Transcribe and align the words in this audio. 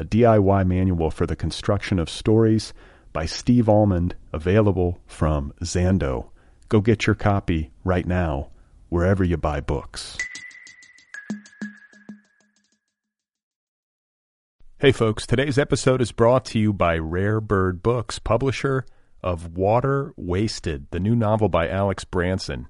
a 0.00 0.04
DIY 0.04 0.66
manual 0.66 1.10
for 1.10 1.26
the 1.26 1.36
construction 1.36 1.98
of 1.98 2.08
stories 2.08 2.72
by 3.12 3.26
Steve 3.26 3.68
Almond, 3.68 4.14
available 4.32 4.98
from 5.06 5.52
Zando. 5.62 6.30
Go 6.70 6.80
get 6.80 7.06
your 7.06 7.14
copy 7.14 7.70
right 7.84 8.06
now, 8.06 8.48
wherever 8.88 9.22
you 9.22 9.36
buy 9.36 9.60
books. 9.60 10.16
Hey 14.78 14.90
folks, 14.90 15.26
today's 15.26 15.58
episode 15.58 16.00
is 16.00 16.12
brought 16.12 16.46
to 16.46 16.58
you 16.58 16.72
by 16.72 16.96
Rare 16.96 17.42
Bird 17.42 17.82
Books, 17.82 18.18
publisher 18.18 18.86
of 19.22 19.54
Water 19.54 20.14
Wasted, 20.16 20.86
the 20.92 21.00
new 21.00 21.14
novel 21.14 21.50
by 21.50 21.68
Alex 21.68 22.04
Branson. 22.04 22.68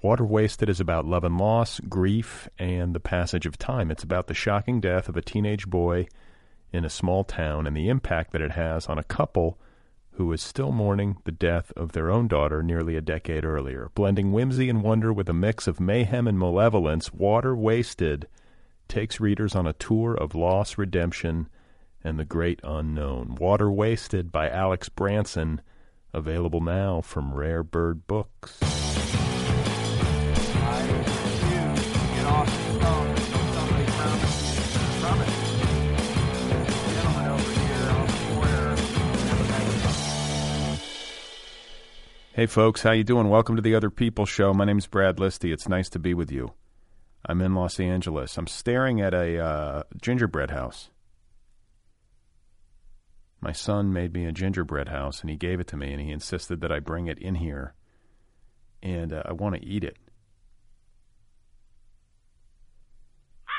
Water 0.00 0.24
Wasted 0.24 0.68
is 0.68 0.78
about 0.78 1.06
love 1.06 1.24
and 1.24 1.38
loss, 1.38 1.80
grief, 1.80 2.48
and 2.56 2.94
the 2.94 3.00
passage 3.00 3.46
of 3.46 3.58
time. 3.58 3.90
It's 3.90 4.04
about 4.04 4.28
the 4.28 4.34
shocking 4.34 4.80
death 4.80 5.08
of 5.08 5.16
a 5.16 5.22
teenage 5.22 5.66
boy 5.66 6.06
in 6.72 6.84
a 6.84 6.90
small 6.90 7.24
town 7.24 7.66
and 7.66 7.76
the 7.76 7.88
impact 7.88 8.32
that 8.32 8.42
it 8.42 8.52
has 8.52 8.86
on 8.86 8.98
a 8.98 9.04
couple 9.04 9.58
who 10.12 10.32
is 10.32 10.42
still 10.42 10.72
mourning 10.72 11.16
the 11.24 11.32
death 11.32 11.72
of 11.76 11.92
their 11.92 12.10
own 12.10 12.26
daughter 12.26 12.60
nearly 12.62 12.96
a 12.96 13.00
decade 13.00 13.44
earlier. 13.44 13.90
Blending 13.94 14.32
whimsy 14.32 14.68
and 14.68 14.82
wonder 14.82 15.12
with 15.12 15.28
a 15.28 15.32
mix 15.32 15.68
of 15.68 15.78
mayhem 15.78 16.26
and 16.26 16.38
malevolence, 16.38 17.12
Water 17.12 17.54
Wasted 17.54 18.26
takes 18.88 19.20
readers 19.20 19.54
on 19.54 19.66
a 19.66 19.72
tour 19.74 20.14
of 20.14 20.34
loss, 20.34 20.76
redemption, 20.76 21.48
and 22.02 22.18
the 22.18 22.24
great 22.24 22.58
unknown. 22.64 23.36
Water 23.36 23.70
Wasted 23.70 24.32
by 24.32 24.50
Alex 24.50 24.88
Branson, 24.88 25.60
available 26.12 26.60
now 26.60 27.00
from 27.00 27.32
Rare 27.32 27.62
Bird 27.62 28.06
Books. 28.08 28.58
Hey 42.38 42.46
folks, 42.46 42.84
how 42.84 42.92
you 42.92 43.02
doing? 43.02 43.28
Welcome 43.28 43.56
to 43.56 43.62
the 43.62 43.74
Other 43.74 43.90
People 43.90 44.24
Show. 44.24 44.54
My 44.54 44.64
name's 44.64 44.86
Brad 44.86 45.16
Listi. 45.16 45.52
It's 45.52 45.68
nice 45.68 45.88
to 45.88 45.98
be 45.98 46.14
with 46.14 46.30
you. 46.30 46.52
I'm 47.26 47.40
in 47.40 47.56
Los 47.56 47.80
Angeles. 47.80 48.38
I'm 48.38 48.46
staring 48.46 49.00
at 49.00 49.12
a 49.12 49.40
uh, 49.44 49.82
gingerbread 50.00 50.52
house. 50.52 50.90
My 53.40 53.50
son 53.50 53.92
made 53.92 54.14
me 54.14 54.24
a 54.24 54.30
gingerbread 54.30 54.88
house, 54.88 55.20
and 55.20 55.30
he 55.30 55.34
gave 55.34 55.58
it 55.58 55.66
to 55.66 55.76
me, 55.76 55.92
and 55.92 56.00
he 56.00 56.12
insisted 56.12 56.60
that 56.60 56.70
I 56.70 56.78
bring 56.78 57.08
it 57.08 57.18
in 57.18 57.34
here, 57.34 57.74
and 58.84 59.12
uh, 59.12 59.24
I 59.24 59.32
want 59.32 59.56
to 59.56 59.66
eat 59.66 59.82
it. 59.82 59.96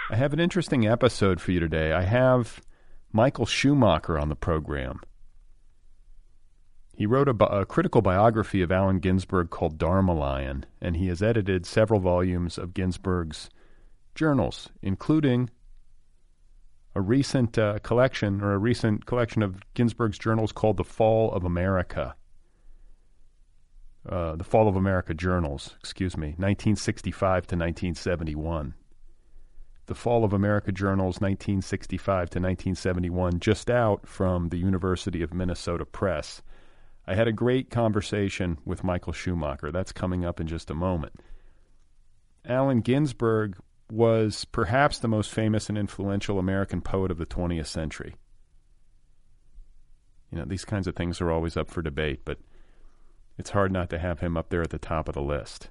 I 0.10 0.16
have 0.16 0.32
an 0.32 0.40
interesting 0.40 0.88
episode 0.88 1.42
for 1.42 1.52
you 1.52 1.60
today. 1.60 1.92
I 1.92 2.04
have 2.04 2.62
Michael 3.12 3.46
Schumacher 3.46 4.18
on 4.18 4.30
the 4.30 4.38
program. 4.38 5.02
He 7.00 7.06
wrote 7.06 7.30
a, 7.30 7.34
bi- 7.34 7.62
a, 7.62 7.64
critical 7.64 8.02
biography 8.02 8.62
of 8.62 8.74
Allen 8.74 9.00
Ginsberg 9.00 9.52
called 9.52 9.78
Dharma 9.78 10.14
Lion, 10.14 10.66
and 10.82 10.98
he 10.98 11.08
has 11.08 11.24
edited 11.24 11.66
several 11.66 12.02
volumes 12.02 12.58
of 12.58 12.74
Ginsberg's 12.74 13.50
journals, 14.16 14.68
including 14.82 15.50
a 16.94 17.00
recent 17.00 17.58
uh, 17.58 17.80
collection 17.84 18.42
or 18.42 18.52
a 18.52 18.58
recent 18.58 19.06
collection 19.06 19.42
of 19.42 19.62
Ginsberg's 19.76 20.20
journals 20.20 20.52
called 20.52 20.76
The 20.76 20.84
Fall 20.84 21.32
of 21.32 21.46
America. 21.46 22.16
Uh, 24.06 24.36
the 24.36 24.44
Fall 24.44 24.68
of 24.68 24.76
America 24.76 25.14
journals, 25.14 25.78
excuse 25.80 26.18
me, 26.18 26.32
1965 26.32 27.48
to 27.48 27.56
1971. 27.56 28.74
The 29.86 29.96
Fall 29.96 30.26
of 30.26 30.34
America 30.34 30.74
journals, 30.74 31.22
1965 31.22 32.04
to 32.32 32.40
1971, 32.40 33.40
just 33.40 33.70
out 33.70 34.06
from 34.06 34.50
the 34.50 34.58
University 34.58 35.22
of 35.22 35.34
Minnesota 35.34 35.86
Press. 35.86 36.42
I 37.10 37.16
had 37.16 37.28
a 37.28 37.34
great 37.34 37.72
conversation 37.72 38.60
with 38.66 38.84
Michael 38.84 39.14
Schumacher. 39.14 39.72
That's 39.72 39.92
coming 39.92 40.24
up 40.24 40.40
in 40.40 40.46
just 40.46 40.70
a 40.70 40.76
moment. 40.76 41.14
Allen 42.46 42.82
Ginsberg 42.82 43.58
was 43.92 44.46
perhaps 44.46 45.00
the 45.00 45.08
most 45.08 45.32
famous 45.32 45.70
and 45.70 45.78
influential 45.78 46.38
American 46.38 46.82
poet 46.82 47.10
of 47.10 47.18
the 47.18 47.26
20th 47.26 47.66
century. 47.66 48.14
You 50.32 50.38
know, 50.38 50.46
these 50.46 50.66
kinds 50.66 50.86
of 50.86 50.96
things 50.96 51.20
are 51.20 51.32
always 51.32 51.58
up 51.58 51.72
for 51.72 51.82
debate, 51.82 52.22
but 52.26 52.38
it's 53.40 53.50
hard 53.50 53.72
not 53.72 53.90
to 53.90 53.98
have 53.98 54.20
him 54.20 54.38
up 54.38 54.50
there 54.50 54.62
at 54.62 54.70
the 54.70 54.78
top 54.78 55.08
of 55.08 55.16
the 55.16 55.22
list. 55.24 55.70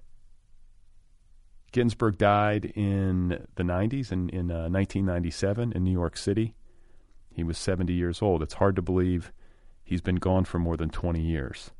Ginsberg 1.70 2.18
died 2.18 2.64
in 2.64 3.46
the 3.54 3.62
90s, 3.62 4.10
in, 4.10 4.28
in 4.30 4.50
uh, 4.50 4.66
1997 4.68 5.70
in 5.70 5.84
New 5.84 5.92
York 5.92 6.16
City. 6.16 6.56
He 7.32 7.44
was 7.44 7.58
70 7.58 7.92
years 7.92 8.22
old. 8.22 8.42
It's 8.42 8.54
hard 8.54 8.74
to 8.74 8.82
believe 8.82 9.30
He's 9.88 10.02
been 10.02 10.16
gone 10.16 10.44
for 10.44 10.58
more 10.58 10.76
than 10.76 10.90
20 10.90 11.18
years. 11.18 11.70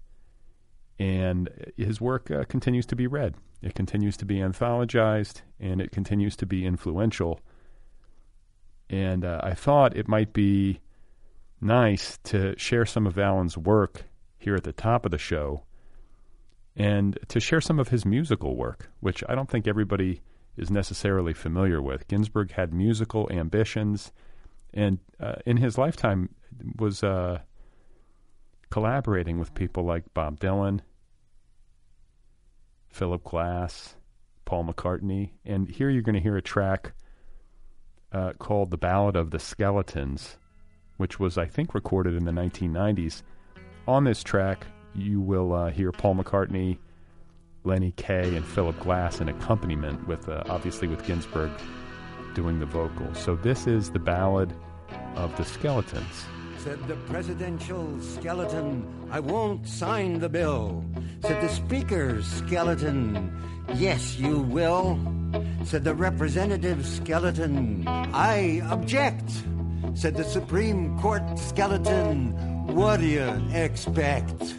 And 0.98 1.50
his 1.76 2.00
work 2.00 2.30
uh, 2.30 2.44
continues 2.44 2.86
to 2.86 2.96
be 2.96 3.06
read. 3.06 3.34
It 3.60 3.74
continues 3.74 4.16
to 4.16 4.24
be 4.24 4.36
anthologized 4.36 5.42
and 5.60 5.82
it 5.82 5.92
continues 5.92 6.34
to 6.36 6.46
be 6.46 6.64
influential. 6.64 7.41
And 8.88 9.26
uh, 9.26 9.42
I 9.42 9.52
thought 9.52 9.94
it 9.94 10.08
might 10.08 10.32
be 10.32 10.80
nice 11.60 12.19
to 12.24 12.58
share 12.58 12.86
some 12.86 13.06
of 13.06 13.19
Allen's 13.19 13.58
work 13.58 14.04
here 14.38 14.54
at 14.54 14.64
the 14.64 14.72
top 14.72 15.04
of 15.04 15.10
the 15.10 15.19
show 15.19 15.64
and 16.75 17.19
to 17.28 17.40
share 17.40 17.60
some 17.60 17.78
of 17.78 17.88
his 17.88 18.06
musical 18.06 18.56
work, 18.56 18.90
which 19.00 19.22
I 19.28 19.34
don't 19.34 19.50
think 19.50 19.69
everybody 19.69 20.22
is 20.56 20.70
necessarily 20.70 21.34
familiar 21.34 21.82
with. 21.82 22.08
Ginsberg 22.08 22.52
had 22.52 22.72
musical 22.72 23.28
ambitions, 23.30 24.12
and 24.72 24.98
uh, 25.20 25.34
in 25.44 25.58
his 25.58 25.76
lifetime 25.76 26.30
was 26.78 27.02
uh, 27.04 27.40
collaborating 28.71 29.39
with 29.39 29.55
people 29.55 29.84
like 29.84 30.12
Bob 30.15 30.39
Dylan, 30.39 30.81
Philip 32.89 33.25
Glass, 33.25 33.97
Paul 34.45 34.65
McCartney. 34.65 35.31
And 35.45 35.69
here 35.69 35.91
you're 35.91 36.03
going 36.03 36.15
to 36.15 36.21
hear 36.21 36.37
a 36.37 36.43
track 36.43 36.93
uh, 38.12 38.33
called 38.39 38.71
The 38.71 38.79
Ballad 38.79 39.17
of 39.17 39.31
the 39.31 39.39
Skeletons, 39.39 40.39
which 40.97 41.21
was, 41.21 41.39
I 41.39 41.47
think, 41.47 41.75
recorded 41.75 42.15
in 42.15 42.25
the 42.25 42.33
1990s. 42.33 43.23
On 43.87 44.05
this 44.05 44.23
track, 44.23 44.67
you 44.94 45.21
will 45.21 45.53
uh, 45.53 45.71
hear 45.71 45.93
Paul 45.93 46.17
McCartney, 46.17 46.79
Lenny 47.64 47.93
Kaye, 47.93 48.37
and 48.37 48.44
Philip 48.44 48.79
Glass 48.81 49.21
in 49.21 49.29
accompaniment, 49.29 50.06
with 50.06 50.29
uh, 50.29 50.43
obviously 50.49 50.88
with 50.88 51.06
Ginsberg 51.06 51.50
doing 52.35 52.59
the 52.59 52.67
vocals. 52.67 53.19
So 53.19 53.37
this 53.37 53.67
is 53.67 53.91
the 53.91 53.99
Ballad 53.99 54.53
of 55.14 55.37
the 55.37 55.44
Skeletons. 55.44 56.25
Said 56.58 56.88
the 56.88 56.96
presidential 57.06 58.00
skeleton, 58.00 58.84
I 59.10 59.20
won't 59.20 59.66
sign 59.66 60.19
the 60.19 60.28
bill. 60.28 60.84
Said 61.22 61.40
the 61.40 61.49
speaker's 61.49 62.26
skeleton, 62.26 63.32
yes, 63.75 64.19
you 64.19 64.40
will. 64.40 64.99
Said 65.64 65.84
the 65.84 65.94
representative 65.94 66.84
skeleton, 66.84 67.84
I 67.87 68.60
object. 68.70 69.31
Said 69.94 70.16
the 70.16 70.25
Supreme 70.25 70.99
Court 70.99 71.38
skeleton, 71.38 72.32
what 72.75 73.00
do 73.00 73.06
you 73.06 73.31
expect? 73.52 74.54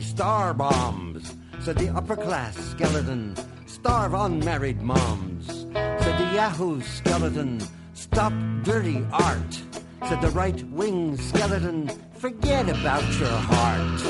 Star 0.00 0.54
bombs, 0.54 1.34
said 1.60 1.76
the 1.76 1.88
upper 1.88 2.16
class 2.16 2.56
skeleton. 2.56 3.36
Starve 3.66 4.14
unmarried 4.14 4.82
moms, 4.82 5.46
said 5.72 6.18
the 6.18 6.34
Yahoo 6.34 6.80
skeleton. 6.80 7.60
Stop 7.94 8.32
dirty 8.62 9.06
art, 9.12 9.62
said 10.08 10.20
the 10.20 10.30
right 10.30 10.62
wing 10.70 11.16
skeleton. 11.16 11.88
Forget 12.14 12.68
about 12.68 13.02
your 13.18 13.28
heart. 13.28 14.00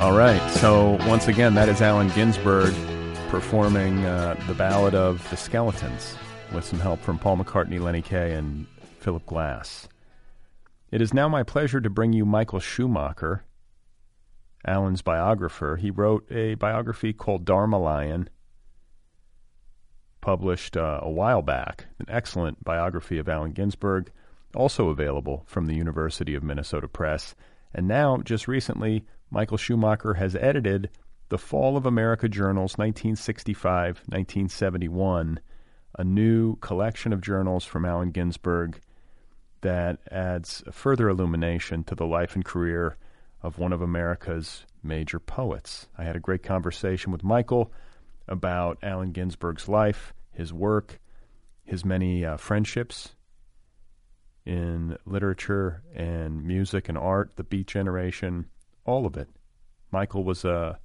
All 0.00 0.16
right. 0.16 0.50
So 0.52 0.96
once 1.08 1.28
again, 1.28 1.54
that 1.54 1.68
is 1.68 1.82
Allen 1.82 2.08
Ginsberg 2.14 2.74
performing 3.28 4.04
uh, 4.04 4.36
the 4.46 4.54
Ballad 4.54 4.94
of 4.94 5.28
the 5.28 5.36
Skeletons 5.36 6.14
with 6.52 6.64
some 6.64 6.80
help 6.80 7.00
from 7.00 7.18
Paul 7.18 7.36
McCartney, 7.38 7.80
Lenny 7.80 8.00
Kaye, 8.00 8.32
and 8.32 8.66
Philip 9.00 9.26
Glass. 9.26 9.88
It 10.90 11.02
is 11.02 11.12
now 11.12 11.28
my 11.28 11.42
pleasure 11.42 11.82
to 11.82 11.90
bring 11.90 12.14
you 12.14 12.24
Michael 12.24 12.60
Schumacher, 12.60 13.44
Allen's 14.66 15.02
biographer. 15.02 15.76
He 15.76 15.90
wrote 15.90 16.26
a 16.32 16.54
biography 16.54 17.12
called 17.12 17.44
Dharma 17.44 17.78
Lion, 17.78 18.30
published 20.22 20.78
uh, 20.78 21.00
a 21.02 21.10
while 21.10 21.42
back, 21.42 21.86
an 21.98 22.06
excellent 22.08 22.64
biography 22.64 23.18
of 23.18 23.28
Allen 23.28 23.52
Ginsberg, 23.52 24.10
also 24.54 24.88
available 24.88 25.44
from 25.46 25.66
the 25.66 25.74
University 25.74 26.34
of 26.34 26.42
Minnesota 26.42 26.88
Press. 26.88 27.34
And 27.74 27.86
now, 27.86 28.16
just 28.18 28.48
recently, 28.48 29.04
Michael 29.30 29.58
Schumacher 29.58 30.14
has 30.14 30.34
edited 30.36 30.88
the 31.28 31.36
Fall 31.36 31.76
of 31.76 31.84
America 31.84 32.30
Journals 32.30 32.78
1965 32.78 33.98
1971, 34.06 35.38
a 35.98 36.04
new 36.04 36.56
collection 36.56 37.12
of 37.12 37.20
journals 37.20 37.66
from 37.66 37.84
Allen 37.84 38.10
Ginsberg 38.10 38.80
that 39.60 39.98
adds 40.10 40.62
further 40.70 41.08
illumination 41.08 41.84
to 41.84 41.94
the 41.94 42.06
life 42.06 42.34
and 42.34 42.44
career 42.44 42.96
of 43.42 43.58
one 43.58 43.72
of 43.72 43.82
America's 43.82 44.64
major 44.82 45.18
poets. 45.18 45.88
I 45.96 46.04
had 46.04 46.16
a 46.16 46.20
great 46.20 46.42
conversation 46.42 47.12
with 47.12 47.24
Michael 47.24 47.72
about 48.26 48.78
Allen 48.82 49.12
Ginsberg's 49.12 49.68
life, 49.68 50.12
his 50.32 50.52
work, 50.52 51.00
his 51.64 51.84
many 51.84 52.24
uh, 52.24 52.36
friendships 52.36 53.14
in 54.44 54.96
literature 55.04 55.82
and 55.94 56.44
music 56.44 56.88
and 56.88 56.96
art, 56.96 57.32
the 57.36 57.44
Beat 57.44 57.66
Generation, 57.66 58.46
all 58.84 59.06
of 59.06 59.16
it. 59.16 59.28
Michael 59.90 60.24
was 60.24 60.44
a 60.44 60.78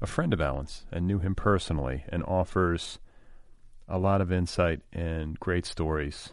a 0.00 0.06
friend 0.06 0.32
of 0.32 0.40
Allen's 0.40 0.84
and 0.90 1.06
knew 1.06 1.18
him 1.18 1.34
personally 1.34 2.04
and 2.08 2.22
offers 2.24 2.98
a 3.86 3.98
lot 3.98 4.20
of 4.20 4.32
insight 4.32 4.80
and 4.92 5.38
great 5.38 5.66
stories. 5.66 6.32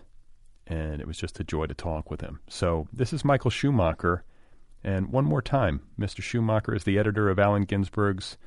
And 0.69 1.00
it 1.00 1.08
was 1.08 1.18
just 1.18 1.40
a 1.40 1.44
joy 1.44 1.66
to 1.66 1.74
talk 1.74 2.12
with 2.12 2.22
him. 2.22 2.42
So, 2.50 2.88
this 2.92 3.14
is 3.14 3.24
Michael 3.24 3.52
Schumacher. 3.52 4.24
And 4.84 5.12
one 5.12 5.25
more 5.25 5.42
time, 5.42 5.81
Mr. 6.00 6.22
Schumacher 6.22 6.75
is 6.75 6.84
the 6.84 7.00
editor 7.00 7.30
of 7.30 7.40
Allen 7.40 7.64
Ginsberg's 7.64 8.38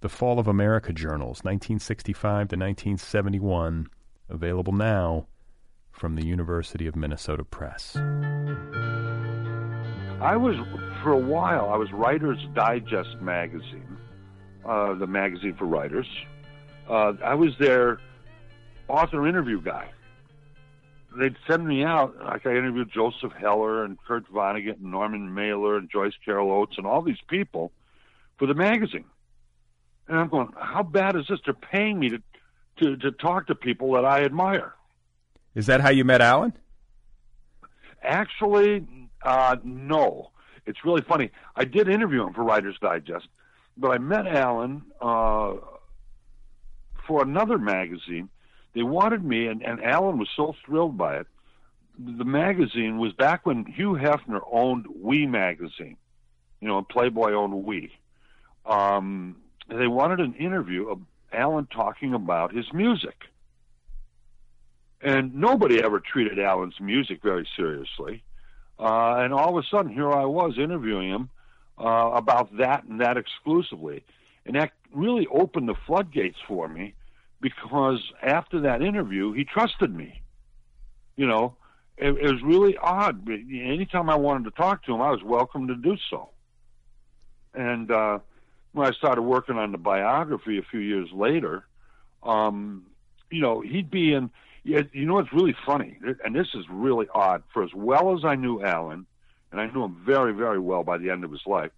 The 0.00 0.08
Fall 0.08 0.38
of 0.38 0.48
America 0.48 0.92
Journals, 0.92 1.40
1965 1.44 2.20
to 2.20 2.56
1971, 2.56 3.88
available 4.28 4.72
now 4.72 5.26
from 5.92 6.14
the 6.14 6.24
University 6.24 6.86
of 6.86 6.96
Minnesota 6.96 7.44
Press. 7.44 7.96
I 10.20 10.36
was, 10.36 10.56
for 11.02 11.12
a 11.12 11.18
while, 11.18 11.70
I 11.72 11.76
was 11.76 11.92
Writer's 11.92 12.44
Digest 12.54 13.20
magazine, 13.20 13.98
uh, 14.64 14.94
the 14.94 15.06
magazine 15.06 15.54
for 15.56 15.66
writers. 15.66 16.06
Uh, 16.88 17.12
I 17.24 17.34
was 17.34 17.50
their 17.58 18.00
author 18.88 19.28
interview 19.28 19.60
guy. 19.60 19.90
They'd 21.18 21.36
send 21.48 21.66
me 21.66 21.82
out, 21.82 22.16
like 22.24 22.46
I 22.46 22.50
interviewed 22.50 22.92
Joseph 22.92 23.32
Heller 23.32 23.84
and 23.84 23.98
Kurt 24.06 24.30
Vonnegut 24.32 24.76
and 24.76 24.92
Norman 24.92 25.34
Mailer 25.34 25.76
and 25.76 25.90
Joyce 25.90 26.12
Carol 26.24 26.52
Oates 26.52 26.78
and 26.78 26.86
all 26.86 27.02
these 27.02 27.20
people 27.28 27.72
for 28.38 28.46
the 28.46 28.54
magazine. 28.54 29.06
And 30.06 30.16
I'm 30.16 30.28
going, 30.28 30.48
how 30.56 30.84
bad 30.84 31.16
is 31.16 31.26
this? 31.28 31.40
They're 31.44 31.54
paying 31.54 31.98
me 31.98 32.10
to, 32.10 32.22
to, 32.78 32.96
to 32.98 33.10
talk 33.10 33.48
to 33.48 33.54
people 33.54 33.92
that 33.94 34.04
I 34.04 34.22
admire. 34.22 34.74
Is 35.54 35.66
that 35.66 35.80
how 35.80 35.90
you 35.90 36.04
met 36.04 36.20
Allen? 36.20 36.52
Actually, 38.02 38.86
uh, 39.22 39.56
no. 39.64 40.30
It's 40.66 40.84
really 40.84 41.02
funny. 41.02 41.30
I 41.56 41.64
did 41.64 41.88
interview 41.88 42.26
him 42.26 42.32
for 42.32 42.44
Writer's 42.44 42.78
Digest, 42.80 43.26
but 43.76 43.90
I 43.90 43.98
met 43.98 44.26
Allen 44.26 44.82
uh, 45.00 45.54
for 47.06 47.22
another 47.22 47.58
magazine. 47.58 48.28
They 48.74 48.82
wanted 48.82 49.24
me, 49.24 49.46
and, 49.46 49.62
and 49.62 49.82
Allen 49.82 50.18
was 50.18 50.28
so 50.36 50.54
thrilled 50.64 50.96
by 50.96 51.18
it. 51.18 51.26
The 51.98 52.24
magazine 52.24 52.98
was 52.98 53.12
back 53.12 53.44
when 53.44 53.64
Hugh 53.64 53.94
Hefner 53.94 54.40
owned 54.50 54.86
Oui 54.94 55.26
magazine, 55.26 55.96
you 56.60 56.68
know, 56.68 56.78
and 56.78 56.88
Playboy 56.88 57.32
owned 57.32 57.64
Oui. 57.64 57.90
Um, 58.66 59.36
they 59.68 59.86
wanted 59.86 60.20
an 60.20 60.34
interview 60.34 60.88
of 60.88 61.00
Allen 61.32 61.66
talking 61.70 62.14
about 62.14 62.54
his 62.54 62.72
music. 62.72 63.16
And 65.00 65.34
nobody 65.34 65.82
ever 65.82 66.00
treated 66.00 66.38
Allen's 66.38 66.80
music 66.80 67.22
very 67.22 67.48
seriously. 67.56 68.22
Uh, 68.78 69.16
and 69.18 69.32
all 69.32 69.56
of 69.56 69.64
a 69.64 69.66
sudden, 69.68 69.92
here 69.92 70.10
I 70.12 70.24
was 70.24 70.58
interviewing 70.58 71.08
him 71.08 71.30
uh, 71.78 72.10
about 72.14 72.56
that 72.58 72.84
and 72.84 73.00
that 73.00 73.16
exclusively. 73.16 74.04
And 74.46 74.56
that 74.56 74.72
really 74.92 75.26
opened 75.28 75.68
the 75.68 75.74
floodgates 75.86 76.38
for 76.46 76.68
me 76.68 76.94
because 77.40 78.00
after 78.22 78.60
that 78.60 78.82
interview, 78.82 79.32
he 79.32 79.44
trusted 79.44 79.94
me. 79.94 80.22
You 81.16 81.26
know, 81.26 81.56
it, 81.96 82.10
it 82.10 82.32
was 82.32 82.42
really 82.42 82.76
odd. 82.76 83.28
Anytime 83.28 84.10
I 84.10 84.16
wanted 84.16 84.44
to 84.44 84.50
talk 84.52 84.84
to 84.84 84.94
him, 84.94 85.00
I 85.00 85.10
was 85.10 85.22
welcome 85.22 85.68
to 85.68 85.74
do 85.74 85.96
so. 86.10 86.30
And 87.54 87.90
uh, 87.90 88.18
when 88.72 88.86
I 88.86 88.92
started 88.92 89.22
working 89.22 89.56
on 89.56 89.72
the 89.72 89.78
biography 89.78 90.58
a 90.58 90.62
few 90.62 90.80
years 90.80 91.08
later, 91.12 91.64
um, 92.22 92.84
you 93.30 93.40
know, 93.40 93.60
he'd 93.60 93.90
be 93.90 94.12
in 94.12 94.30
you 94.64 95.06
know 95.06 95.18
it's 95.18 95.32
really 95.32 95.56
funny, 95.64 95.98
and 96.24 96.34
this 96.34 96.48
is 96.54 96.64
really 96.70 97.06
odd. 97.14 97.42
For 97.52 97.62
as 97.62 97.70
well 97.74 98.16
as 98.16 98.24
I 98.24 98.34
knew 98.34 98.62
Allen, 98.62 99.06
and 99.50 99.60
I 99.60 99.66
knew 99.66 99.84
him 99.84 99.96
very, 100.04 100.32
very 100.34 100.58
well 100.58 100.84
by 100.84 100.98
the 100.98 101.10
end 101.10 101.24
of 101.24 101.30
his 101.30 101.40
life, 101.46 101.70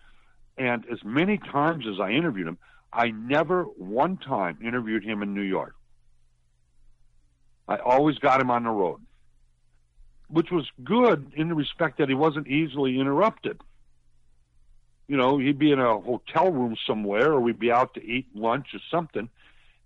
and 0.58 0.84
as 0.90 0.98
many 1.04 1.38
times 1.38 1.86
as 1.86 2.00
I 2.00 2.10
interviewed 2.10 2.48
him, 2.48 2.58
I 2.92 3.10
never 3.10 3.64
one 3.64 4.16
time 4.16 4.58
interviewed 4.62 5.04
him 5.04 5.22
in 5.22 5.34
New 5.34 5.42
York. 5.42 5.74
I 7.68 7.76
always 7.76 8.18
got 8.18 8.40
him 8.40 8.50
on 8.50 8.64
the 8.64 8.70
road, 8.70 9.00
which 10.28 10.50
was 10.50 10.68
good 10.82 11.32
in 11.36 11.48
the 11.48 11.54
respect 11.54 11.98
that 11.98 12.08
he 12.08 12.14
wasn't 12.14 12.48
easily 12.48 12.98
interrupted. 12.98 13.60
You 15.06 15.16
know, 15.16 15.38
he'd 15.38 15.58
be 15.58 15.70
in 15.70 15.78
a 15.78 16.00
hotel 16.00 16.50
room 16.50 16.76
somewhere, 16.86 17.32
or 17.32 17.40
we'd 17.40 17.58
be 17.58 17.70
out 17.70 17.94
to 17.94 18.04
eat 18.04 18.26
lunch 18.34 18.74
or 18.74 18.80
something, 18.90 19.28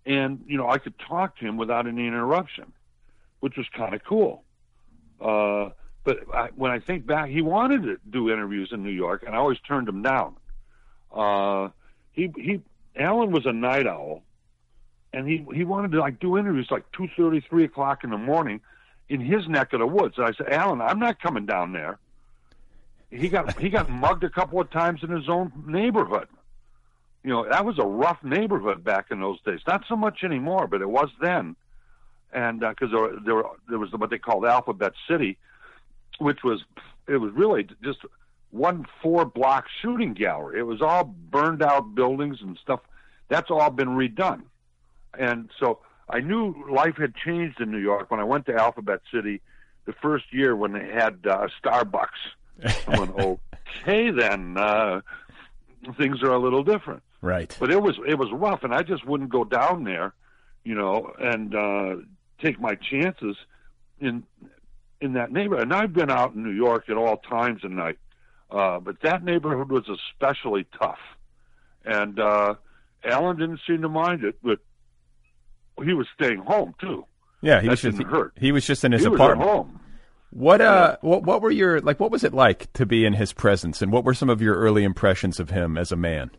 and 0.06 0.44
you 0.46 0.56
know, 0.56 0.68
I 0.68 0.78
could 0.78 0.98
talk 0.98 1.38
to 1.38 1.46
him 1.46 1.56
without 1.56 1.86
any 1.86 2.06
interruption 2.06 2.72
which 3.44 3.58
was 3.58 3.66
kind 3.76 3.92
of 3.94 4.02
cool. 4.02 4.42
Uh, 5.20 5.68
but 6.02 6.20
I, 6.32 6.48
when 6.56 6.70
I 6.70 6.78
think 6.78 7.04
back, 7.04 7.28
he 7.28 7.42
wanted 7.42 7.82
to 7.82 7.98
do 8.08 8.30
interviews 8.30 8.70
in 8.72 8.82
New 8.82 8.88
York, 8.88 9.22
and 9.26 9.34
I 9.34 9.38
always 9.38 9.58
turned 9.68 9.86
him 9.86 10.00
down. 10.00 10.36
Uh, 11.12 11.68
he 12.12 12.32
he, 12.36 12.62
Allen 12.96 13.32
was 13.32 13.46
a 13.46 13.52
night 13.52 13.86
owl, 13.86 14.22
and 15.12 15.28
he 15.28 15.46
he 15.54 15.64
wanted 15.64 15.92
to 15.92 16.00
like 16.00 16.20
do 16.20 16.38
interviews 16.38 16.68
like 16.70 16.90
two 16.92 17.08
thirty, 17.16 17.40
three 17.40 17.64
o'clock 17.64 18.04
in 18.04 18.10
the 18.10 18.18
morning, 18.18 18.60
in 19.08 19.20
his 19.20 19.48
neck 19.48 19.72
of 19.72 19.80
the 19.80 19.86
woods. 19.86 20.14
And 20.16 20.26
I 20.26 20.32
said, 20.32 20.48
Allen, 20.50 20.80
I'm 20.80 20.98
not 20.98 21.20
coming 21.20 21.46
down 21.46 21.72
there. 21.72 21.98
He 23.10 23.28
got 23.28 23.60
he 23.60 23.70
got 23.70 23.88
mugged 24.02 24.24
a 24.24 24.30
couple 24.30 24.60
of 24.60 24.70
times 24.70 25.02
in 25.02 25.10
his 25.10 25.28
own 25.28 25.52
neighborhood. 25.66 26.28
You 27.22 27.30
know, 27.30 27.48
that 27.48 27.64
was 27.64 27.78
a 27.78 27.86
rough 27.86 28.22
neighborhood 28.22 28.84
back 28.84 29.06
in 29.10 29.20
those 29.20 29.40
days. 29.42 29.60
Not 29.66 29.84
so 29.88 29.96
much 29.96 30.24
anymore, 30.24 30.66
but 30.66 30.82
it 30.82 30.88
was 30.88 31.08
then 31.22 31.56
and 32.34 32.60
because 32.60 32.92
uh, 32.92 32.98
there, 33.00 33.20
there, 33.24 33.42
there 33.70 33.78
was 33.78 33.92
what 33.92 34.10
they 34.10 34.18
called 34.18 34.44
Alphabet 34.44 34.92
City, 35.08 35.38
which 36.18 36.42
was 36.42 36.62
it 37.06 37.18
was 37.18 37.32
really 37.32 37.66
just 37.82 38.00
one 38.54 38.86
four 39.02 39.24
block 39.24 39.66
shooting 39.82 40.14
gallery. 40.14 40.60
It 40.60 40.62
was 40.62 40.80
all 40.80 41.04
burned 41.04 41.62
out 41.62 41.94
buildings 41.94 42.38
and 42.40 42.56
stuff. 42.62 42.80
That's 43.28 43.50
all 43.50 43.70
been 43.70 43.88
redone, 43.88 44.42
and 45.18 45.50
so 45.58 45.80
I 46.08 46.20
knew 46.20 46.54
life 46.70 46.96
had 46.96 47.14
changed 47.16 47.60
in 47.60 47.70
New 47.70 47.78
York 47.78 48.10
when 48.10 48.20
I 48.20 48.24
went 48.24 48.46
to 48.46 48.54
Alphabet 48.54 49.00
City 49.12 49.40
the 49.86 49.92
first 49.92 50.26
year 50.32 50.54
when 50.54 50.72
they 50.72 50.86
had 50.86 51.18
uh, 51.28 51.48
Starbucks. 51.62 52.08
I 52.88 52.98
went, 52.98 53.16
okay, 53.18 54.10
then 54.10 54.56
uh, 54.56 55.00
things 55.98 56.22
are 56.22 56.32
a 56.32 56.38
little 56.38 56.62
different. 56.62 57.02
Right. 57.20 57.54
But 57.58 57.70
it 57.70 57.82
was 57.82 57.98
it 58.06 58.18
was 58.18 58.28
rough, 58.32 58.62
and 58.62 58.74
I 58.74 58.82
just 58.82 59.04
wouldn't 59.06 59.30
go 59.30 59.44
down 59.44 59.84
there, 59.84 60.14
you 60.62 60.74
know, 60.74 61.12
and 61.18 61.54
uh, 61.54 61.96
take 62.40 62.60
my 62.60 62.76
chances 62.76 63.36
in 63.98 64.22
in 65.00 65.14
that 65.14 65.32
neighborhood. 65.32 65.64
And 65.64 65.74
I've 65.74 65.92
been 65.92 66.10
out 66.10 66.34
in 66.34 66.44
New 66.44 66.52
York 66.52 66.88
at 66.88 66.96
all 66.96 67.16
times 67.16 67.64
of 67.64 67.70
night, 67.70 67.98
uh, 68.50 68.80
but 68.80 68.96
that 69.02 69.24
neighborhood 69.24 69.70
was 69.70 69.84
especially 69.88 70.66
tough. 70.78 70.98
And 71.84 72.18
uh, 72.18 72.54
Allen 73.04 73.36
didn't 73.36 73.60
seem 73.66 73.82
to 73.82 73.88
mind 73.88 74.24
it, 74.24 74.38
but 74.42 74.58
he 75.84 75.92
was 75.92 76.06
staying 76.14 76.38
home 76.38 76.74
too. 76.80 77.04
Yeah, 77.42 77.60
he 77.60 77.66
that 77.66 77.72
was 77.72 77.82
just 77.82 78.02
hurt. 78.02 78.32
he 78.36 78.52
was 78.52 78.66
just 78.66 78.84
in 78.84 78.92
his 78.92 79.02
he 79.02 79.08
apartment. 79.08 79.48
Home. 79.48 79.80
What 80.30 80.60
uh, 80.60 80.96
what 81.00 81.22
what 81.22 81.42
were 81.42 81.50
your 81.50 81.80
like? 81.80 82.00
What 82.00 82.10
was 82.10 82.24
it 82.24 82.32
like 82.32 82.72
to 82.72 82.86
be 82.86 83.04
in 83.04 83.12
his 83.12 83.32
presence, 83.32 83.82
and 83.82 83.92
what 83.92 84.02
were 84.02 84.14
some 84.14 84.30
of 84.30 84.40
your 84.40 84.56
early 84.56 84.82
impressions 84.82 85.38
of 85.38 85.50
him 85.50 85.76
as 85.78 85.92
a 85.92 85.96
man? 85.96 86.30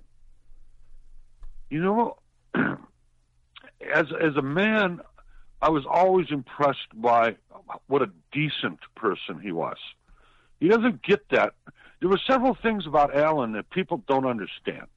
You 1.70 1.82
know, 1.82 2.18
as 2.56 4.06
as 4.22 4.36
a 4.36 4.42
man, 4.42 5.00
I 5.62 5.70
was 5.70 5.86
always 5.90 6.28
impressed 6.30 6.90
by 6.94 7.38
what 7.88 8.02
a 8.02 8.10
decent 8.32 8.80
person 8.96 9.40
he 9.42 9.52
was. 9.52 9.78
He 10.60 10.68
doesn't 10.68 11.02
get 11.02 11.30
that. 11.30 11.54
There 12.00 12.10
were 12.10 12.20
several 12.28 12.56
things 12.56 12.86
about 12.86 13.16
Allen 13.16 13.54
that 13.54 13.70
people 13.70 14.04
don't 14.08 14.26
understand. 14.26 14.88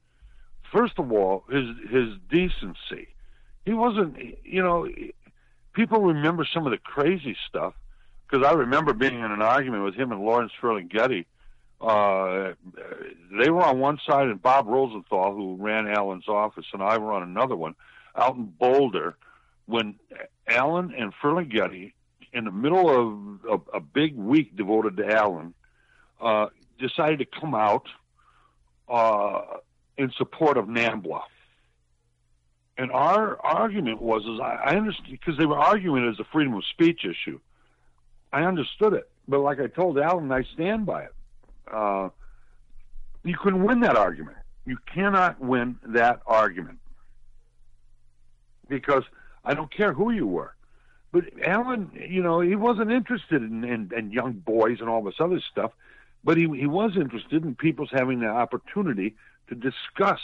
First 0.71 0.99
of 0.99 1.11
all, 1.11 1.43
his 1.49 1.65
his 1.89 2.09
decency. 2.29 3.07
He 3.65 3.73
wasn't, 3.73 4.17
you 4.43 4.63
know, 4.63 4.87
people 5.73 6.01
remember 6.01 6.45
some 6.51 6.65
of 6.65 6.71
the 6.71 6.77
crazy 6.77 7.35
stuff 7.47 7.73
because 8.27 8.45
I 8.45 8.53
remember 8.53 8.93
being 8.93 9.15
in 9.15 9.31
an 9.31 9.41
argument 9.41 9.83
with 9.83 9.95
him 9.95 10.11
and 10.11 10.21
Lawrence 10.21 10.51
Ferlinghetti. 10.61 11.25
Uh, 11.81 12.53
they 13.39 13.49
were 13.49 13.63
on 13.63 13.79
one 13.79 13.99
side, 14.05 14.27
and 14.27 14.41
Bob 14.41 14.67
Rosenthal, 14.67 15.33
who 15.33 15.55
ran 15.55 15.87
Allen's 15.87 16.27
office, 16.27 16.65
and 16.73 16.83
I 16.83 16.97
were 16.97 17.13
on 17.13 17.23
another 17.23 17.55
one 17.55 17.75
out 18.15 18.35
in 18.35 18.45
Boulder 18.45 19.15
when 19.65 19.95
Allen 20.47 20.93
and 20.97 21.13
Ferlinghetti, 21.21 21.93
in 22.33 22.43
the 22.43 22.51
middle 22.51 22.89
of 22.89 23.61
a, 23.73 23.77
a 23.77 23.79
big 23.79 24.15
week 24.15 24.55
devoted 24.55 24.97
to 24.97 25.07
Allen, 25.07 25.53
uh, 26.21 26.47
decided 26.79 27.19
to 27.19 27.39
come 27.39 27.53
out 27.53 27.87
uh, 28.87 29.41
in 29.97 30.11
support 30.17 30.57
of 30.57 30.65
NAMBLA. 30.65 31.21
And 32.77 32.91
our 32.91 33.37
argument 33.45 34.01
was, 34.01 34.23
is 34.23 34.39
I, 34.39 34.71
I 34.71 34.75
understand 34.77 35.11
because 35.11 35.37
they 35.37 35.45
were 35.45 35.57
arguing 35.57 36.05
it 36.05 36.09
as 36.09 36.19
a 36.19 36.23
freedom 36.31 36.53
of 36.53 36.63
speech 36.65 37.01
issue. 37.03 37.39
I 38.31 38.43
understood 38.43 38.93
it, 38.93 39.09
but 39.27 39.39
like 39.39 39.59
I 39.59 39.67
told 39.67 39.99
Allen, 39.99 40.31
I 40.31 40.43
stand 40.53 40.85
by 40.85 41.03
it. 41.03 41.13
Uh, 41.71 42.09
you 43.23 43.35
can 43.35 43.63
win 43.63 43.81
that 43.81 43.97
argument. 43.97 44.37
You 44.65 44.77
cannot 44.93 45.41
win 45.41 45.77
that 45.87 46.21
argument 46.25 46.79
because 48.67 49.03
I 49.43 49.53
don't 49.53 49.71
care 49.71 49.93
who 49.93 50.11
you 50.11 50.27
were. 50.27 50.53
But 51.11 51.25
Allen, 51.43 51.91
you 52.07 52.21
know, 52.21 52.39
he 52.39 52.55
wasn't 52.55 52.91
interested 52.91 53.41
in, 53.41 53.63
in, 53.63 53.91
in 53.95 54.11
young 54.11 54.33
boys 54.33 54.77
and 54.79 54.87
all 54.87 55.03
this 55.03 55.15
other 55.19 55.41
stuff, 55.51 55.71
but 56.23 56.37
he, 56.37 56.43
he 56.57 56.67
was 56.67 56.91
interested 56.95 57.43
in 57.43 57.55
people's 57.55 57.89
having 57.91 58.19
the 58.19 58.27
opportunity 58.27 59.15
to 59.47 59.55
discuss 59.55 60.19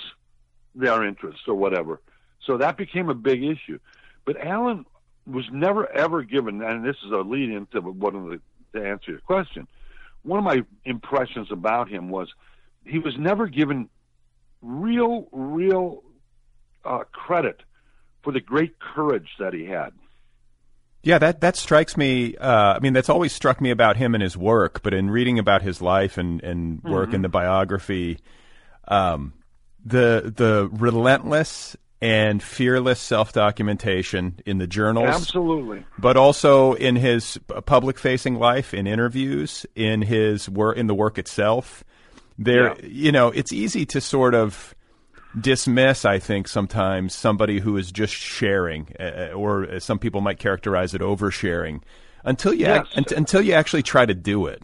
their 0.75 1.05
interests 1.05 1.43
or 1.47 1.55
whatever. 1.55 2.01
So 2.45 2.57
that 2.57 2.77
became 2.77 3.09
a 3.09 3.15
big 3.15 3.43
issue. 3.43 3.79
But 4.25 4.37
Allen 4.37 4.85
was 5.25 5.45
never 5.51 5.91
ever 5.91 6.23
given, 6.23 6.61
and 6.61 6.85
this 6.85 6.97
is 7.05 7.11
a 7.11 7.17
lead 7.17 7.49
into 7.49 7.81
one 7.81 8.15
of 8.15 8.25
the 8.25 8.41
to 8.75 8.85
answer 8.85 9.11
your 9.11 9.21
question. 9.21 9.67
One 10.23 10.39
of 10.39 10.45
my 10.45 10.63
impressions 10.83 11.51
about 11.51 11.89
him 11.89 12.09
was 12.09 12.33
he 12.85 12.99
was 12.99 13.17
never 13.17 13.47
given 13.47 13.89
real, 14.61 15.27
real 15.31 16.03
uh, 16.83 17.03
credit 17.11 17.61
for 18.23 18.31
the 18.31 18.41
great 18.41 18.79
courage 18.79 19.29
that 19.39 19.53
he 19.53 19.65
had. 19.65 19.93
Yeah, 21.05 21.19
that 21.19 21.41
that 21.41 21.55
strikes 21.55 21.95
me. 21.95 22.35
Uh, 22.35 22.73
I 22.73 22.79
mean, 22.79 22.93
that's 22.93 23.09
always 23.09 23.31
struck 23.31 23.61
me 23.61 23.69
about 23.69 23.95
him 23.95 24.15
and 24.15 24.23
his 24.23 24.35
work. 24.35 24.81
But 24.81 24.95
in 24.95 25.11
reading 25.11 25.37
about 25.37 25.61
his 25.61 25.79
life 25.79 26.17
and, 26.17 26.43
and 26.43 26.83
work 26.83 27.07
mm-hmm. 27.07 27.15
in 27.15 27.21
the 27.21 27.29
biography, 27.29 28.17
um, 28.87 29.33
the 29.85 30.33
the 30.35 30.67
relentless 30.73 31.77
and 32.01 32.41
fearless 32.41 32.99
self 32.99 33.33
documentation 33.33 34.39
in 34.47 34.57
the 34.57 34.67
journals, 34.67 35.07
absolutely, 35.07 35.85
but 35.99 36.17
also 36.17 36.73
in 36.73 36.95
his 36.95 37.39
public 37.65 37.99
facing 37.99 38.35
life, 38.35 38.73
in 38.73 38.87
interviews, 38.87 39.65
in 39.75 40.01
his 40.01 40.49
work, 40.49 40.75
in 40.75 40.87
the 40.87 40.95
work 40.95 41.19
itself. 41.19 41.83
There, 42.37 42.75
yeah. 42.79 42.85
you 42.85 43.11
know, 43.11 43.29
it's 43.29 43.53
easy 43.53 43.85
to 43.87 44.01
sort 44.01 44.35
of 44.35 44.74
dismiss, 45.39 46.05
I 46.05 46.19
think, 46.19 46.47
sometimes 46.47 47.13
somebody 47.13 47.59
who 47.59 47.77
is 47.77 47.91
just 47.91 48.13
sharing, 48.13 48.93
uh, 48.99 49.31
or 49.33 49.79
some 49.79 49.99
people 49.99 50.21
might 50.21 50.39
characterize 50.39 50.93
it 50.93 51.01
oversharing, 51.01 51.81
until 52.23 52.53
you 52.53 52.65
yes. 52.65 52.87
until 52.95 53.41
you 53.41 53.53
actually 53.53 53.83
try 53.83 54.05
to 54.05 54.13
do 54.13 54.47
it. 54.47 54.63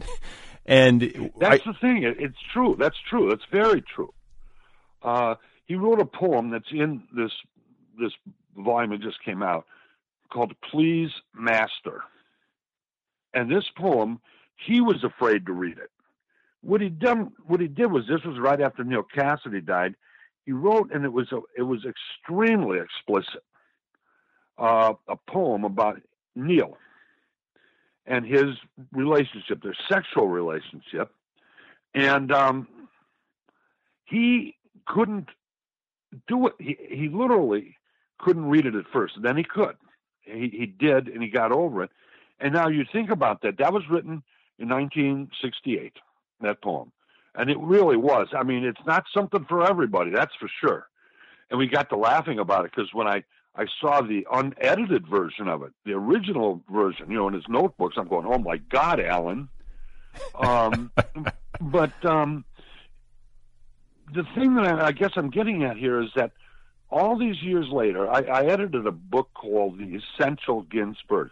And 0.64 1.30
that's 1.38 1.66
I, 1.66 1.72
the 1.72 1.78
thing. 1.80 2.02
It's 2.04 2.38
true. 2.52 2.76
That's 2.78 2.98
true. 3.08 3.28
That's 3.28 3.44
very 3.50 3.82
true. 3.82 4.12
Uh, 5.02 5.34
he 5.66 5.74
wrote 5.74 6.00
a 6.00 6.04
poem 6.04 6.50
that's 6.50 6.70
in 6.70 7.02
this 7.14 7.32
this 8.00 8.12
volume 8.56 8.90
that 8.90 9.00
just 9.00 9.22
came 9.24 9.42
out 9.42 9.66
called 10.32 10.54
"Please 10.70 11.10
Master," 11.34 12.02
and 13.34 13.50
this 13.50 13.64
poem 13.76 14.20
he 14.56 14.80
was 14.80 15.02
afraid 15.02 15.46
to 15.46 15.52
read 15.52 15.78
it. 15.78 15.90
What 16.60 16.80
he 16.80 16.88
done, 16.88 17.32
what 17.46 17.60
he 17.60 17.66
did 17.66 17.90
was 17.90 18.06
this 18.06 18.22
was 18.24 18.38
right 18.38 18.60
after 18.60 18.84
Neal 18.84 19.02
Cassady 19.02 19.64
died 19.64 19.96
he 20.44 20.52
wrote, 20.52 20.90
and 20.92 21.04
it 21.04 21.12
was 21.12 21.30
a, 21.32 21.40
it 21.56 21.62
was 21.62 21.84
extremely 21.84 22.78
explicit, 22.78 23.42
uh, 24.58 24.94
a 25.08 25.16
poem 25.28 25.64
about 25.64 26.00
Neal 26.34 26.76
and 28.06 28.26
his 28.26 28.56
relationship, 28.92 29.62
their 29.62 29.76
sexual 29.88 30.28
relationship, 30.28 31.12
and 31.94 32.32
um, 32.32 32.66
he 34.04 34.56
couldn't 34.86 35.28
do 36.26 36.48
it. 36.48 36.54
He 36.58 36.76
he 36.90 37.08
literally 37.08 37.76
couldn't 38.18 38.46
read 38.46 38.66
it 38.66 38.74
at 38.74 38.86
first. 38.92 39.14
Then 39.22 39.36
he 39.36 39.44
could. 39.44 39.76
He 40.22 40.48
he 40.52 40.66
did, 40.66 41.08
and 41.08 41.22
he 41.22 41.28
got 41.28 41.52
over 41.52 41.84
it. 41.84 41.90
And 42.40 42.52
now 42.52 42.68
you 42.68 42.84
think 42.90 43.10
about 43.10 43.42
that. 43.42 43.58
That 43.58 43.72
was 43.72 43.84
written 43.88 44.22
in 44.58 44.68
1968. 44.68 45.92
That 46.40 46.60
poem 46.60 46.90
and 47.34 47.50
it 47.50 47.58
really 47.58 47.96
was. 47.96 48.28
I 48.32 48.42
mean, 48.42 48.64
it's 48.64 48.84
not 48.86 49.04
something 49.14 49.44
for 49.48 49.66
everybody, 49.68 50.10
that's 50.10 50.34
for 50.38 50.48
sure. 50.60 50.88
And 51.50 51.58
we 51.58 51.66
got 51.66 51.90
to 51.90 51.96
laughing 51.96 52.38
about 52.38 52.64
it 52.64 52.72
because 52.74 52.92
when 52.92 53.06
I 53.06 53.24
I 53.54 53.66
saw 53.80 54.00
the 54.00 54.26
unedited 54.32 55.06
version 55.06 55.46
of 55.46 55.62
it, 55.62 55.72
the 55.84 55.92
original 55.92 56.62
version, 56.70 57.10
you 57.10 57.18
know, 57.18 57.28
in 57.28 57.34
his 57.34 57.44
notebooks, 57.48 57.96
I'm 57.98 58.08
going, 58.08 58.26
oh 58.26 58.38
my 58.38 58.56
God, 58.56 58.98
Allen. 58.98 59.48
Um, 60.34 60.90
but 61.60 62.04
um, 62.04 62.46
the 64.14 64.24
thing 64.34 64.54
that 64.54 64.66
I, 64.66 64.86
I, 64.86 64.92
guess 64.92 65.10
I'm 65.16 65.28
getting 65.28 65.64
at 65.64 65.76
here 65.76 66.00
is 66.00 66.08
that 66.16 66.32
all 66.90 67.18
these 67.18 67.42
years 67.42 67.68
later, 67.70 68.10
I, 68.10 68.22
I 68.22 68.44
edited 68.46 68.86
a 68.86 68.92
book 68.92 69.28
called 69.34 69.78
The 69.78 70.00
Essential 70.00 70.62
Ginsberg, 70.62 71.30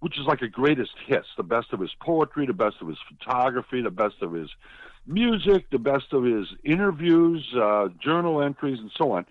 which 0.00 0.18
is 0.18 0.26
like 0.26 0.42
a 0.42 0.48
greatest 0.48 0.92
hits, 1.06 1.28
the 1.38 1.42
best 1.42 1.72
of 1.72 1.80
his 1.80 1.90
poetry, 2.00 2.46
the 2.46 2.52
best 2.52 2.76
of 2.82 2.88
his 2.88 2.98
photography, 3.08 3.80
the 3.80 3.90
best 3.90 4.16
of 4.20 4.32
his 4.32 4.50
music, 5.06 5.70
the 5.70 5.78
best 5.78 6.12
of 6.12 6.24
his 6.24 6.46
interviews, 6.64 7.46
uh, 7.54 7.88
journal 8.02 8.42
entries, 8.42 8.78
and 8.78 8.90
so 8.96 9.12
on. 9.12 9.26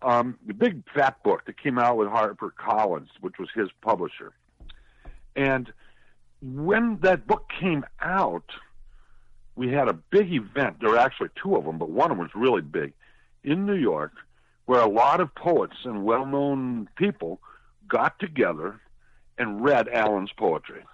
Um, 0.00 0.38
the 0.46 0.54
big 0.54 0.82
fat 0.94 1.22
book 1.22 1.44
that 1.46 1.60
came 1.60 1.78
out 1.78 1.96
with 1.96 2.08
Harper 2.08 2.54
Collins, 2.56 3.10
which 3.20 3.38
was 3.38 3.48
his 3.54 3.68
publisher. 3.82 4.32
And 5.34 5.72
when 6.40 6.98
that 7.02 7.26
book 7.26 7.50
came 7.60 7.84
out, 8.00 8.50
we 9.56 9.72
had 9.72 9.88
a 9.88 9.92
big 9.92 10.32
event. 10.32 10.76
There 10.80 10.90
were 10.90 10.98
actually 10.98 11.30
two 11.42 11.56
of 11.56 11.64
them, 11.64 11.78
but 11.78 11.90
one 11.90 12.12
of 12.12 12.16
them 12.16 12.24
was 12.24 12.34
really 12.34 12.62
big 12.62 12.92
in 13.42 13.66
New 13.66 13.74
York, 13.74 14.12
where 14.66 14.80
a 14.80 14.88
lot 14.88 15.20
of 15.20 15.34
poets 15.34 15.76
and 15.84 16.04
well 16.04 16.26
known 16.26 16.88
people 16.96 17.40
got 17.88 18.18
together 18.20 18.80
and 19.36 19.64
read 19.64 19.88
Allen's 19.88 20.30
poetry. 20.36 20.84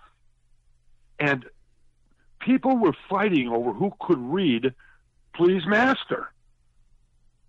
And 1.19 1.45
people 2.45 2.77
were 2.77 2.95
fighting 3.09 3.49
over 3.49 3.73
who 3.73 3.93
could 4.01 4.19
read 4.19 4.75
Please 5.35 5.63
Master. 5.67 6.31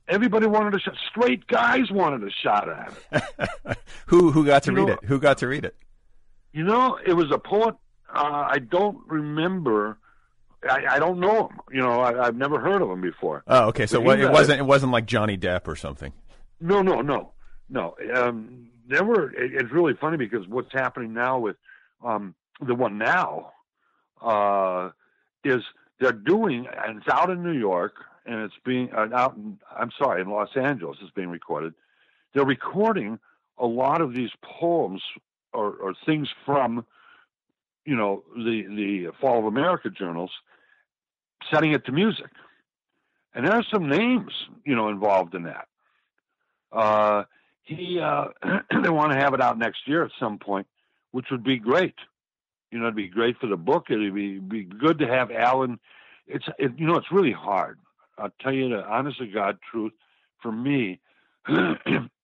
Everybody 0.07 0.45
wanted 0.45 0.75
a 0.75 0.79
shot. 0.79 0.95
Straight 1.09 1.47
guys 1.47 1.91
wanted 1.91 2.27
a 2.27 2.31
shot 2.31 2.69
at 2.69 2.93
it. 3.11 3.77
who 4.07 4.31
who 4.31 4.45
got 4.45 4.63
to 4.63 4.71
you 4.71 4.77
read 4.77 4.87
know, 4.87 4.93
it? 4.93 5.03
Who 5.05 5.19
got 5.19 5.39
to 5.39 5.47
read 5.47 5.65
it? 5.65 5.75
You 6.53 6.63
know, 6.63 6.97
it 7.05 7.13
was 7.13 7.31
a 7.31 7.39
poet. 7.39 7.75
Uh, 8.13 8.47
I 8.49 8.59
don't 8.59 8.99
remember. 9.07 9.97
I, 10.67 10.85
I, 10.91 10.99
don't 10.99 11.19
know 11.19 11.47
him. 11.47 11.59
You 11.71 11.81
know, 11.81 12.01
I, 12.01 12.25
have 12.25 12.35
never 12.35 12.59
heard 12.59 12.81
of 12.81 12.89
him 12.89 13.01
before. 13.01 13.43
Oh, 13.47 13.67
okay. 13.67 13.85
So 13.85 13.99
it 13.99 14.31
wasn't. 14.31 14.59
It. 14.59 14.63
it 14.63 14.65
wasn't 14.65 14.91
like 14.91 15.05
Johnny 15.05 15.37
Depp 15.37 15.67
or 15.67 15.75
something. 15.75 16.13
No, 16.61 16.81
no, 16.81 17.01
no, 17.01 17.31
no. 17.69 17.95
Um, 18.13 18.67
there 18.87 19.03
were. 19.03 19.31
It, 19.31 19.53
it's 19.55 19.71
really 19.71 19.93
funny 19.99 20.17
because 20.17 20.47
what's 20.47 20.71
happening 20.71 21.13
now 21.13 21.39
with 21.39 21.57
um, 22.03 22.35
the 22.61 22.75
one 22.75 22.97
now 22.97 23.51
uh, 24.21 24.89
is 25.43 25.63
they're 25.99 26.11
doing, 26.11 26.67
and 26.85 26.97
it's 26.97 27.07
out 27.07 27.29
in 27.29 27.43
New 27.43 27.57
York, 27.57 27.93
and 28.25 28.41
it's 28.41 28.55
being 28.65 28.89
uh, 28.93 29.07
out. 29.13 29.35
In, 29.35 29.59
I'm 29.77 29.91
sorry, 29.97 30.21
in 30.21 30.29
Los 30.29 30.49
Angeles, 30.55 30.97
it's 31.01 31.11
being 31.11 31.29
recorded. 31.29 31.73
They're 32.33 32.45
recording 32.45 33.19
a 33.57 33.65
lot 33.65 34.01
of 34.01 34.13
these 34.13 34.31
poems 34.41 35.01
or, 35.53 35.73
or 35.75 35.93
things 36.05 36.27
from, 36.45 36.85
you 37.85 37.95
know, 37.95 38.23
the 38.35 38.63
the 38.67 39.11
Fall 39.21 39.39
of 39.39 39.45
America 39.45 39.89
journals, 39.89 40.31
setting 41.53 41.71
it 41.71 41.85
to 41.85 41.91
music, 41.91 42.29
and 43.33 43.47
there 43.47 43.53
are 43.53 43.65
some 43.71 43.87
names, 43.87 44.31
you 44.65 44.75
know, 44.75 44.89
involved 44.89 45.35
in 45.35 45.43
that. 45.43 45.67
Uh, 46.71 47.23
he, 47.63 47.99
uh, 47.99 48.25
they 48.83 48.89
want 48.89 49.11
to 49.13 49.17
have 49.17 49.33
it 49.33 49.41
out 49.41 49.57
next 49.57 49.87
year 49.87 50.03
at 50.03 50.11
some 50.19 50.37
point, 50.39 50.67
which 51.11 51.27
would 51.31 51.43
be 51.43 51.57
great 51.57 51.95
You 52.71 52.79
know, 52.79 52.85
it'd 52.85 52.95
be 52.95 53.07
great 53.07 53.37
for 53.39 53.47
the 53.47 53.57
book. 53.57 53.85
It'd 53.89 54.13
be 54.13 54.39
be 54.39 54.63
good 54.63 54.99
to 54.99 55.07
have 55.07 55.31
Allen. 55.31 55.79
It's 56.27 56.45
it, 56.57 56.71
you 56.77 56.87
know, 56.87 56.95
it's 56.95 57.11
really 57.11 57.31
hard. 57.31 57.79
I'll 58.17 58.33
tell 58.41 58.53
you 58.53 58.69
the 58.69 58.83
honest 58.83 59.19
to 59.19 59.27
God 59.27 59.57
truth. 59.71 59.93
For 60.41 60.51
me, 60.51 60.99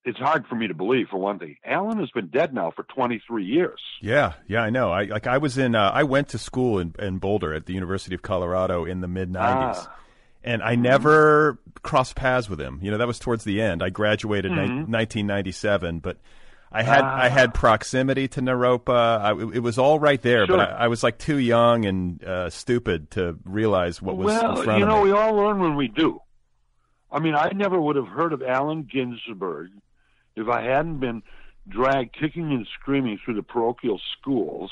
it's 0.06 0.18
hard 0.18 0.46
for 0.48 0.56
me 0.56 0.68
to 0.68 0.74
believe. 0.74 1.08
For 1.10 1.18
one 1.18 1.40
thing, 1.40 1.58
Allen 1.66 2.00
has 2.00 2.10
been 2.12 2.28
dead 2.28 2.54
now 2.54 2.72
for 2.76 2.84
23 2.84 3.46
years. 3.46 3.80
Yeah, 4.02 4.34
yeah, 4.48 4.62
I 4.62 4.70
know. 4.70 4.92
I 4.92 5.04
like 5.04 5.28
I 5.28 5.38
was 5.38 5.58
in. 5.58 5.76
Uh, 5.76 5.92
I 5.94 6.04
went 6.04 6.30
to 6.30 6.38
school 6.38 6.80
in, 6.80 6.94
in 7.00 7.20
Boulder 7.20 7.54
at 7.54 7.66
the 7.66 7.74
University 7.74 8.16
of 8.16 8.22
Colorado 8.22 8.86
in 8.86 9.02
the 9.02 9.08
mid 9.08 9.30
90s. 9.30 9.76
Ah. 9.76 9.96
And 10.44 10.64
I 10.64 10.74
never 10.74 11.60
crossed 11.84 12.16
paths 12.16 12.50
with 12.50 12.60
him. 12.60 12.80
You 12.82 12.90
know, 12.90 12.98
that 12.98 13.06
was 13.06 13.20
towards 13.20 13.44
the 13.44 13.62
end. 13.62 13.84
I 13.84 13.90
graduated 13.90 14.52
mm-hmm. 14.52 14.92
ni- 14.92 14.98
1997, 14.98 16.00
but 16.00 16.18
I 16.72 16.84
had 16.84 17.04
I 17.04 17.28
had 17.28 17.50
ah. 17.50 17.54
proximity 17.54 18.28
to 18.30 18.42
Naropa. 18.42 19.20
I, 19.20 19.32
it 19.54 19.60
was 19.60 19.78
all 19.78 20.00
right 20.00 20.22
there, 20.22 20.46
sure. 20.46 20.58
but 20.58 20.70
I, 20.72 20.86
I, 20.86 20.88
was 20.88 21.04
like 21.04 21.18
too 21.18 21.38
young 21.38 21.86
and 21.86 22.24
uh, 22.24 22.50
stupid 22.50 23.12
to 23.12 23.38
realize 23.44 24.02
what 24.02 24.16
was 24.16 24.28
well, 24.28 24.58
in 24.58 24.64
front 24.64 24.80
you 24.80 24.86
know, 24.86 25.00
of 25.00 25.04
me. 25.04 25.12
we 25.12 25.18
all 25.18 25.36
learn 25.36 25.60
when 25.60 25.76
we 25.76 25.90
do. 25.90 26.22
I 27.12 27.20
mean, 27.20 27.36
I 27.36 27.52
never 27.54 27.80
would 27.80 27.98
have 27.98 28.08
heard 28.08 28.32
of 28.32 28.42
Allen 28.42 28.88
Ginsberg 28.90 29.72
if 30.36 30.48
I 30.48 30.62
hadn't 30.62 31.00
been 31.00 31.24
dragged 31.68 32.14
kicking 32.18 32.52
and 32.52 32.66
screaming 32.80 33.20
through 33.24 33.36
the 33.36 33.44
parochial 33.44 34.00
schools. 34.18 34.72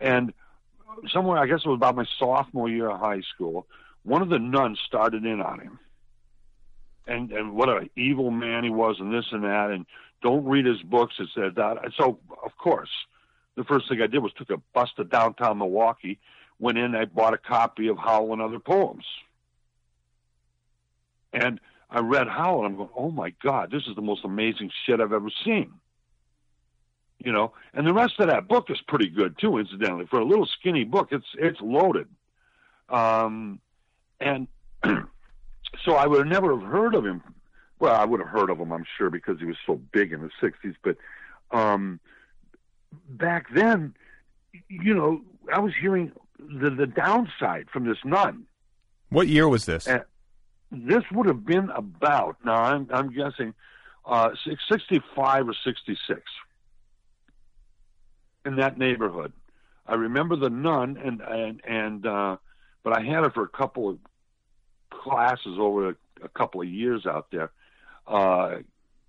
And 0.00 0.32
somewhere, 1.12 1.38
I 1.38 1.46
guess 1.46 1.62
it 1.64 1.68
was 1.68 1.76
about 1.76 1.96
my 1.96 2.06
sophomore 2.18 2.68
year 2.68 2.90
of 2.90 3.00
high 3.00 3.22
school, 3.34 3.66
one 4.04 4.22
of 4.22 4.28
the 4.28 4.38
nuns 4.38 4.78
started 4.86 5.24
in 5.24 5.40
on 5.40 5.60
him. 5.60 5.78
And 7.08 7.32
and 7.32 7.54
what 7.54 7.68
an 7.68 7.90
evil 7.96 8.30
man 8.30 8.62
he 8.62 8.70
was, 8.70 8.96
and 9.00 9.12
this 9.12 9.26
and 9.32 9.42
that, 9.42 9.70
and 9.70 9.86
don't 10.22 10.44
read 10.44 10.64
his 10.64 10.80
books. 10.82 11.14
It 11.18 11.28
said 11.34 11.56
that. 11.56 11.84
and 11.84 11.92
So 11.98 12.18
of 12.44 12.56
course, 12.56 12.90
the 13.56 13.64
first 13.64 13.88
thing 13.88 14.00
I 14.00 14.06
did 14.06 14.20
was 14.20 14.32
took 14.32 14.50
a 14.50 14.58
bus 14.72 14.90
to 14.96 15.04
downtown 15.04 15.58
Milwaukee, 15.58 16.18
went 16.58 16.78
in, 16.78 16.94
I 16.94 17.04
bought 17.04 17.34
a 17.34 17.38
copy 17.38 17.88
of 17.88 17.98
Howl 17.98 18.32
and 18.32 18.40
Other 18.40 18.58
Poems, 18.58 19.04
and 21.32 21.60
I 21.90 22.00
read 22.00 22.28
Howl, 22.28 22.64
and 22.64 22.66
I'm 22.66 22.76
going, 22.76 22.90
oh 22.96 23.10
my 23.10 23.34
god, 23.42 23.70
this 23.70 23.82
is 23.86 23.94
the 23.94 24.02
most 24.02 24.24
amazing 24.24 24.70
shit 24.86 25.00
I've 25.00 25.12
ever 25.12 25.30
seen. 25.44 25.72
You 27.18 27.30
know, 27.30 27.52
and 27.72 27.86
the 27.86 27.92
rest 27.92 28.14
of 28.18 28.28
that 28.28 28.48
book 28.48 28.68
is 28.68 28.80
pretty 28.88 29.08
good 29.08 29.38
too. 29.38 29.58
Incidentally, 29.58 30.06
for 30.06 30.18
a 30.18 30.24
little 30.24 30.46
skinny 30.46 30.82
book, 30.82 31.08
it's 31.12 31.26
it's 31.38 31.60
loaded. 31.60 32.08
Um, 32.88 33.60
and 34.20 34.48
so 35.84 35.94
I 35.94 36.06
would 36.06 36.26
never 36.26 36.58
have 36.58 36.68
heard 36.68 36.96
of 36.96 37.06
him 37.06 37.22
well, 37.82 37.96
I 37.96 38.04
would 38.04 38.20
have 38.20 38.28
heard 38.28 38.48
of 38.48 38.60
him, 38.60 38.72
I'm 38.72 38.86
sure, 38.96 39.10
because 39.10 39.40
he 39.40 39.44
was 39.44 39.56
so 39.66 39.74
big 39.90 40.12
in 40.12 40.20
the 40.22 40.30
'60s. 40.40 40.76
But 40.84 40.96
um, 41.50 41.98
back 43.08 43.46
then, 43.52 43.94
you 44.68 44.94
know, 44.94 45.20
I 45.52 45.58
was 45.58 45.72
hearing 45.74 46.12
the 46.38 46.70
the 46.70 46.86
downside 46.86 47.68
from 47.72 47.84
this 47.84 47.98
nun. 48.04 48.46
What 49.08 49.26
year 49.26 49.48
was 49.48 49.66
this? 49.66 49.88
And 49.88 50.04
this 50.70 51.02
would 51.10 51.26
have 51.26 51.44
been 51.44 51.70
about 51.70 52.36
now. 52.44 52.54
I'm 52.54 52.88
I'm 52.92 53.12
guessing 53.12 53.52
uh, 54.06 54.30
65 54.68 55.48
or 55.48 55.54
66 55.64 56.20
in 58.46 58.56
that 58.56 58.78
neighborhood. 58.78 59.32
I 59.88 59.94
remember 59.94 60.36
the 60.36 60.50
nun, 60.50 60.98
and 61.04 61.20
and 61.20 61.60
and 61.66 62.06
uh, 62.06 62.36
but 62.84 62.96
I 62.96 63.02
had 63.02 63.24
her 63.24 63.30
for 63.30 63.42
a 63.42 63.48
couple 63.48 63.88
of 63.88 63.98
classes 64.90 65.56
over 65.58 65.88
a, 65.88 65.94
a 66.22 66.28
couple 66.28 66.60
of 66.60 66.68
years 66.68 67.06
out 67.06 67.26
there 67.32 67.50
uh, 68.06 68.56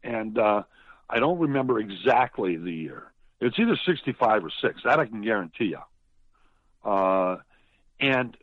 and 0.04 0.38
uh, 0.38 0.64
I 1.10 1.20
don't 1.20 1.40
remember 1.40 1.80
exactly 1.80 2.58
the 2.58 2.72
year. 2.72 3.12
It's 3.40 3.58
either 3.60 3.78
65 3.86 4.46
or 4.46 4.52
6. 4.62 4.82
That 4.84 5.00
I 5.00 5.06
can 5.06 5.22
guarantee 5.22 5.76
you. 5.76 6.90
Uh, 6.90 7.38
and, 8.00 8.36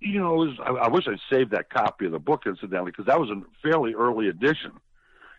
you 0.00 0.20
know, 0.20 0.34
was, 0.34 0.58
I, 0.62 0.70
I, 0.70 0.88
wish 0.88 1.06
I'd 1.08 1.20
saved 1.30 1.52
that 1.52 1.70
copy 1.70 2.06
of 2.06 2.12
the 2.12 2.18
book, 2.18 2.42
incidentally, 2.46 2.90
because 2.90 3.06
that 3.06 3.18
was 3.18 3.30
a 3.30 3.42
fairly 3.62 3.94
early 3.94 4.28
edition. 4.28 4.72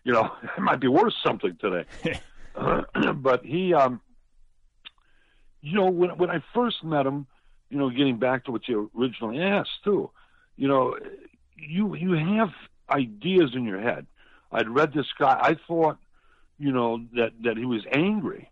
You 0.04 0.12
know, 0.12 0.32
it 0.56 0.60
might 0.60 0.80
be 0.80 0.88
worth 0.88 1.14
something 1.24 1.56
today. 1.60 1.84
but 3.14 3.44
he, 3.44 3.74
um, 3.74 4.00
you 5.60 5.74
know, 5.74 5.90
when, 5.90 6.10
when 6.18 6.30
I 6.30 6.42
first 6.54 6.82
met 6.82 7.06
him, 7.06 7.26
you 7.70 7.78
know, 7.78 7.88
getting 7.88 8.18
back 8.18 8.44
to 8.44 8.52
what 8.52 8.68
you 8.68 8.90
originally 8.98 9.40
asked, 9.40 9.82
too, 9.84 10.10
you 10.56 10.68
know, 10.68 10.96
you 11.56 11.94
you 11.94 12.12
have 12.12 12.50
ideas 12.92 13.50
in 13.54 13.64
your 13.64 13.80
head. 13.80 14.06
I'd 14.50 14.68
read 14.68 14.92
this 14.92 15.06
guy. 15.18 15.38
I 15.40 15.56
thought, 15.66 15.98
you 16.58 16.72
know, 16.72 17.04
that 17.14 17.32
that 17.44 17.56
he 17.56 17.64
was 17.64 17.82
angry. 17.90 18.50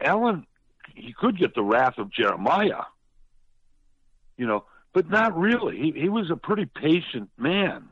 Allen, 0.00 0.46
he 0.94 1.12
could 1.12 1.38
get 1.38 1.54
the 1.54 1.62
wrath 1.62 1.98
of 1.98 2.12
Jeremiah. 2.12 2.84
You 4.36 4.46
know, 4.46 4.64
but 4.92 5.08
not 5.10 5.36
really. 5.36 5.76
He 5.78 5.92
he 5.92 6.08
was 6.08 6.30
a 6.30 6.36
pretty 6.36 6.66
patient 6.66 7.30
man, 7.38 7.88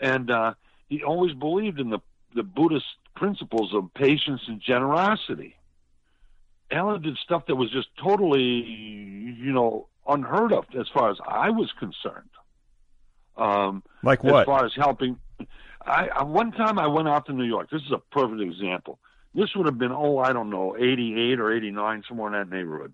and 0.00 0.30
uh, 0.30 0.54
he 0.88 1.02
always 1.02 1.34
believed 1.34 1.80
in 1.80 1.90
the 1.90 2.00
the 2.34 2.42
Buddhist 2.42 2.86
principles 3.14 3.74
of 3.74 3.92
patience 3.94 4.42
and 4.46 4.60
generosity. 4.60 5.56
Allen 6.70 7.02
did 7.02 7.16
stuff 7.24 7.46
that 7.46 7.56
was 7.56 7.70
just 7.70 7.88
totally, 8.02 8.40
you 8.40 9.52
know, 9.52 9.86
unheard 10.06 10.52
of 10.52 10.64
as 10.78 10.86
far 10.92 11.10
as 11.10 11.16
I 11.26 11.50
was 11.50 11.72
concerned. 11.78 12.28
Um, 13.38 13.82
like 14.02 14.22
what? 14.24 14.40
As 14.40 14.46
far 14.46 14.66
as 14.66 14.72
helping, 14.74 15.16
I, 15.86 16.08
I 16.08 16.22
one 16.24 16.52
time 16.52 16.78
I 16.78 16.86
went 16.86 17.08
out 17.08 17.26
to 17.26 17.32
New 17.32 17.44
York. 17.44 17.70
This 17.70 17.82
is 17.82 17.92
a 17.92 17.98
perfect 17.98 18.40
example. 18.40 18.98
This 19.34 19.54
would 19.54 19.66
have 19.66 19.78
been 19.78 19.92
oh 19.92 20.18
I 20.18 20.32
don't 20.32 20.50
know 20.50 20.76
eighty 20.76 21.18
eight 21.18 21.38
or 21.38 21.52
eighty 21.52 21.70
nine 21.70 22.02
somewhere 22.08 22.28
in 22.28 22.32
that 22.32 22.54
neighborhood. 22.54 22.92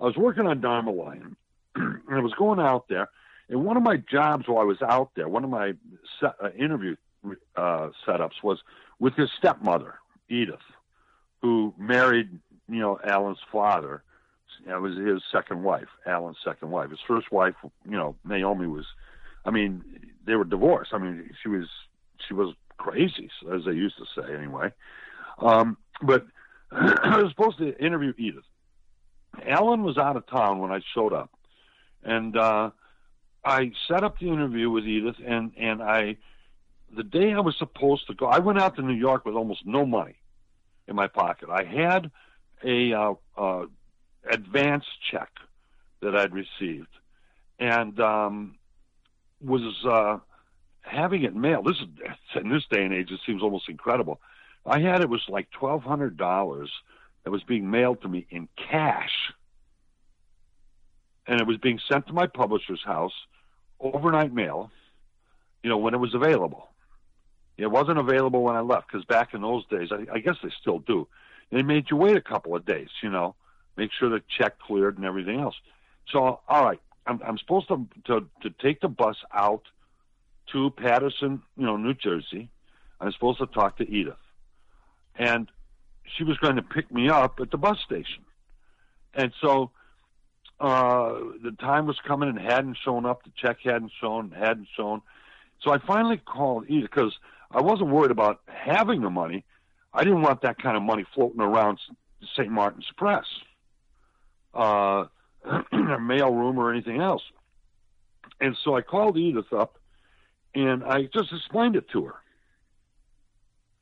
I 0.00 0.04
was 0.04 0.16
working 0.16 0.46
on 0.46 0.60
Dharma 0.60 0.90
Lion, 0.90 1.36
and 1.74 2.02
I 2.10 2.20
was 2.20 2.32
going 2.34 2.60
out 2.60 2.88
there. 2.88 3.08
And 3.48 3.64
one 3.64 3.76
of 3.76 3.82
my 3.82 3.96
jobs 3.96 4.48
while 4.48 4.60
I 4.60 4.64
was 4.64 4.80
out 4.80 5.10
there, 5.14 5.28
one 5.28 5.44
of 5.44 5.50
my 5.50 5.74
set, 6.18 6.34
uh, 6.42 6.50
interview 6.58 6.96
uh, 7.56 7.90
setups 8.06 8.42
was 8.42 8.60
with 8.98 9.14
his 9.14 9.30
stepmother, 9.38 9.96
Edith, 10.28 10.64
who 11.42 11.74
married, 11.78 12.30
you 12.68 12.80
know, 12.80 12.98
Allen's 13.04 13.38
father. 13.52 14.02
It 14.66 14.80
was 14.80 14.96
his 14.96 15.22
second 15.30 15.62
wife, 15.62 15.88
Allen's 16.06 16.38
second 16.42 16.70
wife. 16.70 16.90
His 16.90 17.00
first 17.06 17.30
wife, 17.30 17.54
you 17.62 17.96
know, 17.96 18.16
Naomi 18.24 18.66
was 18.66 18.86
I 19.44 19.50
mean, 19.50 19.84
they 20.26 20.34
were 20.34 20.44
divorced. 20.44 20.92
I 20.92 20.98
mean, 20.98 21.30
she 21.42 21.48
was 21.48 21.66
she 22.26 22.34
was 22.34 22.54
crazy, 22.76 23.30
as 23.52 23.64
they 23.64 23.72
used 23.72 23.96
to 23.98 24.04
say, 24.20 24.34
anyway. 24.34 24.72
Um, 25.38 25.76
but 26.02 26.26
I 26.70 27.22
was 27.22 27.30
supposed 27.30 27.58
to 27.58 27.76
interview 27.78 28.12
Edith. 28.16 28.44
Allen 29.46 29.82
was 29.82 29.98
out 29.98 30.16
of 30.16 30.26
town 30.26 30.60
when 30.60 30.70
I 30.70 30.80
showed 30.94 31.12
up, 31.12 31.30
and 32.02 32.36
uh, 32.36 32.70
I 33.44 33.72
set 33.88 34.04
up 34.04 34.18
the 34.18 34.28
interview 34.28 34.70
with 34.70 34.84
Edith. 34.84 35.16
And 35.24 35.52
and 35.58 35.82
I, 35.82 36.16
the 36.94 37.02
day 37.02 37.32
I 37.32 37.40
was 37.40 37.56
supposed 37.58 38.06
to 38.06 38.14
go, 38.14 38.26
I 38.26 38.38
went 38.38 38.60
out 38.60 38.76
to 38.76 38.82
New 38.82 38.94
York 38.94 39.24
with 39.24 39.34
almost 39.34 39.66
no 39.66 39.84
money 39.84 40.16
in 40.86 40.96
my 40.96 41.08
pocket. 41.08 41.48
I 41.50 41.64
had 41.64 42.10
a 42.62 42.92
uh, 42.92 43.14
uh, 43.36 43.66
advance 44.30 44.84
check 45.10 45.30
that 46.00 46.16
I'd 46.16 46.32
received, 46.32 46.88
and 47.58 47.98
um, 48.00 48.56
was 49.40 49.84
uh, 49.84 50.18
having 50.82 51.24
it 51.24 51.34
mailed. 51.34 51.66
This 51.66 51.76
is 51.76 52.42
in 52.42 52.50
this 52.50 52.64
day 52.70 52.84
and 52.84 52.94
age, 52.94 53.10
it 53.10 53.20
seems 53.26 53.42
almost 53.42 53.68
incredible. 53.68 54.20
I 54.66 54.80
had 54.80 55.00
it 55.02 55.08
was 55.08 55.22
like 55.28 55.50
twelve 55.50 55.82
hundred 55.82 56.16
dollars 56.16 56.70
that 57.24 57.30
was 57.30 57.42
being 57.42 57.70
mailed 57.70 58.02
to 58.02 58.08
me 58.08 58.26
in 58.30 58.48
cash, 58.56 59.32
and 61.26 61.40
it 61.40 61.46
was 61.46 61.58
being 61.58 61.80
sent 61.90 62.06
to 62.06 62.12
my 62.12 62.26
publisher's 62.26 62.82
house, 62.84 63.12
overnight 63.80 64.32
mail. 64.32 64.70
You 65.62 65.70
know 65.70 65.78
when 65.78 65.94
it 65.94 65.98
was 65.98 66.14
available. 66.14 66.68
It 67.56 67.70
wasn't 67.70 67.98
available 67.98 68.42
when 68.42 68.56
I 68.56 68.60
left 68.60 68.88
because 68.90 69.04
back 69.04 69.32
in 69.32 69.42
those 69.42 69.64
days, 69.66 69.90
I, 69.92 70.06
I 70.12 70.18
guess 70.18 70.36
they 70.42 70.50
still 70.60 70.80
do. 70.80 71.06
They 71.52 71.62
made 71.62 71.86
you 71.90 71.96
wait 71.96 72.16
a 72.16 72.20
couple 72.20 72.56
of 72.56 72.66
days, 72.66 72.88
you 73.02 73.10
know, 73.10 73.36
make 73.76 73.90
sure 73.92 74.08
the 74.08 74.22
check 74.38 74.58
cleared 74.58 74.96
and 74.96 75.06
everything 75.06 75.38
else. 75.40 75.54
So, 76.10 76.40
all 76.48 76.64
right, 76.64 76.80
I'm, 77.06 77.20
I'm 77.26 77.38
supposed 77.38 77.68
to, 77.68 77.86
to 78.06 78.26
to 78.42 78.50
take 78.62 78.80
the 78.80 78.88
bus 78.88 79.16
out 79.32 79.62
to 80.52 80.70
Paterson, 80.70 81.42
you 81.56 81.66
know, 81.66 81.76
New 81.76 81.94
Jersey. 81.94 82.50
I'm 83.00 83.12
supposed 83.12 83.38
to 83.38 83.46
talk 83.46 83.78
to 83.78 83.88
Edith, 83.88 84.14
and 85.16 85.50
she 86.16 86.24
was 86.24 86.36
going 86.38 86.56
to 86.56 86.62
pick 86.62 86.90
me 86.92 87.08
up 87.08 87.40
at 87.40 87.50
the 87.50 87.58
bus 87.58 87.78
station. 87.84 88.24
And 89.14 89.32
so 89.40 89.70
uh, 90.60 91.14
the 91.42 91.54
time 91.58 91.86
was 91.86 91.98
coming 92.06 92.28
and 92.28 92.38
hadn't 92.38 92.78
shown 92.84 93.06
up. 93.06 93.24
The 93.24 93.30
check 93.36 93.58
hadn't 93.62 93.92
shown, 94.00 94.30
hadn't 94.30 94.68
shown. 94.76 95.02
So 95.62 95.70
I 95.70 95.78
finally 95.78 96.18
called 96.18 96.66
Edith 96.68 96.90
because 96.90 97.14
I 97.50 97.60
wasn't 97.62 97.90
worried 97.90 98.10
about 98.10 98.40
having 98.46 99.00
the 99.02 99.10
money. 99.10 99.44
I 99.92 100.04
didn't 100.04 100.22
want 100.22 100.42
that 100.42 100.60
kind 100.60 100.76
of 100.76 100.82
money 100.82 101.04
floating 101.14 101.40
around 101.40 101.78
St. 102.36 102.50
Martin's 102.50 102.90
Press. 102.96 103.24
Uh, 104.52 105.06
mail 106.00 106.30
room 106.32 106.58
or 106.58 106.72
anything 106.72 107.00
else. 107.00 107.22
And 108.40 108.56
so 108.64 108.76
I 108.76 108.82
called 108.82 109.16
Edith 109.16 109.52
up 109.52 109.78
and 110.54 110.82
I 110.84 111.04
just 111.04 111.32
explained 111.32 111.76
it 111.76 111.88
to 111.90 112.06
her. 112.06 112.14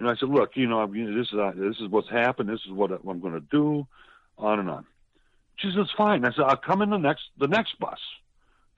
And 0.01 0.09
I 0.11 0.17
said, 0.17 0.29
"Look, 0.29 0.57
you 0.57 0.67
know, 0.67 0.85
this 0.87 1.29
is 1.33 1.39
uh, 1.39 1.53
this 1.55 1.77
is 1.79 1.89
what's 1.89 2.11
happened. 2.11 2.49
This 2.49 2.61
is 2.67 2.73
what 2.73 2.91
I'm 2.91 3.21
going 3.21 3.35
to 3.35 3.41
do. 3.41 3.87
on 4.39 4.59
and 4.59 4.69
on. 4.69 4.87
She 5.57 5.71
says, 5.75 5.87
fine. 5.97 6.25
I 6.25 6.33
said, 6.33 6.45
I'll 6.47 6.57
come 6.57 6.83
in 6.83 6.91
the 6.91 6.99
next, 6.99 7.23
the 7.39 7.47
next 7.47 7.79
bus. 7.79 7.99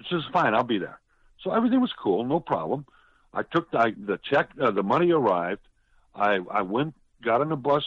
She 0.02 0.14
says, 0.14 0.22
fine, 0.32 0.54
I'll 0.54 0.64
be 0.64 0.78
there. 0.78 1.00
So 1.42 1.52
everything 1.52 1.80
was 1.80 1.92
cool, 1.92 2.24
no 2.24 2.40
problem. 2.40 2.86
I 3.32 3.42
took 3.42 3.70
the, 3.70 3.94
the 3.96 4.18
check, 4.30 4.50
uh, 4.60 4.70
the 4.70 4.82
money 4.82 5.10
arrived. 5.10 5.62
I, 6.14 6.38
I 6.50 6.62
went, 6.62 6.94
got 7.22 7.40
on 7.40 7.48
the 7.48 7.56
bus, 7.56 7.84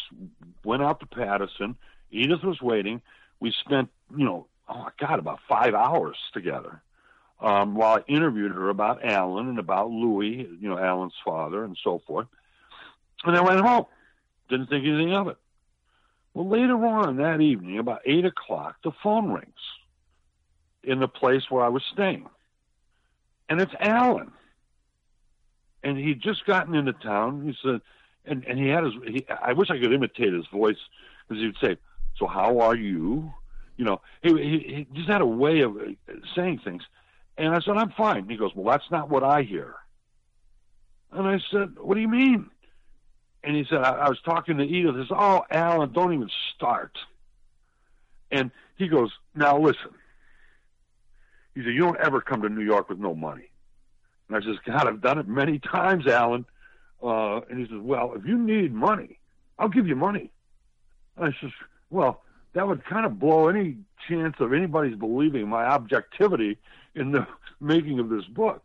went 0.63 0.83
out 0.83 0.99
to 0.99 1.05
Paterson. 1.05 1.75
Edith 2.12 2.43
was 2.43 2.62
waiting. 2.62 3.01
We 3.39 3.53
spent, 3.63 3.89
you 4.15 4.25
know, 4.25 4.47
oh 4.69 4.77
my 4.80 4.89
God, 4.99 5.19
about 5.19 5.39
five 5.47 5.73
hours 5.73 6.17
together 6.34 6.82
um, 7.39 7.75
while 7.75 7.97
I 7.97 8.12
interviewed 8.12 8.51
her 8.51 8.69
about 8.69 9.03
Allen 9.03 9.49
and 9.49 9.60
about 9.60 9.91
Louis, 9.91 10.47
you 10.60 10.69
know, 10.69 10.77
Allen's 10.77 11.13
father 11.23 11.63
and 11.63 11.77
so 11.84 12.01
forth. 12.08 12.27
And 13.23 13.36
I 13.36 13.41
went 13.41 13.62
home. 13.62 13.86
Didn't 14.49 14.67
think 14.67 14.86
anything 14.86 15.13
of 15.13 15.27
it. 15.27 15.38
Well, 16.34 16.47
later 16.47 16.86
on 16.86 17.17
that 17.17 17.41
evening, 17.41 17.80
about 17.80 18.01
8 18.06 18.25
o'clock, 18.25 18.77
the 18.84 18.91
phone 19.03 19.32
rings 19.32 19.53
in 20.84 20.99
the 20.99 21.08
place 21.08 21.43
where 21.49 21.63
I 21.63 21.69
was 21.69 21.84
staying. 21.91 22.27
And 23.49 23.60
it's 23.60 23.73
Allen. 23.80 24.32
And 25.84 25.97
he'd 25.97 26.21
just 26.21 26.45
gotten 26.45 26.75
into 26.75 26.93
town. 26.93 27.45
He 27.45 27.56
said, 27.63 27.82
and, 28.25 28.45
and 28.45 28.60
he 28.60 28.67
had 28.67 28.84
his, 28.84 28.93
he, 29.08 29.25
I 29.30 29.53
wish 29.53 29.69
I 29.69 29.80
could 29.80 29.93
imitate 29.93 30.34
his 30.34 30.45
voice 30.47 30.77
because 31.27 31.41
he'd 31.41 31.56
say, 31.62 31.77
So 32.17 32.27
how 32.27 32.60
are 32.60 32.75
you? 32.75 33.34
You 33.77 33.85
know, 33.85 34.01
he, 34.23 34.29
he, 34.33 34.75
he 34.75 34.87
just 34.93 35.07
had 35.07 35.21
a 35.21 35.25
way 35.25 35.61
of 35.61 35.77
uh, 35.77 36.13
saying 36.35 36.61
things. 36.63 36.83
And 37.37 37.55
I 37.55 37.61
said, 37.61 37.77
I'm 37.77 37.91
fine. 37.91 38.27
He 38.27 38.35
goes, 38.35 38.51
Well, 38.55 38.71
that's 38.71 38.89
not 38.91 39.09
what 39.09 39.23
I 39.23 39.43
hear. 39.43 39.75
And 41.11 41.27
I 41.27 41.39
said, 41.51 41.75
What 41.79 41.95
do 41.95 42.01
you 42.01 42.07
mean? 42.07 42.49
And 43.43 43.55
he 43.55 43.65
said, 43.69 43.79
I, 43.83 43.91
I 43.91 44.09
was 44.09 44.19
talking 44.25 44.57
to 44.57 44.63
Edith. 44.63 44.95
He 44.95 45.05
said, 45.07 45.17
Oh, 45.17 45.43
Allen, 45.51 45.93
don't 45.93 46.13
even 46.13 46.29
start. 46.55 46.97
And 48.31 48.51
he 48.75 48.87
goes, 48.87 49.11
Now 49.35 49.59
listen. 49.59 49.91
He 51.53 51.61
said, 51.61 51.73
You 51.73 51.81
don't 51.81 51.99
ever 51.99 52.19
come 52.19 52.41
to 52.41 52.49
New 52.49 52.65
York 52.65 52.89
with 52.89 52.99
no 52.99 53.13
money. 53.13 53.49
And 54.27 54.37
I 54.37 54.41
says, 54.41 54.57
God, 54.65 54.87
I've 54.87 55.01
done 55.01 55.19
it 55.19 55.27
many 55.27 55.59
times, 55.71 56.07
Allen. 56.07 56.45
Uh, 57.01 57.41
and 57.49 57.59
he 57.59 57.65
says, 57.65 57.79
Well, 57.79 58.13
if 58.15 58.25
you 58.25 58.37
need 58.37 58.73
money, 58.73 59.19
I'll 59.59 59.69
give 59.69 59.87
you 59.87 59.95
money. 59.95 60.31
And 61.15 61.25
I 61.25 61.37
says, 61.39 61.51
Well, 61.91 62.23
that 62.58 62.67
would 62.67 62.84
kind 62.86 63.06
of 63.06 63.20
blow 63.20 63.50
any 63.50 63.78
chance 64.10 64.36
of 64.39 64.52
anybody's 64.52 64.96
believing 64.96 65.48
my 65.48 65.63
objectivity 65.63 66.58
in 66.96 67.12
the 67.12 67.28
making 67.62 68.00
of 68.00 68.10
this 68.10 68.26
book. 68.26 68.63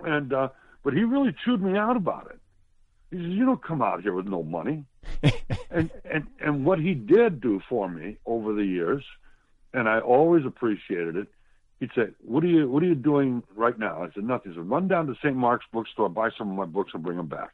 And 0.00 0.32
uh, 0.32 0.48
but 0.82 0.94
he 0.94 1.04
really 1.04 1.34
chewed 1.44 1.62
me 1.62 1.76
out 1.76 1.96
about 1.96 2.30
it. 2.30 2.38
He 3.10 3.18
says, 3.22 3.32
"You 3.32 3.44
don't 3.44 3.62
come 3.62 3.82
out 3.82 4.00
here 4.02 4.14
with 4.14 4.26
no 4.26 4.42
money." 4.42 4.84
and 5.70 5.90
and 6.10 6.26
and 6.40 6.64
what 6.64 6.78
he 6.78 6.94
did 6.94 7.42
do 7.42 7.60
for 7.68 7.90
me 7.90 8.16
over 8.24 8.54
the 8.54 8.64
years, 8.64 9.04
and 9.74 9.86
I 9.86 10.00
always 10.00 10.46
appreciated 10.46 11.16
it. 11.16 11.28
He'd 11.80 11.90
say, 11.94 12.08
"What 12.24 12.42
are 12.42 12.48
you 12.48 12.70
What 12.70 12.82
are 12.82 12.86
you 12.86 12.94
doing 12.94 13.42
right 13.54 13.78
now?" 13.78 14.02
I 14.02 14.10
said, 14.14 14.24
"Nothing." 14.24 14.52
He 14.52 14.58
said, 14.58 14.68
"Run 14.68 14.88
down 14.88 15.06
to 15.08 15.14
St. 15.16 15.36
Mark's 15.36 15.66
bookstore, 15.72 16.08
buy 16.08 16.30
some 16.38 16.50
of 16.50 16.56
my 16.56 16.64
books, 16.64 16.92
and 16.94 17.02
bring 17.02 17.18
them 17.18 17.28
back." 17.28 17.52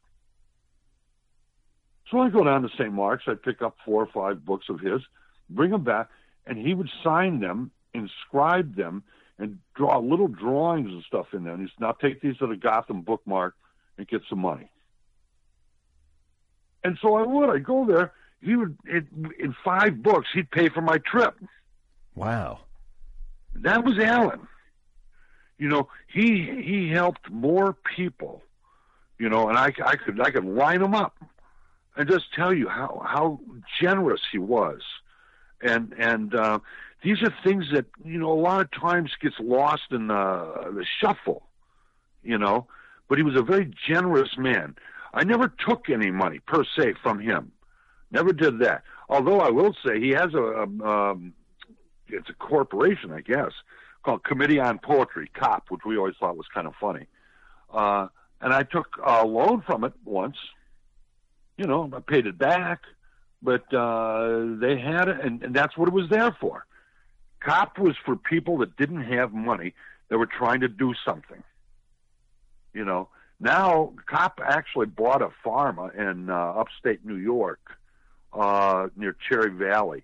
So 2.13 2.21
I 2.21 2.29
go 2.29 2.45
down 2.45 2.61
to 2.63 2.69
St. 2.69 2.93
Mark's. 2.93 3.25
I 3.27 3.35
pick 3.35 3.63
up 3.63 3.77
four 3.87 4.03
or 4.03 4.07
five 4.07 4.45
books 4.45 4.67
of 4.69 4.81
his, 4.81 5.01
bring 5.49 5.71
them 5.71 5.83
back, 5.83 6.09
and 6.47 6.59
he 6.59 6.75
would 6.75 6.91
sign 7.03 7.41
them, 7.41 7.71
inscribe 7.95 8.77
them, 8.77 9.03
and 9.39 9.59
draw 9.75 9.99
little 9.99 10.29
drawings 10.29 10.91
and 10.91 11.03
stuff 11.05 11.29
in 11.33 11.45
there. 11.45 11.55
And 11.55 11.63
he 11.63 11.69
said, 11.69 11.81
now 11.81 11.93
take 11.93 12.21
these 12.21 12.37
to 12.37 12.47
the 12.47 12.57
Gotham 12.57 13.01
Book 13.01 13.23
Mart 13.25 13.55
and 13.97 14.07
get 14.07 14.21
some 14.29 14.41
money. 14.41 14.71
And 16.85 16.99
so 17.01 17.15
I 17.15 17.23
would. 17.23 17.49
I'd 17.49 17.65
go 17.65 17.87
there. 17.87 18.13
He 18.43 18.57
would, 18.57 18.77
in, 18.87 19.33
in 19.39 19.57
five 19.65 20.03
books, 20.03 20.29
he'd 20.35 20.51
pay 20.51 20.69
for 20.69 20.83
my 20.83 20.99
trip. 20.99 21.35
Wow. 22.15 22.61
That 23.55 23.85
was 23.85 23.99
Allen. 23.99 24.47
You 25.57 25.69
know, 25.69 25.89
he 26.13 26.61
he 26.63 26.91
helped 26.91 27.31
more 27.31 27.77
people. 27.97 28.43
You 29.19 29.29
know, 29.29 29.49
and 29.49 29.57
I, 29.57 29.73
I 29.85 29.97
could 29.97 30.21
I 30.21 30.31
could 30.31 30.45
line 30.45 30.81
them 30.81 30.95
up 30.95 31.15
and 31.97 32.09
just 32.09 32.33
tell 32.35 32.53
you 32.53 32.69
how 32.69 33.03
how 33.05 33.41
generous 33.81 34.21
he 34.31 34.39
was, 34.39 34.81
and 35.61 35.95
and 35.99 36.35
uh, 36.35 36.59
these 37.03 37.23
are 37.23 37.35
things 37.45 37.67
that 37.73 37.87
you 38.05 38.19
know 38.19 38.33
a 38.33 38.41
lot 38.41 38.61
of 38.61 38.71
times 38.71 39.11
gets 39.21 39.37
lost 39.41 39.91
in 39.91 40.07
the, 40.09 40.73
the 40.75 40.87
shuffle, 41.01 41.43
you 42.23 42.39
know. 42.39 42.67
But 43.09 43.19
he 43.19 43.25
was 43.25 43.37
a 43.37 43.43
very 43.43 43.71
generous 43.87 44.39
man. 44.39 44.77
I 45.13 45.25
never 45.25 45.53
took 45.67 45.91
any 45.91 46.11
money 46.11 46.39
per 46.39 46.65
se 46.65 46.95
from 47.03 47.21
him. 47.21 47.53
Never 48.11 48.33
did 48.33 48.61
that. 48.61 48.83
Although 49.09 49.41
I 49.41 49.51
will 49.51 49.75
say 49.85 50.01
he 50.01 50.11
has 50.11 50.33
a, 50.33 50.43
a 50.43 50.89
um, 50.89 51.35
it's 52.09 52.29
a 52.29 52.35
corporation, 52.35 53.13
I 53.13 53.21
guess, 53.21 53.53
called 54.03 54.25
Committee 54.25 54.61
on 54.61 54.79
Poetry, 54.79 55.31
COP, 55.35 55.71
which 55.71 55.83
we 55.85 55.97
always 55.97 56.15
thought 56.19 56.37
was 56.37 56.47
kind 56.53 56.67
of 56.67 56.75
funny. 56.81 57.07
Uh, 57.73 58.09
and 58.41 58.53
I 58.53 58.63
took 58.65 58.97
a 59.05 59.27
loan 59.27 59.63
from 59.63 59.85
it 59.85 59.93
once. 60.05 60.37
You 61.63 61.69
know, 61.69 61.89
I 61.95 62.01
paid 62.01 62.27
it 62.27 62.37
back, 62.37 62.81
but 63.41 63.73
uh, 63.73 64.57
they 64.61 64.81
had 64.81 65.07
it, 65.07 65.25
and, 65.25 65.41
and 65.45 65.55
that's 65.55 65.79
what 65.79 65.87
it 65.87 65.95
was 65.95 66.11
there 66.11 66.37
for. 66.41 66.67
COP 67.39 67.79
was 67.79 67.95
for 68.05 68.17
people 68.17 68.59
that 68.59 68.77
didn't 68.77 69.05
have 69.05 69.33
money 69.33 69.73
that 70.09 70.19
were 70.19 70.27
trying 70.27 70.63
to 70.63 70.69
do 70.69 70.93
something. 71.05 71.41
You 72.75 72.85
know, 72.85 73.11
now 73.39 73.93
COP 74.07 74.41
actually 74.45 74.87
bought 74.87 75.23
a 75.23 75.29
farm 75.45 75.79
in 75.97 76.31
uh, 76.31 76.35
upstate 76.35 77.07
New 77.07 77.15
York 77.15 77.61
uh, 78.33 78.89
near 78.97 79.15
Cherry 79.29 79.53
Valley, 79.53 80.03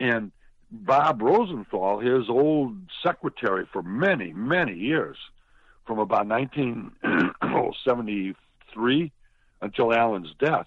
and 0.00 0.32
Bob 0.70 1.20
Rosenthal, 1.20 1.98
his 1.98 2.30
old 2.30 2.78
secretary 3.02 3.66
for 3.70 3.82
many, 3.82 4.32
many 4.32 4.72
years, 4.72 5.18
from 5.86 5.98
about 5.98 6.26
1973 6.28 9.12
until 9.60 9.92
Allen's 9.92 10.32
death, 10.40 10.66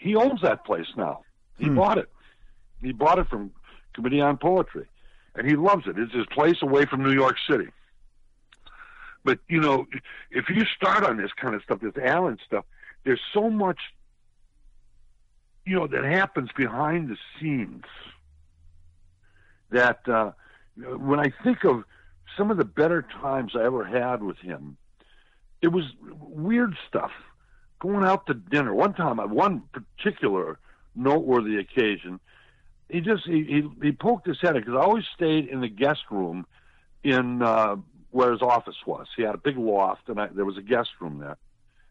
he 0.00 0.16
owns 0.16 0.40
that 0.42 0.64
place 0.64 0.86
now. 0.96 1.20
He 1.58 1.66
hmm. 1.66 1.76
bought 1.76 1.98
it. 1.98 2.08
He 2.82 2.92
bought 2.92 3.18
it 3.18 3.28
from 3.28 3.52
Committee 3.94 4.20
on 4.20 4.38
Poetry 4.38 4.86
and 5.34 5.48
he 5.48 5.56
loves 5.56 5.86
it. 5.86 5.98
It's 5.98 6.14
his 6.14 6.26
place 6.26 6.56
away 6.62 6.86
from 6.86 7.02
New 7.02 7.12
York 7.12 7.36
City. 7.48 7.68
But 9.24 9.38
you 9.48 9.60
know, 9.60 9.86
if 10.30 10.48
you 10.48 10.64
start 10.64 11.04
on 11.04 11.16
this 11.16 11.30
kind 11.40 11.54
of 11.54 11.62
stuff, 11.62 11.80
this 11.80 11.92
Allen 12.02 12.38
stuff, 12.46 12.64
there's 13.04 13.20
so 13.32 13.50
much, 13.50 13.78
you 15.66 15.76
know, 15.76 15.86
that 15.86 16.04
happens 16.04 16.50
behind 16.56 17.10
the 17.10 17.16
scenes. 17.38 17.84
That 19.70 20.08
uh, 20.08 20.32
when 20.76 21.20
I 21.20 21.32
think 21.44 21.64
of 21.64 21.84
some 22.36 22.50
of 22.50 22.56
the 22.56 22.64
better 22.64 23.02
times 23.02 23.52
I 23.54 23.64
ever 23.64 23.84
had 23.84 24.22
with 24.22 24.38
him, 24.38 24.76
it 25.60 25.68
was 25.68 25.84
weird 26.20 26.76
stuff. 26.88 27.12
Going 27.80 28.04
out 28.04 28.26
to 28.26 28.34
dinner. 28.34 28.74
One 28.74 28.94
time, 28.94 29.16
one 29.16 29.62
particular 29.72 30.58
noteworthy 30.94 31.56
occasion, 31.56 32.20
he 32.90 33.00
just 33.00 33.24
he 33.24 33.44
he, 33.44 33.70
he 33.82 33.92
poked 33.92 34.26
his 34.26 34.38
head 34.40 34.56
in 34.56 34.62
because 34.62 34.74
I 34.76 34.82
always 34.82 35.04
stayed 35.14 35.48
in 35.48 35.60
the 35.60 35.68
guest 35.68 36.00
room 36.10 36.46
in 37.02 37.42
uh, 37.42 37.76
where 38.10 38.32
his 38.32 38.42
office 38.42 38.76
was. 38.86 39.06
He 39.16 39.22
had 39.22 39.34
a 39.34 39.38
big 39.38 39.56
loft, 39.56 40.08
and 40.08 40.20
I, 40.20 40.26
there 40.26 40.44
was 40.44 40.58
a 40.58 40.62
guest 40.62 40.90
room 41.00 41.18
there, 41.18 41.38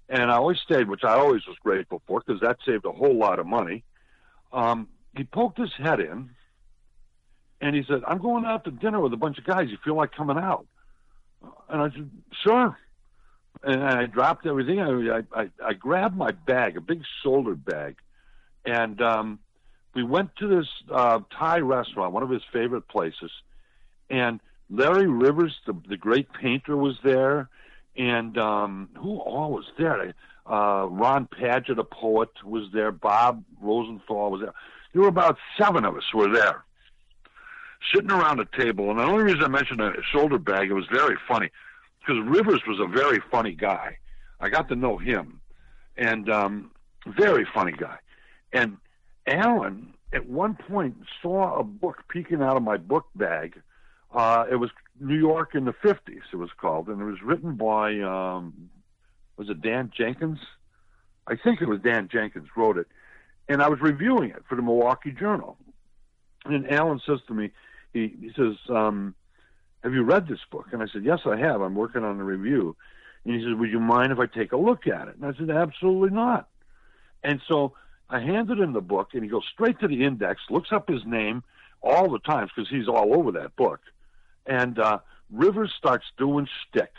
and 0.10 0.32
I 0.32 0.36
always 0.36 0.60
stayed, 0.60 0.88
which 0.90 1.04
I 1.04 1.14
always 1.16 1.46
was 1.48 1.58
grateful 1.64 2.02
for 2.06 2.22
because 2.26 2.42
that 2.42 2.58
saved 2.66 2.86
a 2.86 2.92
whole 2.92 3.18
lot 3.18 3.40
of 3.40 3.48
money. 3.48 3.84
Um, 4.54 4.90
he 5.16 5.24
poked 5.24 5.58
his 5.58 5.74
head 5.78 6.00
in, 6.00 6.30
and 7.62 7.76
he 7.76 7.84
said, 7.88 8.04
"I'm 8.08 8.20
going 8.20 8.46
out 8.46 8.66
to 8.66 8.72
dinner 8.72 9.00
with 9.00 9.14
a 9.14 9.18
bunch 9.18 9.40
of 9.40 9.44
guys. 9.46 9.70
You 9.70 9.78
feel 9.84 9.96
like 9.96 10.12
coming 10.12 10.38
out?" 10.38 10.68
And 11.68 11.82
I 11.82 11.90
said, 11.90 12.12
"Sure." 12.44 12.78
And 13.64 13.84
I 13.84 14.06
dropped 14.06 14.46
everything. 14.46 14.80
I 14.80 15.24
I, 15.34 15.50
I 15.64 15.74
grabbed 15.74 16.16
my 16.16 16.32
bag, 16.32 16.78
a 16.78 16.82
big 16.82 17.04
shoulder 17.24 17.56
bag, 17.56 17.98
and 18.66 19.02
um, 19.02 19.40
we 19.94 20.04
went 20.04 20.36
to 20.38 20.48
this 20.48 20.68
uh, 20.90 21.20
Thai 21.38 21.60
restaurant, 21.60 22.14
one 22.14 22.24
of 22.24 22.30
his 22.30 22.44
favorite 22.54 22.88
places, 22.88 23.32
and 24.10 24.40
Larry 24.70 25.08
Rivers, 25.08 25.58
the 25.66 25.76
the 25.88 25.98
great 25.98 26.32
painter, 26.32 26.78
was 26.78 26.98
there, 27.04 27.50
and 27.98 28.38
um, 28.38 28.90
who 28.98 29.18
all 29.18 29.52
was 29.52 29.66
there? 29.78 30.14
Uh, 30.50 30.88
Ron 30.90 31.28
Padgett, 31.28 31.78
a 31.78 31.84
poet, 31.84 32.30
was 32.44 32.70
there. 32.74 32.92
Bob 32.92 33.44
Rosenthal 33.62 34.32
was 34.32 34.42
there. 34.42 34.54
There 34.94 35.02
were 35.04 35.08
about 35.08 35.38
seven 35.60 35.86
of 35.86 35.96
us 35.96 36.04
were 36.14 36.32
there, 36.32 36.64
sitting 37.94 38.10
around 38.10 38.40
a 38.40 38.46
table. 38.58 38.90
And 38.90 39.00
the 39.00 39.04
only 39.04 39.24
reason 39.24 39.44
I 39.44 39.48
mentioned 39.48 39.82
a 39.82 39.94
shoulder 40.12 40.40
bag, 40.40 40.70
it 40.70 40.74
was 40.74 40.88
very 40.92 41.18
funny, 41.28 41.52
because 42.10 42.28
Rivers 42.28 42.62
was 42.68 42.80
a 42.80 42.88
very 42.88 43.22
funny 43.32 43.52
guy. 43.54 43.98
I 44.40 44.50
got 44.50 44.68
to 44.70 44.76
know 44.76 44.98
him, 44.98 45.42
and 45.96 46.30
um, 46.30 46.72
very 47.06 47.46
funny 47.54 47.74
guy, 47.74 47.98
and 48.52 48.78
Allen 49.28 49.94
at 50.12 50.28
one 50.28 50.56
point 50.56 50.96
saw 51.22 51.60
a 51.60 51.64
book 51.64 51.98
peeking 52.10 52.42
out 52.42 52.58
of 52.58 52.64
my 52.64 52.78
book 52.78 53.06
bag. 53.16 53.62
Uh, 54.12 54.46
it 54.50 54.56
was 54.56 54.72
New 55.00 55.18
York 55.18 55.54
in 55.54 55.66
the 55.66 55.74
50s, 55.74 56.22
it 56.34 56.36
was 56.36 56.50
called, 56.60 56.88
and 56.88 57.00
it 57.00 57.06
was 57.06 57.22
written 57.22 57.56
by, 57.56 58.00
um, 58.00 58.72
was 59.38 59.50
it 59.50 59.62
Dan 59.62 59.92
Jenkins? 59.96 60.40
I 61.28 61.36
think 61.36 61.62
it 61.62 61.68
was 61.68 61.80
Dan 61.80 62.10
Jenkins 62.12 62.48
wrote 62.58 62.80
it. 62.80 62.88
And 63.48 63.62
I 63.62 63.70
was 63.70 63.82
reviewing 63.82 64.32
it 64.32 64.44
for 64.50 64.56
the 64.56 64.64
Milwaukee 64.64 65.12
Journal. 65.12 65.58
And 66.46 66.72
Allen 66.72 67.02
says 67.06 67.20
to 67.28 67.36
me, 67.36 67.52
he, 67.94 68.16
he 68.20 68.32
says, 68.36 68.56
um, 68.70 69.14
have 69.84 69.94
you 69.94 70.04
read 70.04 70.28
this 70.28 70.40
book? 70.52 70.68
And 70.72 70.82
I 70.84 70.88
said, 70.92 71.04
yes, 71.04 71.20
I 71.26 71.38
have. 71.38 71.62
I'm 71.62 71.76
working 71.76 72.04
on 72.04 72.20
a 72.20 72.24
review. 72.24 72.76
And 73.24 73.36
he 73.36 73.42
says, 73.42 73.54
would 73.58 73.70
you 73.70 73.80
mind 73.80 74.12
if 74.12 74.20
I 74.20 74.26
take 74.26 74.52
a 74.52 74.58
look 74.58 74.88
at 74.88 75.08
it? 75.08 75.16
And 75.16 75.26
I 75.26 75.38
said, 75.38 75.50
absolutely 75.50 76.16
not. 76.16 76.48
And 77.24 77.42
so 77.48 77.74
I 78.10 78.20
handed 78.20 78.60
him 78.60 78.74
the 78.74 78.82
book, 78.82 79.10
and 79.14 79.24
he 79.24 79.30
goes 79.30 79.46
straight 79.54 79.80
to 79.80 79.88
the 79.88 80.04
index, 80.04 80.42
looks 80.50 80.72
up 80.72 80.90
his 80.90 81.06
name 81.06 81.44
all 81.82 82.10
the 82.10 82.20
times 82.20 82.52
because 82.56 82.70
he's 82.70 82.88
all 82.88 83.14
over 83.16 83.32
that 83.34 83.56
book. 83.56 83.82
And 84.46 84.80
uh, 84.80 85.00
Rivers 85.32 85.74
starts 85.78 86.06
doing 86.18 86.48
stick. 86.68 86.92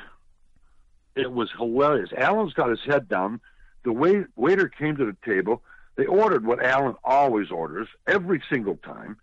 It 1.17 1.33
was 1.33 1.51
hilarious. 1.57 2.11
Allen's 2.17 2.53
got 2.53 2.71
his 2.71 2.81
head 2.87 3.09
down. 3.09 3.41
The 3.83 3.93
wait, 3.93 4.27
waiter 4.37 4.69
came 4.69 4.97
to 4.97 5.05
the 5.05 5.17
table. 5.25 5.63
They 5.97 6.07
ordered 6.07 6.47
what 6.47 6.65
Allen 6.65 6.95
always 7.05 7.51
orders 7.51 7.89
every 8.07 8.43
single 8.51 8.77
time. 8.77 9.17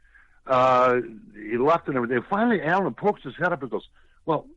Uh, 0.47 1.01
he 1.35 1.57
left 1.57 1.87
and 1.87 1.97
everything. 1.97 2.23
Finally, 2.29 2.61
Allen 2.61 2.93
pokes 2.93 3.21
his 3.23 3.35
head 3.37 3.51
up 3.51 3.61
and 3.61 3.71
goes, 3.71 3.87
"Well, 4.25 4.47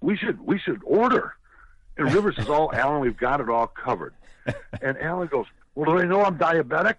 we 0.00 0.16
should 0.16 0.40
we 0.40 0.58
should 0.58 0.80
order." 0.84 1.34
And 1.96 2.12
Rivers 2.12 2.36
says, 2.36 2.48
"Oh, 2.48 2.70
Allen, 2.72 3.00
we've 3.00 3.16
got 3.16 3.40
it 3.40 3.48
all 3.48 3.66
covered." 3.66 4.14
And 4.82 4.96
Allen 4.98 5.28
goes, 5.28 5.46
"Well, 5.74 5.92
do 5.92 6.00
they 6.00 6.06
know 6.06 6.24
I'm 6.24 6.38
diabetic?" 6.38 6.96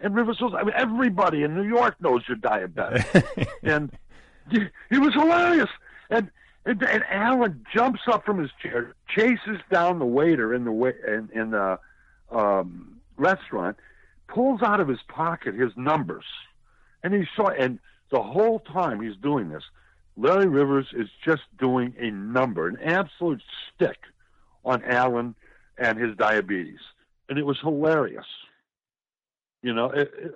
And 0.00 0.14
Rivers 0.14 0.38
says, 0.38 0.50
"I 0.54 0.62
mean, 0.62 0.74
everybody 0.76 1.42
in 1.42 1.54
New 1.54 1.66
York 1.66 2.00
knows 2.00 2.22
you're 2.28 2.36
diabetic." 2.36 3.48
and 3.62 3.90
he 4.50 4.98
was 4.98 5.14
hilarious. 5.14 5.70
And, 6.10 6.30
and 6.64 6.82
and 6.82 7.04
Allen 7.08 7.64
jumps 7.74 8.02
up 8.06 8.24
from 8.24 8.38
his 8.38 8.50
chair, 8.62 8.94
chases 9.08 9.60
down 9.70 9.98
the 9.98 10.04
waiter 10.04 10.54
in 10.54 10.64
the 10.64 10.72
way 10.72 10.92
in, 11.06 11.28
in 11.32 11.50
the 11.50 11.78
um, 12.30 13.00
restaurant, 13.16 13.76
pulls 14.28 14.62
out 14.62 14.80
of 14.80 14.88
his 14.88 15.00
pocket 15.08 15.54
his 15.54 15.72
numbers, 15.76 16.24
and 17.02 17.14
he 17.14 17.24
saw. 17.34 17.48
And 17.48 17.78
the 18.10 18.22
whole 18.22 18.60
time 18.60 19.00
he's 19.00 19.16
doing 19.16 19.48
this, 19.48 19.62
Larry 20.16 20.46
Rivers 20.46 20.86
is 20.92 21.08
just 21.24 21.42
doing 21.58 21.94
a 21.98 22.10
number, 22.10 22.68
an 22.68 22.78
absolute 22.82 23.42
stick 23.74 23.98
on 24.64 24.82
Allen 24.84 25.34
and 25.78 25.98
his 25.98 26.16
diabetes, 26.16 26.80
and 27.28 27.38
it 27.38 27.44
was 27.44 27.58
hilarious. 27.60 28.24
You 29.62 29.74
know, 29.74 29.90
it, 29.90 30.10
it, 30.18 30.34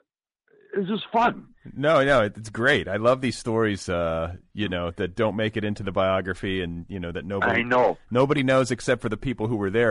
it's 0.75 0.89
just 0.89 1.05
fun. 1.13 1.47
No, 1.75 2.05
no, 2.05 2.23
it's 2.23 2.51
great. 2.51 2.89
I 2.89 2.97
love 2.97 3.21
these 3.21 3.37
stories. 3.37 3.89
Uh, 3.89 4.37
you 4.55 4.69
know 4.69 4.91
that 4.93 5.15
don't 5.15 5.37
make 5.37 5.57
it 5.57 5.65
into 5.65 5.83
the 5.83 5.93
biography, 5.93 6.63
and 6.63 6.87
you 6.89 7.01
know 7.01 7.13
that 7.13 7.25
nobody 7.25 7.61
I 7.61 7.63
know 7.63 7.99
nobody 8.11 8.43
knows 8.43 8.71
except 8.71 9.03
for 9.03 9.09
the 9.09 9.17
people 9.17 9.47
who 9.47 9.57
were 9.57 9.71
there. 9.71 9.91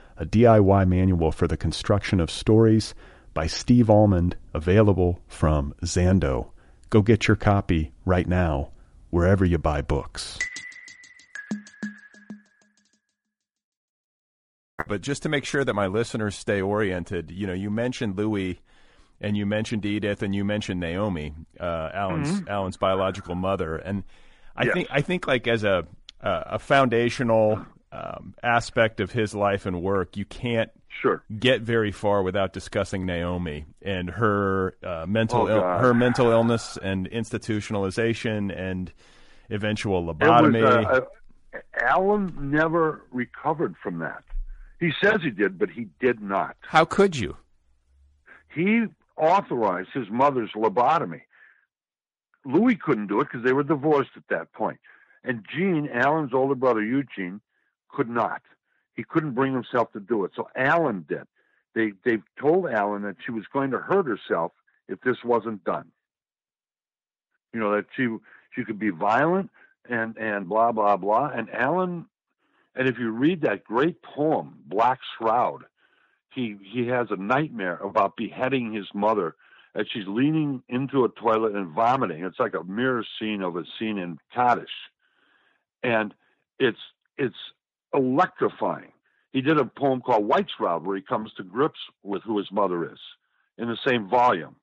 a 0.21 0.25
DIY 0.25 0.87
manual 0.87 1.31
for 1.31 1.47
the 1.47 1.57
construction 1.57 2.19
of 2.19 2.29
stories 2.29 2.93
by 3.33 3.47
Steve 3.47 3.89
Almond, 3.89 4.37
available 4.53 5.19
from 5.27 5.73
Zando. 5.83 6.51
Go 6.91 7.01
get 7.01 7.27
your 7.27 7.35
copy 7.35 7.91
right 8.05 8.27
now, 8.27 8.69
wherever 9.09 9.43
you 9.43 9.57
buy 9.57 9.81
books. 9.81 10.37
But 14.87 15.01
just 15.01 15.23
to 15.23 15.29
make 15.29 15.43
sure 15.43 15.65
that 15.65 15.73
my 15.73 15.87
listeners 15.87 16.35
stay 16.35 16.61
oriented, 16.61 17.31
you 17.31 17.47
know, 17.47 17.53
you 17.53 17.71
mentioned 17.71 18.15
Louis 18.15 18.61
and 19.19 19.35
you 19.35 19.47
mentioned 19.47 19.83
Edith 19.85 20.21
and 20.21 20.35
you 20.35 20.45
mentioned 20.45 20.79
Naomi, 20.79 21.33
uh, 21.59 21.89
Allen's 21.93 22.29
mm-hmm. 22.29 22.47
Allen's 22.47 22.77
biological 22.77 23.33
mother, 23.33 23.75
and 23.77 24.03
I 24.55 24.65
yes. 24.65 24.73
think 24.73 24.87
I 24.91 25.01
think 25.01 25.25
like 25.27 25.47
as 25.47 25.63
a 25.63 25.87
uh, 26.21 26.43
a 26.45 26.59
foundational 26.59 27.65
um, 27.91 28.33
aspect 28.41 28.99
of 28.99 29.11
his 29.11 29.35
life 29.35 29.65
and 29.65 29.81
work, 29.81 30.15
you 30.17 30.25
can't 30.25 30.71
sure. 31.01 31.23
get 31.37 31.61
very 31.61 31.91
far 31.91 32.23
without 32.23 32.53
discussing 32.53 33.05
Naomi 33.05 33.65
and 33.81 34.09
her 34.09 34.75
uh, 34.83 35.05
mental 35.07 35.43
oh, 35.43 35.47
Il- 35.47 35.79
her 35.79 35.93
mental 35.93 36.29
illness 36.29 36.77
and 36.81 37.09
institutionalization 37.09 38.57
and 38.57 38.91
eventual 39.49 40.03
lobotomy. 40.03 40.63
Was, 40.63 40.85
uh, 40.85 41.57
uh, 41.57 41.59
Allen 41.81 42.33
never 42.39 43.03
recovered 43.11 43.75
from 43.83 43.99
that. 43.99 44.23
He 44.79 44.91
says 45.03 45.19
he 45.21 45.29
did, 45.29 45.59
but 45.59 45.69
he 45.69 45.87
did 45.99 46.21
not. 46.21 46.55
How 46.61 46.85
could 46.85 47.15
you? 47.15 47.37
He 48.53 48.85
authorized 49.17 49.89
his 49.93 50.09
mother's 50.09 50.51
lobotomy. 50.55 51.21
Louis 52.45 52.75
couldn't 52.75 53.07
do 53.07 53.19
it 53.21 53.25
because 53.25 53.43
they 53.45 53.53
were 53.53 53.63
divorced 53.63 54.11
at 54.15 54.23
that 54.29 54.51
point. 54.53 54.79
And 55.23 55.45
Gene, 55.53 55.87
Allen's 55.93 56.33
older 56.33 56.55
brother 56.55 56.81
Eugene, 56.81 57.41
could 57.93 58.09
not. 58.09 58.41
He 58.95 59.03
couldn't 59.03 59.33
bring 59.33 59.53
himself 59.53 59.91
to 59.93 59.99
do 59.99 60.25
it. 60.25 60.31
So 60.35 60.47
Allen 60.55 61.05
did. 61.07 61.23
They 61.73 61.93
they 62.03 62.17
told 62.39 62.69
Allen 62.69 63.03
that 63.03 63.17
she 63.25 63.31
was 63.31 63.45
going 63.51 63.71
to 63.71 63.77
hurt 63.77 64.05
herself 64.05 64.51
if 64.87 64.99
this 65.01 65.17
wasn't 65.23 65.63
done. 65.63 65.91
You 67.53 67.59
know 67.59 67.75
that 67.75 67.85
she 67.95 68.07
she 68.53 68.63
could 68.63 68.79
be 68.79 68.89
violent 68.89 69.49
and 69.89 70.17
and 70.17 70.47
blah 70.47 70.71
blah 70.71 70.97
blah. 70.97 71.31
And 71.33 71.49
Allen 71.53 72.05
and 72.75 72.87
if 72.87 72.97
you 72.99 73.11
read 73.11 73.41
that 73.41 73.63
great 73.63 74.01
poem, 74.01 74.59
Black 74.65 74.99
Shroud, 75.17 75.63
he 76.33 76.57
he 76.61 76.87
has 76.87 77.07
a 77.09 77.15
nightmare 77.15 77.77
about 77.77 78.17
beheading 78.17 78.73
his 78.73 78.87
mother 78.93 79.35
as 79.75 79.85
she's 79.91 80.07
leaning 80.07 80.63
into 80.67 81.05
a 81.05 81.09
toilet 81.09 81.55
and 81.55 81.69
vomiting. 81.69 82.23
It's 82.23 82.39
like 82.39 82.53
a 82.53 82.63
mirror 82.63 83.05
scene 83.19 83.41
of 83.41 83.55
a 83.55 83.63
scene 83.79 83.97
in 83.97 84.17
Kaddish. 84.33 84.69
And 85.83 86.13
it's 86.59 86.79
it's 87.17 87.35
electrifying. 87.93 88.91
He 89.31 89.41
did 89.41 89.57
a 89.57 89.65
poem 89.65 90.01
called 90.01 90.25
White's 90.25 90.51
Shroud 90.57 90.85
where 90.85 90.95
he 90.95 91.01
comes 91.01 91.31
to 91.37 91.43
grips 91.43 91.79
with 92.03 92.21
who 92.23 92.37
his 92.37 92.51
mother 92.51 92.85
is 92.91 92.99
in 93.57 93.67
the 93.67 93.77
same 93.87 94.09
volume. 94.09 94.55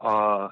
Uh, 0.00 0.48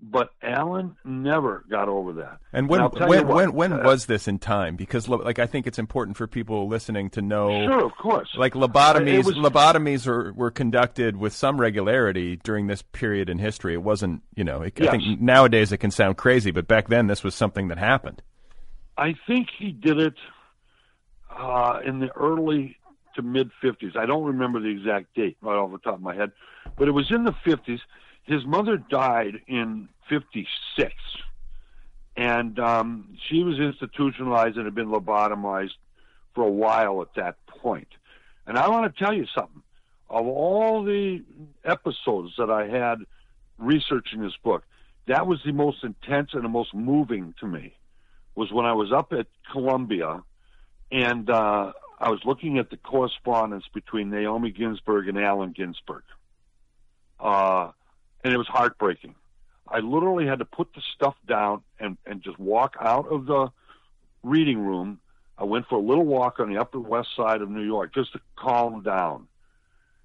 but 0.00 0.30
Allen 0.42 0.96
never 1.04 1.64
got 1.68 1.88
over 1.88 2.12
that. 2.14 2.38
And 2.52 2.68
when 2.68 2.82
when 2.82 3.26
what, 3.26 3.26
when 3.26 3.52
when 3.52 3.72
uh, 3.72 3.82
was 3.82 4.06
this 4.06 4.28
in 4.28 4.38
time? 4.38 4.76
Because 4.76 5.08
like 5.08 5.38
I 5.40 5.46
think 5.46 5.66
it's 5.66 5.78
important 5.78 6.16
for 6.16 6.26
people 6.28 6.68
listening 6.68 7.10
to 7.10 7.22
know. 7.22 7.48
Sure, 7.66 7.84
of 7.84 7.92
course. 7.96 8.28
Like 8.36 8.54
lobotomies, 8.54 9.24
was, 9.24 9.34
lobotomies 9.34 10.06
were, 10.06 10.32
were 10.34 10.50
conducted 10.52 11.16
with 11.16 11.32
some 11.32 11.60
regularity 11.60 12.36
during 12.36 12.68
this 12.68 12.82
period 12.82 13.28
in 13.28 13.38
history. 13.38 13.74
It 13.74 13.82
wasn't, 13.82 14.22
you 14.36 14.44
know, 14.44 14.62
it, 14.62 14.74
yes. 14.78 14.88
I 14.88 14.90
think 14.92 15.20
nowadays 15.20 15.72
it 15.72 15.78
can 15.78 15.90
sound 15.90 16.16
crazy, 16.16 16.52
but 16.52 16.68
back 16.68 16.88
then 16.88 17.08
this 17.08 17.24
was 17.24 17.34
something 17.34 17.68
that 17.68 17.78
happened. 17.78 18.22
I 18.96 19.14
think 19.26 19.48
he 19.58 19.72
did 19.72 19.98
it 19.98 20.14
uh, 21.30 21.80
in 21.84 22.00
the 22.00 22.10
early 22.16 22.76
to 23.14 23.22
mid 23.22 23.50
50s. 23.62 23.96
I 23.96 24.06
don't 24.06 24.24
remember 24.24 24.60
the 24.60 24.68
exact 24.68 25.14
date 25.14 25.36
right 25.40 25.56
off 25.56 25.72
the 25.72 25.78
top 25.78 25.94
of 25.94 26.02
my 26.02 26.14
head, 26.14 26.32
but 26.76 26.88
it 26.88 26.92
was 26.92 27.10
in 27.10 27.24
the 27.24 27.32
50s 27.32 27.80
his 28.28 28.44
mother 28.44 28.76
died 28.76 29.40
in 29.46 29.88
56 30.08 30.92
and 32.16 32.58
um, 32.58 33.16
she 33.28 33.42
was 33.42 33.58
institutionalized 33.58 34.56
and 34.56 34.66
had 34.66 34.74
been 34.74 34.88
lobotomized 34.88 35.76
for 36.34 36.44
a 36.44 36.50
while 36.50 37.00
at 37.00 37.14
that 37.14 37.36
point. 37.46 37.88
and 38.46 38.58
i 38.58 38.68
want 38.68 38.94
to 38.94 39.04
tell 39.04 39.14
you 39.14 39.26
something 39.34 39.62
of 40.10 40.26
all 40.26 40.84
the 40.84 41.24
episodes 41.64 42.34
that 42.38 42.50
i 42.50 42.68
had 42.68 42.98
researching 43.56 44.20
this 44.20 44.36
book 44.44 44.62
that 45.06 45.26
was 45.26 45.40
the 45.44 45.52
most 45.52 45.82
intense 45.82 46.30
and 46.34 46.44
the 46.44 46.48
most 46.48 46.74
moving 46.74 47.34
to 47.40 47.46
me 47.46 47.74
was 48.34 48.52
when 48.52 48.66
i 48.66 48.72
was 48.74 48.92
up 48.92 49.12
at 49.12 49.26
columbia 49.50 50.22
and 50.90 51.28
uh, 51.30 51.72
i 51.98 52.10
was 52.10 52.20
looking 52.24 52.58
at 52.58 52.70
the 52.70 52.76
correspondence 52.76 53.64
between 53.74 54.10
naomi 54.10 54.50
ginsberg 54.50 55.08
and 55.08 55.18
allen 55.18 55.52
ginsberg 55.52 56.02
uh, 57.20 57.70
and 58.24 58.32
it 58.32 58.36
was 58.36 58.46
heartbreaking. 58.48 59.14
I 59.66 59.80
literally 59.80 60.26
had 60.26 60.38
to 60.38 60.44
put 60.44 60.72
the 60.74 60.82
stuff 60.94 61.14
down 61.26 61.62
and 61.78 61.98
and 62.06 62.22
just 62.22 62.38
walk 62.38 62.76
out 62.80 63.08
of 63.08 63.26
the 63.26 63.48
reading 64.22 64.58
room. 64.58 65.00
I 65.36 65.44
went 65.44 65.66
for 65.68 65.76
a 65.76 65.80
little 65.80 66.04
walk 66.04 66.40
on 66.40 66.52
the 66.52 66.60
Upper 66.60 66.80
West 66.80 67.08
Side 67.16 67.42
of 67.42 67.50
New 67.50 67.62
York 67.62 67.94
just 67.94 68.12
to 68.12 68.20
calm 68.36 68.82
down. 68.82 69.28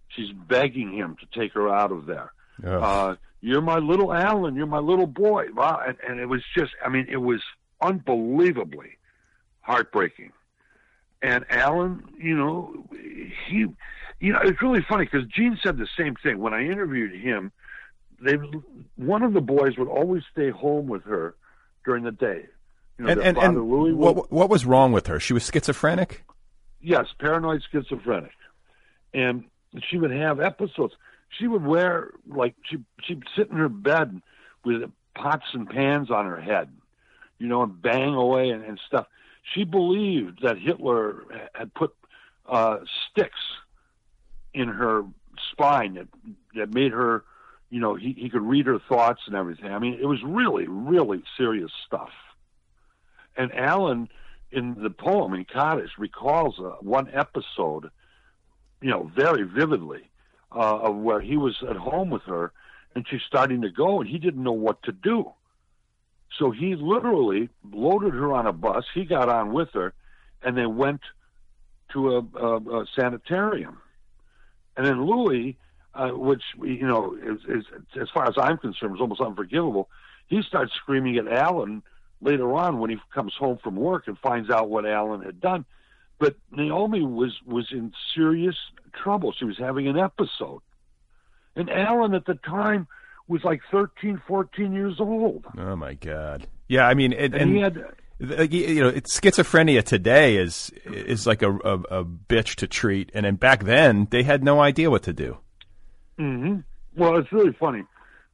She's 0.10 0.32
begging 0.32 0.94
him 0.94 1.18
to 1.22 1.40
take 1.40 1.54
her 1.54 1.70
out 1.74 1.92
of 1.92 2.06
there. 2.06 2.34
Uh, 2.64 3.16
you're 3.42 3.62
my 3.62 3.80
little 3.80 4.14
Allen. 4.14 4.56
You're 4.56 4.68
my 4.68 4.80
little 4.80 5.08
boy. 5.08 5.48
Wow. 5.56 5.82
And, 5.86 5.98
and 6.08 6.20
it 6.20 6.28
was 6.28 6.44
just, 6.56 6.72
I 6.86 6.90
mean, 6.90 7.08
it 7.10 7.18
was 7.18 7.42
unbelievably 7.82 8.98
heartbreaking. 9.62 10.32
And 11.24 11.46
Allen, 11.50 12.04
you 12.20 12.36
know, 12.38 12.86
he, 13.48 13.66
you 14.20 14.34
know, 14.34 14.40
it's 14.44 14.62
really 14.62 14.86
funny 14.88 15.06
because 15.06 15.26
Gene 15.28 15.58
said 15.64 15.78
the 15.78 15.88
same 15.98 16.16
thing 16.22 16.38
when 16.40 16.54
I 16.54 16.64
interviewed 16.66 17.20
him. 17.20 17.52
They, 18.22 18.34
one 18.98 19.24
of 19.24 19.34
the 19.34 19.42
boys 19.42 19.78
would 19.78 19.88
always 19.88 20.24
stay 20.32 20.50
home 20.50 20.88
with 20.88 21.04
her 21.06 21.36
during 21.86 22.04
the 22.04 22.12
day. 22.12 22.46
You 23.00 23.06
know, 23.06 23.12
and 23.12 23.22
and, 23.22 23.38
and 23.38 23.70
Louis 23.70 23.94
would- 23.94 24.16
what 24.18 24.32
what 24.32 24.50
was 24.50 24.66
wrong 24.66 24.92
with 24.92 25.08
her? 25.08 25.20
She 25.20 25.34
was 25.34 25.50
schizophrenic. 25.50 26.24
yes, 26.82 27.08
paranoid 27.20 27.64
schizophrenic, 27.72 28.32
and 29.14 29.46
she 29.90 29.98
would 29.98 30.12
have 30.12 30.40
episodes. 30.40 30.94
She 31.40 31.48
would 31.48 31.66
wear 31.66 32.12
like 32.28 32.54
she 32.70 32.78
she'd 33.02 33.24
sit 33.36 33.50
in 33.50 33.58
her 33.58 33.70
bed 33.70 34.22
with 34.64 34.84
pots 35.16 35.46
and 35.54 35.68
pans 35.70 36.12
on 36.12 36.26
her 36.26 36.40
head, 36.40 36.70
you 37.40 37.48
know, 37.48 37.64
and 37.64 37.82
bang 37.82 38.14
away 38.14 38.50
and, 38.50 38.64
and 38.64 38.80
stuff. 38.88 39.08
She 39.44 39.66
believed 39.66 40.42
that 40.42 40.58
Hitler 40.58 41.24
had 41.54 41.74
put 41.74 41.94
uh, 42.48 42.80
sticks 43.12 43.40
in 44.54 44.68
her 44.68 45.04
spine 45.52 45.96
that 45.96 46.08
that 46.56 46.74
made 46.74 46.92
her, 46.92 47.24
you 47.70 47.80
know, 47.80 47.96
he 47.96 48.14
he 48.14 48.30
could 48.30 48.42
read 48.42 48.66
her 48.68 48.80
thoughts 48.80 49.22
and 49.28 49.36
everything. 49.36 49.72
I 49.72 49.80
mean, 49.80 49.98
it 50.02 50.06
was 50.06 50.24
really 50.24 50.66
really 50.68 51.24
serious 51.38 51.72
stuff. 51.86 52.12
And 53.36 53.54
Allen, 53.54 54.10
in 54.52 54.76
the 54.82 54.90
poem 54.90 55.34
in 55.34 55.46
Kaddish, 55.46 55.92
recalls 55.98 56.60
uh, 56.60 56.76
one 56.82 57.10
episode, 57.12 57.90
you 58.82 58.92
know, 58.92 59.12
very 59.16 59.44
vividly, 59.44 60.10
uh, 60.52 60.80
of 60.80 60.96
where 60.96 61.20
he 61.20 61.36
was 61.36 61.56
at 61.68 61.76
home 61.76 62.10
with 62.12 62.24
her, 62.24 62.54
and 62.96 63.06
she's 63.10 63.24
starting 63.28 63.62
to 63.64 63.72
go, 63.72 64.00
and 64.00 64.10
he 64.10 64.20
didn't 64.20 64.44
know 64.44 64.52
what 64.52 64.84
to 64.84 64.92
do. 64.92 65.32
So 66.38 66.52
he 66.52 66.76
literally 66.76 67.50
loaded 67.72 68.14
her 68.14 68.34
on 68.34 68.48
a 68.48 68.54
bus. 68.54 68.86
He 68.94 69.06
got 69.06 69.30
on 69.30 69.54
with 69.54 69.70
her, 69.74 69.94
and 70.42 70.58
they 70.58 70.66
went 70.66 71.02
to 71.94 72.18
a, 72.18 72.38
a, 72.38 72.82
a 72.82 72.86
sanitarium. 72.96 73.78
And 74.76 74.86
then 74.86 75.06
Louis, 75.06 75.58
uh, 75.94 76.10
which 76.10 76.42
you 76.62 76.88
know 76.88 77.16
is, 77.16 77.40
is, 77.48 77.66
as 78.00 78.10
far 78.10 78.28
as 78.28 78.34
I'm 78.38 78.58
concerned, 78.58 78.96
is 78.96 79.02
almost 79.02 79.22
unforgivable. 79.22 79.90
He 80.28 80.42
starts 80.42 80.74
screaming 80.74 81.18
at 81.18 81.28
Allen 81.28 81.84
later 82.22 82.52
on 82.54 82.80
when 82.80 82.90
he 82.90 82.98
comes 83.14 83.34
home 83.38 83.60
from 83.64 83.76
work 83.76 84.08
and 84.08 84.18
finds 84.18 84.50
out 84.50 84.70
what 84.70 84.86
Allen 84.86 85.22
had 85.22 85.40
done. 85.40 85.66
But 86.18 86.36
Naomi 86.52 87.04
was 87.04 87.34
was 87.46 87.68
in 87.72 87.94
serious 88.16 88.56
trouble. 88.94 89.34
She 89.34 89.46
was 89.46 89.58
having 89.58 89.88
an 89.88 90.00
episode, 90.00 90.62
and 91.56 91.70
Allen 91.70 92.16
at 92.16 92.26
the 92.26 92.36
time 92.36 92.88
was 93.28 93.44
like 93.44 93.62
13, 93.72 94.22
14 94.28 94.74
years 94.74 95.00
old. 95.00 95.46
Oh 95.58 95.76
my 95.76 95.94
God! 95.94 96.48
Yeah, 96.68 96.88
I 96.88 96.94
mean, 96.94 97.14
it, 97.14 97.34
And, 97.34 97.36
and 97.36 97.52
he 97.56 97.62
had 97.62 97.84
you 98.52 98.82
know, 98.82 98.90
it's, 98.90 99.20
schizophrenia 99.20 99.84
today 99.84 100.38
is 100.38 100.72
is 100.86 101.28
like 101.28 101.42
a, 101.42 101.52
a 101.52 101.80
a 102.00 102.06
bitch 102.06 102.56
to 102.56 102.68
treat, 102.68 103.12
and 103.14 103.26
then 103.26 103.36
back 103.36 103.64
then 103.64 104.08
they 104.12 104.24
had 104.24 104.44
no 104.44 104.62
idea 104.62 104.90
what 104.90 105.04
to 105.04 105.14
do. 105.14 105.38
hmm 106.18 106.58
Well, 106.96 107.18
it's 107.18 107.32
really 107.32 107.54
funny 107.60 107.84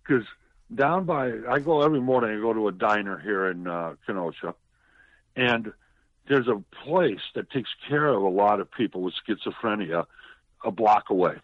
because 0.03 0.25
down 0.73 1.05
by 1.05 1.31
I 1.49 1.59
go 1.59 1.81
every 1.81 2.01
morning. 2.01 2.37
I 2.37 2.41
go 2.41 2.53
to 2.53 2.67
a 2.67 2.71
diner 2.71 3.17
here 3.17 3.49
in 3.49 3.67
uh, 3.67 3.95
Kenosha, 4.05 4.53
and 5.35 5.71
there's 6.27 6.47
a 6.47 6.61
place 6.85 7.21
that 7.35 7.49
takes 7.49 7.69
care 7.87 8.07
of 8.07 8.21
a 8.21 8.29
lot 8.29 8.59
of 8.59 8.71
people 8.71 9.01
with 9.01 9.13
schizophrenia 9.27 10.05
a 10.63 10.71
block 10.71 11.09
away, 11.09 11.35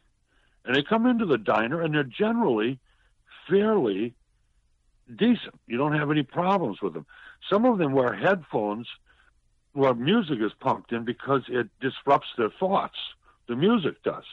and 0.65 0.75
they 0.75 0.83
come 0.83 1.07
into 1.07 1.25
the 1.25 1.37
diner 1.37 1.81
and 1.81 1.93
they're 1.95 2.03
generally 2.03 2.79
fairly 3.49 4.13
decent. 5.09 5.59
You 5.67 5.77
don't 5.77 5.97
have 5.97 6.11
any 6.11 6.23
problems 6.23 6.81
with 6.81 6.93
them. 6.93 7.05
Some 7.49 7.65
of 7.65 7.77
them 7.77 7.93
wear 7.93 8.13
headphones 8.13 8.87
where 9.73 9.93
music 9.93 10.39
is 10.41 10.51
pumped 10.59 10.91
in 10.91 11.03
because 11.03 11.43
it 11.49 11.67
disrupts 11.81 12.29
their 12.37 12.49
thoughts. 12.49 12.97
The 13.47 13.55
music 13.55 14.01
does, 14.03 14.23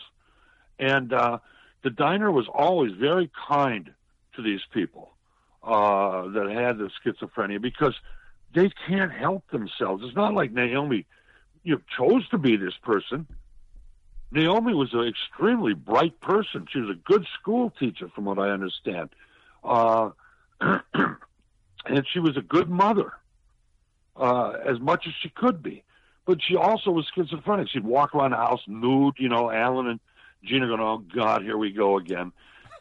and 0.79 1.12
uh, 1.12 1.38
the 1.83 1.90
diner 1.90 2.31
was 2.31 2.46
always 2.53 2.92
very 2.92 3.31
kind 3.48 3.90
to 4.37 4.42
these 4.42 4.62
people 4.72 5.11
uh, 5.62 6.29
that 6.29 6.51
had 6.51 6.79
the 6.79 6.90
schizophrenia 7.05 7.61
because 7.61 7.94
they 8.55 8.70
can't 8.87 9.12
help 9.12 9.51
themselves. 9.51 10.03
It's 10.05 10.16
not 10.16 10.33
like 10.35 10.53
Naomi 10.53 11.07
you 11.64 11.75
know, 11.75 11.81
chose 11.96 12.29
to 12.31 12.38
be 12.38 12.57
this 12.57 12.75
person. 12.83 13.27
Naomi 14.32 14.72
was 14.74 14.94
an 14.94 15.06
extremely 15.06 15.74
bright 15.74 16.18
person. 16.20 16.66
She 16.72 16.80
was 16.80 16.90
a 16.90 16.94
good 16.94 17.26
school 17.38 17.70
teacher, 17.78 18.08
from 18.14 18.24
what 18.24 18.38
I 18.38 18.48
understand, 18.48 19.10
uh, 19.62 20.10
and 20.60 22.06
she 22.10 22.18
was 22.18 22.36
a 22.38 22.40
good 22.40 22.70
mother, 22.70 23.12
uh, 24.16 24.52
as 24.64 24.80
much 24.80 25.06
as 25.06 25.12
she 25.20 25.28
could 25.28 25.62
be. 25.62 25.84
But 26.24 26.38
she 26.42 26.56
also 26.56 26.90
was 26.90 27.06
schizophrenic. 27.14 27.68
She'd 27.68 27.84
walk 27.84 28.14
around 28.14 28.30
the 28.30 28.38
house 28.38 28.62
nude, 28.66 29.14
you 29.18 29.28
know. 29.28 29.50
Allen 29.50 29.86
and 29.86 30.00
Gina 30.44 30.66
going, 30.66 30.80
"Oh 30.80 30.98
God, 30.98 31.42
here 31.42 31.58
we 31.58 31.70
go 31.70 31.98
again," 31.98 32.32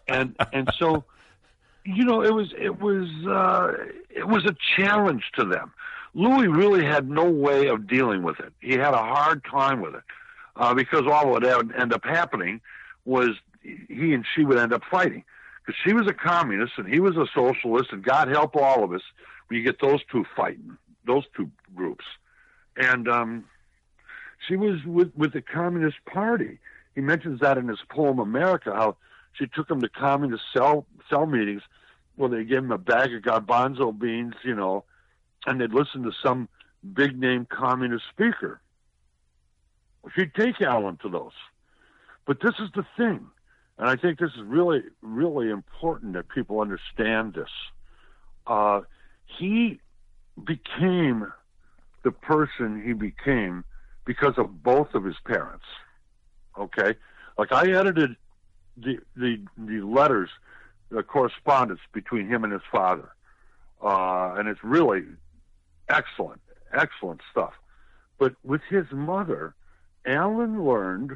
and 0.07 0.35
and 0.53 0.71
so, 0.77 1.03
you 1.85 2.05
know, 2.05 2.21
it 2.21 2.33
was 2.33 2.53
it 2.57 2.79
was 2.79 3.09
uh, 3.27 3.73
it 4.09 4.27
was 4.27 4.45
a 4.45 4.55
challenge 4.77 5.23
to 5.35 5.43
them. 5.43 5.73
Louis 6.13 6.47
really 6.47 6.85
had 6.85 7.09
no 7.09 7.25
way 7.29 7.67
of 7.67 7.87
dealing 7.87 8.21
with 8.21 8.39
it. 8.39 8.53
He 8.59 8.73
had 8.73 8.93
a 8.93 8.97
hard 8.97 9.43
time 9.43 9.81
with 9.81 9.95
it 9.95 10.03
uh, 10.55 10.73
because 10.73 11.03
all 11.07 11.31
would 11.31 11.45
end 11.45 11.93
up 11.93 12.03
happening 12.03 12.61
was 13.05 13.29
he 13.61 14.13
and 14.13 14.25
she 14.35 14.43
would 14.43 14.57
end 14.57 14.73
up 14.73 14.83
fighting 14.89 15.23
because 15.65 15.79
she 15.85 15.93
was 15.93 16.07
a 16.07 16.13
communist 16.13 16.73
and 16.77 16.87
he 16.87 16.99
was 16.99 17.15
a 17.17 17.25
socialist, 17.33 17.91
and 17.91 18.03
God 18.03 18.27
help 18.27 18.55
all 18.55 18.83
of 18.83 18.93
us 18.93 19.01
when 19.47 19.59
you 19.59 19.65
get 19.65 19.79
those 19.79 20.01
two 20.11 20.25
fighting, 20.35 20.77
those 21.05 21.23
two 21.35 21.49
groups. 21.75 22.05
And 22.77 23.07
um, 23.07 23.45
she 24.47 24.55
was 24.55 24.83
with 24.85 25.11
with 25.15 25.33
the 25.33 25.41
Communist 25.41 25.97
Party. 26.05 26.59
He 26.95 27.01
mentions 27.01 27.39
that 27.41 27.57
in 27.57 27.67
his 27.67 27.79
poem 27.89 28.19
America, 28.19 28.73
how 28.73 28.97
she 29.33 29.47
took 29.47 29.69
him 29.69 29.81
to 29.81 29.89
communist 29.89 30.43
cell 30.53 30.85
cell 31.09 31.25
meetings 31.25 31.61
where 32.15 32.29
they 32.29 32.43
gave 32.43 32.59
him 32.59 32.71
a 32.71 32.77
bag 32.77 33.13
of 33.13 33.21
garbanzo 33.21 33.97
beans, 33.97 34.35
you 34.43 34.55
know, 34.55 34.83
and 35.45 35.59
they'd 35.59 35.73
listen 35.73 36.03
to 36.03 36.11
some 36.23 36.47
big 36.93 37.17
name 37.17 37.45
communist 37.49 38.03
speaker. 38.09 38.59
She'd 40.15 40.33
take 40.33 40.61
Allen 40.61 40.97
to 41.03 41.09
those. 41.09 41.31
But 42.25 42.39
this 42.41 42.53
is 42.59 42.69
the 42.75 42.85
thing, 42.97 43.27
and 43.77 43.89
I 43.89 43.95
think 43.95 44.19
this 44.19 44.31
is 44.31 44.43
really, 44.43 44.81
really 45.01 45.49
important 45.49 46.13
that 46.13 46.29
people 46.29 46.61
understand 46.61 47.33
this. 47.33 47.49
Uh, 48.45 48.81
he 49.25 49.79
became 50.43 51.31
the 52.03 52.11
person 52.11 52.81
he 52.85 52.93
became 52.93 53.63
because 54.05 54.37
of 54.37 54.63
both 54.63 54.93
of 54.93 55.03
his 55.03 55.15
parents. 55.25 55.65
Okay, 56.57 56.95
like 57.37 57.51
I 57.51 57.71
edited 57.71 58.15
the 58.77 58.99
the 59.15 59.43
the 59.57 59.81
letters, 59.81 60.29
the 60.89 61.03
correspondence 61.03 61.81
between 61.93 62.27
him 62.27 62.43
and 62.43 62.53
his 62.53 62.61
father, 62.71 63.09
uh, 63.81 64.35
and 64.37 64.47
it's 64.47 64.63
really 64.63 65.03
excellent, 65.89 66.41
excellent 66.73 67.21
stuff. 67.31 67.53
But 68.19 68.35
with 68.43 68.61
his 68.69 68.85
mother, 68.91 69.55
Allen 70.05 70.63
learned 70.63 71.11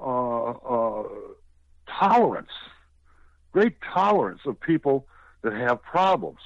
uh, 0.00 0.50
uh, 0.50 1.04
tolerance, 1.88 2.50
great 3.52 3.76
tolerance 3.80 4.40
of 4.46 4.60
people 4.60 5.06
that 5.42 5.52
have 5.52 5.82
problems. 5.82 6.40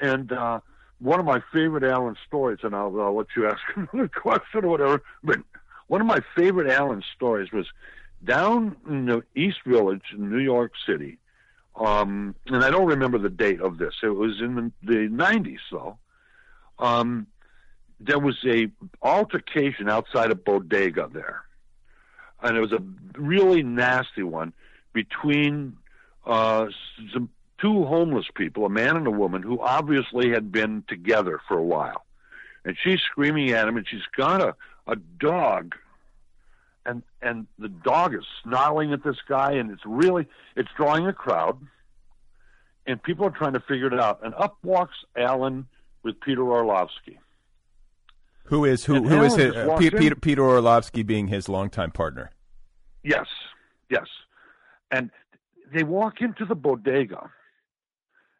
And 0.00 0.32
uh, 0.32 0.60
one 0.98 1.20
of 1.20 1.26
my 1.26 1.42
favorite 1.52 1.84
Allen 1.84 2.16
stories, 2.26 2.58
and 2.62 2.74
I'll, 2.74 3.00
I'll 3.00 3.16
let 3.16 3.28
you 3.36 3.46
ask 3.46 3.60
another 3.76 4.08
question 4.08 4.64
or 4.64 4.68
whatever, 4.68 5.02
but 5.22 5.38
one 5.86 6.00
of 6.00 6.06
my 6.06 6.20
favorite 6.34 6.70
Allen 6.70 7.02
stories 7.14 7.52
was 7.52 7.66
down 8.24 8.76
in 8.88 9.06
the 9.06 9.22
East 9.34 9.58
Village 9.66 10.04
in 10.12 10.30
New 10.30 10.38
York 10.38 10.72
City. 10.86 11.18
Um, 11.76 12.34
and 12.46 12.64
I 12.64 12.70
don't 12.70 12.86
remember 12.86 13.18
the 13.18 13.28
date 13.28 13.60
of 13.60 13.78
this. 13.78 13.94
It 14.02 14.08
was 14.08 14.40
in 14.40 14.54
the, 14.54 14.72
the 14.82 15.08
90s, 15.08 15.58
though. 15.70 15.98
Um, 16.78 17.26
there 18.00 18.18
was 18.18 18.36
a 18.44 18.68
altercation 19.02 19.88
outside 19.88 20.30
a 20.30 20.34
bodega 20.34 21.08
there, 21.12 21.42
and 22.42 22.56
it 22.56 22.60
was 22.60 22.72
a 22.72 22.82
really 23.18 23.62
nasty 23.62 24.22
one 24.22 24.52
between 24.92 25.76
uh, 26.26 26.66
some 27.12 27.28
two 27.60 27.84
homeless 27.84 28.26
people, 28.34 28.66
a 28.66 28.68
man 28.68 28.96
and 28.96 29.06
a 29.06 29.10
woman, 29.10 29.42
who 29.42 29.60
obviously 29.60 30.30
had 30.30 30.50
been 30.52 30.82
together 30.88 31.40
for 31.48 31.56
a 31.56 31.62
while. 31.62 32.04
And 32.64 32.76
she's 32.82 33.00
screaming 33.00 33.50
at 33.50 33.68
him, 33.68 33.76
and 33.76 33.86
she's 33.88 34.06
got 34.16 34.40
a, 34.42 34.54
a 34.86 34.96
dog, 34.96 35.74
and 36.84 37.02
and 37.22 37.46
the 37.58 37.68
dog 37.68 38.14
is 38.14 38.24
snarling 38.42 38.92
at 38.92 39.02
this 39.02 39.18
guy, 39.28 39.52
and 39.52 39.70
it's 39.70 39.86
really 39.86 40.26
it's 40.56 40.70
drawing 40.76 41.06
a 41.06 41.12
crowd. 41.12 41.58
and 42.86 43.02
people 43.02 43.26
are 43.26 43.30
trying 43.30 43.54
to 43.54 43.60
figure 43.60 43.86
it 43.86 43.98
out. 44.00 44.20
And 44.22 44.34
up 44.34 44.58
walks 44.62 44.96
Allen 45.16 45.66
with 46.02 46.20
Peter 46.20 46.42
Orlovsky. 46.42 47.18
Who 48.44 48.64
is 48.64 48.84
who? 48.84 48.96
And 48.96 49.06
Who 49.08 49.22
is 49.22 49.36
his, 49.36 49.54
uh. 49.54 49.76
Peter 49.78 50.14
Peter 50.14 50.42
Orlovsky 50.42 51.02
being 51.02 51.28
his 51.28 51.48
longtime 51.48 51.92
partner? 51.92 52.30
Yes, 53.02 53.26
yes. 53.90 54.06
And 54.90 55.10
they 55.72 55.82
walk 55.82 56.20
into 56.20 56.44
the 56.44 56.54
bodega, 56.54 57.30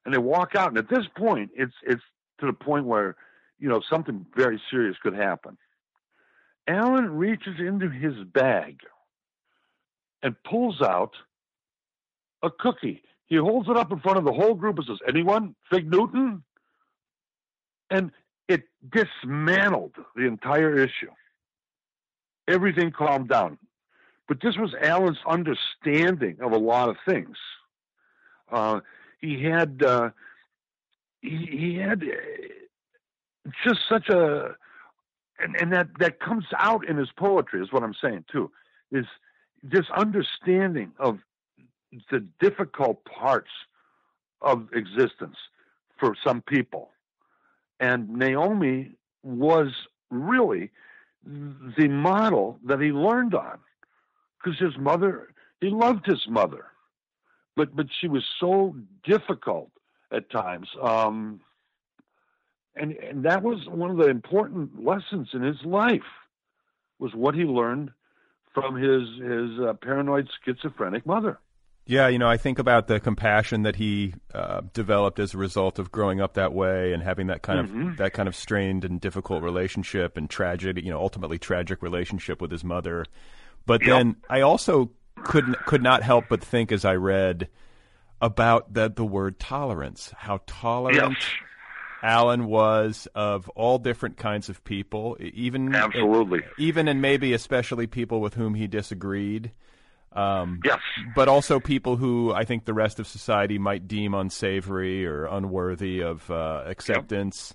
and 0.04 0.14
they 0.14 0.18
walk 0.18 0.54
out. 0.54 0.68
And 0.68 0.78
at 0.78 0.88
this 0.88 1.06
point, 1.16 1.50
it's 1.54 1.74
it's 1.82 2.02
to 2.40 2.46
the 2.46 2.52
point 2.52 2.84
where 2.84 3.16
you 3.58 3.68
know 3.68 3.80
something 3.88 4.26
very 4.36 4.60
serious 4.70 4.96
could 5.02 5.14
happen. 5.14 5.56
Allen 6.68 7.10
reaches 7.10 7.58
into 7.58 7.88
his 7.88 8.14
bag 8.32 8.80
and 10.22 10.34
pulls 10.44 10.80
out 10.80 11.12
a 12.42 12.50
cookie. 12.50 13.02
He 13.26 13.36
holds 13.36 13.68
it 13.68 13.76
up 13.76 13.90
in 13.90 14.00
front 14.00 14.18
of 14.18 14.24
the 14.24 14.32
whole 14.32 14.54
group 14.54 14.76
and 14.76 14.86
says, 14.86 14.98
"Anyone? 15.08 15.54
Fig 15.70 15.90
Newton?" 15.90 16.42
And 17.90 18.12
it 18.48 18.64
dismantled 18.90 19.94
the 20.14 20.26
entire 20.26 20.76
issue. 20.76 21.10
Everything 22.48 22.90
calmed 22.90 23.28
down. 23.28 23.58
But 24.28 24.40
this 24.42 24.56
was 24.56 24.74
Allen's 24.80 25.18
understanding 25.26 26.38
of 26.40 26.52
a 26.52 26.58
lot 26.58 26.88
of 26.88 26.96
things. 27.06 27.36
Uh, 28.50 28.80
he 29.20 29.42
had 29.42 29.82
uh, 29.82 30.10
he, 31.20 31.48
he 31.50 31.74
had 31.76 32.02
uh, 32.02 33.48
just 33.64 33.80
such 33.88 34.08
a 34.08 34.54
and, 35.38 35.56
and 35.60 35.72
that 35.72 35.88
that 35.98 36.20
comes 36.20 36.44
out 36.58 36.88
in 36.88 36.96
his 36.96 37.10
poetry 37.16 37.62
is 37.62 37.72
what 37.72 37.82
I'm 37.82 37.94
saying 38.02 38.24
too. 38.30 38.50
Is 38.92 39.06
this 39.62 39.86
understanding 39.96 40.92
of 40.98 41.18
the 42.10 42.20
difficult 42.40 43.04
parts 43.04 43.50
of 44.40 44.68
existence 44.72 45.36
for 45.98 46.14
some 46.22 46.42
people. 46.42 46.90
And 47.80 48.08
Naomi 48.08 48.92
was 49.22 49.68
really 50.10 50.70
the 51.24 51.88
model 51.88 52.58
that 52.64 52.80
he 52.80 52.92
learned 52.92 53.34
on 53.34 53.58
because 54.38 54.58
his 54.58 54.76
mother, 54.78 55.28
he 55.60 55.70
loved 55.70 56.06
his 56.06 56.26
mother, 56.28 56.66
but, 57.56 57.74
but 57.74 57.86
she 58.00 58.08
was 58.08 58.24
so 58.38 58.76
difficult 59.04 59.70
at 60.12 60.30
times. 60.30 60.68
Um, 60.80 61.40
and, 62.76 62.92
and 62.92 63.24
that 63.24 63.42
was 63.42 63.66
one 63.68 63.90
of 63.90 63.96
the 63.96 64.08
important 64.08 64.84
lessons 64.84 65.28
in 65.32 65.42
his 65.42 65.62
life 65.64 66.02
was 66.98 67.14
what 67.14 67.34
he 67.34 67.44
learned 67.44 67.90
from 68.52 68.76
his, 68.76 69.02
his 69.20 69.60
uh, 69.60 69.74
paranoid 69.74 70.28
schizophrenic 70.44 71.06
mother. 71.06 71.38
Yeah, 71.86 72.08
you 72.08 72.18
know, 72.18 72.28
I 72.28 72.38
think 72.38 72.58
about 72.58 72.86
the 72.88 72.98
compassion 72.98 73.62
that 73.62 73.76
he 73.76 74.14
uh, 74.32 74.62
developed 74.72 75.18
as 75.18 75.34
a 75.34 75.38
result 75.38 75.78
of 75.78 75.92
growing 75.92 76.20
up 76.20 76.34
that 76.34 76.54
way 76.54 76.94
and 76.94 77.02
having 77.02 77.26
that 77.26 77.42
kind 77.42 77.60
Mhm. 77.60 77.90
of 77.92 77.96
that 77.98 78.14
kind 78.14 78.26
of 78.26 78.34
strained 78.34 78.84
and 78.84 79.00
difficult 79.00 79.42
relationship 79.42 80.16
and 80.16 80.30
tragic, 80.30 80.82
you 80.82 80.90
know, 80.90 80.98
ultimately 80.98 81.38
tragic 81.38 81.82
relationship 81.82 82.40
with 82.40 82.50
his 82.50 82.64
mother. 82.64 83.04
But 83.66 83.82
Yep. 83.82 83.90
then 83.90 84.16
I 84.30 84.40
also 84.40 84.92
couldn't 85.24 85.64
could 85.66 85.82
not 85.82 86.02
help 86.02 86.24
but 86.28 86.42
think 86.42 86.72
as 86.72 86.84
I 86.86 86.94
read 86.94 87.48
about 88.20 88.72
that 88.74 88.96
the 88.96 89.04
word 89.04 89.38
tolerance, 89.38 90.10
how 90.16 90.40
tolerant 90.46 91.18
Yes, 91.18 91.28
Allen 92.02 92.46
was 92.46 93.08
of 93.14 93.48
all 93.50 93.78
different 93.78 94.16
kinds 94.16 94.48
of 94.48 94.64
people, 94.64 95.16
even 95.20 95.74
absolutely. 95.74 96.42
even 96.58 96.88
and 96.88 97.02
maybe 97.02 97.34
especially 97.34 97.86
people 97.86 98.22
with 98.22 98.34
whom 98.34 98.54
he 98.54 98.66
disagreed. 98.66 99.52
Um, 100.14 100.60
Yes. 100.64 100.78
but 101.16 101.28
also 101.28 101.58
people 101.60 101.96
who 101.96 102.32
I 102.32 102.44
think 102.44 102.64
the 102.66 102.74
rest 102.74 103.00
of 103.00 103.06
society 103.06 103.58
might 103.58 103.88
deem 103.88 104.14
unsavory 104.14 105.04
or 105.06 105.26
unworthy 105.26 106.00
of 106.02 106.30
uh, 106.30 106.62
acceptance. 106.66 107.54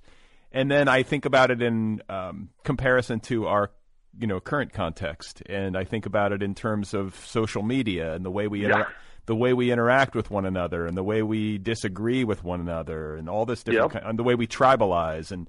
And 0.52 0.70
then 0.70 0.88
I 0.88 1.04
think 1.04 1.26
about 1.26 1.52
it 1.52 1.62
in 1.62 2.02
um, 2.10 2.50
comparison 2.64 3.20
to 3.22 3.48
our, 3.48 3.72
you 4.20 4.28
know, 4.28 4.40
current 4.40 4.74
context, 4.74 5.42
and 5.48 5.78
I 5.78 5.84
think 5.84 6.06
about 6.06 6.32
it 6.34 6.42
in 6.44 6.56
terms 6.56 6.94
of 6.94 7.16
social 7.26 7.64
media 7.64 8.14
and 8.14 8.26
the 8.26 8.32
way 8.32 8.48
we 8.48 8.66
inter- 8.66 8.80
Yeah. 8.80 8.86
the 9.28 9.36
way 9.36 9.54
we 9.54 9.72
interact 9.72 10.16
with 10.16 10.32
one 10.32 10.46
another, 10.46 10.86
and 10.88 10.98
the 10.98 11.04
way 11.04 11.22
we 11.22 11.60
disagree 11.60 12.24
with 12.24 12.44
one 12.44 12.60
another, 12.60 13.16
and 13.16 13.30
all 13.30 13.46
this 13.46 13.64
different, 13.64 13.94
Yep. 13.94 14.04
ki- 14.04 14.10
and 14.10 14.18
the 14.18 14.24
way 14.24 14.34
we 14.36 14.48
tribalize, 14.48 15.32
and 15.32 15.48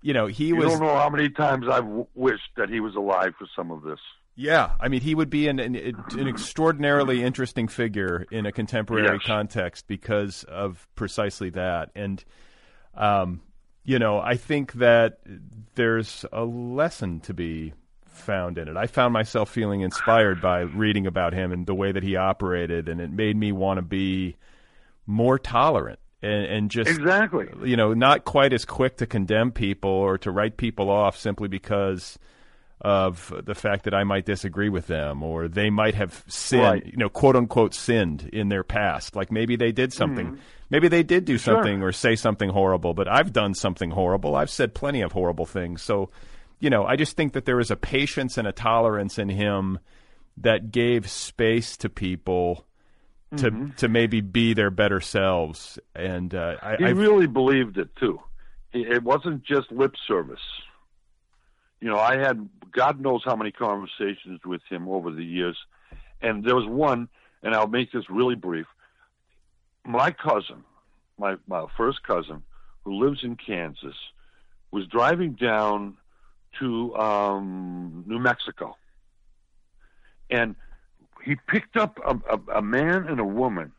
you 0.00 0.12
know, 0.14 0.26
he 0.26 0.46
You 0.48 0.56
was 0.56 0.68
don't 0.68 0.80
know 0.86 0.94
how 0.94 1.10
many 1.10 1.28
times 1.28 1.66
I've 1.68 1.82
w- 1.84 2.06
wished 2.14 2.50
that 2.56 2.68
he 2.68 2.78
was 2.78 2.94
alive 2.94 3.34
for 3.36 3.46
some 3.56 3.72
of 3.72 3.82
this. 3.82 3.98
Yeah, 4.38 4.72
I 4.78 4.88
mean, 4.88 5.00
he 5.00 5.14
would 5.14 5.30
be 5.30 5.48
an, 5.48 5.58
an 5.58 5.74
an 5.76 6.28
extraordinarily 6.28 7.22
interesting 7.22 7.68
figure 7.68 8.26
in 8.30 8.44
a 8.44 8.52
contemporary 8.52 9.14
Yes. 9.14 9.26
context 9.26 9.88
because 9.88 10.44
of 10.44 10.86
precisely 10.94 11.48
that. 11.50 11.90
And, 11.96 12.22
um, 12.94 13.40
you 13.82 13.98
know, 13.98 14.20
I 14.20 14.36
think 14.36 14.74
that 14.74 15.20
there's 15.74 16.26
a 16.32 16.44
lesson 16.44 17.20
to 17.20 17.32
be 17.32 17.72
found 18.04 18.58
in 18.58 18.68
it. 18.68 18.76
I 18.76 18.86
found 18.88 19.14
myself 19.14 19.48
feeling 19.50 19.80
inspired 19.80 20.42
by 20.42 20.60
reading 20.60 21.06
about 21.06 21.32
him 21.32 21.50
and 21.50 21.66
the 21.66 21.74
way 21.74 21.92
that 21.92 22.02
he 22.02 22.16
operated, 22.16 22.88
and 22.90 23.00
it 23.00 23.10
made 23.10 23.36
me 23.36 23.52
want 23.52 23.78
to 23.78 23.82
be 23.82 24.36
more 25.06 25.38
tolerant 25.38 25.98
and, 26.20 26.44
and 26.44 26.70
just 26.70 26.90
Exactly. 26.90 27.48
you 27.64 27.76
know, 27.76 27.94
not 27.94 28.24
quite 28.24 28.52
as 28.52 28.64
quick 28.66 28.98
to 28.98 29.06
condemn 29.06 29.50
people 29.52 29.90
or 29.90 30.18
to 30.18 30.30
write 30.30 30.56
people 30.58 30.90
off 30.90 31.16
simply 31.16 31.48
because 31.48 32.18
of 32.80 33.32
the 33.44 33.54
fact 33.54 33.84
that 33.84 33.94
I 33.94 34.04
might 34.04 34.26
disagree 34.26 34.68
with 34.68 34.86
them 34.86 35.22
or 35.22 35.48
they 35.48 35.70
might 35.70 35.94
have 35.94 36.22
sinned, 36.28 36.62
Right. 36.62 36.86
you 36.86 36.96
know, 36.98 37.08
quote 37.08 37.34
unquote 37.36 37.72
sinned 37.74 38.28
in 38.32 38.48
their 38.50 38.62
past. 38.64 39.16
Like 39.16 39.32
maybe 39.32 39.56
they 39.56 39.72
did 39.72 39.92
something. 39.92 40.38
Maybe 40.68 40.88
they 40.88 41.02
did 41.02 41.24
do 41.24 41.34
Mm-hmm. 41.36 41.38
Sure. 41.44 41.54
something 41.54 41.82
or 41.82 41.92
say 41.92 42.16
something 42.16 42.50
horrible, 42.50 42.92
but 42.92 43.08
I've 43.08 43.32
done 43.32 43.54
something 43.54 43.90
horrible. 43.92 44.34
I've 44.36 44.50
said 44.50 44.74
plenty 44.74 45.00
of 45.00 45.12
horrible 45.12 45.46
things. 45.46 45.80
So, 45.80 46.10
you 46.60 46.68
know, 46.70 46.84
I 46.84 46.96
just 46.96 47.16
think 47.16 47.32
that 47.32 47.44
there 47.46 47.56
was 47.56 47.70
a 47.70 47.76
patience 47.76 48.36
and 48.36 48.46
a 48.46 48.52
tolerance 48.52 49.18
in 49.18 49.28
him 49.30 49.78
that 50.36 50.70
gave 50.70 51.08
space 51.10 51.76
to 51.78 51.88
people 51.88 52.66
to 53.36 53.50
Mm-hmm. 53.50 53.70
to 53.78 53.88
maybe 53.88 54.20
be 54.20 54.54
their 54.54 54.70
better 54.70 55.00
selves. 55.00 55.78
And 55.94 56.34
uh, 56.34 56.56
I, 56.62 56.76
He 56.76 56.84
really 56.92 57.26
believed 57.26 57.76
it 57.78 57.88
too. 57.96 58.20
It 58.72 59.02
wasn't 59.02 59.42
just 59.42 59.72
lip 59.72 59.94
service. 60.06 60.40
You 61.80 61.88
know, 61.90 61.98
I 61.98 62.16
had 62.16 62.48
God 62.72 63.00
knows 63.00 63.22
how 63.24 63.36
many 63.36 63.52
conversations 63.52 64.40
with 64.44 64.62
him 64.68 64.88
over 64.88 65.10
the 65.10 65.24
years, 65.24 65.56
and 66.20 66.44
there 66.44 66.54
was 66.54 66.66
one, 66.66 67.08
and 67.42 67.54
I'll 67.54 67.68
make 67.68 67.92
this 67.92 68.08
really 68.10 68.34
brief. 68.34 68.66
My 69.84 70.10
cousin, 70.10 70.64
my 71.18 71.36
my 71.46 71.66
first 71.76 72.02
cousin, 72.02 72.42
who 72.84 73.04
lives 73.04 73.20
in 73.22 73.36
Kansas, 73.36 73.96
was 74.70 74.86
driving 74.86 75.32
down 75.32 75.96
to 76.58 76.96
um, 76.96 78.04
New 78.06 78.18
Mexico, 78.18 78.76
and 80.30 80.56
he 81.24 81.36
picked 81.48 81.76
up 81.76 81.98
a, 82.04 82.16
a, 82.34 82.58
a 82.58 82.62
man 82.62 83.06
and 83.06 83.20
a 83.20 83.24
woman, 83.24 83.72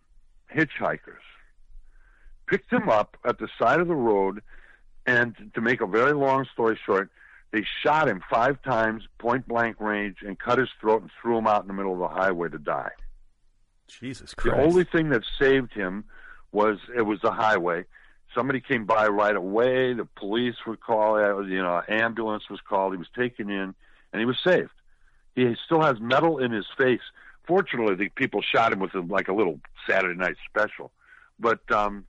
hitchhikers, 0.54 1.26
picked 2.48 2.70
them 2.70 2.90
up 2.90 3.18
at 3.26 3.40
the 3.40 3.48
side 3.60 3.80
of 3.80 3.88
the 3.88 3.96
road, 3.96 4.42
and 5.06 5.36
to 5.56 5.62
make 5.62 5.82
a 5.82 5.88
very 5.88 6.14
long 6.14 6.46
story 6.54 6.78
short, 6.86 7.10
they 7.52 7.66
shot 7.84 8.08
him 8.10 8.22
five 8.30 8.62
times, 8.62 9.04
point 9.20 9.48
blank 9.48 9.78
range, 9.80 10.18
and 10.26 10.38
cut 10.38 10.60
his 10.60 10.70
throat 10.80 11.02
and 11.02 11.12
threw 11.22 11.38
him 11.38 11.48
out 11.48 11.62
in 11.62 11.68
the 11.68 11.74
middle 11.74 11.94
of 11.94 12.00
the 12.00 12.08
highway 12.08 12.50
to 12.50 12.58
die. 12.58 12.92
Jesus 13.88 14.34
Christ. 14.34 14.58
The 14.58 14.64
only 14.64 14.84
thing 14.84 15.10
that 15.10 15.24
saved 15.40 15.74
him 15.74 16.04
was 16.52 16.78
it 16.96 17.04
was 17.04 17.20
the 17.22 17.32
highway. 17.32 17.86
Somebody 18.36 18.60
came 18.60 18.86
by 18.86 19.08
right 19.08 19.36
away. 19.36 19.94
The 19.94 20.06
police 20.06 20.56
were 20.66 20.76
called. 20.76 21.20
uh, 21.20 21.40
You 21.42 21.62
know, 21.62 21.82
ambulance 21.88 22.50
was 22.50 22.60
called. 22.62 22.94
He 22.94 22.98
was 22.98 23.08
taken 23.18 23.50
in, 23.50 23.74
and 24.12 24.20
he 24.20 24.26
was 24.26 24.38
saved. 24.46 24.72
He 25.36 25.56
still 25.66 25.82
has 25.82 26.00
metal 26.00 26.40
in 26.40 26.52
his 26.52 26.66
face. 26.78 27.02
Fortunately, 27.48 27.96
the 27.96 28.10
people 28.10 28.42
shot 28.42 28.74
him 28.74 28.80
with 28.80 28.94
a, 28.94 29.00
like 29.00 29.30
a 29.30 29.34
little 29.34 29.62
Saturday 29.90 30.20
night 30.20 30.36
special. 30.50 30.92
But 31.40 31.60
um, 31.72 32.06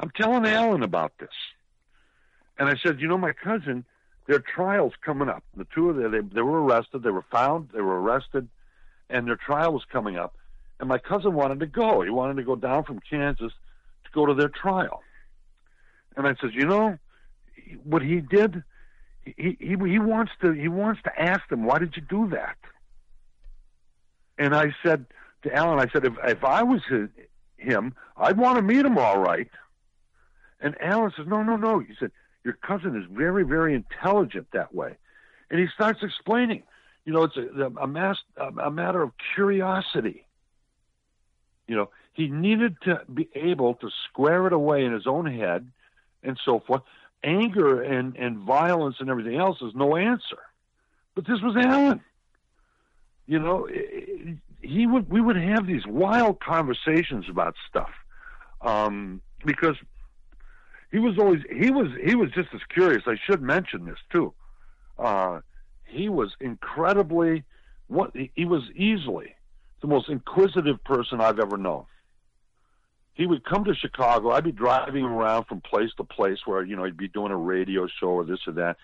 I'm 0.00 0.10
telling 0.10 0.46
Allen 0.46 0.82
about 0.82 1.12
this, 1.18 1.34
and 2.58 2.68
I 2.68 2.76
said, 2.82 3.00
you 3.00 3.08
know, 3.08 3.18
my 3.18 3.32
cousin, 3.32 3.84
their 4.26 4.38
trial's 4.38 4.94
coming 5.04 5.28
up. 5.28 5.42
The 5.56 5.66
two 5.74 5.90
of 5.90 5.96
them, 5.96 6.12
they, 6.12 6.20
they 6.34 6.42
were 6.42 6.62
arrested. 6.62 7.02
They 7.02 7.10
were 7.10 7.24
found. 7.30 7.70
They 7.74 7.80
were 7.80 8.00
arrested, 8.00 8.48
and 9.10 9.26
their 9.26 9.36
trial 9.36 9.72
was 9.72 9.84
coming 9.90 10.16
up. 10.16 10.34
And 10.80 10.88
my 10.88 10.98
cousin 10.98 11.34
wanted 11.34 11.60
to 11.60 11.66
go. 11.66 12.02
He 12.02 12.10
wanted 12.10 12.36
to 12.36 12.42
go 12.42 12.56
down 12.56 12.84
from 12.84 13.00
Kansas 13.08 13.52
to 14.04 14.10
go 14.12 14.26
to 14.26 14.34
their 14.34 14.48
trial. 14.48 15.02
And 16.16 16.26
I 16.26 16.34
said, 16.40 16.50
you 16.52 16.66
know, 16.66 16.98
what 17.84 18.02
he 18.02 18.20
did, 18.20 18.62
he 19.24 19.56
he 19.60 19.76
he 19.76 19.98
wants 19.98 20.32
to 20.40 20.52
he 20.52 20.68
wants 20.68 21.00
to 21.04 21.20
ask 21.20 21.48
them, 21.48 21.64
why 21.64 21.78
did 21.78 21.96
you 21.96 22.02
do 22.02 22.28
that? 22.30 22.56
And 24.38 24.54
I 24.54 24.74
said 24.82 25.06
to 25.42 25.54
Allen, 25.54 25.78
I 25.78 25.90
said, 25.92 26.04
if 26.04 26.14
if 26.24 26.44
I 26.44 26.62
was 26.62 26.82
his, 26.88 27.08
him, 27.56 27.94
I'd 28.16 28.36
want 28.36 28.56
to 28.56 28.62
meet 28.62 28.84
him 28.84 28.98
all 28.98 29.18
right. 29.18 29.48
And 30.60 30.76
Allen 30.80 31.12
says, 31.16 31.26
no, 31.26 31.42
no, 31.42 31.56
no. 31.56 31.78
He 31.80 31.94
said, 31.98 32.12
your 32.44 32.54
cousin 32.54 32.96
is 32.96 33.04
very, 33.10 33.44
very 33.44 33.74
intelligent 33.74 34.48
that 34.52 34.74
way. 34.74 34.96
And 35.50 35.60
he 35.60 35.66
starts 35.74 36.00
explaining, 36.02 36.62
you 37.04 37.12
know, 37.12 37.24
it's 37.24 37.36
a, 37.36 37.66
a, 37.80 37.86
mass, 37.86 38.18
a 38.36 38.70
matter 38.70 39.02
of 39.02 39.12
curiosity. 39.34 40.24
You 41.68 41.76
know, 41.76 41.90
he 42.12 42.28
needed 42.28 42.76
to 42.82 43.02
be 43.12 43.28
able 43.34 43.74
to 43.74 43.90
square 44.08 44.46
it 44.46 44.52
away 44.52 44.84
in 44.84 44.92
his 44.92 45.06
own 45.06 45.26
head 45.26 45.70
and 46.22 46.38
so 46.44 46.60
forth. 46.60 46.82
Anger 47.24 47.82
and, 47.82 48.16
and 48.16 48.38
violence 48.38 48.96
and 48.98 49.08
everything 49.08 49.36
else 49.36 49.62
is 49.62 49.72
no 49.74 49.96
answer. 49.96 50.38
But 51.14 51.26
this 51.26 51.40
was 51.40 51.56
Allen. 51.56 52.00
You 53.26 53.38
know, 53.38 53.68
he 54.60 54.86
would 54.86 55.10
we 55.10 55.20
would 55.20 55.36
have 55.36 55.66
these 55.66 55.86
wild 55.86 56.40
conversations 56.40 57.26
about 57.28 57.54
stuff 57.68 57.90
um, 58.60 59.20
because 59.44 59.76
he 60.92 60.98
was 60.98 61.18
always 61.18 61.40
he 61.50 61.70
was 61.70 61.88
he 62.04 62.14
was 62.14 62.30
just 62.30 62.50
as 62.54 62.60
curious. 62.72 63.02
I 63.06 63.16
should 63.26 63.42
mention 63.42 63.86
this 63.86 63.98
too. 64.12 64.34
Uh, 64.98 65.40
he 65.84 66.08
was 66.08 66.30
incredibly 66.38 67.44
what 67.88 68.12
he 68.14 68.44
was 68.44 68.62
easily 68.76 69.34
the 69.80 69.88
most 69.88 70.08
inquisitive 70.08 70.82
person 70.84 71.20
I've 71.20 71.40
ever 71.40 71.56
known. 71.56 71.86
He 73.14 73.26
would 73.26 73.44
come 73.44 73.64
to 73.64 73.74
Chicago. 73.74 74.30
I'd 74.30 74.44
be 74.44 74.52
driving 74.52 75.04
around 75.04 75.44
from 75.44 75.60
place 75.60 75.90
to 75.96 76.04
place 76.04 76.38
where 76.44 76.62
you 76.62 76.76
know 76.76 76.84
he'd 76.84 76.96
be 76.96 77.08
doing 77.08 77.32
a 77.32 77.36
radio 77.36 77.86
show 77.86 78.08
or 78.08 78.24
this 78.24 78.40
or 78.46 78.52
that, 78.54 78.76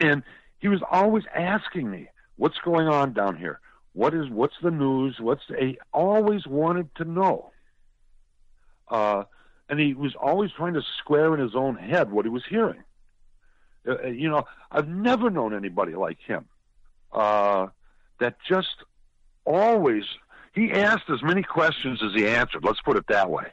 and 0.00 0.24
he 0.58 0.68
was 0.68 0.80
always 0.90 1.24
asking 1.34 1.88
me, 1.88 2.08
"What's 2.36 2.58
going 2.64 2.88
on 2.88 3.12
down 3.12 3.36
here? 3.36 3.60
What 3.92 4.12
is 4.12 4.28
what's 4.28 4.54
the 4.60 4.70
news? 4.72 5.16
What's 5.20 5.42
the, 5.48 5.56
he 5.56 5.78
always 5.92 6.46
wanted 6.48 6.92
to 6.96 7.04
know." 7.04 7.52
Uh, 8.88 9.24
and 9.72 9.80
he 9.80 9.94
was 9.94 10.14
always 10.20 10.50
trying 10.52 10.74
to 10.74 10.82
square 10.98 11.32
in 11.32 11.40
his 11.40 11.54
own 11.54 11.76
head 11.76 12.12
what 12.12 12.26
he 12.26 12.28
was 12.28 12.44
hearing. 12.46 12.84
Uh, 13.88 13.94
uh, 14.04 14.08
you 14.08 14.28
know, 14.28 14.44
I've 14.70 14.86
never 14.86 15.30
known 15.30 15.54
anybody 15.54 15.94
like 15.94 16.18
him 16.20 16.44
uh, 17.10 17.68
that 18.20 18.36
just 18.46 18.84
always 19.46 20.04
he 20.54 20.70
asked 20.70 21.08
as 21.08 21.22
many 21.22 21.42
questions 21.42 22.02
as 22.02 22.12
he 22.12 22.28
answered. 22.28 22.62
Let's 22.62 22.82
put 22.82 22.98
it 22.98 23.06
that 23.08 23.30
way. 23.30 23.46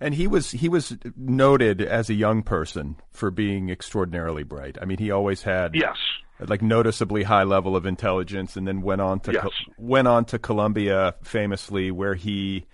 And 0.00 0.16
he 0.16 0.26
was 0.26 0.50
he 0.50 0.68
was 0.68 0.96
noted 1.16 1.80
as 1.80 2.10
a 2.10 2.14
young 2.14 2.42
person 2.42 2.96
for 3.12 3.30
being 3.30 3.70
extraordinarily 3.70 4.42
bright. 4.42 4.76
I 4.82 4.84
mean, 4.84 4.98
he 4.98 5.12
always 5.12 5.44
had 5.44 5.76
yes 5.76 5.96
like 6.40 6.60
noticeably 6.60 7.22
high 7.22 7.44
level 7.44 7.76
of 7.76 7.86
intelligence, 7.86 8.56
and 8.56 8.66
then 8.66 8.82
went 8.82 9.00
on 9.00 9.20
to 9.20 9.32
yes. 9.32 9.46
went 9.78 10.08
on 10.08 10.24
to 10.24 10.40
Columbia 10.40 11.14
famously, 11.22 11.92
where 11.92 12.16
he 12.16 12.66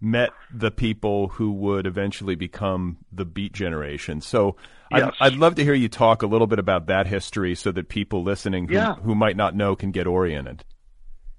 met 0.00 0.30
the 0.52 0.70
people 0.70 1.28
who 1.28 1.52
would 1.52 1.86
eventually 1.86 2.34
become 2.34 2.98
the 3.10 3.24
Beat 3.24 3.52
Generation. 3.52 4.20
So 4.20 4.56
yes. 4.90 5.14
I'd, 5.20 5.32
I'd, 5.32 5.38
love 5.38 5.54
to 5.56 5.64
hear 5.64 5.74
you 5.74 5.88
talk 5.88 6.22
a 6.22 6.26
little 6.26 6.46
bit 6.46 6.58
about 6.58 6.86
that 6.86 7.06
history, 7.06 7.54
so 7.54 7.72
that 7.72 7.88
people 7.88 8.22
listening 8.22 8.68
who, 8.68 8.74
yeah. 8.74 8.94
who 8.94 9.14
might 9.14 9.36
not 9.36 9.54
know 9.54 9.74
can 9.74 9.90
get 9.90 10.06
oriented. 10.06 10.64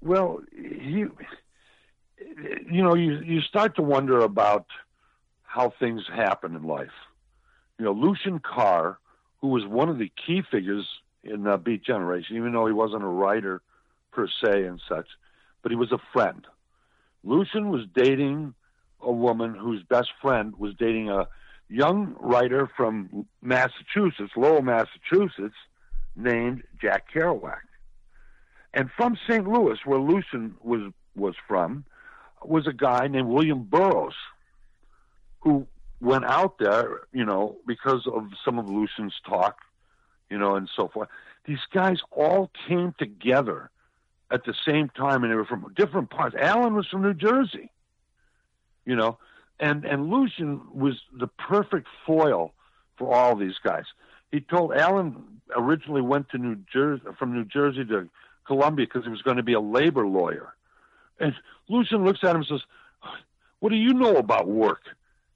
Well, 0.00 0.40
you 0.56 1.16
you 2.70 2.82
know 2.82 2.94
you 2.94 3.20
you 3.20 3.40
start 3.42 3.76
to 3.76 3.82
wonder 3.82 4.20
about 4.20 4.66
how 5.42 5.72
things 5.78 6.02
happen 6.12 6.54
in 6.54 6.62
life. 6.62 6.92
You 7.78 7.84
know, 7.86 7.92
Lucien 7.92 8.40
Carr, 8.40 8.98
who 9.40 9.48
was 9.48 9.64
one 9.66 9.88
of 9.88 9.98
the 9.98 10.10
key 10.26 10.42
figures 10.50 10.86
in 11.22 11.44
the 11.44 11.56
Beat 11.56 11.84
Generation, 11.84 12.36
even 12.36 12.52
though 12.52 12.66
he 12.66 12.72
wasn't 12.72 13.02
a 13.02 13.08
writer 13.08 13.62
per 14.12 14.26
se 14.26 14.64
and 14.64 14.80
such, 14.88 15.06
but 15.62 15.70
he 15.70 15.76
was 15.76 15.92
a 15.92 15.98
friend 16.12 16.46
Lucien 17.28 17.68
was 17.68 17.82
dating 17.94 18.54
a 19.02 19.12
woman 19.12 19.54
whose 19.54 19.82
best 19.82 20.08
friend 20.22 20.56
was 20.56 20.72
dating 20.78 21.10
a 21.10 21.28
young 21.68 22.16
writer 22.18 22.70
from 22.74 23.26
Massachusetts, 23.42 24.32
Lowell, 24.34 24.62
Massachusetts, 24.62 25.54
named 26.16 26.62
Jack 26.80 27.12
Kerouac. 27.14 27.60
And 28.72 28.90
from 28.96 29.18
St. 29.28 29.46
Louis, 29.46 29.78
where 29.84 30.00
Lucien 30.00 30.54
was 30.62 30.90
was 31.14 31.34
from, 31.46 31.84
was 32.42 32.66
a 32.66 32.72
guy 32.72 33.08
named 33.08 33.28
William 33.28 33.64
Burroughs, 33.64 34.14
who 35.40 35.66
went 36.00 36.24
out 36.24 36.58
there, 36.58 37.00
you 37.12 37.26
know, 37.26 37.56
because 37.66 38.06
of 38.06 38.28
some 38.42 38.58
of 38.58 38.70
Lucien's 38.70 39.14
talk, 39.28 39.58
you 40.30 40.38
know, 40.38 40.54
and 40.56 40.70
so 40.74 40.88
forth. 40.88 41.08
These 41.44 41.66
guys 41.74 41.98
all 42.10 42.50
came 42.66 42.94
together 42.98 43.70
at 44.30 44.44
the 44.44 44.54
same 44.66 44.90
time, 44.90 45.22
and 45.22 45.32
they 45.32 45.36
were 45.36 45.44
from 45.44 45.72
different 45.76 46.10
parts. 46.10 46.36
Allen 46.38 46.74
was 46.74 46.86
from 46.88 47.02
New 47.02 47.14
Jersey, 47.14 47.70
you 48.84 48.96
know, 48.96 49.18
and 49.58 49.84
and 49.84 50.10
Lucien 50.10 50.60
was 50.72 51.00
the 51.12 51.26
perfect 51.26 51.86
foil 52.06 52.52
for 52.96 53.14
all 53.14 53.36
these 53.36 53.56
guys. 53.62 53.84
He 54.30 54.40
told 54.40 54.74
Allen 54.74 55.40
originally 55.56 56.02
went 56.02 56.28
to 56.30 56.38
New 56.38 56.58
Jersey 56.70 57.02
from 57.18 57.32
New 57.32 57.44
Jersey 57.44 57.84
to 57.86 58.08
Columbia 58.46 58.86
because 58.86 59.04
he 59.04 59.10
was 59.10 59.22
going 59.22 59.38
to 59.38 59.42
be 59.42 59.54
a 59.54 59.60
labor 59.60 60.06
lawyer, 60.06 60.54
and 61.18 61.34
Lucien 61.68 62.04
looks 62.04 62.20
at 62.22 62.30
him 62.30 62.36
and 62.36 62.46
says, 62.46 62.62
"What 63.60 63.70
do 63.70 63.76
you 63.76 63.94
know 63.94 64.16
about 64.16 64.46
work? 64.46 64.82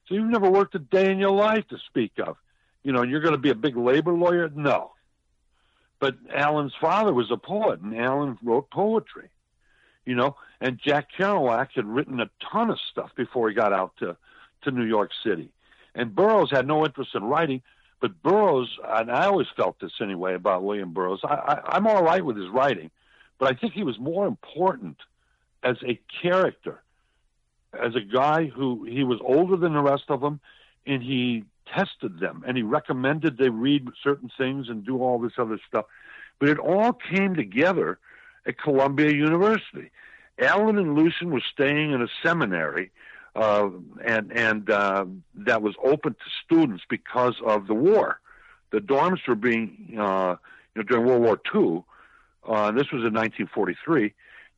So 0.07 0.14
you've 0.14 0.30
never 0.30 0.51
worked 0.51 0.74
a 0.74 0.80
day 0.80 1.11
in 1.11 1.18
your 1.18 1.30
life 1.30 1.66
to 1.68 1.78
speak 1.86 2.12
of, 2.18 2.36
you 2.82 2.93
know, 2.93 3.03
and 3.03 3.11
you're 3.11 3.20
going 3.20 3.34
to 3.34 3.38
be 3.38 3.51
a 3.51 3.55
big 3.55 3.76
labor 3.76 4.12
lawyer? 4.12 4.51
No." 4.55 4.93
But 6.03 6.17
Allen's 6.35 6.73
father 6.81 7.13
was 7.13 7.31
a 7.31 7.37
poet, 7.37 7.81
and 7.81 7.97
Allen 7.97 8.37
wrote 8.43 8.69
poetry, 8.71 9.29
you 10.05 10.17
know. 10.17 10.35
And 10.61 10.81
Jack 10.85 11.11
Kerouac 11.17 11.69
had 11.77 11.87
written 11.87 12.19
a 12.19 12.29
ton 12.51 12.71
of 12.71 12.81
stuff 12.91 13.11
before 13.15 13.49
he 13.49 13.55
got 13.55 13.73
out 13.73 13.93
to 14.01 14.17
to 14.63 14.73
New 14.73 14.85
York 14.85 15.13
City. 15.25 15.51
And 15.95 16.13
Burroughs 16.13 16.51
had 16.51 16.67
no 16.67 16.85
interest 16.85 17.15
in 17.15 17.23
writing, 17.23 17.63
but 18.01 18.21
Burroughs, 18.21 18.81
and 18.85 19.13
I 19.13 19.27
always 19.27 19.47
felt 19.57 19.79
this 19.79 19.93
anyway 20.01 20.35
about 20.35 20.65
William 20.65 20.93
Burroughs. 20.93 21.21
I, 21.23 21.35
I, 21.35 21.77
I'm 21.77 21.87
all 21.87 22.03
right 22.03 22.25
with 22.25 22.37
his 22.37 22.49
writing, 22.49 22.91
but 23.39 23.53
I 23.53 23.55
think 23.57 23.73
he 23.73 23.85
was 23.85 24.01
more 24.01 24.27
important 24.27 24.97
as 25.63 25.77
a 25.87 26.01
character, 26.21 26.83
as 27.73 27.95
a 27.95 28.01
guy 28.01 28.47
who 28.47 28.87
he 28.87 29.05
was 29.05 29.21
older 29.23 29.57
than 29.57 29.75
the 29.75 29.81
rest 29.81 30.07
of 30.09 30.21
them, 30.21 30.41
and 30.85 31.01
he 31.01 31.45
tested 31.67 32.21
them 32.21 32.45
and 32.47 32.57
he 32.57 32.63
recommended 32.63 33.39
they 33.39 33.49
read 33.49 33.89
certain 34.03 34.31
things 34.37 34.69
and 34.69 34.85
do 34.85 35.01
all 35.03 35.19
this 35.19 35.33
other 35.39 35.59
stuff. 35.67 35.87
But 36.39 36.49
it 36.49 36.59
all 36.59 36.93
came 36.93 37.35
together 37.35 37.99
at 38.47 38.59
Columbia 38.59 39.11
University. 39.11 39.91
Allen 40.39 40.79
and 40.79 40.95
Lucien 40.95 41.31
were 41.31 41.43
staying 41.53 41.93
in 41.93 42.03
a 42.03 42.09
seminary, 42.23 42.91
uh, 43.37 43.69
and 44.05 44.33
and 44.33 44.69
uh, 44.71 45.05
that 45.35 45.63
was 45.63 45.75
open 45.85 46.15
to 46.15 46.31
students 46.45 46.85
because 46.89 47.35
of 47.45 47.67
the 47.67 47.75
war. 47.75 48.19
The 48.71 48.79
dorms 48.79 49.19
were 49.29 49.35
being, 49.35 49.97
uh, 49.99 50.37
you 50.75 50.83
know, 50.83 50.83
during 50.83 51.07
World 51.07 51.23
War 51.23 51.41
II. 51.55 51.85
Uh, 52.45 52.73
this 52.73 52.91
was 52.91 53.05
in 53.05 53.15
1943. 53.15 54.15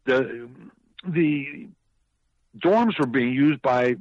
The 0.06 0.48
the 1.06 1.68
dorms 2.58 2.98
were 2.98 3.06
being 3.06 3.32
used 3.32 3.60
by 3.60 3.96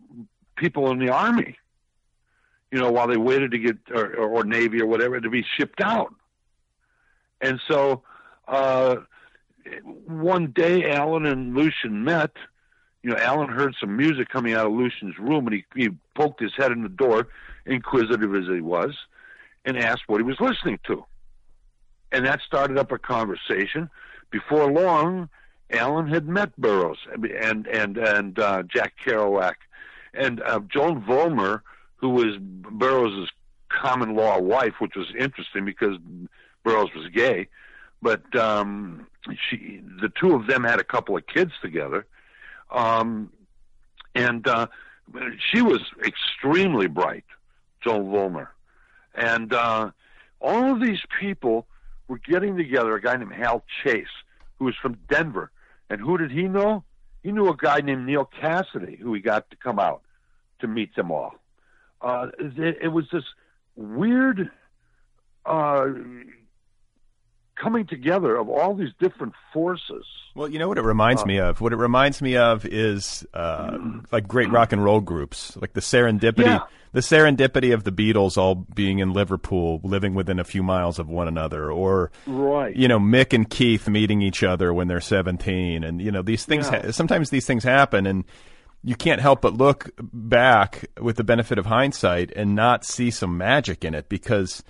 people 0.55 0.91
in 0.91 0.99
the 0.99 1.09
army 1.09 1.57
you 2.73 2.79
know, 2.79 2.91
while 2.91 3.07
they 3.07 3.17
waited 3.17 3.51
to 3.51 3.59
get 3.59 3.77
or, 3.93 4.15
or 4.15 4.43
Navy 4.43 4.81
or 4.81 4.87
whatever 4.87 5.21
to 5.21 5.29
be 5.29 5.45
shipped 5.57 5.79
out. 5.79 6.11
And 7.39 7.61
so 7.67 8.01
uh, 8.47 8.95
one 10.07 10.47
day, 10.47 10.89
Allen 10.89 11.27
and 11.27 11.53
Lucien 11.53 12.03
met. 12.03 12.31
You 13.03 13.11
know, 13.11 13.17
Allen 13.17 13.49
heard 13.49 13.75
some 13.79 13.95
music 13.95 14.27
coming 14.29 14.55
out 14.55 14.65
of 14.65 14.71
Lucien's 14.71 15.19
room, 15.19 15.45
and 15.45 15.53
he, 15.53 15.65
he 15.75 15.89
poked 16.15 16.39
his 16.39 16.53
head 16.57 16.71
in 16.71 16.81
the 16.81 16.89
door, 16.89 17.27
inquisitive 17.67 18.33
as 18.33 18.47
he 18.47 18.61
was, 18.61 18.97
and 19.65 19.77
asked 19.77 20.03
what 20.07 20.17
he 20.17 20.23
was 20.23 20.39
listening 20.39 20.79
to. 20.87 21.05
And 22.11 22.25
that 22.25 22.39
started 22.41 22.79
up 22.79 22.91
a 22.91 22.97
conversation. 22.97 23.87
Before 24.31 24.71
long, 24.71 25.29
Allen 25.69 26.07
had 26.07 26.27
met 26.27 26.59
Burroughs 26.59 26.97
and 27.13 27.67
and 27.67 27.97
and 27.97 28.39
uh, 28.39 28.63
Jack 28.63 28.93
Kerouac, 29.05 29.55
and 30.15 30.41
uh, 30.41 30.59
Joan 30.71 31.03
Vollmer 31.03 31.61
who 32.03 32.09
was 32.09 32.35
Burroughs' 32.37 33.29
common 33.69 34.13
law 34.13 34.37
wife, 34.37 34.73
which 34.79 34.93
was 34.93 35.07
interesting 35.17 35.63
because 35.63 35.97
Burroughs 36.61 36.89
was 36.93 37.07
gay. 37.13 37.47
But 38.01 38.35
um, 38.35 39.07
she, 39.49 39.81
the 40.01 40.09
two 40.09 40.35
of 40.35 40.45
them 40.47 40.65
had 40.65 40.81
a 40.81 40.83
couple 40.83 41.15
of 41.15 41.25
kids 41.25 41.53
together, 41.61 42.05
um, 42.69 43.31
and 44.13 44.45
uh, 44.45 44.67
she 45.49 45.61
was 45.61 45.79
extremely 46.05 46.87
bright, 46.87 47.23
Joan 47.81 48.07
Vollmer, 48.07 48.49
and 49.15 49.53
uh, 49.53 49.91
all 50.41 50.73
of 50.73 50.81
these 50.81 50.99
people 51.21 51.67
were 52.09 52.19
getting 52.19 52.57
together. 52.57 52.93
A 52.95 53.01
guy 53.01 53.15
named 53.15 53.31
Hal 53.31 53.63
Chase, 53.81 54.07
who 54.59 54.65
was 54.65 54.75
from 54.81 54.97
Denver, 55.09 55.51
and 55.89 56.01
who 56.01 56.17
did 56.17 56.31
he 56.31 56.49
know? 56.49 56.83
He 57.23 57.31
knew 57.31 57.47
a 57.47 57.55
guy 57.55 57.79
named 57.79 58.05
Neal 58.05 58.29
Cassady, 58.41 58.99
who 58.99 59.13
he 59.13 59.21
got 59.21 59.49
to 59.51 59.55
come 59.55 59.79
out 59.79 60.01
to 60.59 60.67
meet 60.67 60.93
them 60.97 61.09
all 61.09 61.35
uh, 62.03 62.27
it, 62.39 62.77
it, 62.83 62.87
was 62.89 63.05
this 63.11 63.23
weird 63.75 64.51
uh, 65.45 65.85
coming 67.55 67.87
together 67.87 68.35
of 68.35 68.49
all 68.49 68.75
these 68.75 68.91
different 68.99 69.33
forces. 69.53 70.05
Well, 70.35 70.49
you 70.49 70.59
know 70.59 70.67
what 70.67 70.77
it 70.77 70.83
reminds 70.83 71.21
uh, 71.21 71.25
me 71.25 71.39
of? 71.39 71.61
What 71.61 71.73
it 71.73 71.77
reminds 71.77 72.21
me 72.21 72.35
of 72.37 72.65
is 72.65 73.25
uh, 73.33 73.77
like 74.11 74.27
great 74.27 74.51
rock 74.51 74.73
and 74.73 74.83
roll 74.83 74.99
groups, 74.99 75.55
like 75.57 75.73
the 75.73 75.81
serendipity, 75.81 76.45
yeah. 76.45 76.61
the 76.91 77.01
serendipity 77.01 77.73
of 77.73 77.83
the 77.83 77.91
Beatles 77.91 78.37
all 78.37 78.55
being 78.55 78.99
in 78.99 79.13
Liverpool, 79.13 79.79
living 79.83 80.15
within 80.15 80.39
a 80.39 80.43
few 80.43 80.63
miles 80.63 80.97
of 80.99 81.07
one 81.07 81.27
another, 81.27 81.71
or 81.71 82.11
right. 82.25 82.75
you 82.75 82.87
know 82.87 82.99
Mick 82.99 83.33
and 83.33 83.49
Keith 83.49 83.87
meeting 83.87 84.21
each 84.21 84.43
other 84.43 84.73
when 84.73 84.87
they're 84.87 85.01
seventeen, 85.01 85.83
and 85.83 86.01
you 86.01 86.11
know 86.11 86.23
these 86.23 86.45
things. 86.45 86.67
Yeah. 86.71 86.87
Ha- 86.87 86.91
sometimes 86.91 87.29
these 87.29 87.45
things 87.45 87.63
happen, 87.63 88.07
and 88.07 88.25
you 88.83 88.95
can't 88.95 89.21
help 89.21 89.41
but 89.41 89.53
look 89.53 89.89
back 90.01 90.85
with 90.99 91.15
the 91.15 91.23
benefit 91.23 91.57
of 91.57 91.65
hindsight 91.65 92.31
and 92.35 92.55
not 92.55 92.83
see 92.83 93.09
some 93.09 93.37
magic 93.37 93.85
in 93.85 93.93
it 93.93 94.09
because 94.09 94.63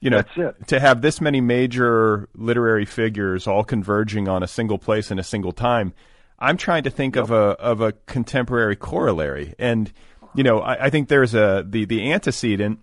you 0.00 0.10
know 0.10 0.22
to 0.66 0.78
have 0.78 1.02
this 1.02 1.20
many 1.20 1.40
major 1.40 2.28
literary 2.34 2.84
figures 2.84 3.46
all 3.46 3.64
converging 3.64 4.28
on 4.28 4.42
a 4.42 4.46
single 4.46 4.78
place 4.78 5.10
in 5.10 5.18
a 5.18 5.24
single 5.24 5.52
time 5.52 5.92
i'm 6.38 6.56
trying 6.56 6.84
to 6.84 6.90
think 6.90 7.16
yep. 7.16 7.24
of 7.24 7.30
a 7.30 7.34
of 7.34 7.80
a 7.80 7.92
contemporary 8.06 8.76
corollary 8.76 9.54
and 9.58 9.92
you 10.34 10.44
know 10.44 10.60
i, 10.60 10.86
I 10.86 10.90
think 10.90 11.08
there's 11.08 11.34
a 11.34 11.64
the 11.68 11.84
the 11.84 12.12
antecedent 12.12 12.80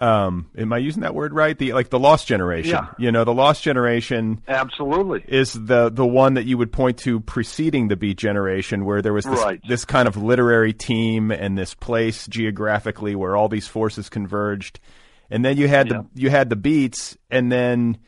um, 0.00 0.50
am 0.56 0.72
I 0.72 0.78
using 0.78 1.02
that 1.02 1.14
word 1.14 1.32
right? 1.32 1.56
The 1.56 1.72
like 1.72 1.90
the 1.90 1.98
lost 1.98 2.26
generation. 2.26 2.72
Yeah. 2.72 2.88
You 2.98 3.12
know, 3.12 3.24
the 3.24 3.34
lost 3.34 3.62
generation 3.62 4.42
absolutely 4.48 5.24
is 5.26 5.52
the 5.52 5.88
the 5.88 6.06
one 6.06 6.34
that 6.34 6.44
you 6.44 6.58
would 6.58 6.72
point 6.72 6.98
to 7.00 7.20
preceding 7.20 7.88
the 7.88 7.96
Beat 7.96 8.18
generation, 8.18 8.84
where 8.84 9.02
there 9.02 9.12
was 9.12 9.24
this, 9.24 9.40
right. 9.40 9.60
this 9.68 9.84
kind 9.84 10.08
of 10.08 10.16
literary 10.16 10.72
team 10.72 11.30
and 11.30 11.56
this 11.56 11.74
place 11.74 12.26
geographically 12.26 13.14
where 13.14 13.36
all 13.36 13.48
these 13.48 13.68
forces 13.68 14.08
converged, 14.08 14.80
and 15.30 15.44
then 15.44 15.56
you 15.56 15.68
had 15.68 15.88
yeah. 15.88 15.98
the 16.14 16.22
you 16.22 16.30
had 16.30 16.50
the 16.50 16.56
Beats, 16.56 17.16
and 17.30 17.52
then 17.52 17.98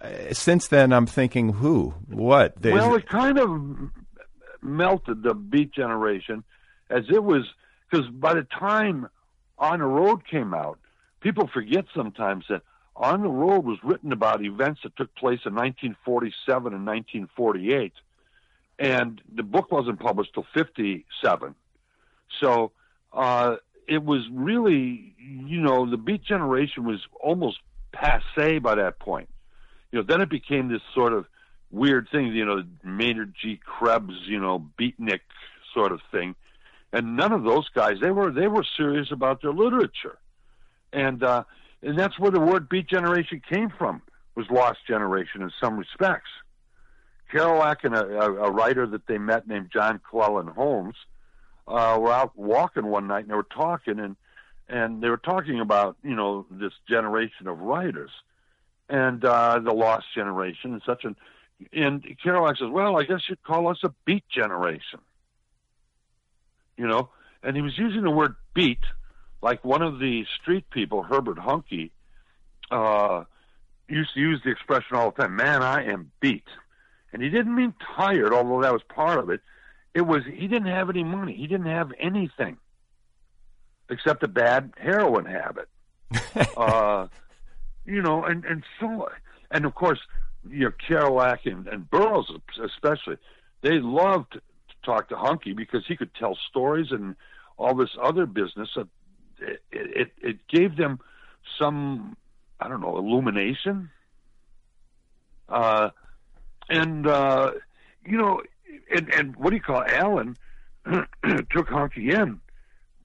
uh, 0.00 0.32
since 0.32 0.68
then 0.68 0.94
I'm 0.94 1.06
thinking, 1.06 1.52
who, 1.52 1.94
what? 2.08 2.54
There's, 2.60 2.74
well, 2.74 2.94
it 2.94 3.06
kind 3.06 3.38
of 3.38 3.50
melted 4.62 5.22
the 5.22 5.34
Beat 5.34 5.72
generation 5.72 6.42
as 6.88 7.04
it 7.12 7.22
was 7.22 7.42
because 7.90 8.08
by 8.08 8.32
the 8.32 8.46
time 8.58 9.08
On 9.58 9.78
the 9.78 9.84
Road 9.84 10.26
came 10.26 10.54
out 10.54 10.78
people 11.20 11.48
forget 11.52 11.84
sometimes 11.94 12.44
that 12.48 12.62
On 12.96 13.22
the 13.22 13.28
Road 13.28 13.64
was 13.64 13.78
written 13.82 14.12
about 14.12 14.44
events 14.44 14.80
that 14.82 14.96
took 14.96 15.14
place 15.14 15.40
in 15.44 15.54
1947 15.54 16.74
and 16.74 16.86
1948, 16.86 17.92
and 18.78 19.20
the 19.32 19.42
book 19.42 19.70
wasn't 19.70 20.00
published 20.00 20.34
till 20.34 20.46
57. 20.54 21.54
So 22.40 22.72
uh, 23.12 23.56
it 23.86 24.04
was 24.04 24.28
really, 24.32 25.14
you 25.18 25.60
know, 25.60 25.88
the 25.88 25.96
Beat 25.96 26.22
generation 26.24 26.84
was 26.84 27.00
almost 27.20 27.58
passe 27.92 28.58
by 28.58 28.74
that 28.76 28.98
point. 28.98 29.28
You 29.90 30.00
know, 30.00 30.04
then 30.06 30.20
it 30.20 30.28
became 30.28 30.68
this 30.68 30.82
sort 30.94 31.12
of 31.12 31.26
weird 31.70 32.08
thing, 32.10 32.26
you 32.28 32.44
know, 32.44 32.62
Maynard 32.84 33.34
G. 33.40 33.58
Krebs, 33.64 34.14
you 34.26 34.40
know, 34.40 34.66
beatnik 34.78 35.20
sort 35.74 35.92
of 35.92 36.00
thing. 36.10 36.34
And 36.92 37.16
none 37.16 37.32
of 37.32 37.44
those 37.44 37.68
guys, 37.70 37.96
they 38.00 38.10
were 38.10 38.30
they 38.30 38.48
were 38.48 38.64
serious 38.76 39.10
about 39.10 39.42
their 39.42 39.52
literature 39.52 40.18
and 40.92 41.22
uh, 41.22 41.44
and 41.82 41.98
that's 41.98 42.18
where 42.18 42.30
the 42.30 42.40
word 42.40 42.68
beat 42.68 42.88
generation 42.88 43.40
came 43.48 43.70
from 43.76 44.02
was 44.34 44.46
lost 44.50 44.78
generation 44.86 45.42
in 45.42 45.50
some 45.60 45.76
respects. 45.76 46.30
Kerouac 47.32 47.84
and 47.84 47.94
a, 47.94 48.04
a, 48.04 48.50
writer 48.50 48.86
that 48.86 49.06
they 49.06 49.18
met 49.18 49.46
named 49.46 49.70
John 49.72 50.00
Clellon 50.10 50.54
Holmes 50.54 50.94
uh, 51.66 51.98
were 52.00 52.12
out 52.12 52.38
walking 52.38 52.86
one 52.86 53.06
night 53.06 53.24
and 53.24 53.30
they 53.30 53.34
were 53.34 53.42
talking 53.42 53.98
and 53.98 54.16
and 54.68 55.02
they 55.02 55.10
were 55.10 55.18
talking 55.18 55.60
about 55.60 55.96
you 56.02 56.14
know 56.14 56.46
this 56.50 56.72
generation 56.88 57.46
of 57.46 57.58
writers 57.58 58.10
and 58.88 59.24
uh, 59.24 59.58
the 59.58 59.72
lost 59.72 60.06
generation 60.14 60.72
and 60.72 60.82
such 60.86 61.04
an 61.04 61.16
and 61.72 62.04
Kerouac 62.24 62.58
says, 62.58 62.68
well, 62.70 62.96
I 62.98 63.04
guess 63.04 63.22
you'd 63.28 63.42
call 63.42 63.68
us 63.68 63.78
a 63.82 63.92
beat 64.04 64.24
generation. 64.28 65.00
You 66.76 66.86
know, 66.86 67.10
and 67.42 67.56
he 67.56 67.62
was 67.62 67.76
using 67.76 68.02
the 68.02 68.10
word 68.10 68.36
beat 68.54 68.78
like 69.42 69.64
one 69.64 69.82
of 69.82 69.98
the 69.98 70.24
street 70.40 70.68
people, 70.70 71.02
Herbert 71.02 71.38
Huncke, 71.38 71.90
uh, 72.70 73.24
used 73.88 74.14
to 74.14 74.20
use 74.20 74.40
the 74.44 74.50
expression 74.50 74.96
all 74.96 75.10
the 75.10 75.22
time, 75.22 75.36
man, 75.36 75.62
I 75.62 75.84
am 75.84 76.10
beat. 76.20 76.44
And 77.12 77.22
he 77.22 77.30
didn't 77.30 77.54
mean 77.54 77.74
tired, 77.96 78.32
although 78.32 78.62
that 78.62 78.72
was 78.72 78.82
part 78.88 79.18
of 79.18 79.30
it. 79.30 79.40
It 79.94 80.02
was 80.02 80.22
he 80.24 80.46
didn't 80.46 80.68
have 80.68 80.90
any 80.90 81.02
money. 81.02 81.34
He 81.34 81.46
didn't 81.46 81.66
have 81.66 81.92
anything 81.98 82.58
except 83.88 84.22
a 84.22 84.28
bad 84.28 84.74
heroin 84.76 85.24
habit. 85.24 85.68
uh, 86.56 87.06
you 87.86 88.02
know, 88.02 88.24
and, 88.24 88.44
and 88.44 88.62
so, 88.78 89.08
and 89.50 89.64
of 89.64 89.74
course, 89.74 89.98
you 90.48 90.64
know, 90.64 90.72
Kerouac 90.88 91.50
and, 91.50 91.66
and 91.66 91.90
Burroughs 91.90 92.30
especially, 92.62 93.16
they 93.62 93.78
loved 93.80 94.34
to 94.34 94.40
talk 94.84 95.08
to 95.08 95.14
Huncke 95.14 95.56
because 95.56 95.84
he 95.86 95.96
could 95.96 96.14
tell 96.14 96.36
stories 96.48 96.88
and 96.90 97.16
all 97.56 97.74
this 97.74 97.90
other 98.00 98.26
business 98.26 98.68
that 98.76 98.86
it, 99.40 99.60
it, 99.70 100.12
it 100.20 100.48
gave 100.48 100.76
them 100.76 101.00
some 101.58 102.16
I 102.60 102.68
don't 102.68 102.80
know 102.80 102.96
illumination. 102.98 103.90
Uh, 105.48 105.90
and 106.68 107.06
uh, 107.06 107.52
you 108.04 108.18
know, 108.18 108.42
and 108.94 109.12
and 109.14 109.36
what 109.36 109.50
do 109.50 109.56
you 109.56 109.62
call 109.62 109.82
it? 109.82 109.92
Allen 109.92 110.36
took 110.84 111.68
Huncke 111.68 112.12
in 112.12 112.40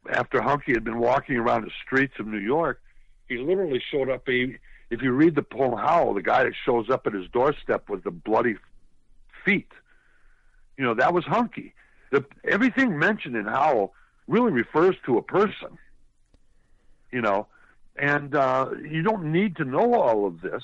after 0.09 0.39
Huncke 0.39 0.73
had 0.73 0.83
been 0.83 0.99
walking 0.99 1.37
around 1.37 1.63
the 1.63 1.71
streets 1.85 2.15
of 2.19 2.27
New 2.27 2.39
York. 2.39 2.81
He 3.29 3.37
literally 3.37 3.81
showed 3.91 4.09
up. 4.09 4.23
He, 4.25 4.57
if 4.89 5.01
you 5.01 5.11
read 5.11 5.35
the 5.35 5.43
poem 5.43 5.77
Howl, 5.77 6.13
the 6.13 6.21
guy 6.21 6.43
that 6.43 6.53
shows 6.65 6.89
up 6.89 7.07
at 7.07 7.13
his 7.13 7.27
doorstep 7.29 7.89
with 7.89 8.03
the 8.03 8.11
bloody 8.11 8.55
feet, 9.45 9.71
you 10.77 10.83
know 10.83 10.93
that 10.95 11.13
was 11.13 11.23
Huncke. 11.25 11.71
The, 12.11 12.25
everything 12.43 12.99
mentioned 12.99 13.35
in 13.35 13.45
Howl 13.45 13.93
really 14.27 14.51
refers 14.51 14.95
to 15.05 15.17
a 15.17 15.21
person 15.21 15.77
you 17.13 17.21
know, 17.21 17.47
and 17.95 18.35
uh, 18.35 18.69
you 18.81 19.03
don't 19.03 19.31
need 19.31 19.55
to 19.57 19.65
know 19.65 19.93
all 19.93 20.25
of 20.25 20.41
this 20.41 20.63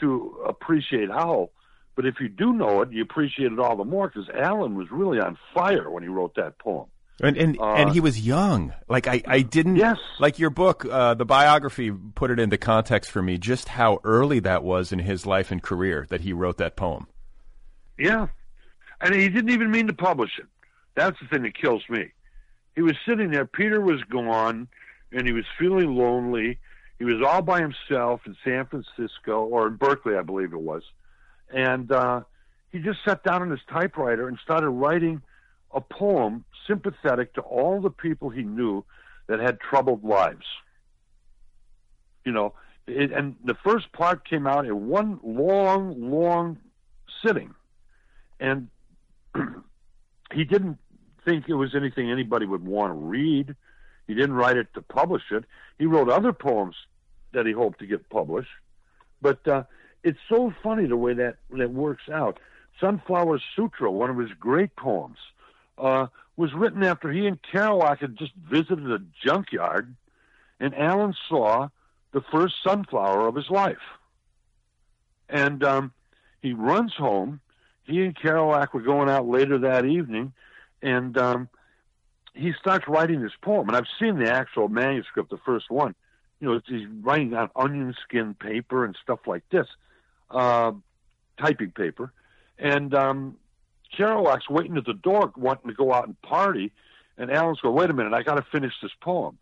to 0.00 0.36
appreciate 0.46 1.10
Howl. 1.10 1.50
But 1.94 2.06
if 2.06 2.20
you 2.20 2.28
do 2.28 2.52
know 2.52 2.82
it, 2.82 2.90
you 2.92 3.02
appreciate 3.02 3.52
it 3.52 3.58
all 3.58 3.76
the 3.76 3.84
more 3.84 4.08
because 4.08 4.28
Allen 4.30 4.76
was 4.76 4.90
really 4.90 5.18
on 5.18 5.36
fire 5.52 5.90
when 5.90 6.02
he 6.02 6.08
wrote 6.08 6.34
that 6.36 6.58
poem. 6.58 6.86
And 7.20 7.36
and, 7.36 7.60
uh, 7.60 7.74
and 7.74 7.90
he 7.90 8.00
was 8.00 8.20
young. 8.20 8.72
Like 8.88 9.06
I, 9.06 9.22
I 9.26 9.42
didn't 9.42 9.76
yes. 9.76 9.98
like 10.18 10.38
your 10.38 10.50
book, 10.50 10.86
uh, 10.90 11.14
the 11.14 11.26
biography 11.26 11.92
put 11.92 12.30
it 12.30 12.40
into 12.40 12.56
context 12.56 13.10
for 13.10 13.22
me 13.22 13.38
just 13.38 13.68
how 13.68 14.00
early 14.02 14.40
that 14.40 14.64
was 14.64 14.92
in 14.92 14.98
his 14.98 15.26
life 15.26 15.50
and 15.50 15.62
career 15.62 16.06
that 16.08 16.22
he 16.22 16.32
wrote 16.32 16.56
that 16.56 16.76
poem. 16.76 17.06
Yeah. 17.98 18.28
And 19.00 19.14
he 19.14 19.28
didn't 19.28 19.50
even 19.50 19.70
mean 19.70 19.86
to 19.88 19.92
publish 19.92 20.32
it. 20.38 20.46
That's 20.94 21.18
the 21.20 21.28
thing 21.28 21.42
that 21.42 21.54
kills 21.54 21.82
me. 21.88 22.12
He 22.74 22.82
was 22.82 22.96
sitting 23.06 23.30
there, 23.30 23.44
Peter 23.44 23.80
was 23.80 24.02
gone, 24.04 24.68
and 25.12 25.26
he 25.26 25.32
was 25.32 25.44
feeling 25.58 25.94
lonely. 25.94 26.58
He 26.98 27.04
was 27.04 27.22
all 27.26 27.42
by 27.42 27.60
himself 27.60 28.20
in 28.26 28.36
San 28.44 28.66
Francisco 28.66 29.44
or 29.44 29.66
in 29.66 29.76
Berkeley, 29.76 30.16
I 30.16 30.22
believe 30.22 30.52
it 30.52 30.60
was, 30.60 30.82
and 31.52 31.90
uh, 31.90 32.22
he 32.70 32.78
just 32.78 33.00
sat 33.04 33.22
down 33.22 33.42
on 33.42 33.50
his 33.50 33.60
typewriter 33.70 34.28
and 34.28 34.38
started 34.42 34.68
writing 34.68 35.22
a 35.72 35.80
poem 35.80 36.44
sympathetic 36.66 37.34
to 37.34 37.40
all 37.40 37.80
the 37.80 37.90
people 37.90 38.30
he 38.30 38.42
knew 38.42 38.84
that 39.26 39.40
had 39.40 39.60
troubled 39.60 40.04
lives. 40.04 40.46
You 42.24 42.32
know, 42.32 42.54
it, 42.86 43.12
and 43.12 43.36
the 43.44 43.54
first 43.54 43.92
part 43.92 44.28
came 44.28 44.46
out 44.46 44.66
in 44.66 44.88
one 44.88 45.20
long, 45.22 46.10
long 46.10 46.58
sitting, 47.24 47.54
and 48.40 48.68
he 50.32 50.44
didn't 50.44 50.78
think 51.24 51.48
it 51.48 51.54
was 51.54 51.74
anything 51.74 52.10
anybody 52.10 52.46
would 52.46 52.64
want 52.64 52.90
to 52.90 52.94
read. 52.94 53.54
He 54.12 54.20
didn't 54.20 54.36
write 54.36 54.58
it 54.58 54.74
to 54.74 54.82
publish 54.82 55.22
it. 55.30 55.46
He 55.78 55.86
wrote 55.86 56.10
other 56.10 56.34
poems 56.34 56.76
that 57.32 57.46
he 57.46 57.52
hoped 57.52 57.78
to 57.78 57.86
get 57.86 58.10
published. 58.10 58.50
But 59.22 59.48
uh, 59.48 59.62
it's 60.04 60.18
so 60.28 60.52
funny 60.62 60.86
the 60.86 60.98
way 60.98 61.14
that 61.14 61.36
that 61.50 61.70
works 61.70 62.10
out. 62.12 62.38
Sunflower 62.78 63.40
Sutra, 63.56 63.90
one 63.90 64.10
of 64.10 64.18
his 64.18 64.28
great 64.38 64.76
poems, 64.76 65.16
uh, 65.78 66.08
was 66.36 66.52
written 66.52 66.82
after 66.82 67.10
he 67.10 67.26
and 67.26 67.38
Kerouac 67.40 68.00
had 68.00 68.18
just 68.18 68.34
visited 68.34 68.90
a 68.90 68.98
junkyard, 69.24 69.94
and 70.60 70.74
Allen 70.74 71.14
saw 71.26 71.68
the 72.12 72.20
first 72.20 72.56
sunflower 72.62 73.26
of 73.26 73.34
his 73.34 73.48
life. 73.48 73.78
And 75.30 75.64
um, 75.64 75.92
he 76.42 76.52
runs 76.52 76.92
home. 76.92 77.40
He 77.84 78.02
and 78.02 78.14
Kerouac 78.14 78.74
were 78.74 78.82
going 78.82 79.08
out 79.08 79.26
later 79.26 79.56
that 79.60 79.86
evening, 79.86 80.34
and 80.82 81.16
um, 81.16 81.48
he 82.34 82.52
starts 82.58 82.88
writing 82.88 83.22
this 83.22 83.32
poem, 83.40 83.68
and 83.68 83.76
I've 83.76 83.86
seen 83.98 84.18
the 84.18 84.30
actual 84.30 84.68
manuscript, 84.68 85.30
the 85.30 85.38
first 85.38 85.70
one. 85.70 85.94
You 86.40 86.48
know, 86.48 86.60
he's 86.66 86.86
writing 87.02 87.34
on 87.34 87.50
onion 87.54 87.94
skin 88.02 88.34
paper 88.34 88.84
and 88.84 88.96
stuff 89.02 89.20
like 89.26 89.42
this, 89.50 89.66
uh, 90.30 90.72
typing 91.38 91.70
paper, 91.70 92.12
and 92.58 92.94
um, 92.94 93.36
Kerouac's 93.96 94.48
waiting 94.48 94.76
at 94.76 94.84
the 94.84 94.94
door, 94.94 95.32
wanting 95.36 95.70
to 95.70 95.76
go 95.76 95.92
out 95.92 96.06
and 96.06 96.20
party, 96.22 96.72
and 97.16 97.30
Allen's 97.30 97.60
going, 97.60 97.74
"Wait 97.74 97.90
a 97.90 97.92
minute, 97.92 98.12
I 98.12 98.22
got 98.22 98.36
to 98.36 98.46
finish 98.50 98.72
this 98.82 98.92
poem," 99.00 99.38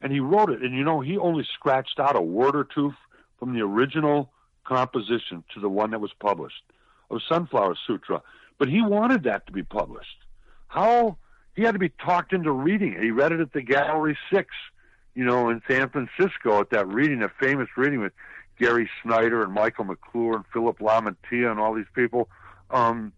and 0.00 0.12
he 0.12 0.20
wrote 0.20 0.50
it, 0.50 0.62
and 0.62 0.74
you 0.74 0.82
know, 0.82 1.00
he 1.00 1.18
only 1.18 1.46
scratched 1.54 2.00
out 2.00 2.16
a 2.16 2.22
word 2.22 2.56
or 2.56 2.64
two 2.64 2.94
from 3.38 3.54
the 3.54 3.60
original 3.60 4.30
composition 4.64 5.44
to 5.54 5.60
the 5.60 5.68
one 5.68 5.90
that 5.90 6.00
was 6.00 6.12
published 6.18 6.62
of 7.10 7.20
Sunflower 7.28 7.76
Sutra, 7.86 8.22
but 8.58 8.68
he 8.68 8.82
wanted 8.82 9.24
that 9.24 9.46
to 9.46 9.52
be 9.52 9.62
published. 9.62 10.18
How 10.68 11.16
he 11.54 11.62
had 11.62 11.72
to 11.72 11.78
be 11.78 11.88
talked 11.88 12.32
into 12.32 12.50
reading 12.50 12.94
it. 12.94 13.02
He 13.02 13.10
read 13.10 13.32
it 13.32 13.40
at 13.40 13.52
the 13.52 13.62
Gallery 13.62 14.16
Six, 14.32 14.48
you 15.14 15.24
know, 15.24 15.48
in 15.50 15.62
San 15.68 15.88
Francisco 15.90 16.60
at 16.60 16.70
that 16.70 16.88
reading, 16.88 17.22
a 17.22 17.28
famous 17.28 17.68
reading 17.76 18.00
with 18.00 18.12
Gary 18.58 18.88
Snyder 19.02 19.42
and 19.42 19.52
Michael 19.52 19.84
McClure 19.84 20.36
and 20.36 20.44
Philip 20.52 20.78
Lamantia 20.78 21.50
and 21.50 21.58
all 21.58 21.74
these 21.74 21.86
people. 21.94 22.28
Um, 22.70 23.12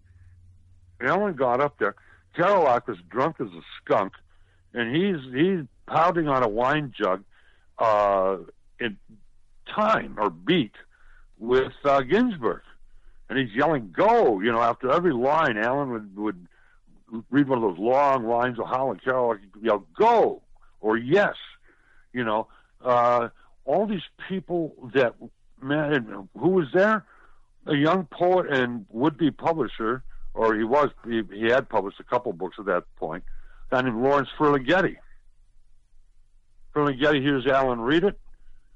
Allen 1.01 1.35
got 1.35 1.61
up 1.61 1.79
there, 1.79 1.97
Kerouac 2.37 2.87
was 2.87 2.99
drunk 3.11 3.37
as 3.41 3.49
a 3.49 3.61
skunk, 3.79 4.13
and 4.73 4.95
he's 4.95 5.17
he's 5.35 5.67
pounding 5.87 6.29
on 6.29 6.43
a 6.43 6.49
wine 6.49 6.95
jug 6.97 7.25
uh, 7.79 8.37
in 8.81 8.97
time 9.67 10.17
or 10.19 10.31
beat 10.31 10.73
with 11.39 11.73
uh, 11.85 12.01
Ginsberg, 12.01 12.63
and 13.29 13.39
he's 13.39 13.55
yelling 13.55 13.93
"Go!" 13.95 14.41
You 14.41 14.53
know, 14.53 14.63
after 14.63 14.91
every 14.91 15.13
line, 15.13 15.59
Allen 15.59 15.91
would 15.91 16.17
would 16.17 16.47
read 17.31 17.49
one 17.49 17.63
of 17.63 17.63
those 17.63 17.79
long 17.79 18.27
lines 18.27 18.59
of 18.59 18.67
Howl 18.67 18.93
and 18.93 19.03
Kerouac, 19.03 19.39
yell 19.61 19.87
"Go!" 19.97 20.43
or 20.81 20.97
"Yes," 20.97 21.35
you 22.13 22.25
know. 22.25 22.49
Uh, 22.83 23.29
all 23.65 23.87
these 23.87 24.03
people 24.29 24.75
that 24.95 25.15
man, 25.61 26.29
who 26.39 26.49
was 26.49 26.67
there? 26.75 27.05
A 27.67 27.75
young 27.75 28.07
poet 28.07 28.53
and 28.53 28.87
would-be 28.91 29.31
publisher, 29.31 30.03
or 30.35 30.57
he 30.57 30.65
was. 30.65 30.91
He, 31.07 31.23
he 31.33 31.47
had 31.47 31.69
published 31.69 32.01
a 32.01 32.05
couple 32.05 32.33
books 32.33 32.57
at 32.59 32.65
that 32.67 32.85
point. 32.97 33.25
A 33.71 33.77
guy 33.77 33.83
named 33.83 34.03
Lawrence 34.03 34.29
Ferlinghetti. 34.37 34.97
Ferlinghetti 36.75 37.21
hears 37.21 37.47
Allen 37.47 37.81
read 37.81 38.03
it, 38.03 38.19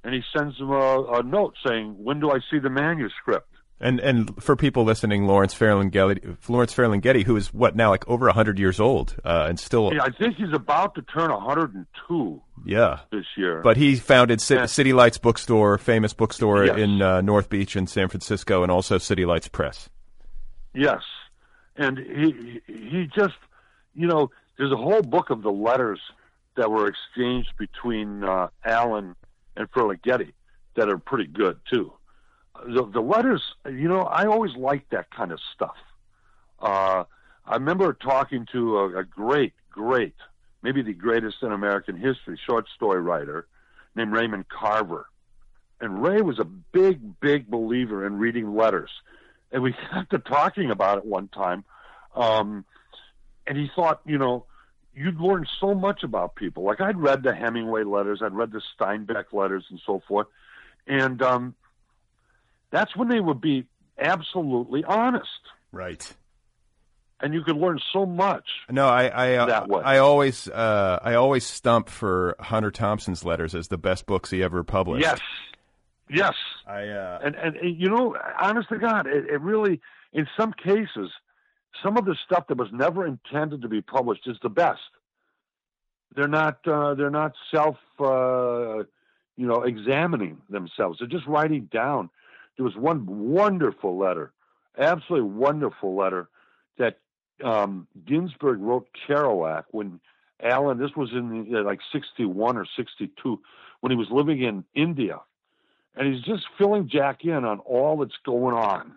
and 0.04 0.14
he 0.14 0.22
sends 0.36 0.56
him 0.58 0.70
a, 0.70 1.02
a 1.04 1.22
note 1.24 1.54
saying, 1.66 1.96
"When 1.98 2.20
do 2.20 2.30
I 2.30 2.38
see 2.50 2.60
the 2.60 2.70
manuscript?" 2.70 3.48
And 3.78 4.00
and 4.00 4.42
for 4.42 4.56
people 4.56 4.84
listening, 4.84 5.26
Lawrence 5.26 5.54
Ferlinghetti, 5.54 6.36
Lawrence 6.48 6.74
Ferlinghetti, 6.74 7.24
who 7.24 7.36
is 7.36 7.52
what 7.52 7.76
now 7.76 7.90
like 7.90 8.08
over 8.08 8.26
hundred 8.30 8.58
years 8.58 8.80
old, 8.80 9.14
uh, 9.22 9.44
and 9.48 9.60
still. 9.60 9.92
Yeah, 9.92 10.04
I 10.04 10.10
think 10.10 10.36
he's 10.36 10.52
about 10.54 10.94
to 10.94 11.02
turn 11.02 11.30
102. 11.30 12.40
Yeah, 12.64 13.00
this 13.12 13.26
year. 13.36 13.60
But 13.62 13.76
he 13.76 13.96
founded 13.96 14.40
C- 14.40 14.54
Yeah. 14.54 14.64
City 14.66 14.94
Lights 14.94 15.18
Bookstore, 15.18 15.76
famous 15.76 16.14
bookstore 16.14 16.64
Yes. 16.64 16.78
in 16.78 17.02
uh, 17.02 17.20
North 17.20 17.50
Beach 17.50 17.76
in 17.76 17.86
San 17.86 18.08
Francisco, 18.08 18.62
and 18.62 18.72
also 18.72 18.96
City 18.96 19.26
Lights 19.26 19.48
Press. 19.48 19.90
Yes, 20.74 21.02
and 21.76 21.98
he 21.98 22.62
he 22.66 23.10
just 23.14 23.34
you 23.94 24.06
know 24.06 24.30
there's 24.56 24.72
a 24.72 24.76
whole 24.76 25.02
book 25.02 25.28
of 25.28 25.42
the 25.42 25.52
letters 25.52 26.00
that 26.56 26.70
were 26.70 26.88
exchanged 26.88 27.50
between 27.58 28.24
uh, 28.24 28.48
Allen 28.64 29.14
and 29.54 29.70
Ferlinghetti 29.70 30.32
that 30.76 30.88
are 30.88 30.96
pretty 30.98 31.26
good 31.26 31.58
too. 31.70 31.92
The, 32.64 32.86
the 32.86 33.00
letters, 33.00 33.42
you 33.64 33.88
know, 33.88 34.02
I 34.02 34.26
always 34.26 34.54
liked 34.56 34.90
that 34.90 35.10
kind 35.10 35.32
of 35.32 35.40
stuff. 35.54 35.76
Uh, 36.60 37.04
I 37.44 37.54
remember 37.54 37.92
talking 37.92 38.46
to 38.52 38.78
a, 38.78 38.98
a 38.98 39.04
great, 39.04 39.52
great, 39.70 40.14
maybe 40.62 40.82
the 40.82 40.92
greatest 40.94 41.36
in 41.42 41.52
American 41.52 41.96
history, 41.96 42.38
short 42.44 42.66
story 42.74 43.00
writer 43.00 43.46
named 43.94 44.12
Raymond 44.12 44.48
Carver. 44.48 45.06
And 45.80 46.02
Ray 46.02 46.22
was 46.22 46.38
a 46.38 46.44
big, 46.44 47.20
big 47.20 47.48
believer 47.48 48.06
in 48.06 48.18
reading 48.18 48.54
letters. 48.54 48.90
And 49.52 49.62
we 49.62 49.74
got 49.92 50.10
to 50.10 50.18
talking 50.18 50.70
about 50.70 50.98
it 50.98 51.04
one 51.04 51.28
time. 51.28 51.64
Um, 52.14 52.64
and 53.46 53.56
he 53.56 53.70
thought, 53.74 54.00
you 54.04 54.18
know, 54.18 54.46
you'd 54.94 55.20
learn 55.20 55.46
so 55.60 55.74
much 55.74 56.02
about 56.02 56.34
people. 56.34 56.64
Like 56.64 56.80
I'd 56.80 56.96
read 56.96 57.22
the 57.22 57.34
Hemingway 57.34 57.84
letters, 57.84 58.22
I'd 58.22 58.34
read 58.34 58.50
the 58.50 58.62
Steinbeck 58.78 59.32
letters 59.32 59.64
and 59.70 59.80
so 59.84 60.02
forth. 60.08 60.26
And 60.86 61.20
um, 61.22 61.54
that's 62.76 62.94
when 62.94 63.08
they 63.08 63.20
would 63.20 63.40
be 63.40 63.64
absolutely 63.98 64.84
honest. 64.84 65.26
Right. 65.72 66.14
And 67.20 67.32
you 67.32 67.42
could 67.42 67.56
learn 67.56 67.80
so 67.94 68.04
much. 68.04 68.44
No, 68.70 68.86
I 68.86 69.06
I, 69.06 69.34
uh, 69.36 69.46
That 69.46 69.68
way. 69.68 69.82
I 69.82 69.98
always 69.98 70.48
uh, 70.48 70.98
I 71.02 71.14
always 71.14 71.46
stump 71.46 71.88
for 71.88 72.36
Hunter 72.38 72.70
Thompson's 72.70 73.24
letters 73.24 73.54
as 73.54 73.68
the 73.68 73.78
best 73.78 74.04
books 74.04 74.30
he 74.30 74.42
ever 74.42 74.62
published. 74.62 75.02
Yes. 75.02 75.20
Yes. 76.10 76.34
I 76.66 76.88
uh, 76.88 77.20
and, 77.24 77.34
and 77.36 77.56
and 77.56 77.80
you 77.80 77.88
know, 77.88 78.14
honest 78.38 78.68
to 78.68 78.78
God, 78.78 79.06
it, 79.06 79.24
it 79.30 79.40
really, 79.40 79.80
in 80.12 80.28
some 80.38 80.52
cases, 80.52 81.10
some 81.82 81.96
of 81.96 82.04
the 82.04 82.16
stuff 82.26 82.46
that 82.48 82.58
was 82.58 82.68
never 82.70 83.06
intended 83.06 83.62
to 83.62 83.68
be 83.68 83.80
published 83.80 84.26
is 84.26 84.36
the 84.42 84.50
best. 84.50 84.80
They're 86.14 86.28
not 86.28 86.58
uh, 86.68 86.94
they're 86.94 87.08
not 87.08 87.32
self 87.50 87.76
uh, 87.98 88.84
you 89.36 89.46
know 89.46 89.62
examining 89.62 90.42
themselves. 90.50 90.98
They're 90.98 91.08
just 91.08 91.26
writing 91.26 91.70
down. 91.72 92.10
There 92.56 92.64
was 92.64 92.76
one 92.76 93.04
wonderful 93.06 93.98
letter, 93.98 94.32
absolutely 94.78 95.30
wonderful 95.30 95.94
letter 95.94 96.28
that 96.78 96.98
um, 97.44 97.86
Ginsberg 98.06 98.60
wrote 98.60 98.88
Kerouac 99.06 99.64
when 99.70 100.00
Allen. 100.42 100.78
This 100.78 100.96
was 100.96 101.10
in 101.12 101.54
uh, 101.54 101.62
like 101.62 101.80
sixty 101.92 102.24
one 102.24 102.56
or 102.56 102.66
sixty 102.76 103.10
two 103.22 103.40
when 103.80 103.90
he 103.90 103.96
was 103.96 104.08
living 104.10 104.42
in 104.42 104.64
India 104.74 105.20
and 105.96 106.12
he's 106.12 106.22
just 106.22 106.44
filling 106.58 106.88
Jack 106.88 107.24
in 107.24 107.44
on 107.44 107.58
all 107.60 107.96
that's 107.96 108.16
going 108.24 108.54
on. 108.54 108.92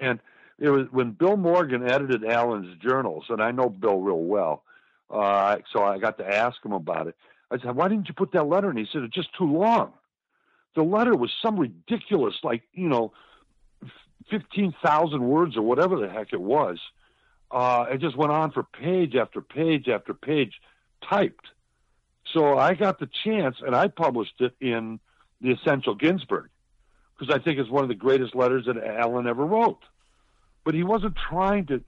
And 0.00 0.18
it 0.58 0.68
was 0.68 0.86
when 0.90 1.12
Bill 1.12 1.36
Morgan 1.36 1.88
edited 1.88 2.24
Allen's 2.24 2.76
journals, 2.82 3.24
and 3.28 3.40
I 3.40 3.52
know 3.52 3.68
Bill 3.68 4.00
real 4.00 4.20
well, 4.20 4.64
uh, 5.10 5.56
so 5.72 5.84
I 5.84 5.98
got 5.98 6.18
to 6.18 6.26
ask 6.26 6.64
him 6.64 6.72
about 6.72 7.06
it. 7.06 7.16
I 7.50 7.58
said, 7.58 7.76
"Why 7.76 7.88
didn't 7.88 8.08
you 8.08 8.14
put 8.14 8.32
that 8.32 8.48
letter?" 8.48 8.70
in? 8.70 8.76
he 8.76 8.86
said, 8.92 9.02
"It's 9.02 9.14
just 9.14 9.34
too 9.36 9.50
long." 9.50 9.92
The 10.74 10.82
letter 10.82 11.16
was 11.16 11.30
some 11.40 11.58
ridiculous, 11.58 12.34
like 12.42 12.62
you 12.72 12.88
know, 12.88 13.12
fifteen 14.30 14.74
thousand 14.84 15.22
words 15.22 15.56
or 15.56 15.62
whatever 15.62 15.98
the 15.98 16.08
heck 16.08 16.32
it 16.32 16.40
was. 16.40 16.78
Uh, 17.50 17.86
it 17.90 18.00
just 18.00 18.16
went 18.16 18.32
on 18.32 18.50
for 18.50 18.62
page 18.64 19.14
after 19.14 19.40
page 19.40 19.88
after 19.88 20.12
page, 20.12 20.60
typed. 21.08 21.46
So 22.32 22.58
I 22.58 22.74
got 22.74 22.98
the 22.98 23.08
chance, 23.24 23.56
and 23.64 23.76
I 23.76 23.88
published 23.88 24.40
it 24.40 24.54
in 24.60 24.98
the 25.40 25.52
Essential 25.52 25.94
Ginsberg 25.94 26.48
because 27.16 27.32
I 27.32 27.38
think 27.38 27.58
it's 27.58 27.70
one 27.70 27.84
of 27.84 27.88
the 27.88 27.94
greatest 27.94 28.34
letters 28.34 28.66
that 28.66 28.76
Allen 28.76 29.28
ever 29.28 29.44
wrote. 29.44 29.82
But 30.64 30.74
he 30.74 30.82
wasn't 30.82 31.16
trying 31.16 31.66
to 31.66 31.82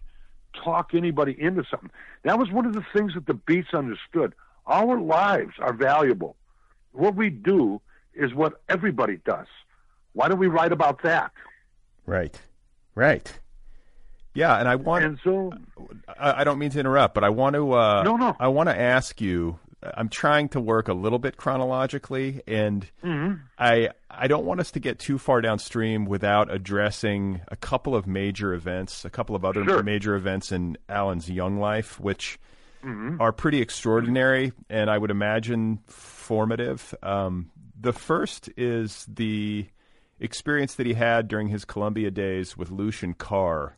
talk 0.65 0.95
anybody 0.95 1.35
into 1.39 1.65
something. 1.71 1.91
That 2.23 2.39
was 2.39 2.51
one 2.51 2.67
of 2.67 2.75
the 2.75 2.85
things 2.95 3.15
that 3.15 3.27
the 3.27 3.35
Beats 3.35 3.75
understood. 3.75 4.35
Our 4.67 5.01
lives 5.01 5.55
are 5.59 5.73
valuable. 5.73 6.37
What 6.93 7.17
we 7.17 7.31
do 7.31 7.81
is 8.17 8.35
what 8.35 8.61
everybody 8.69 9.19
does. 9.25 9.47
Why 10.13 10.29
don't 10.29 10.39
we 10.39 10.47
write 10.49 10.73
about 10.73 11.03
that? 11.03 11.33
right, 12.07 12.39
right. 12.95 13.33
Yeah, 14.35 14.59
and 14.59 14.69
I 14.69 14.77
want 14.77 15.05
And 15.05 15.19
so, 15.25 15.53
I, 16.19 16.41
I 16.43 16.45
don't 16.45 16.59
mean 16.59 16.71
to 16.71 16.79
interrupt, 16.81 17.15
but 17.15 17.25
I 17.25 17.31
want 17.31 17.55
to. 17.55 17.73
Uh, 17.73 18.03
No, 18.03 18.17
no. 18.17 18.37
I 18.39 18.49
want 18.49 18.69
to 18.69 18.79
ask 18.79 19.21
you. 19.21 19.59
I'm 19.83 20.09
trying 20.09 20.49
to 20.51 20.61
work 20.61 20.89
a 20.89 20.93
little 20.95 21.19
bit 21.19 21.37
chronologically, 21.37 22.43
and 22.47 22.87
Mm-hmm. 23.05 23.35
I 23.59 23.91
I 24.11 24.27
don't 24.27 24.45
want 24.45 24.61
us 24.61 24.71
to 24.73 24.81
get 24.81 24.99
too 24.99 25.17
far 25.19 25.41
downstream 25.41 26.05
without 26.07 26.53
addressing 26.53 27.41
a 27.49 27.57
couple 27.57 27.95
of 27.95 28.07
major 28.07 28.53
events, 28.53 29.05
a 29.05 29.11
couple 29.11 29.37
of 29.37 29.45
other 29.45 29.65
Sure. 29.65 29.83
major 29.83 30.17
events 30.17 30.51
in 30.53 30.77
Allen's 30.89 31.31
young 31.31 31.59
life, 31.59 31.99
which 32.01 32.39
Mm-hmm. 32.85 33.21
are 33.21 33.33
pretty 33.33 33.61
extraordinary 33.63 34.53
and 34.71 34.89
I 34.91 34.97
would 34.99 35.11
imagine 35.11 35.79
formative. 35.89 36.95
Um, 37.03 37.51
the 37.79 37.93
first 37.93 38.49
is 38.57 39.07
the 39.09 39.67
experience 40.21 40.75
that 40.77 40.87
he 40.87 40.95
had 40.95 41.29
during 41.29 41.49
his 41.49 41.65
Columbia 41.65 42.11
days 42.11 42.57
with 42.57 42.71
Lucien 42.71 43.15
Carr. 43.15 43.77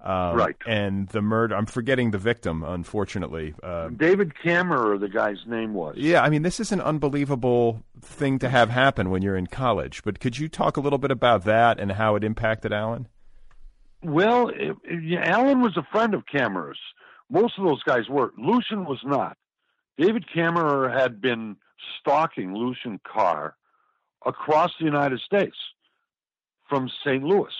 Um, 0.00 0.36
Right. 0.36 0.56
And 0.66 1.08
the 1.08 1.20
murder, 1.22 1.56
I'm 1.56 1.66
forgetting 1.66 2.12
the 2.12 2.18
victim, 2.18 2.62
unfortunately. 2.62 3.54
Uh, 3.62 3.88
David 3.88 4.32
Kammerer, 4.44 4.98
the 4.98 5.08
guy's 5.08 5.38
name 5.46 5.74
was. 5.74 5.96
yeah, 5.98 6.22
I 6.22 6.30
mean, 6.30 6.42
this 6.42 6.60
is 6.60 6.70
an 6.72 6.80
unbelievable 6.80 7.82
thing 8.00 8.38
to 8.40 8.48
have 8.48 8.70
happen 8.70 9.10
when 9.10 9.22
you're 9.22 9.36
in 9.36 9.48
college. 9.48 10.02
But 10.04 10.20
could 10.20 10.38
you 10.38 10.48
talk 10.48 10.76
a 10.76 10.80
little 10.80 10.98
bit 10.98 11.10
about 11.10 11.44
that 11.44 11.80
and 11.80 11.92
how 11.92 12.14
it 12.14 12.22
impacted 12.22 12.72
Allen? 12.72 13.08
Well, 14.02 14.48
it, 14.50 14.76
it- 14.84 15.02
yeah, 15.04 15.22
Allen 15.24 15.60
was 15.60 15.76
a 15.76 15.86
friend 15.90 16.14
of 16.14 16.22
Kammerer's. 16.32 16.78
Most 17.30 17.58
of 17.58 17.64
those 17.64 17.82
guys 17.82 18.08
were. 18.08 18.32
Lucien 18.38 18.84
was 18.84 19.00
not. 19.04 19.36
David 19.98 20.24
Kammerer 20.34 20.96
had 20.96 21.20
been 21.20 21.56
stalking 22.00 22.54
Lucien 22.54 23.00
Carr 23.04 23.56
across 24.26 24.70
the 24.78 24.84
United 24.84 25.20
States 25.20 25.56
from 26.68 26.90
St. 27.04 27.22
Louis. 27.22 27.52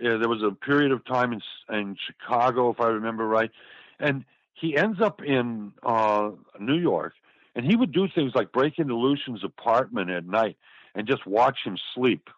Yeah, 0.00 0.16
there 0.16 0.28
was 0.28 0.42
a 0.42 0.52
period 0.52 0.92
of 0.92 1.04
time 1.04 1.32
in, 1.32 1.40
in 1.74 1.96
Chicago, 2.06 2.70
if 2.70 2.80
I 2.80 2.86
remember 2.86 3.26
right, 3.26 3.50
and 3.98 4.24
he 4.54 4.76
ends 4.76 5.00
up 5.00 5.22
in 5.22 5.72
uh, 5.82 6.30
New 6.58 6.78
York, 6.78 7.14
and 7.54 7.64
he 7.64 7.76
would 7.76 7.92
do 7.92 8.08
things 8.14 8.32
like 8.34 8.52
break 8.52 8.78
into 8.78 8.94
Lucien's 8.94 9.44
apartment 9.44 10.10
at 10.10 10.24
night 10.24 10.56
and 10.94 11.06
just 11.06 11.26
watch 11.26 11.58
him 11.64 11.76
sleep. 11.94 12.28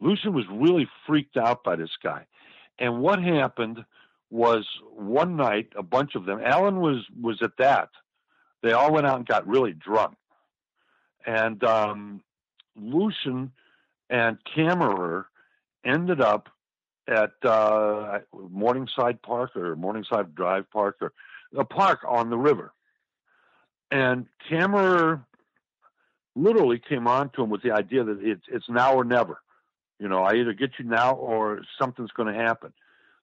Lucien 0.00 0.34
was 0.34 0.44
really 0.50 0.88
freaked 1.06 1.36
out 1.36 1.64
by 1.64 1.76
this 1.76 1.90
guy. 2.02 2.26
And 2.78 3.00
what 3.00 3.22
happened 3.22 3.84
was 4.30 4.66
one 4.94 5.36
night, 5.36 5.72
a 5.76 5.82
bunch 5.82 6.14
of 6.14 6.26
them, 6.26 6.40
Allen 6.44 6.80
was, 6.80 7.04
was 7.20 7.40
at 7.42 7.56
that. 7.58 7.88
They 8.66 8.72
all 8.72 8.92
went 8.92 9.06
out 9.06 9.16
and 9.16 9.24
got 9.24 9.46
really 9.46 9.72
drunk. 9.72 10.16
And 11.24 11.62
um, 11.62 12.20
Lucien 12.74 13.52
and 14.10 14.38
Kammerer 14.56 15.26
ended 15.84 16.20
up 16.20 16.48
at 17.06 17.30
uh, 17.44 18.18
Morningside 18.50 19.22
Park 19.22 19.54
or 19.54 19.76
Morningside 19.76 20.34
Drive 20.34 20.68
Park 20.72 20.96
or 21.00 21.12
a 21.56 21.64
park 21.64 22.00
on 22.08 22.28
the 22.28 22.36
river. 22.36 22.72
And 23.92 24.26
Kammerer 24.50 25.24
literally 26.34 26.80
came 26.80 27.06
on 27.06 27.30
to 27.36 27.44
him 27.44 27.50
with 27.50 27.62
the 27.62 27.70
idea 27.70 28.02
that 28.02 28.18
it's, 28.20 28.46
it's 28.48 28.68
now 28.68 28.94
or 28.94 29.04
never. 29.04 29.40
You 30.00 30.08
know, 30.08 30.24
I 30.24 30.34
either 30.34 30.54
get 30.54 30.72
you 30.80 30.86
now 30.86 31.12
or 31.12 31.62
something's 31.78 32.10
going 32.10 32.34
to 32.34 32.38
happen. 32.42 32.72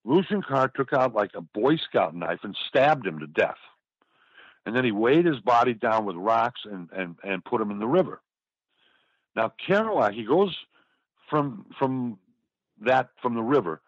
Lucien 0.06 0.42
Carr 0.42 0.70
took 0.70 0.94
out 0.94 1.14
like 1.14 1.32
a 1.36 1.42
Boy 1.42 1.76
Scout 1.76 2.16
knife 2.16 2.40
and 2.44 2.56
stabbed 2.70 3.06
him 3.06 3.20
to 3.20 3.28
death. 3.28 3.58
And 4.66 4.76
then 4.76 4.86
he 4.86 4.92
weighed 4.92 5.26
his 5.26 5.40
body 5.40 5.74
down 5.74 6.06
with 6.06 6.16
rocks 6.16 6.62
and, 6.64 6.90
and, 6.96 7.16
and 7.24 7.44
put 7.44 7.62
him 7.62 7.72
in 7.72 7.80
the 7.80 7.88
river. 7.88 8.22
Now 9.36 9.52
Kerouac, 9.68 10.14
he 10.14 10.24
goes 10.24 10.56
from 11.30 11.66
from 11.80 12.20
that 12.82 13.10
from 13.22 13.34
the 13.36 13.42
river 13.42 13.82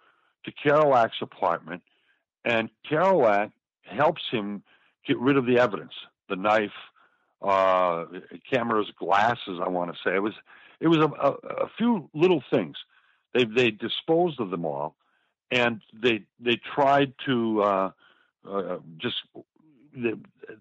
to 0.46 0.52
Kerouac's 0.52 1.22
apartment, 1.22 1.84
and 2.44 2.70
Kerouac 2.90 3.52
helps 3.84 4.24
him 4.32 4.64
get 5.06 5.20
rid 5.20 5.38
of 5.38 5.46
the 5.46 5.60
evidence, 5.60 5.94
the 6.30 6.36
knife, 6.36 6.72
uh, 7.42 8.06
cameras, 8.52 8.92
glasses. 8.98 9.60
I 9.64 9.70
want 9.70 9.94
to 9.94 10.00
say 10.04 10.16
it 10.16 10.24
was 10.24 10.34
it 10.80 10.88
was 10.88 10.98
a, 11.00 11.08
a, 11.08 11.32
a 11.66 11.70
few 11.78 12.10
little 12.14 12.44
things. 12.52 12.78
They 13.34 13.46
they 13.46 13.72
disposed 13.72 14.40
of 14.40 14.50
them 14.50 14.66
all, 14.66 14.96
and 15.52 15.82
they 15.94 16.24
they 16.40 16.56
tried 16.76 17.14
to 17.28 17.62
uh, 17.62 17.92
uh, 18.50 18.78
just. 18.98 19.18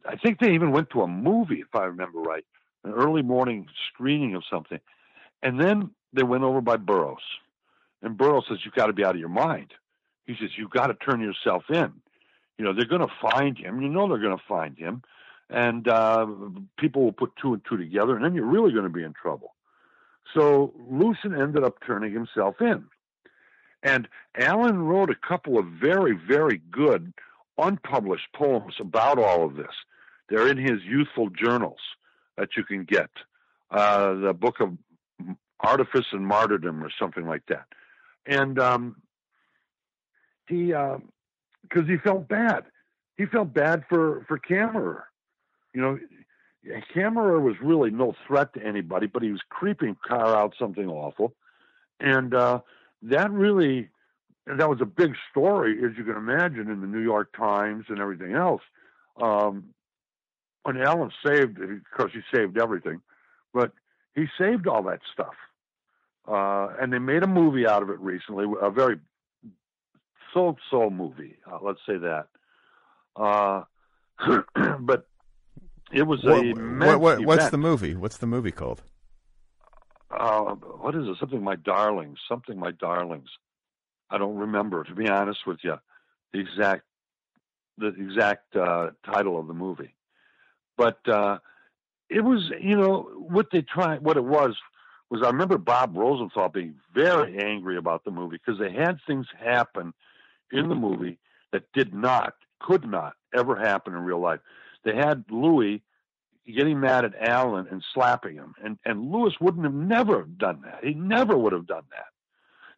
I 0.07 0.17
think 0.17 0.39
they 0.39 0.53
even 0.55 0.71
went 0.73 0.91
to 0.91 1.03
a 1.03 1.07
movie, 1.09 1.61
if 1.61 1.75
I 1.75 1.85
remember 1.85 2.21
right, 2.21 2.45
an 2.85 2.93
early 2.93 3.23
morning 3.23 3.67
screening 3.89 4.35
of 4.35 4.45
something, 4.51 4.81
and 5.43 5.61
then 5.61 5.91
they 6.13 6.23
went 6.23 6.45
over 6.45 6.61
by 6.61 6.77
Burroughs, 6.77 7.23
and 8.03 8.17
Burroughs 8.17 8.47
says, 8.49 8.59
"You've 8.65 8.75
got 8.75 8.87
to 8.87 8.93
be 8.93 9.05
out 9.05 9.15
of 9.15 9.21
your 9.21 9.29
mind." 9.29 9.75
He 10.27 10.35
says, 10.41 10.51
"You've 10.57 10.71
got 10.71 10.87
to 10.89 10.95
turn 10.95 11.21
yourself 11.21 11.65
in." 11.69 11.93
You 12.59 12.65
know, 12.65 12.73
they're 12.73 12.85
going 12.85 13.07
to 13.07 13.15
find 13.21 13.59
him. 13.59 13.83
You 13.83 13.89
know, 13.89 14.09
they're 14.09 14.19
going 14.19 14.37
to 14.37 14.45
find 14.49 14.79
him, 14.79 15.03
and 15.51 15.89
uh, 15.89 16.27
people 16.79 17.03
will 17.03 17.13
put 17.13 17.33
two 17.37 17.55
and 17.55 17.63
two 17.69 17.77
together, 17.77 18.15
and 18.15 18.25
then 18.25 18.35
you're 18.35 18.45
really 18.47 18.73
going 18.73 18.85
to 18.85 18.91
be 18.91 19.03
in 19.03 19.13
trouble. 19.13 19.55
So 20.35 20.73
Lucien 20.91 21.35
ended 21.35 21.65
up 21.65 21.79
turning 21.87 22.13
himself 22.13 22.61
in. 22.61 22.85
And 23.83 24.09
Allen 24.37 24.79
wrote 24.83 25.11
a 25.11 25.15
couple 25.15 25.59
of 25.59 25.67
very, 25.67 26.13
very 26.13 26.61
good 26.71 27.13
unpublished 27.59 28.29
poems 28.35 28.75
about 28.81 29.19
all 29.19 29.45
of 29.45 29.57
this. 29.57 29.75
They're 30.29 30.49
in 30.49 30.59
his 30.59 30.83
youthful 30.85 31.31
journals 31.31 31.81
that 32.37 32.51
you 32.57 32.65
can 32.65 32.85
get. 32.85 33.11
Uh, 33.71 34.15
the 34.15 34.33
book 34.33 34.61
of 34.61 34.77
Artifice 35.61 36.07
and 36.13 36.27
Martyrdom 36.27 36.83
or 36.83 36.91
something 36.99 37.27
like 37.27 37.43
that. 37.49 37.67
And 38.27 38.59
um, 38.59 38.97
he, 40.49 40.67
because 40.67 40.99
uh, 41.77 41.85
he 41.87 41.97
felt 41.99 42.29
bad. 42.29 42.65
He 43.17 43.27
felt 43.27 43.53
bad 43.53 43.85
for, 43.89 44.25
for 44.27 44.39
Kammerer. 44.39 45.03
You 45.73 45.81
know, 45.81 45.99
Kammerer 46.95 47.41
was 47.41 47.55
really 47.63 47.91
no 47.91 48.15
threat 48.27 48.53
to 48.55 48.65
anybody, 48.65 49.07
but 49.07 49.23
he 49.23 49.31
was 49.31 49.43
creeping 49.49 49.97
Carr 50.07 50.37
out 50.37 50.55
something 50.59 50.89
awful. 50.89 51.35
And 52.01 52.35
uh, 52.35 52.61
that 53.03 53.31
really, 53.31 53.89
that 54.47 54.69
was 54.69 54.81
a 54.81 54.87
big 54.87 55.15
story, 55.31 55.79
as 55.85 55.97
you 55.97 56.05
can 56.05 56.17
imagine, 56.17 56.71
in 56.71 56.81
the 56.81 56.87
New 56.87 57.01
York 57.01 57.35
Times 57.37 57.87
and 57.89 57.99
everything 57.99 58.35
else. 58.35 58.63
Um, 59.21 59.71
and 60.67 60.79
Allen 60.83 61.11
saved, 61.25 61.59
of 61.61 61.69
course, 61.97 62.13
he 62.13 62.21
saved 62.35 62.59
everything, 62.59 63.01
but 63.53 63.73
he 64.15 64.27
saved 64.39 64.67
all 64.67 64.83
that 64.85 65.01
stuff. 65.13 65.35
Uh, 66.27 66.69
and 66.81 66.93
they 66.93 66.99
made 66.99 67.23
a 67.23 67.27
movie 67.27 67.67
out 67.67 67.83
of 67.83 67.91
it 67.91 67.99
recently, 68.01 68.47
a 68.61 68.71
very 68.71 68.99
so-so 70.33 70.91
movie, 70.91 71.37
uh, 71.51 71.59
let's 71.63 71.81
say 71.87 71.97
that. 71.99 72.27
Uh, 73.17 73.63
but 74.81 75.07
it 75.93 76.03
was 76.03 76.23
what, 76.25 76.45
a 76.45 76.53
what, 76.53 77.01
what, 77.01 77.25
what's 77.25 77.51
the 77.51 77.59
movie? 77.59 77.95
What's 77.95 78.17
the 78.17 78.27
movie 78.27 78.51
called? 78.51 78.83
Uh, 80.11 80.55
what 80.55 80.95
is 80.95 81.07
it? 81.07 81.17
Something 81.19 81.43
my 81.43 81.57
darlings. 81.57 82.19
Something 82.29 82.59
my 82.59 82.71
darlings. 82.71 83.29
I 84.15 84.19
don't 84.19 84.37
remember 84.37 84.85
to 84.85 84.95
be 84.95 85.09
honest 85.09 85.47
with 85.47 85.59
you. 85.63 85.77
The 86.33 86.41
exact 86.41 86.83
the 87.79 87.89
exact 87.89 88.55
uh, 88.55 88.91
title 89.05 89.39
of 89.39 89.49
the 89.49 89.55
movie, 89.55 89.95
but 90.77 91.07
uh, 91.09 91.39
it 92.09 92.21
was 92.21 92.51
you 92.61 92.77
know 92.77 93.09
what 93.17 93.49
they 93.53 93.63
tried. 93.63 94.01
What 94.01 94.17
it 94.17 94.25
was 94.25 94.57
was 95.11 95.23
I 95.23 95.27
remember 95.27 95.59
Bob 95.59 95.97
Rosenthal 95.97 96.49
being 96.49 96.77
very 96.95 97.39
angry 97.39 97.77
about 97.77 98.05
the 98.05 98.11
movie 98.11 98.39
because 98.45 98.59
they 98.59 98.73
had 98.73 98.99
things 99.07 99.27
happen 99.39 99.93
in 100.53 100.69
the 100.69 100.75
movie 100.75 101.19
that 101.53 101.65
did 101.73 101.93
not, 101.93 102.35
could 102.61 102.89
not 102.89 103.15
ever 103.35 103.57
happen 103.57 103.95
in 103.95 104.01
real 104.01 104.21
life 104.21 104.41
they 104.85 104.95
had 104.95 105.25
Louis 105.31 105.83
getting 106.47 106.79
mad 106.79 107.05
at 107.05 107.15
Allen 107.19 107.67
and 107.71 107.83
slapping 107.95 108.35
him, 108.35 108.55
and 108.63 108.79
and 108.85 109.11
Louis 109.11 109.35
wouldn't 109.41 109.65
have 109.65 109.75
never 109.75 110.23
done 110.23 110.61
that. 110.65 110.85
He 110.85 110.95
never 110.95 111.37
would 111.37 111.53
have 111.53 111.67
done 111.67 111.85
that. 111.91 112.07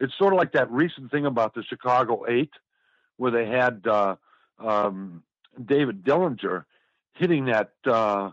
It's 0.01 0.17
sort 0.19 0.33
of 0.33 0.39
like 0.39 0.53
that 0.53 0.71
recent 0.71 1.11
thing 1.11 1.27
about 1.27 1.55
the 1.55 1.63
Chicago 1.63 2.25
Eight, 2.29 2.53
where 3.17 3.31
they 3.31 3.47
had 3.47 3.87
uh, 3.87 4.17
um, 4.59 5.23
David 5.65 6.05
Dellinger 6.05 6.65
hitting 7.15 7.47
that 7.47 7.73
uh, 7.85 8.31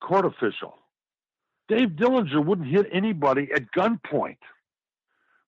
court 0.00 0.24
official. 0.24 0.76
Dave 1.68 1.90
Dellinger 1.90 2.44
wouldn't 2.44 2.68
hit 2.68 2.86
anybody 2.92 3.48
at 3.54 3.70
gunpoint, 3.72 4.38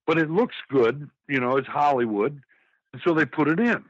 but 0.07 0.19
it 0.19 0.31
looks 0.31 0.57
good, 0.69 1.09
you 1.29 1.41
know, 1.41 1.57
it's 1.57 1.69
Hollywood, 1.69 2.41
and 2.93 3.03
so 3.05 3.15
they 3.15 3.25
put 3.25 3.49
it 3.49 3.59
in. 3.61 3.85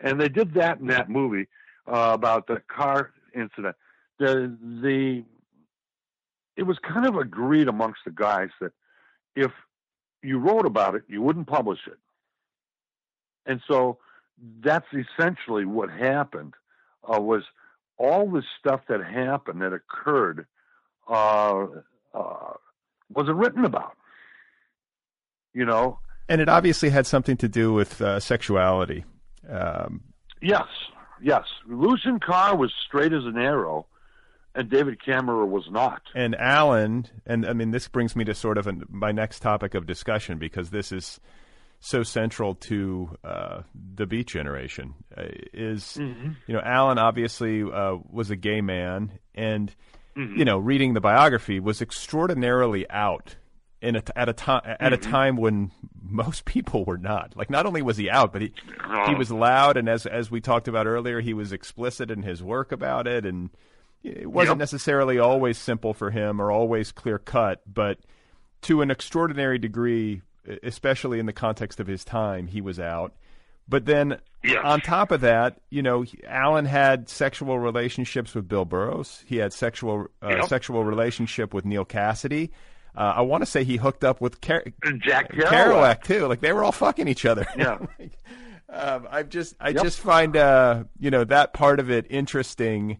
And 0.00 0.20
they 0.20 0.28
did 0.28 0.54
that 0.54 0.80
in 0.80 0.86
that 0.86 1.10
movie 1.10 1.48
uh, 1.86 2.12
about 2.14 2.46
the 2.46 2.62
Carr 2.68 3.12
incident. 3.34 3.76
The 4.18 4.56
the 4.82 5.24
it 6.56 6.64
was 6.64 6.78
kind 6.78 7.06
of 7.06 7.16
agreed 7.16 7.68
amongst 7.68 8.00
the 8.04 8.10
guys 8.10 8.50
that 8.60 8.72
if 9.34 9.50
you 10.22 10.38
wrote 10.38 10.66
about 10.66 10.94
it, 10.94 11.02
you 11.08 11.22
wouldn't 11.22 11.46
publish 11.46 11.80
it. 11.86 11.98
And 13.46 13.60
so 13.68 13.98
that's 14.62 14.86
essentially 14.92 15.64
what 15.64 15.90
happened. 15.90 16.54
Uh, 17.02 17.20
was 17.20 17.42
all 17.98 18.30
the 18.30 18.42
stuff 18.58 18.80
that 18.88 19.04
happened 19.04 19.62
that 19.62 19.72
occurred 19.72 20.46
uh, 21.08 21.66
uh, 22.14 22.52
wasn't 23.12 23.36
written 23.36 23.64
about. 23.64 23.96
You 25.52 25.64
know, 25.64 25.98
and 26.28 26.40
it 26.40 26.48
obviously 26.48 26.90
had 26.90 27.06
something 27.06 27.36
to 27.38 27.48
do 27.48 27.72
with 27.72 28.00
uh, 28.00 28.20
sexuality. 28.20 29.04
Um, 29.48 30.02
yes, 30.40 30.68
yes. 31.20 31.42
Lucien 31.66 32.20
Carr 32.20 32.56
was 32.56 32.72
straight 32.86 33.12
as 33.12 33.24
an 33.24 33.36
arrow, 33.36 33.86
and 34.54 34.68
David 34.68 34.98
Kammerer 35.00 35.46
was 35.46 35.68
not. 35.70 36.02
And 36.14 36.34
Allen, 36.34 37.06
and 37.26 37.46
I 37.46 37.52
mean, 37.52 37.70
this 37.70 37.88
brings 37.88 38.16
me 38.16 38.24
to 38.24 38.34
sort 38.34 38.58
of 38.58 38.66
an, 38.66 38.84
my 38.88 39.12
next 39.12 39.40
topic 39.40 39.74
of 39.74 39.86
discussion 39.86 40.38
because 40.38 40.70
this 40.70 40.92
is 40.92 41.20
so 41.80 42.02
central 42.02 42.54
to 42.54 43.16
uh, 43.24 43.62
the 43.94 44.06
Beat 44.06 44.26
Generation. 44.26 44.94
Uh, 45.16 45.24
is 45.52 45.96
mm-hmm. 45.98 46.32
you 46.46 46.54
know, 46.54 46.60
Allen 46.64 46.98
obviously 46.98 47.62
uh, 47.62 47.96
was 48.10 48.30
a 48.30 48.36
gay 48.36 48.60
man, 48.60 49.18
and 49.34 49.74
mm-hmm. 50.16 50.38
you 50.38 50.44
know, 50.44 50.58
reading 50.58 50.94
the 50.94 51.00
biography 51.00 51.60
was 51.60 51.80
extraordinarily 51.80 52.88
out 52.90 53.36
in 53.80 53.96
a, 53.96 54.02
at 54.14 54.28
a 54.28 54.32
time 54.32 54.62
at 54.64 54.80
mm-hmm. 54.80 54.94
a 54.94 54.96
time 54.98 55.36
when 55.36 55.70
most 56.02 56.44
people 56.44 56.84
were 56.84 56.98
not. 56.98 57.36
Like, 57.36 57.50
not 57.50 57.66
only 57.66 57.82
was 57.82 57.96
he 57.96 58.10
out, 58.10 58.32
but 58.32 58.42
he 58.42 58.52
he 59.06 59.14
was 59.14 59.30
loud, 59.30 59.76
and 59.76 59.88
as 59.88 60.06
as 60.06 60.30
we 60.30 60.40
talked 60.40 60.68
about 60.68 60.86
earlier, 60.86 61.20
he 61.20 61.34
was 61.34 61.52
explicit 61.52 62.10
in 62.10 62.22
his 62.22 62.42
work 62.42 62.72
about 62.72 63.06
it, 63.06 63.24
and 63.24 63.50
it 64.02 64.30
wasn't 64.30 64.56
yep. 64.56 64.58
necessarily 64.58 65.18
always 65.18 65.58
simple 65.58 65.94
for 65.94 66.10
him 66.10 66.40
or 66.40 66.50
always 66.50 66.92
clear 66.92 67.18
cut, 67.18 67.62
but 67.66 67.98
to 68.62 68.82
an 68.82 68.90
extraordinary 68.90 69.58
degree, 69.58 70.22
especially 70.62 71.18
in 71.18 71.26
the 71.26 71.32
context 71.32 71.80
of 71.80 71.86
his 71.86 72.04
time, 72.04 72.46
he 72.46 72.60
was 72.60 72.78
out. 72.78 73.14
But 73.68 73.86
then 73.86 74.18
yes. 74.42 74.60
on 74.64 74.80
top 74.80 75.12
of 75.12 75.20
that, 75.20 75.60
you 75.70 75.80
know, 75.80 76.04
Allen 76.26 76.64
had 76.64 77.08
sexual 77.08 77.58
relationships 77.58 78.34
with 78.34 78.48
Bill 78.48 78.64
Burroughs. 78.64 79.22
He 79.26 79.36
had 79.36 79.52
sexual 79.52 80.08
uh, 80.22 80.28
yep. 80.28 80.48
sexual 80.48 80.82
relationship 80.84 81.54
with 81.54 81.64
Neal 81.64 81.84
Cassady. 81.84 82.50
Uh, 82.96 83.14
I 83.16 83.20
want 83.20 83.42
to 83.42 83.46
say 83.46 83.62
he 83.62 83.76
hooked 83.76 84.02
up 84.02 84.20
with 84.20 84.40
Car- 84.40 84.64
Jack 84.98 85.32
Kerouac. 85.32 85.46
Kerouac. 85.46 86.02
too. 86.02 86.26
Like 86.26 86.40
they 86.40 86.52
were 86.52 86.64
all 86.64 86.72
fucking 86.72 87.06
each 87.06 87.24
other. 87.24 87.46
Yeah. 87.56 87.78
like, 87.98 88.18
um, 88.68 89.06
I 89.10 89.22
just 89.22 89.54
I 89.60 89.70
yep. 89.70 89.82
just 89.82 90.00
find 90.00 90.36
uh, 90.36 90.84
you 90.98 91.10
know 91.10 91.24
that 91.24 91.52
part 91.52 91.78
of 91.78 91.90
it 91.90 92.06
interesting. 92.10 92.98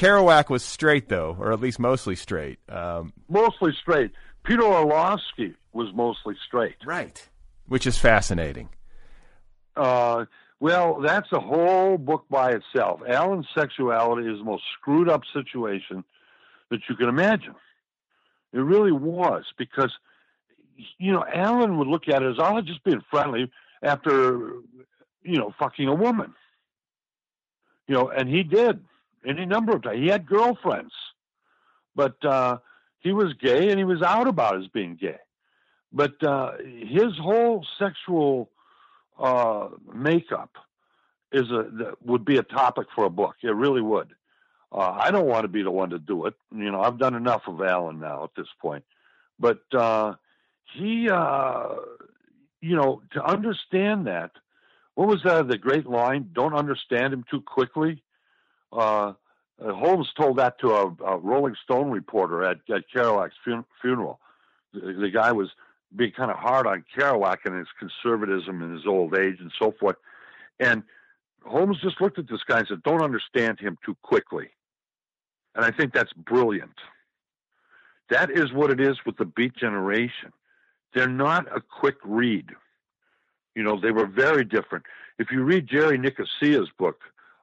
Kerouac 0.00 0.48
was 0.48 0.64
straight 0.64 1.10
though, 1.10 1.36
or 1.38 1.52
at 1.52 1.60
least 1.60 1.78
mostly 1.78 2.16
straight. 2.16 2.58
Um, 2.70 3.12
mostly 3.28 3.72
straight. 3.78 4.12
Peter 4.44 4.62
Orlovsky 4.62 5.54
was 5.74 5.88
mostly 5.94 6.34
straight. 6.46 6.76
Right. 6.86 7.28
Which 7.68 7.86
is 7.86 7.98
fascinating. 7.98 8.70
Uh, 9.76 10.24
well, 10.58 11.00
that's 11.00 11.30
a 11.32 11.38
whole 11.38 11.98
book 11.98 12.24
by 12.30 12.52
itself. 12.52 13.00
Allen's 13.06 13.46
sexuality 13.54 14.26
is 14.26 14.38
the 14.38 14.44
most 14.44 14.62
screwed 14.78 15.10
up 15.10 15.20
situation 15.34 16.02
that 16.70 16.80
you 16.88 16.96
can 16.96 17.10
imagine. 17.10 17.54
It 18.54 18.58
really 18.58 18.92
was 18.92 19.44
because, 19.58 19.92
you 20.98 21.12
know, 21.12 21.24
Allen 21.32 21.76
would 21.78 21.88
look 21.88 22.08
at 22.08 22.22
it 22.22 22.30
as, 22.30 22.36
oh, 22.38 22.60
just 22.62 22.82
being 22.84 23.02
friendly 23.10 23.50
after, 23.82 24.54
you 25.22 25.36
know, 25.36 25.54
fucking 25.58 25.88
a 25.88 25.94
woman. 25.94 26.34
You 27.86 27.96
know, 27.96 28.08
and 28.08 28.28
he 28.28 28.42
did 28.42 28.82
any 29.26 29.46
number 29.46 29.72
of 29.72 29.82
times. 29.82 29.98
He 29.98 30.08
had 30.08 30.26
girlfriends, 30.26 30.92
but 31.94 32.22
uh, 32.24 32.58
he 33.00 33.12
was 33.12 33.34
gay 33.34 33.70
and 33.70 33.78
he 33.78 33.84
was 33.84 34.02
out 34.02 34.28
about 34.28 34.56
his 34.56 34.68
being 34.68 34.96
gay. 34.96 35.18
But 35.92 36.22
uh, 36.22 36.52
his 36.58 37.16
whole 37.20 37.66
sexual 37.78 38.50
uh, 39.18 39.68
makeup 39.92 40.50
is 41.32 41.50
a 41.50 41.94
would 42.04 42.24
be 42.24 42.36
a 42.36 42.42
topic 42.42 42.86
for 42.94 43.04
a 43.04 43.10
book. 43.10 43.36
It 43.42 43.48
really 43.50 43.82
would. 43.82 44.14
Uh, 44.72 44.96
I 45.00 45.10
don't 45.10 45.26
want 45.26 45.42
to 45.42 45.48
be 45.48 45.62
the 45.62 45.70
one 45.70 45.90
to 45.90 45.98
do 45.98 46.26
it. 46.26 46.34
You 46.54 46.70
know, 46.70 46.80
I've 46.80 46.98
done 46.98 47.14
enough 47.14 47.42
of 47.48 47.60
Allen 47.60 47.98
now 47.98 48.24
at 48.24 48.30
this 48.36 48.46
point. 48.60 48.84
But 49.38 49.62
uh, 49.72 50.14
he, 50.74 51.08
uh, 51.10 51.74
you 52.60 52.76
know, 52.76 53.02
to 53.12 53.24
understand 53.24 54.06
that, 54.06 54.30
what 54.94 55.08
was 55.08 55.22
that? 55.24 55.48
The 55.48 55.58
great 55.58 55.86
line: 55.86 56.30
"Don't 56.32 56.54
understand 56.54 57.12
him 57.12 57.24
too 57.30 57.40
quickly." 57.40 58.02
Uh, 58.72 59.12
uh 59.62 59.72
Holmes 59.72 60.08
told 60.18 60.38
that 60.38 60.58
to 60.60 60.72
a, 60.72 60.86
a, 61.04 61.18
Rolling 61.18 61.56
Stone 61.62 61.90
reporter 61.90 62.44
at, 62.44 62.58
at 62.72 62.84
Kerouac's 62.94 63.34
fun- 63.44 63.64
funeral. 63.80 64.20
The, 64.72 64.92
the, 64.92 65.10
guy 65.10 65.32
was 65.32 65.50
being 65.94 66.12
kind 66.12 66.30
of 66.30 66.36
hard 66.36 66.66
on 66.66 66.84
Kerouac 66.96 67.38
and 67.44 67.58
his 67.58 67.68
conservatism 67.78 68.62
and 68.62 68.72
his 68.72 68.86
old 68.86 69.16
age 69.16 69.36
and 69.40 69.52
so 69.58 69.74
forth. 69.78 69.96
And 70.58 70.82
Holmes 71.44 71.78
just 71.82 72.00
looked 72.00 72.18
at 72.18 72.28
this 72.28 72.42
guy 72.46 72.58
and 72.58 72.68
said, 72.68 72.82
"Don't 72.82 73.02
understand 73.02 73.58
him 73.58 73.78
too 73.84 73.96
quickly." 74.02 74.50
And 75.54 75.64
I 75.64 75.70
think 75.70 75.92
that's 75.92 76.12
brilliant. 76.12 76.74
That 78.10 78.30
is 78.30 78.52
what 78.52 78.70
it 78.70 78.80
is 78.80 78.98
with 79.06 79.16
the 79.16 79.24
Beat 79.24 79.56
Generation. 79.56 80.32
They're 80.94 81.08
not 81.08 81.46
a 81.54 81.60
quick 81.60 81.96
read. 82.04 82.50
You 83.54 83.62
know, 83.62 83.80
they 83.80 83.90
were 83.90 84.06
very 84.06 84.44
different. 84.44 84.84
If 85.18 85.30
you 85.30 85.42
read 85.42 85.66
Jerry 85.66 85.98
Nicosia's 85.98 86.70
book, 86.78 87.00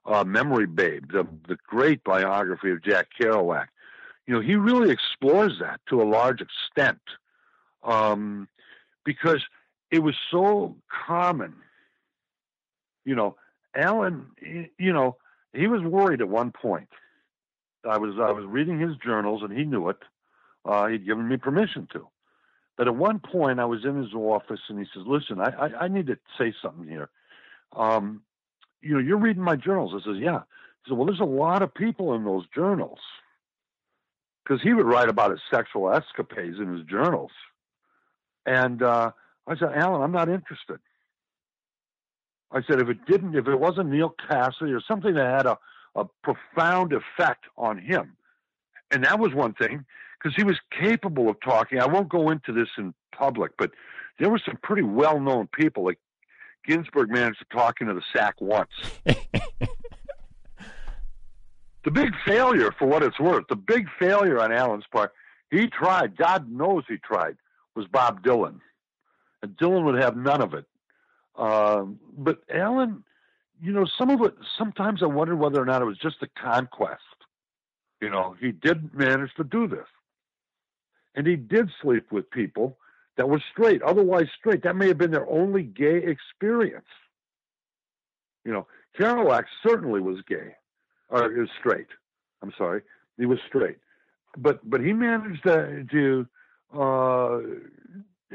uh, 0.08 0.24
Memory 0.24 0.66
Babe, 0.66 1.12
the, 1.12 1.28
the 1.48 1.58
great 1.68 2.04
biography 2.04 2.72
of 2.72 2.84
Jack 2.84 3.08
Kerouac, 3.20 3.68
you 4.26 4.34
know, 4.34 4.42
he 4.42 4.56
really 4.56 4.92
explores 4.92 5.60
that 5.60 5.80
to 5.90 6.02
a 6.02 6.04
large 6.04 6.42
extent 6.42 7.00
um, 7.84 8.48
because 9.06 9.44
it 9.92 10.00
was 10.00 10.16
so 10.32 10.76
common. 11.08 11.54
You 13.06 13.16
know, 13.16 13.36
Allen, 13.76 14.28
you 14.42 14.92
know, 14.92 15.16
he 15.54 15.68
was 15.68 15.82
worried 15.82 16.22
at 16.22 16.28
one 16.28 16.52
point 16.52 16.90
I 17.88 17.98
was 17.98 18.16
I 18.20 18.32
was 18.32 18.46
reading 18.46 18.80
his 18.80 18.96
journals, 18.98 19.42
and 19.44 19.58
he 19.58 19.64
knew 19.64 19.90
it. 19.90 19.98
Uh, 20.66 20.88
he'd 20.88 21.06
given 21.06 21.28
me 21.28 21.38
permission 21.38 21.88
to. 21.94 22.08
But 22.76 22.88
at 22.88 22.96
one 22.96 23.20
point, 23.20 23.60
I 23.60 23.66
was 23.66 23.86
in 23.86 24.02
his 24.02 24.14
office, 24.14 24.60
and 24.70 24.78
he 24.78 24.86
says, 24.94 25.04
"Listen, 25.08 25.40
I 25.40 25.50
I, 25.50 25.86
I 25.86 25.88
need 25.88 26.08
to 26.08 26.18
say 26.38 26.54
something 26.62 26.88
here. 26.88 27.10
Um, 27.76 28.22
you 28.82 28.94
know, 28.94 29.00
you're 29.00 29.18
reading 29.18 29.44
my 29.44 29.56
journals." 29.56 29.94
I 29.94 30.06
says, 30.06 30.20
"Yeah." 30.20 30.42
He 30.84 30.90
said, 30.90 30.98
"Well, 30.98 31.06
there's 31.06 31.20
a 31.20 31.26
lot 31.26 31.62
of 31.62 31.74
people 31.74 32.14
in 32.14 32.24
those 32.24 32.46
journals." 32.54 33.00
Because 34.44 34.62
he 34.62 34.74
would 34.74 34.86
write 34.86 35.10
about 35.10 35.32
his 35.32 35.42
sexual 35.52 35.92
escapades 35.92 36.58
in 36.58 36.74
his 36.74 36.86
journals. 36.86 37.32
And 38.46 38.82
uh, 38.82 39.12
I 39.46 39.58
said, 39.58 39.74
Allen, 39.76 40.02
I'm 40.02 40.14
not 40.14 40.30
interested. 40.30 40.80
I 42.52 42.62
said, 42.64 42.80
if 42.80 42.88
it 42.88 43.06
didn't, 43.06 43.36
if 43.36 43.48
it 43.48 43.60
wasn't 43.60 43.90
Neal 43.90 44.16
Cassady 44.30 44.74
or 44.74 44.82
something 44.88 45.14
that 45.16 45.36
had 45.36 45.46
a, 45.46 45.58
a 45.96 46.06
profound 46.24 46.94
effect 46.94 47.44
on 47.58 47.78
him. 47.78 48.16
And 48.90 49.04
that 49.04 49.20
was 49.20 49.34
one 49.34 49.54
thing 49.54 49.86
because 50.18 50.34
he 50.36 50.46
was 50.46 50.58
capable 50.72 51.30
of 51.30 51.36
talking. 51.42 51.80
I 51.80 51.88
won't 51.88 52.08
go 52.08 52.30
into 52.30 52.54
this 52.54 52.70
in 52.78 52.94
public, 53.14 53.52
but 53.58 53.72
there 54.18 54.30
were 54.30 54.42
some 54.46 54.58
pretty 54.64 54.84
well 54.84 55.20
known 55.20 55.48
people. 55.48 55.84
Like 55.84 56.00
Ginsberg 56.68 57.10
managed 57.10 57.40
to 57.40 57.46
talk 57.46 57.82
into 57.82 57.94
the 57.94 58.04
sack 58.14 58.36
once. 58.40 58.70
the 59.06 59.12
big 61.92 62.14
failure, 62.26 62.72
for 62.78 62.88
what 62.88 63.04
it's 63.04 63.20
worth, 63.20 63.46
the 63.48 63.56
big 63.56 63.88
failure 63.98 64.40
on 64.40 64.52
Allen's 64.52 64.86
part, 64.92 65.14
he 65.50 65.68
tried, 65.68 66.18
God 66.18 66.52
knows 66.52 66.84
he 66.88 66.98
tried, 66.98 67.38
was 67.76 67.88
Bob 67.88 68.24
Dylan. 68.24 68.60
And 69.42 69.56
Dylan 69.58 69.86
would 69.86 70.02
have 70.02 70.18
none 70.18 70.42
of 70.42 70.54
it. 70.54 70.66
Um, 71.38 72.00
but 72.18 72.40
Allen 72.54 73.04
you 73.62 73.72
know, 73.72 73.86
some 73.98 74.10
of 74.10 74.22
it, 74.22 74.36
sometimes 74.58 75.02
I 75.02 75.08
wonder 75.08 75.36
whether 75.36 75.62
or 75.62 75.66
not 75.66 75.82
it 75.82 75.86
was 75.86 75.98
just 75.98 76.22
a 76.22 76.28
conquest. 76.40 77.02
You 78.02 78.10
know, 78.10 78.36
he 78.40 78.52
did 78.52 78.94
manage 78.94 79.34
to 79.36 79.44
do 79.44 79.68
this. 79.68 79.88
And 81.16 81.26
he 81.26 81.36
did 81.36 81.72
sleep 81.82 82.12
with 82.12 82.30
people 82.30 82.78
that 83.18 83.28
was 83.28 83.42
straight, 83.52 83.82
otherwise 83.82 84.28
straight. 84.40 84.64
That 84.64 84.76
may 84.76 84.88
have 84.88 84.98
been 84.98 85.12
their 85.12 85.30
only 85.30 85.64
gay 85.64 85.98
experience. 85.98 86.86
You 88.46 88.54
know, 88.54 88.68
Kerouac 88.98 89.46
certainly 89.68 90.00
was 90.00 90.20
gay, 90.28 90.56
or 91.10 91.44
is 91.44 91.50
straight. 91.60 91.88
I'm 92.42 92.54
sorry, 92.58 92.82
he 93.18 93.26
was 93.26 93.40
straight, 93.48 93.78
but 94.38 94.68
but 94.70 94.82
he 94.82 94.94
managed 94.94 95.44
to, 95.44 95.86
to 95.92 96.28
uh, 96.74 97.40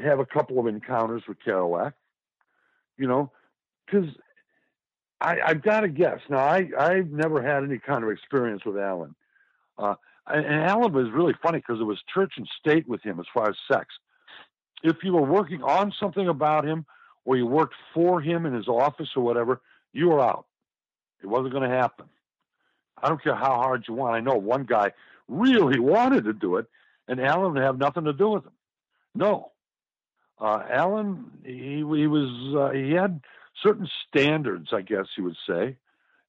have 0.01 0.19
a 0.19 0.25
couple 0.25 0.59
of 0.59 0.67
encounters 0.67 1.23
with 1.27 1.37
Kerouac. 1.45 1.93
You 2.97 3.07
know, 3.07 3.31
because 3.85 4.09
I, 5.23 5.37
I've 5.45 5.61
got 5.63 5.81
to 5.81 5.87
guess. 5.87 6.19
Now, 6.29 6.39
I, 6.39 6.67
I've 6.77 7.09
never 7.09 7.41
had 7.41 7.63
any 7.63 7.79
kind 7.79 8.03
of 8.03 8.11
experience 8.11 8.63
with 8.65 8.77
Allen. 8.77 9.15
Uh, 9.77 9.95
and 10.27 10.45
Allen 10.45 10.93
was 10.93 11.09
really 11.11 11.33
funny 11.41 11.59
because 11.59 11.81
it 11.81 11.85
was 11.85 11.99
church 12.13 12.33
and 12.37 12.47
state 12.59 12.87
with 12.87 13.01
him 13.01 13.19
as 13.19 13.25
far 13.33 13.49
as 13.49 13.55
sex. 13.71 13.87
If 14.83 14.97
you 15.03 15.13
were 15.13 15.25
working 15.25 15.63
on 15.63 15.93
something 15.99 16.27
about 16.27 16.65
him 16.65 16.85
or 17.25 17.37
you 17.37 17.47
worked 17.47 17.75
for 17.93 18.21
him 18.21 18.45
in 18.45 18.53
his 18.53 18.67
office 18.67 19.09
or 19.15 19.23
whatever, 19.23 19.61
you 19.93 20.09
were 20.09 20.21
out. 20.21 20.45
It 21.21 21.27
wasn't 21.27 21.53
going 21.53 21.69
to 21.69 21.75
happen. 21.75 22.07
I 23.01 23.07
don't 23.09 23.23
care 23.23 23.35
how 23.35 23.55
hard 23.55 23.85
you 23.87 23.93
want. 23.93 24.15
I 24.15 24.19
know 24.19 24.35
one 24.35 24.65
guy 24.65 24.91
really 25.27 25.79
wanted 25.95 26.25
to 26.25 26.33
do 26.33 26.57
it, 26.57 26.67
and 27.07 27.19
Allen 27.19 27.53
would 27.53 27.63
have 27.63 27.77
nothing 27.77 28.05
to 28.05 28.13
do 28.13 28.29
with 28.29 28.45
him. 28.45 28.51
No. 29.15 29.51
Uh, 30.39 30.63
Allen, 30.69 31.31
he, 31.45 31.77
he 31.77 32.07
was, 32.07 32.55
uh, 32.55 32.71
he 32.71 32.91
had 32.91 33.21
certain 33.61 33.87
standards, 34.07 34.69
I 34.73 34.81
guess 34.81 35.05
you 35.17 35.23
would 35.25 35.37
say, 35.47 35.77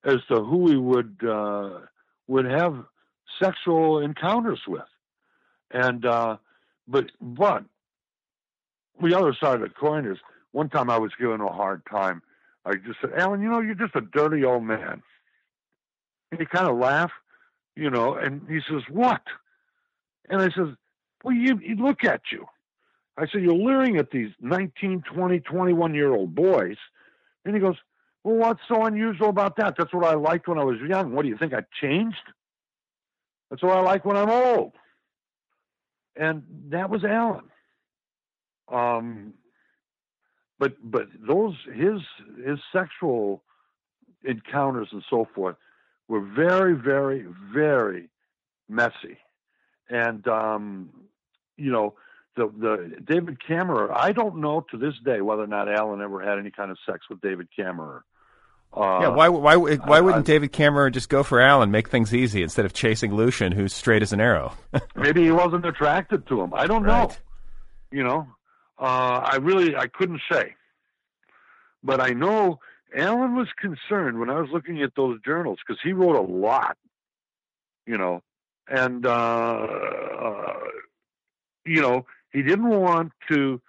as 0.05 0.19
to 0.29 0.43
who 0.43 0.71
he 0.71 0.77
would 0.77 1.17
uh, 1.27 1.81
would 2.27 2.45
have 2.45 2.85
sexual 3.43 4.01
encounters 4.01 4.61
with, 4.69 4.83
and 5.71 6.05
uh, 6.05 6.37
but 6.87 7.11
but 7.21 7.65
the 9.03 9.19
other 9.19 9.35
side 9.41 9.57
of 9.57 9.61
the 9.61 9.69
coin 9.69 10.07
is 10.07 10.19
one 10.53 10.69
time 10.69 10.91
I 10.91 10.99
was 10.99 11.13
given 11.19 11.41
a 11.41 11.53
hard 11.53 11.83
time. 11.91 12.23
I 12.65 12.75
just 12.75 13.01
said, 13.01 13.11
Allen, 13.17 13.43
you 13.43 13.49
know, 13.49 13.61
you're 13.61 13.75
just 13.75 13.97
a 13.97 14.01
dirty 14.01 14.45
old 14.45 14.65
man, 14.65 15.03
and 16.31 16.41
he 16.41 16.47
kind 16.47 16.69
of 16.69 16.79
laughed, 16.79 17.13
you 17.77 17.91
know, 17.91 18.15
and 18.15 18.43
he 18.49 18.61
says, 18.69 18.83
what? 18.89 19.21
And 20.31 20.41
I 20.41 20.47
says, 20.47 20.69
well, 21.23 21.35
you, 21.35 21.59
you 21.63 21.77
look 21.77 22.05
at 22.05 22.23
you. 22.33 22.47
I 23.17 23.27
said, 23.27 23.43
you're 23.43 23.55
leering 23.55 23.97
at 23.99 24.11
these 24.11 24.31
19, 24.41 25.03
20, 25.13 25.41
21 25.41 25.95
year 25.95 26.13
old 26.13 26.35
boys 26.35 26.77
and 27.45 27.55
he 27.55 27.61
goes, 27.61 27.77
Well, 28.23 28.37
what's 28.37 28.61
so 28.69 28.85
unusual 28.85 29.29
about 29.29 29.57
that? 29.57 29.75
That's 29.77 29.93
what 29.93 30.05
I 30.05 30.15
liked 30.15 30.49
when 30.49 30.59
I 30.59 30.65
was 30.65 30.79
young. 30.87 31.13
What 31.13 31.23
do 31.23 31.29
you 31.29 31.37
think? 31.37 31.53
I 31.53 31.63
changed? 31.81 32.17
That's 33.51 33.63
what 33.63 33.77
I 33.77 33.81
like 33.81 34.05
when 34.05 34.17
I'm 34.17 34.31
old. 34.31 34.73
And 36.17 36.45
that 36.71 36.91
was 36.91 37.05
Allen. 37.05 37.45
Um, 38.69 39.35
but 40.59 40.75
but 40.83 41.09
those 41.27 41.55
his 41.75 42.01
his 42.45 42.59
sexual 42.73 43.43
encounters 44.25 44.89
and 44.93 45.03
so 45.11 45.27
forth 45.35 45.57
were 46.09 46.21
very 46.21 46.75
very 46.75 47.27
very 47.53 48.09
messy, 48.69 49.19
and 49.89 50.27
um, 50.29 50.91
you 51.57 51.71
know 51.71 51.95
the 52.37 52.47
the 52.47 52.97
David 53.05 53.39
Kammerer. 53.47 53.91
I 53.95 54.13
don't 54.13 54.37
know 54.37 54.65
to 54.71 54.79
this 54.79 54.95
day 55.05 55.21
whether 55.21 55.43
or 55.43 55.49
not 55.49 55.69
Allen 55.69 56.01
ever 56.01 56.21
had 56.21 56.39
any 56.39 56.51
kind 56.51 56.71
of 56.71 56.79
sex 56.87 57.01
with 57.11 57.21
David 57.21 57.49
Kammerer. 57.59 58.01
Uh, 58.77 59.01
yeah, 59.03 59.09
why 59.09 59.29
why 59.29 59.57
why 59.57 60.01
wouldn't 60.01 60.29
I, 60.29 60.33
David 60.33 60.53
Kammerer 60.53 60.91
just 60.91 61.09
go 61.09 61.23
for 61.23 61.41
Allen, 61.41 61.71
make 61.71 61.91
things 61.91 62.13
easy 62.13 62.43
instead 62.43 62.65
of 62.65 62.73
chasing 62.73 63.15
Lucien, 63.15 63.53
who's 63.53 63.73
straight 63.73 64.03
as 64.03 64.13
an 64.13 64.21
arrow? 64.21 64.53
maybe 64.97 65.23
he 65.23 65.31
wasn't 65.31 65.65
attracted 65.65 66.27
to 66.27 66.41
him. 66.41 66.53
I 66.55 66.67
don't 66.67 66.83
right. 66.83 67.09
know. 67.09 67.15
You 67.93 68.03
know, 68.03 68.27
uh, 68.79 69.21
I 69.25 69.37
really 69.37 69.77
I 69.77 69.87
couldn't 69.87 70.21
say, 70.31 70.55
but 71.83 72.01
I 72.01 72.11
know 72.11 72.61
Allen 72.95 73.37
was 73.37 73.49
concerned 73.61 74.19
when 74.19 74.31
I 74.31 74.41
was 74.41 74.51
looking 74.53 74.83
at 74.83 74.95
those 74.97 75.21
journals 75.25 75.59
because 75.67 75.81
he 75.83 75.93
wrote 75.93 76.17
a 76.17 76.23
lot. 76.23 76.77
You 77.87 77.99
know, 77.99 78.23
and 78.69 79.07
uh, 79.07 79.11
uh 79.11 80.59
you 81.65 81.81
know 81.81 82.07
he 82.33 82.43
didn't 82.43 82.69
want 82.69 83.13
to 83.31 83.61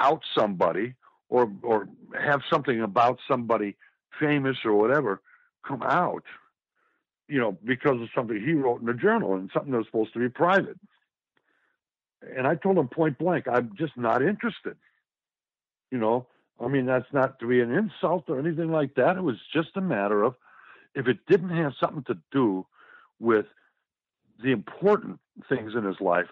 out 0.00 0.22
somebody 0.36 0.94
or 1.28 1.50
or 1.62 1.88
have 2.18 2.42
something 2.50 2.80
about 2.80 3.18
somebody 3.26 3.76
famous 4.18 4.56
or 4.64 4.74
whatever 4.74 5.20
come 5.66 5.82
out, 5.82 6.24
you 7.28 7.38
know, 7.38 7.56
because 7.64 8.00
of 8.00 8.08
something 8.14 8.40
he 8.40 8.54
wrote 8.54 8.80
in 8.80 8.88
a 8.88 8.94
journal 8.94 9.34
and 9.34 9.50
something 9.52 9.72
that 9.72 9.78
was 9.78 9.86
supposed 9.86 10.12
to 10.14 10.18
be 10.18 10.28
private. 10.28 10.78
And 12.22 12.46
I 12.46 12.54
told 12.56 12.78
him 12.78 12.88
point 12.88 13.18
blank, 13.18 13.46
I'm 13.48 13.72
just 13.76 13.96
not 13.96 14.22
interested. 14.22 14.76
You 15.90 15.98
know, 15.98 16.26
I 16.60 16.68
mean, 16.68 16.86
that's 16.86 17.12
not 17.12 17.38
to 17.40 17.46
be 17.46 17.60
an 17.60 17.72
insult 17.72 18.24
or 18.28 18.38
anything 18.38 18.70
like 18.70 18.94
that. 18.96 19.16
It 19.16 19.22
was 19.22 19.36
just 19.52 19.76
a 19.76 19.80
matter 19.80 20.22
of 20.22 20.34
if 20.94 21.06
it 21.06 21.18
didn't 21.26 21.50
have 21.50 21.72
something 21.80 22.02
to 22.04 22.18
do 22.32 22.66
with 23.20 23.46
the 24.42 24.52
important 24.52 25.20
things 25.48 25.74
in 25.74 25.84
his 25.84 26.00
life, 26.00 26.26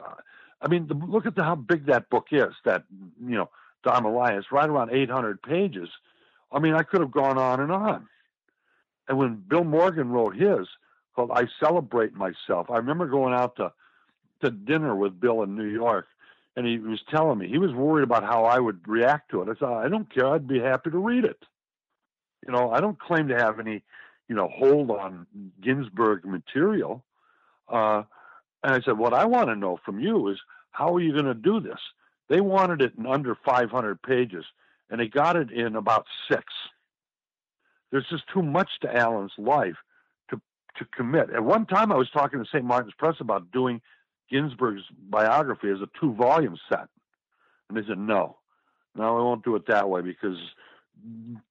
I 0.60 0.68
mean, 0.68 0.86
the, 0.86 0.94
look 0.94 1.26
at 1.26 1.36
the, 1.36 1.44
how 1.44 1.54
big 1.54 1.86
that 1.86 2.10
book 2.10 2.28
is. 2.30 2.54
That 2.64 2.84
you 3.20 3.36
know, 3.36 3.50
Dharma 3.84 4.10
Lion, 4.10 4.42
right 4.50 4.68
around 4.68 4.90
800 4.90 5.42
pages. 5.42 5.88
I 6.52 6.58
mean, 6.58 6.74
I 6.74 6.82
could 6.82 7.00
have 7.00 7.10
gone 7.10 7.38
on 7.38 7.60
and 7.60 7.72
on. 7.72 8.08
And 9.08 9.18
when 9.18 9.42
Bill 9.48 9.64
Morgan 9.64 10.10
wrote 10.10 10.36
his 10.36 10.66
called 11.14 11.30
"I 11.32 11.46
Celebrate 11.60 12.14
Myself," 12.14 12.70
I 12.70 12.76
remember 12.76 13.06
going 13.06 13.34
out 13.34 13.56
to 13.56 13.72
to 14.42 14.50
dinner 14.50 14.94
with 14.94 15.20
Bill 15.20 15.42
in 15.42 15.56
New 15.56 15.64
York, 15.64 16.06
and 16.56 16.66
he 16.66 16.78
was 16.78 17.00
telling 17.10 17.38
me 17.38 17.48
he 17.48 17.58
was 17.58 17.72
worried 17.72 18.04
about 18.04 18.24
how 18.24 18.44
I 18.44 18.58
would 18.58 18.86
react 18.86 19.30
to 19.30 19.42
it. 19.42 19.48
I 19.48 19.58
said, 19.58 19.68
I 19.68 19.88
don't 19.88 20.12
care. 20.12 20.26
I'd 20.26 20.48
be 20.48 20.60
happy 20.60 20.90
to 20.90 20.98
read 20.98 21.24
it. 21.24 21.42
You 22.46 22.52
know, 22.52 22.70
I 22.70 22.80
don't 22.80 22.98
claim 22.98 23.28
to 23.28 23.36
have 23.36 23.58
any, 23.58 23.82
you 24.28 24.34
know, 24.34 24.48
hold 24.48 24.90
on 24.90 25.26
Ginsberg 25.60 26.24
material. 26.24 27.04
Uh, 27.68 28.02
and 28.62 28.74
I 28.74 28.80
said, 28.80 28.98
what 28.98 29.14
I 29.14 29.24
want 29.24 29.48
to 29.48 29.56
know 29.56 29.78
from 29.84 30.00
you 30.00 30.28
is 30.28 30.38
how 30.70 30.94
are 30.94 31.00
you 31.00 31.12
going 31.12 31.26
to 31.26 31.34
do 31.34 31.60
this? 31.60 31.78
They 32.28 32.40
wanted 32.40 32.82
it 32.82 32.94
in 32.98 33.06
under 33.06 33.36
500 33.44 34.02
pages, 34.02 34.44
and 34.90 35.00
they 35.00 35.08
got 35.08 35.36
it 35.36 35.50
in 35.50 35.76
about 35.76 36.06
six. 36.30 36.44
There's 37.90 38.06
just 38.10 38.24
too 38.32 38.42
much 38.42 38.68
to 38.82 38.94
Allen's 38.94 39.32
life 39.38 39.76
to 40.30 40.40
to 40.78 40.84
commit. 40.86 41.30
At 41.30 41.44
one 41.44 41.66
time, 41.66 41.92
I 41.92 41.96
was 41.96 42.10
talking 42.10 42.40
to 42.40 42.48
St. 42.48 42.64
Martin's 42.64 42.94
Press 42.98 43.16
about 43.20 43.52
doing 43.52 43.80
Ginsberg's 44.30 44.82
biography 45.08 45.68
as 45.70 45.80
a 45.80 45.88
two 46.00 46.14
volume 46.14 46.58
set. 46.68 46.88
And 47.68 47.76
they 47.76 47.86
said, 47.86 47.98
no, 47.98 48.36
no, 48.94 49.14
we 49.14 49.22
won't 49.22 49.44
do 49.44 49.56
it 49.56 49.66
that 49.68 49.88
way 49.88 50.00
because 50.02 50.36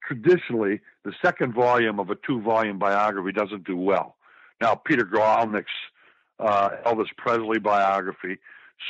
traditionally 0.06 0.80
the 1.04 1.12
second 1.24 1.54
volume 1.54 2.00
of 2.00 2.10
a 2.10 2.16
two 2.26 2.40
volume 2.40 2.78
biography 2.78 3.32
doesn't 3.32 3.64
do 3.64 3.76
well. 3.76 4.16
Now, 4.60 4.74
Peter 4.74 5.04
Guralnick's 5.04 5.66
uh, 6.40 6.70
Elvis 6.84 7.14
Presley 7.16 7.58
biography, 7.58 8.38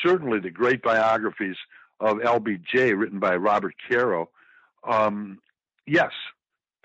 certainly 0.05 0.41
the 0.41 0.51
great 0.51 0.83
biographies 0.83 1.57
of 2.01 2.19
LBJ 2.19 2.97
written 2.97 3.19
by 3.19 3.37
Robert 3.37 3.75
Caro, 3.89 4.31
um, 4.85 5.39
yes, 5.87 6.13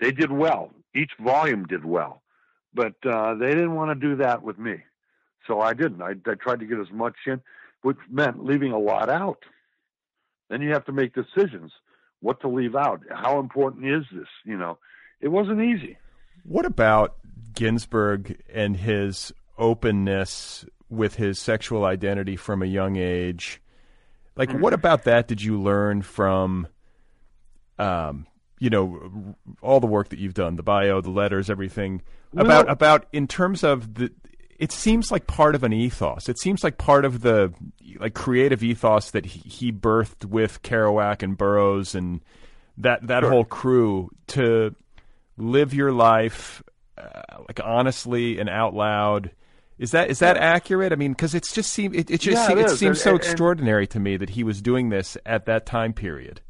they 0.00 0.12
did 0.12 0.32
well. 0.32 0.70
Each 0.94 1.12
volume 1.20 1.64
did 1.66 1.84
well. 1.84 2.22
But 2.74 2.94
uh, 3.04 3.34
they 3.34 3.50
didn't 3.50 3.74
want 3.74 3.90
to 3.90 4.08
do 4.08 4.16
that 4.16 4.42
with 4.42 4.58
me. 4.58 4.76
So 5.46 5.60
I 5.60 5.74
didn't. 5.74 6.02
I, 6.02 6.14
I 6.26 6.34
tried 6.34 6.60
to 6.60 6.66
get 6.66 6.78
as 6.78 6.90
much 6.92 7.14
in, 7.26 7.40
which 7.82 7.98
meant 8.10 8.44
leaving 8.44 8.72
a 8.72 8.78
lot 8.78 9.08
out. 9.08 9.44
Then 10.48 10.62
you 10.62 10.72
have 10.72 10.84
to 10.86 10.92
make 10.92 11.14
decisions 11.14 11.72
what 12.20 12.40
to 12.40 12.48
leave 12.48 12.76
out. 12.76 13.02
How 13.10 13.40
important 13.40 13.86
is 13.86 14.04
this? 14.12 14.28
You 14.44 14.56
know, 14.56 14.78
it 15.20 15.28
wasn't 15.28 15.60
easy. 15.60 15.98
What 16.44 16.64
about 16.64 17.16
Ginsberg 17.54 18.42
and 18.52 18.76
his 18.76 19.32
openness 19.58 20.64
with 20.88 21.16
his 21.16 21.38
sexual 21.38 21.84
identity 21.84 22.36
from 22.36 22.62
a 22.62 22.66
young 22.66 22.96
age? 22.96 23.60
Like, 24.36 24.48
mm-hmm. 24.48 24.60
what 24.60 24.72
about 24.72 25.04
that 25.04 25.28
did 25.28 25.42
you 25.42 25.60
learn 25.60 26.02
from, 26.02 26.66
um, 27.78 28.26
you 28.58 28.70
know, 28.70 29.34
all 29.60 29.80
the 29.80 29.86
work 29.86 30.08
that 30.10 30.18
you've 30.18 30.34
done, 30.34 30.56
the 30.56 30.62
bio, 30.62 31.00
the 31.00 31.10
letters, 31.10 31.50
everything 31.50 32.02
about 32.32 32.66
well, 32.66 32.72
about 32.72 33.06
in 33.12 33.26
terms 33.26 33.62
of 33.62 33.94
the 33.94 34.10
it 34.58 34.72
seems 34.72 35.10
like 35.10 35.26
part 35.26 35.54
of 35.54 35.64
an 35.64 35.72
ethos. 35.72 36.28
It 36.28 36.38
seems 36.38 36.62
like 36.62 36.78
part 36.78 37.04
of 37.04 37.20
the 37.20 37.52
like 37.98 38.14
creative 38.14 38.62
ethos 38.62 39.10
that 39.10 39.26
he, 39.26 39.48
he 39.48 39.72
birthed 39.72 40.24
with 40.24 40.62
Kerouac 40.62 41.22
and 41.22 41.36
Burroughs 41.36 41.94
and 41.94 42.20
that 42.78 43.06
that 43.06 43.22
sure. 43.22 43.30
whole 43.30 43.44
crew 43.44 44.10
to 44.28 44.74
live 45.36 45.74
your 45.74 45.92
life 45.92 46.62
uh, 46.98 47.22
like 47.48 47.60
honestly 47.64 48.38
and 48.38 48.48
out 48.48 48.74
loud. 48.74 49.30
Is 49.78 49.92
that 49.92 50.10
is 50.10 50.20
that 50.20 50.36
accurate? 50.36 50.92
I 50.92 50.96
mean, 50.96 51.12
because 51.12 51.34
it's 51.34 51.52
just 51.52 51.72
seem 51.72 51.94
it, 51.94 52.10
it 52.10 52.20
just 52.20 52.36
yeah, 52.36 52.46
seem, 52.46 52.58
it, 52.58 52.66
it 52.66 52.70
seems 52.70 52.82
and, 52.82 52.98
so 52.98 53.10
and, 53.10 53.18
extraordinary 53.18 53.86
to 53.88 54.00
me 54.00 54.16
that 54.16 54.30
he 54.30 54.44
was 54.44 54.62
doing 54.62 54.90
this 54.90 55.16
at 55.26 55.46
that 55.46 55.66
time 55.66 55.92
period. 55.92 56.40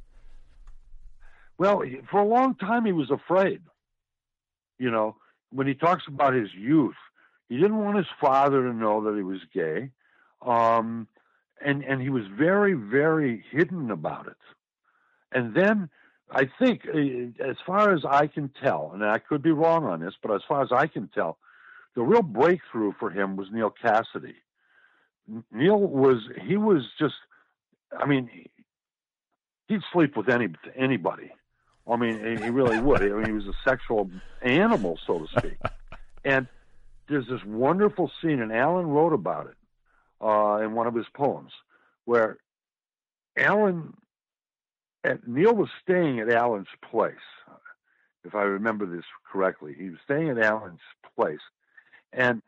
Well, 1.57 1.82
for 2.11 2.20
a 2.20 2.26
long 2.26 2.57
time 2.57 2.84
he 2.84 2.92
was 2.92 3.11
afraid. 3.11 3.61
You 4.78 4.90
know, 4.90 5.16
when 5.50 5.66
he 5.66 5.74
talks 5.74 6.03
about 6.09 6.34
his 6.34 6.48
youth, 6.53 6.96
he 7.53 7.59
didn't 7.59 7.84
want 7.84 7.98
his 7.98 8.07
father 8.18 8.62
to 8.62 8.72
know 8.72 9.05
that 9.05 9.14
he 9.14 9.22
was 9.22 9.40
gay, 9.53 9.90
um, 10.40 11.07
and 11.61 11.84
and 11.84 12.00
he 12.00 12.09
was 12.09 12.22
very 12.26 12.72
very 12.72 13.44
hidden 13.50 13.90
about 13.90 14.26
it. 14.26 14.38
And 15.32 15.55
then 15.55 15.90
I 16.30 16.48
think, 16.59 16.86
uh, 16.86 17.44
as 17.44 17.57
far 17.66 17.92
as 17.92 18.07
I 18.09 18.26
can 18.26 18.50
tell, 18.62 18.92
and 18.94 19.05
I 19.05 19.18
could 19.18 19.42
be 19.42 19.50
wrong 19.50 19.84
on 19.84 20.00
this, 20.00 20.14
but 20.22 20.34
as 20.34 20.40
far 20.48 20.62
as 20.62 20.70
I 20.72 20.86
can 20.86 21.09
tell, 21.09 21.36
the 21.94 22.00
real 22.00 22.22
breakthrough 22.22 22.94
for 22.98 23.11
him 23.11 23.36
was 23.36 23.48
Neal 23.53 23.74
Cassady. 23.84 24.36
Neil 25.53 25.78
was 25.78 26.22
he 26.46 26.57
was 26.57 26.84
just, 26.98 27.16
I 27.94 28.07
mean, 28.07 28.30
he'd 29.68 29.82
sleep 29.92 30.16
with 30.16 30.30
any 30.30 30.48
anybody. 30.74 31.30
I 31.86 31.96
mean, 31.96 32.18
he 32.38 32.48
really 32.48 32.80
would. 32.80 33.03
I 33.03 33.09
mean, 33.09 33.26
he 33.26 33.32
was 33.32 33.46
a 33.46 33.68
sexual 33.68 34.11
animal, 34.40 34.98
so 35.07 35.18
to 35.18 35.26
speak. 35.38 35.59
And 36.24 36.46
there's 37.12 37.28
this 37.28 37.44
wonderful 37.44 38.10
scene, 38.20 38.40
and 38.40 38.52
Allen 38.52 38.86
wrote 38.86 39.12
about 39.12 39.46
it 39.46 39.56
uh, 40.20 40.64
in 40.64 40.72
one 40.72 40.86
of 40.86 40.94
his 40.94 41.06
poems, 41.14 41.52
where 42.04 42.38
Allen, 43.36 43.94
Neal 45.26 45.54
was 45.54 45.68
staying 45.82 46.20
at 46.20 46.30
Allen's 46.30 46.68
place, 46.90 47.14
if 48.24 48.34
I 48.34 48.42
remember 48.42 48.86
this 48.86 49.04
correctly. 49.30 49.74
He 49.78 49.90
was 49.90 49.98
staying 50.04 50.30
at 50.30 50.38
Allen's 50.38 50.80
place, 51.16 51.40
and 52.12 52.42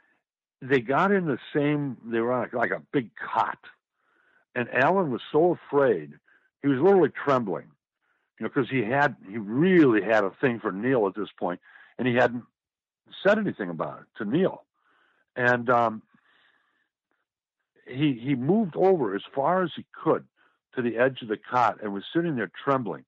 they 0.63 0.81
got 0.81 1.13
in 1.13 1.27
the 1.27 1.39
same. 1.55 1.97
They 2.07 2.21
were 2.21 2.33
on 2.33 2.49
like 2.53 2.71
a 2.71 2.83
big 2.93 3.11
cot, 3.17 3.59
and 4.55 4.69
Allen 4.73 5.11
was 5.11 5.21
so 5.31 5.53
afraid, 5.53 6.13
he 6.63 6.69
was 6.69 6.81
literally 6.81 7.11
trembling, 7.11 7.67
you 8.39 8.45
know, 8.45 8.51
because 8.55 8.71
he 8.71 8.83
had 8.83 9.17
he 9.31 9.37
really 9.37 10.03
had 10.03 10.25
a 10.25 10.33
thing 10.41 10.61
for 10.61 10.73
Neal 10.73 11.07
at 11.07 11.15
this 11.15 11.29
point, 11.39 11.61
and 11.99 12.09
he 12.09 12.15
hadn't 12.15 12.45
said 13.23 13.39
anything 13.39 13.71
about 13.71 14.01
it 14.01 14.07
to 14.19 14.25
Neal, 14.29 14.63
and 15.37 15.69
um, 15.71 16.03
he 17.87 18.19
he 18.23 18.35
moved 18.35 18.77
over 18.77 19.15
as 19.15 19.23
far 19.35 19.63
as 19.63 19.71
he 19.77 19.85
could 19.93 20.25
to 20.75 20.83
the 20.83 20.97
edge 20.97 21.23
of 21.23 21.29
the 21.29 21.37
cot 21.37 21.79
and 21.83 21.93
was 21.93 22.05
sitting 22.15 22.37
there 22.37 22.51
trembling, 22.65 23.05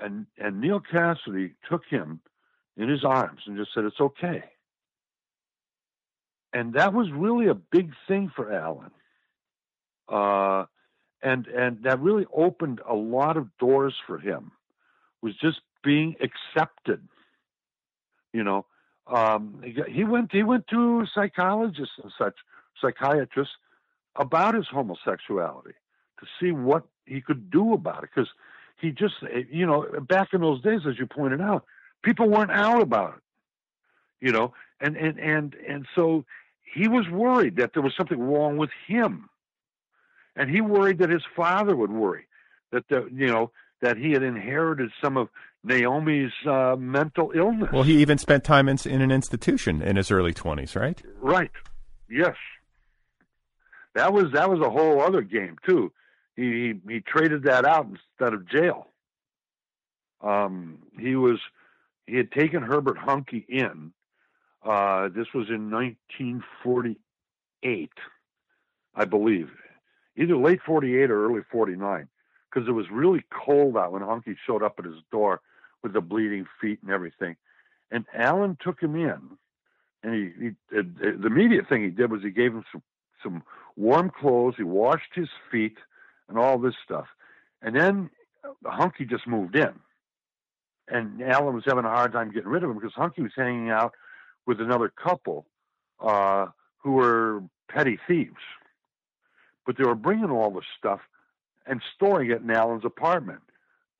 and 0.00 0.26
and 0.38 0.60
Neal 0.60 0.80
Cassady 0.80 1.52
took 1.68 1.82
him 1.88 2.20
in 2.76 2.88
his 2.88 3.04
arms 3.04 3.40
and 3.46 3.56
just 3.56 3.74
said, 3.74 3.84
"It's 3.84 4.00
okay." 4.00 4.44
And 6.52 6.74
that 6.74 6.92
was 6.92 7.10
really 7.10 7.46
a 7.48 7.54
big 7.54 7.92
thing 8.06 8.30
for 8.34 8.52
Allen. 8.52 8.90
Uh, 10.08 10.66
and 11.22 11.46
and 11.46 11.82
that 11.84 12.00
really 12.00 12.26
opened 12.34 12.80
a 12.88 12.94
lot 12.94 13.36
of 13.36 13.56
doors 13.58 13.94
for 14.06 14.18
him. 14.18 14.52
Was 15.22 15.34
just 15.36 15.60
being 15.84 16.16
accepted, 16.20 17.06
you 18.32 18.42
know, 18.42 18.66
um, 19.06 19.62
he 19.88 20.04
went 20.04 20.32
he 20.32 20.42
went 20.42 20.66
to 20.68 21.06
psychologists 21.14 21.94
and 22.02 22.12
such 22.16 22.34
psychiatrists 22.80 23.54
about 24.16 24.54
his 24.54 24.66
homosexuality 24.68 25.74
to 26.20 26.26
see 26.40 26.52
what 26.52 26.84
he 27.06 27.20
could 27.20 27.50
do 27.50 27.72
about 27.72 28.04
it 28.04 28.10
because 28.14 28.30
he 28.80 28.90
just 28.90 29.14
eh, 29.32 29.42
you 29.50 29.66
know 29.66 29.86
back 30.08 30.28
in 30.32 30.40
those 30.40 30.62
days 30.62 30.80
as 30.88 30.98
you 30.98 31.06
pointed 31.06 31.40
out 31.40 31.64
people 32.02 32.28
weren't 32.28 32.50
out 32.50 32.80
about 32.80 33.14
it 33.14 33.22
you 34.24 34.32
know 34.32 34.52
and 34.80 34.96
and 34.96 35.18
and 35.18 35.56
and 35.68 35.86
so 35.94 36.24
he 36.72 36.88
was 36.88 37.08
worried 37.08 37.56
that 37.56 37.72
there 37.74 37.82
was 37.82 37.94
something 37.96 38.20
wrong 38.20 38.56
with 38.56 38.70
him. 38.86 39.28
And 40.34 40.50
he 40.50 40.60
worried 40.60 40.98
that 40.98 41.10
his 41.10 41.22
father 41.36 41.76
would 41.76 41.90
worry 41.90 42.26
that 42.70 42.88
the 42.88 43.06
you 43.12 43.26
know 43.26 43.50
that 43.82 43.98
he 43.98 44.12
had 44.12 44.22
inherited 44.22 44.90
some 45.02 45.18
of 45.18 45.28
Naomi's 45.64 46.32
uh, 46.48 46.76
mental 46.78 47.32
illness. 47.34 47.68
Well, 47.72 47.82
he 47.82 48.00
even 48.00 48.16
spent 48.16 48.44
time 48.44 48.68
in, 48.68 48.78
in, 48.86 49.02
an 49.02 49.10
institution 49.10 49.82
in 49.82 49.96
his 49.96 50.10
early 50.10 50.32
twenties, 50.32 50.74
right? 50.74 51.02
Right. 51.20 51.50
Yes. 52.08 52.36
That 53.94 54.14
was 54.14 54.32
that 54.32 54.48
was 54.48 54.60
a 54.60 54.70
whole 54.70 55.02
other 55.02 55.20
game 55.20 55.58
too. 55.68 55.92
He 56.36 56.42
he, 56.42 56.72
he 56.94 57.00
traded 57.00 57.42
that 57.44 57.66
out 57.66 57.86
instead 57.86 58.32
of 58.32 58.48
jail. 58.48 58.86
Um, 60.22 60.78
he 60.98 61.16
was 61.16 61.38
he 62.06 62.16
had 62.16 62.32
taken 62.32 62.62
Herbert 62.62 62.96
Huncke 62.96 63.46
in. 63.48 63.92
Uh, 64.64 65.08
this 65.08 65.26
was 65.34 65.48
in 65.48 65.72
1948, 65.72 67.90
I 68.94 69.04
believe, 69.04 69.50
either 70.16 70.36
late 70.36 70.60
48 70.64 71.10
or 71.10 71.26
early 71.26 71.40
49 71.50 72.06
because 72.52 72.68
it 72.68 72.72
was 72.72 72.86
really 72.90 73.24
cold 73.30 73.76
out 73.76 73.92
when 73.92 74.02
Huncke 74.02 74.36
showed 74.46 74.62
up 74.62 74.74
at 74.78 74.84
his 74.84 74.96
door 75.10 75.40
with 75.82 75.92
the 75.92 76.00
bleeding 76.00 76.46
feet 76.60 76.80
and 76.82 76.90
everything. 76.90 77.36
And 77.90 78.04
Allen 78.14 78.56
took 78.62 78.80
him 78.80 78.94
in, 78.96 79.18
and 80.02 80.14
he, 80.14 80.46
he 80.46 80.50
the 80.70 81.26
immediate 81.26 81.68
thing 81.68 81.82
he 81.82 81.90
did 81.90 82.10
was 82.10 82.22
he 82.22 82.30
gave 82.30 82.52
him 82.52 82.64
some 82.72 82.82
some 83.22 83.42
warm 83.76 84.10
clothes. 84.10 84.54
He 84.56 84.64
washed 84.64 85.14
his 85.14 85.28
feet 85.50 85.76
and 86.28 86.38
all 86.38 86.58
this 86.58 86.74
stuff, 86.84 87.06
and 87.60 87.76
then 87.76 88.10
Huncke 88.64 89.08
just 89.08 89.26
moved 89.26 89.56
in. 89.56 89.72
And 90.88 91.22
Allen 91.22 91.54
was 91.54 91.64
having 91.66 91.84
a 91.84 91.88
hard 91.88 92.12
time 92.12 92.32
getting 92.32 92.48
rid 92.48 92.64
of 92.64 92.70
him 92.70 92.76
because 92.78 92.94
Huncke 92.94 93.22
was 93.22 93.32
hanging 93.36 93.70
out 93.70 93.94
with 94.46 94.60
another 94.60 94.88
couple 94.88 95.46
uh, 96.00 96.46
who 96.78 96.92
were 96.92 97.42
petty 97.68 97.98
thieves. 98.06 98.34
But 99.64 99.78
they 99.78 99.84
were 99.84 99.94
bringing 99.94 100.30
all 100.30 100.50
this 100.50 100.64
stuff 100.76 101.00
and 101.66 101.80
storing 101.94 102.30
it 102.30 102.42
in 102.42 102.50
Allen's 102.50 102.84
apartment. 102.84 103.40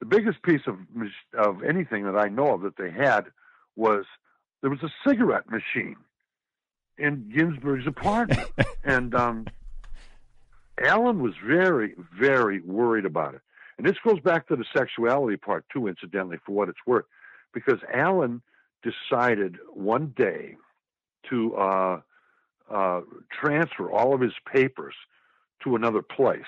the 0.01 0.06
biggest 0.06 0.43
piece 0.43 0.62
of 0.66 0.78
of 1.39 1.62
anything 1.62 2.05
that 2.05 2.16
I 2.16 2.28
know 2.28 2.55
of 2.55 2.62
that 2.62 2.76
they 2.76 2.90
had 2.90 3.26
was 3.76 4.05
there 4.60 4.70
was 4.70 4.82
a 4.82 4.93
cigarette 5.06 5.51
machine 5.51 5.97
in 6.98 7.32
Ginsberg's 7.34 7.86
apartment, 7.86 8.48
and 8.84 9.14
um, 9.14 9.47
Allen 10.80 11.22
was 11.22 11.34
very, 11.44 11.94
very 12.18 12.60
worried 12.60 13.05
about 13.05 13.34
it. 13.34 13.40
And 13.78 13.86
this 13.86 13.97
goes 14.05 14.20
back 14.20 14.48
to 14.48 14.56
the 14.56 14.64
sexuality 14.76 15.36
part 15.36 15.64
too, 15.72 15.86
incidentally, 15.89 16.39
for 16.44 16.52
what 16.52 16.68
it's 16.68 16.78
worth, 16.86 17.05
because 17.52 17.80
Allen 17.93 18.43
decided 18.82 19.59
one 19.72 20.12
day 20.16 20.56
to 21.30 21.55
uh, 21.56 22.01
uh, 22.70 23.01
transfer 23.30 23.90
all 23.90 24.14
of 24.14 24.20
his 24.20 24.34
papers 24.52 24.94
to 25.64 25.76
another 25.76 26.02
place, 26.02 26.43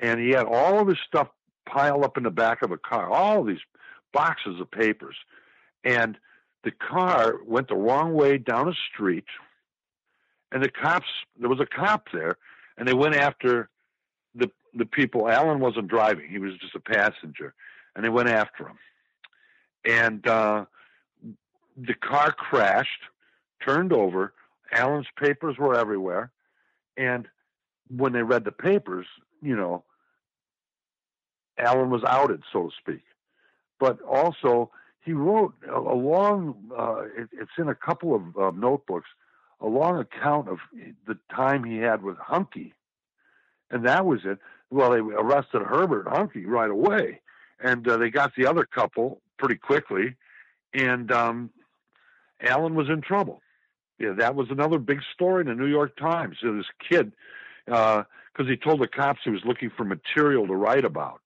and 0.00 0.18
he 0.18 0.30
had 0.30 0.46
all 0.46 0.80
of 0.80 0.88
his 0.88 0.98
stuff 1.06 1.28
piled 1.66 2.04
up 2.04 2.16
in 2.16 2.24
the 2.24 2.30
back 2.30 2.62
of 2.62 2.72
a 2.72 2.78
car, 2.78 3.08
all 3.08 3.44
these 3.44 3.60
boxes 4.12 4.60
of 4.60 4.70
papers, 4.70 5.14
and 5.84 6.18
the 6.64 6.72
car 6.72 7.36
went 7.46 7.68
the 7.68 7.76
wrong 7.76 8.14
way 8.14 8.38
down 8.38 8.68
a 8.68 8.74
street, 8.92 9.24
and 10.52 10.62
the 10.62 10.70
cops 10.70 11.06
there 11.38 11.48
was 11.48 11.60
a 11.60 11.66
cop 11.66 12.08
there, 12.12 12.36
and 12.76 12.88
they 12.88 12.94
went 12.94 13.14
after 13.14 13.68
the 14.34 14.50
the 14.74 14.86
people. 14.86 15.28
Allen 15.28 15.60
wasn't 15.60 15.88
driving; 15.88 16.28
he 16.28 16.38
was 16.38 16.52
just 16.60 16.74
a 16.74 16.80
passenger, 16.80 17.54
and 17.94 18.04
they 18.04 18.08
went 18.08 18.28
after 18.28 18.66
him. 18.66 18.78
And 19.86 20.26
uh, 20.26 20.64
the 21.76 21.94
car 21.94 22.32
crashed, 22.32 23.02
turned 23.64 23.92
over. 23.92 24.34
Allen's 24.72 25.06
papers 25.18 25.56
were 25.58 25.76
everywhere, 25.76 26.30
and 26.96 27.26
when 27.88 28.12
they 28.12 28.22
read 28.22 28.44
the 28.44 28.52
papers, 28.52 29.06
you 29.42 29.56
know, 29.56 29.84
Allen 31.58 31.90
was 31.90 32.02
outed, 32.06 32.42
so 32.52 32.68
to 32.68 32.70
speak. 32.78 33.02
But 33.78 34.00
also, 34.02 34.70
he 35.02 35.12
wrote 35.12 35.54
a, 35.68 35.80
long, 35.80 36.54
uh, 36.76 37.02
it, 37.16 37.28
it's 37.32 37.50
in 37.58 37.68
a 37.68 37.74
couple 37.74 38.14
of 38.14 38.22
uh, 38.36 38.50
notebooks, 38.54 39.08
a 39.60 39.66
long 39.66 39.98
account 39.98 40.48
of 40.48 40.58
the 41.06 41.18
time 41.34 41.64
he 41.64 41.78
had 41.78 42.02
with 42.02 42.16
Huncke. 42.16 42.72
And 43.70 43.86
that 43.86 44.04
was 44.06 44.20
it. 44.24 44.38
Well, 44.70 44.90
they 44.90 44.98
arrested 44.98 45.62
Herbert 45.62 46.06
Huncke 46.06 46.46
right 46.46 46.70
away. 46.70 47.20
And 47.62 47.86
uh, 47.88 47.96
they 47.98 48.10
got 48.10 48.32
the 48.36 48.46
other 48.46 48.64
couple 48.64 49.20
pretty 49.38 49.56
quickly. 49.56 50.16
And 50.72 51.10
um, 51.12 51.50
Allen 52.40 52.74
was 52.74 52.88
in 52.88 53.00
trouble. 53.00 53.42
Yeah, 53.98 54.14
that 54.18 54.34
was 54.34 54.48
another 54.50 54.78
big 54.78 55.00
story 55.14 55.42
in 55.42 55.48
the 55.48 55.54
New 55.54 55.66
York 55.66 55.96
Times. 55.96 56.36
So 56.40 56.56
this 56.56 56.64
kid, 56.88 57.12
because 57.66 58.06
uh, 58.38 58.44
he 58.44 58.56
told 58.56 58.80
the 58.80 58.88
cops 58.88 59.20
he 59.24 59.30
was 59.30 59.42
looking 59.44 59.70
for 59.76 59.84
material 59.84 60.46
to 60.46 60.54
write 60.54 60.84
about, 60.86 61.20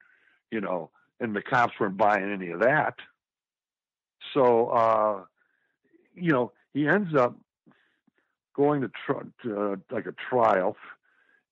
you 0.54 0.60
know, 0.60 0.88
and 1.18 1.34
the 1.34 1.42
cops 1.42 1.74
weren't 1.80 1.96
buying 1.96 2.32
any 2.32 2.50
of 2.50 2.60
that. 2.60 2.94
So, 4.32 4.68
uh, 4.68 5.24
you 6.14 6.30
know, 6.30 6.52
he 6.72 6.86
ends 6.86 7.12
up 7.16 7.36
going 8.54 8.82
to, 8.82 8.90
tr- 9.04 9.26
to 9.42 9.60
uh, 9.60 9.76
like 9.90 10.06
a 10.06 10.14
trial, 10.30 10.76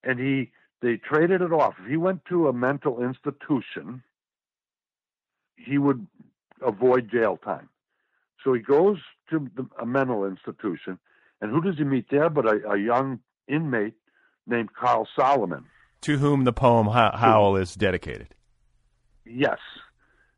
and 0.05 0.21
he 0.21 0.53
they 0.83 0.99
traded 0.99 1.43
it 1.43 1.53
off. 1.53 1.75
If 1.81 1.91
he 1.91 1.97
went 1.97 2.25
to 2.27 2.47
a 2.47 2.53
mental 2.53 3.03
institution, 3.03 4.05
he 5.57 5.79
would 5.79 6.07
avoid 6.65 7.11
jail 7.11 7.37
time. 7.37 7.69
So 8.45 8.53
he 8.53 8.61
goes 8.61 8.99
to 9.31 9.51
the, 9.57 9.67
a 9.81 9.87
mental 9.87 10.25
institution, 10.25 11.01
and 11.41 11.51
who 11.51 11.61
does 11.61 11.77
he 11.77 11.85
meet 11.85 12.07
there 12.09 12.31
but 12.31 12.47
a, 12.47 12.71
a 12.71 12.79
young 12.79 13.19
inmate 13.49 13.95
named 14.47 14.75
Carl 14.75 15.09
Solomon, 15.19 15.65
to 16.03 16.19
whom 16.19 16.45
the 16.45 16.53
poem 16.53 16.87
Howl 16.87 17.57
is 17.57 17.75
dedicated. 17.75 18.37
Yes, 19.25 19.59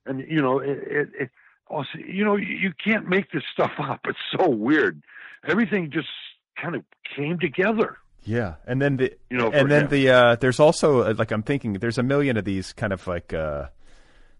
and 0.07 0.25
you 0.29 0.41
know 0.41 0.59
it, 0.59 0.79
it, 0.87 1.09
it 1.19 1.31
also, 1.69 1.99
you 1.99 2.25
know, 2.25 2.37
you 2.37 2.73
can't 2.83 3.09
make 3.09 3.31
this 3.33 3.43
stuff 3.53 3.73
up. 3.79 4.01
It's 4.05 4.19
so 4.39 4.49
weird. 4.49 5.03
Everything 5.47 5.91
just 5.91 6.09
kind 6.61 6.75
of 6.75 6.85
came 7.17 7.39
together. 7.39 7.99
Yeah, 8.23 8.55
and 8.67 8.81
then 8.81 8.97
the 8.97 9.13
you 9.29 9.37
know, 9.37 9.51
and 9.51 9.71
then 9.71 9.83
him. 9.83 9.91
the 9.91 10.11
uh, 10.11 10.37
there's 10.37 10.59
also 10.59 11.03
uh, 11.03 11.15
like 11.19 11.31
I'm 11.31 11.43
thinking 11.43 11.75
there's 11.75 11.99
a 11.99 12.03
million 12.03 12.39
of 12.39 12.45
these 12.47 12.73
kind 12.73 12.93
of 12.93 13.07
like 13.07 13.35
uh, 13.35 13.67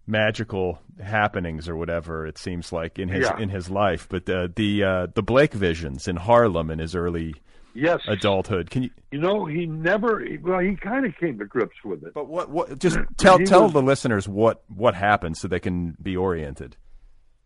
magical 0.07 0.79
happenings 1.03 1.69
or 1.69 1.75
whatever 1.75 2.25
it 2.25 2.39
seems 2.39 2.71
like 2.71 2.97
in 2.97 3.09
his 3.09 3.25
yeah. 3.25 3.37
in 3.37 3.49
his 3.49 3.69
life. 3.69 4.07
But 4.09 4.25
the 4.25 4.51
the 4.55 4.83
uh, 4.83 5.07
the 5.13 5.21
Blake 5.21 5.53
visions 5.53 6.07
in 6.07 6.15
Harlem 6.15 6.71
in 6.71 6.79
his 6.79 6.95
early 6.95 7.35
yes 7.75 7.99
adulthood. 8.07 8.69
Can 8.69 8.83
you 8.83 8.89
you 9.11 9.19
know 9.19 9.45
he 9.45 9.65
never 9.65 10.25
well 10.41 10.59
he 10.59 10.75
kind 10.75 11.05
of 11.05 11.15
came 11.17 11.37
to 11.39 11.45
grips 11.45 11.77
with 11.83 12.03
it. 12.03 12.13
But 12.13 12.27
what 12.27 12.49
what 12.49 12.79
just 12.79 12.97
tell 13.17 13.37
tell 13.39 13.63
was, 13.63 13.73
the 13.73 13.81
listeners 13.81 14.27
what 14.27 14.63
what 14.67 14.95
happened 14.95 15.37
so 15.37 15.47
they 15.47 15.59
can 15.59 15.95
be 16.01 16.17
oriented. 16.17 16.77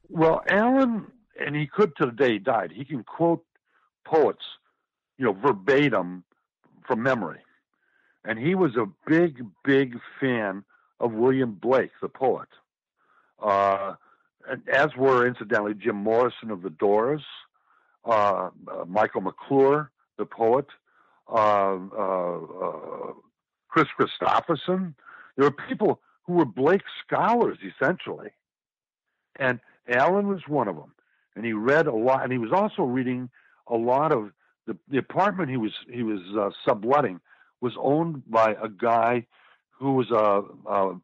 Well, 0.10 0.42
Allen, 0.50 1.06
and 1.40 1.56
he 1.56 1.68
could 1.68 1.96
to 1.98 2.08
the 2.08 2.12
day 2.12 2.34
he 2.34 2.40
died, 2.40 2.72
he 2.76 2.84
can 2.84 3.04
quote 3.04 3.44
poets, 4.06 4.44
you 5.18 5.26
know, 5.26 5.34
verbatim 5.34 6.24
from 6.88 7.04
memory. 7.04 7.40
And 8.26 8.40
he 8.40 8.56
was 8.56 8.76
a 8.76 8.86
big, 9.08 9.46
big 9.64 9.98
fan 10.20 10.64
of 11.00 11.14
William 11.14 11.54
Blake, 11.54 11.92
the 12.02 12.10
poet. 12.10 12.50
Uh, 13.42 13.94
as 14.72 14.90
were, 14.98 15.28
incidentally, 15.28 15.74
Jim 15.74 15.96
Morrison 15.96 16.52
of 16.52 16.62
the 16.62 16.70
Doors, 16.70 17.22
uh, 18.06 18.50
uh, 18.68 18.86
Michael 18.88 19.22
McClure, 19.22 19.92
the 20.20 20.26
poet, 20.26 20.68
uh, 21.28 21.80
uh, 21.98 22.38
uh, 22.38 23.14
Kris 23.70 23.88
Kristofferson. 24.00 24.94
There 25.36 25.46
were 25.46 25.52
people 25.68 26.02
who 26.24 26.34
were 26.34 26.46
Blake 26.46 26.84
scholars, 27.04 27.58
essentially. 27.66 28.30
And 29.40 29.60
Allen 29.88 30.28
was 30.28 30.42
one 30.48 30.68
of 30.68 30.76
them, 30.76 30.94
and 31.36 31.44
he 31.46 31.54
read 31.54 31.88
a 31.88 31.96
lot, 31.96 32.24
and 32.24 32.32
he 32.32 32.38
was 32.38 32.52
also 32.52 32.84
reading 32.84 33.30
a 33.68 33.76
lot 33.76 34.12
of 34.12 34.32
the, 34.68 34.78
the 34.90 34.98
apartment 34.98 35.50
he 35.50 35.58
was 35.58 35.72
he 35.92 36.04
was 36.04 36.20
uh, 36.38 36.50
subletting 36.68 37.20
was 37.62 37.74
owned 37.80 38.30
by 38.30 38.56
a 38.62 38.70
guy 38.70 39.26
who 39.72 39.94
was 39.94 40.12
a, 40.12 40.44
a, 40.70 40.96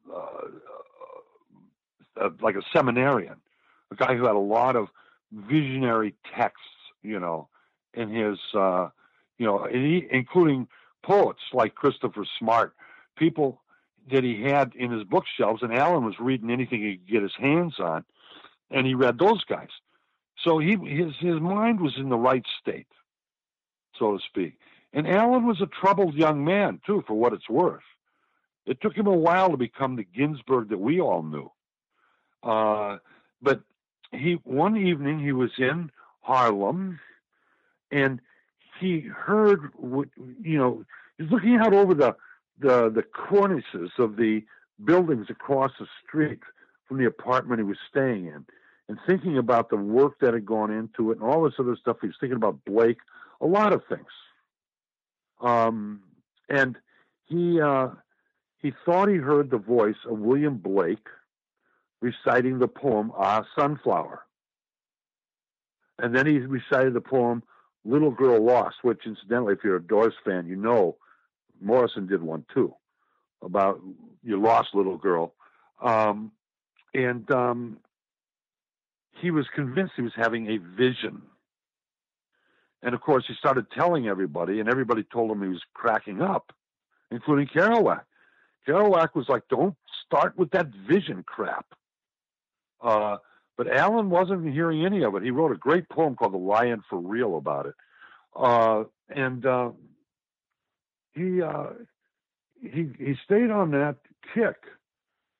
a, 2.19 2.27
a, 2.27 2.31
like 2.41 2.55
a 2.55 2.61
seminarian, 2.73 3.35
a 3.91 3.95
guy 3.95 4.15
who 4.15 4.25
had 4.25 4.35
a 4.35 4.39
lot 4.39 4.75
of 4.75 4.87
visionary 5.31 6.13
texts, 6.37 6.61
you 7.01 7.19
know, 7.19 7.47
in 7.93 8.09
his 8.09 8.37
uh, 8.53 8.89
you 9.37 9.45
know, 9.45 9.67
he, 9.71 10.07
including 10.11 10.67
poets 11.03 11.41
like 11.53 11.75
Christopher 11.75 12.25
Smart, 12.39 12.73
people 13.17 13.61
that 14.11 14.23
he 14.23 14.41
had 14.43 14.73
in 14.75 14.91
his 14.91 15.03
bookshelves, 15.03 15.63
and 15.63 15.73
Allen 15.73 16.05
was 16.05 16.15
reading 16.19 16.51
anything 16.51 16.81
he 16.81 16.97
could 16.97 17.07
get 17.07 17.23
his 17.23 17.35
hands 17.39 17.75
on 17.79 18.05
and 18.71 18.85
he 18.85 18.93
read 18.93 19.17
those 19.17 19.43
guys. 19.45 19.69
So 20.43 20.59
he 20.59 20.77
his 20.85 21.13
his 21.19 21.39
mind 21.39 21.79
was 21.79 21.93
in 21.97 22.09
the 22.09 22.17
right 22.17 22.45
state, 22.61 22.87
so 23.97 24.17
to 24.17 24.23
speak. 24.27 24.57
And 24.93 25.07
Allen 25.07 25.45
was 25.45 25.61
a 25.61 25.67
troubled 25.67 26.15
young 26.15 26.43
man 26.45 26.79
too, 26.85 27.03
for 27.07 27.13
what 27.15 27.33
it's 27.33 27.49
worth. 27.49 27.83
It 28.65 28.81
took 28.81 28.95
him 28.95 29.07
a 29.07 29.15
while 29.15 29.51
to 29.51 29.57
become 29.57 29.95
the 29.95 30.03
Ginsberg 30.03 30.69
that 30.69 30.79
we 30.79 30.99
all 30.99 31.23
knew. 31.23 31.51
Uh, 32.43 32.97
but 33.41 33.61
he 34.11 34.39
one 34.43 34.77
evening 34.77 35.19
he 35.19 35.31
was 35.31 35.51
in 35.57 35.91
Harlem, 36.21 36.99
and 37.91 38.19
he 38.79 39.01
heard 39.01 39.69
what 39.75 40.07
you 40.41 40.57
know. 40.57 40.83
He's 41.17 41.29
looking 41.31 41.55
out 41.55 41.73
over 41.73 41.93
the 41.93 42.15
the 42.59 42.89
the 42.89 43.03
cornices 43.03 43.91
of 43.97 44.17
the 44.17 44.43
buildings 44.83 45.27
across 45.29 45.71
the 45.79 45.87
street 46.05 46.41
from 46.87 46.97
the 46.97 47.05
apartment 47.05 47.59
he 47.59 47.63
was 47.63 47.77
staying 47.89 48.27
in 48.27 48.45
and 48.87 48.99
thinking 49.07 49.37
about 49.37 49.69
the 49.69 49.77
work 49.77 50.19
that 50.19 50.33
had 50.33 50.45
gone 50.45 50.71
into 50.71 51.11
it 51.11 51.19
and 51.19 51.23
all 51.23 51.43
this 51.43 51.53
other 51.59 51.75
stuff. 51.75 51.97
He 52.01 52.07
was 52.07 52.15
thinking 52.19 52.35
about 52.35 52.63
Blake, 52.65 52.99
a 53.41 53.45
lot 53.45 53.73
of 53.73 53.81
things. 53.89 54.05
Um, 55.41 56.01
and 56.49 56.77
he 57.25 57.59
uh, 57.59 57.89
he 58.59 58.73
thought 58.85 59.09
he 59.09 59.15
heard 59.15 59.49
the 59.49 59.57
voice 59.57 59.95
of 60.09 60.19
William 60.19 60.57
Blake 60.57 61.07
reciting 62.01 62.59
the 62.59 62.67
poem 62.67 63.11
Ah 63.17 63.43
Sunflower. 63.57 64.21
And 65.97 66.15
then 66.15 66.25
he 66.27 66.39
recited 66.39 66.93
the 66.93 67.01
poem 67.01 67.41
Little 67.85 68.11
Girl 68.11 68.43
Lost, 68.43 68.77
which 68.81 69.01
incidentally, 69.05 69.53
if 69.53 69.59
you're 69.63 69.77
a 69.77 69.81
Doors 69.83 70.13
fan, 70.25 70.47
you 70.47 70.55
know 70.55 70.97
Morrison 71.61 72.07
did 72.07 72.21
one 72.21 72.45
too 72.53 72.73
about 73.41 73.79
your 74.23 74.39
lost 74.39 74.69
little 74.73 74.97
girl. 74.97 75.33
Um, 75.81 76.31
and 76.93 77.29
um, 77.31 77.77
he 79.21 79.31
was 79.31 79.45
convinced 79.53 79.93
he 79.95 80.01
was 80.01 80.13
having 80.15 80.49
a 80.49 80.57
vision. 80.57 81.21
And 82.81 82.93
of 82.93 83.01
course, 83.01 83.25
he 83.27 83.33
started 83.35 83.67
telling 83.71 84.07
everybody, 84.07 84.59
and 84.59 84.69
everybody 84.69 85.03
told 85.03 85.31
him 85.31 85.41
he 85.41 85.49
was 85.49 85.61
cracking 85.73 86.21
up, 86.21 86.51
including 87.11 87.47
Kerouac. 87.47 88.01
Kerouac 88.67 89.15
was 89.15 89.29
like, 89.29 89.43
don't 89.49 89.75
start 90.05 90.37
with 90.37 90.51
that 90.51 90.67
vision 90.89 91.23
crap. 91.23 91.65
Uh, 92.81 93.17
but 93.57 93.71
Allen 93.71 94.09
wasn't 94.09 94.51
hearing 94.51 94.85
any 94.85 95.03
of 95.03 95.15
it. 95.15 95.23
He 95.23 95.31
wrote 95.31 95.51
a 95.51 95.57
great 95.57 95.89
poem 95.89 96.15
called 96.15 96.33
The 96.33 96.37
Lion 96.37 96.83
for 96.89 96.99
Real 96.99 97.37
about 97.37 97.67
it. 97.67 97.75
Uh, 98.35 98.83
and 99.09 99.45
uh, 99.45 99.69
he, 101.13 101.41
uh, 101.41 101.67
he, 102.61 102.89
he 102.97 103.15
stayed 103.23 103.51
on 103.51 103.71
that 103.71 103.95
kick 104.33 104.57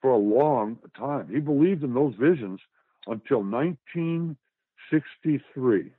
for 0.02 0.12
a 0.12 0.18
long 0.18 0.78
time. 0.98 1.28
He 1.30 1.40
believed 1.40 1.84
in 1.84 1.94
those 1.94 2.16
visions 2.16 2.62
until 3.08 3.44
1963 3.44 5.92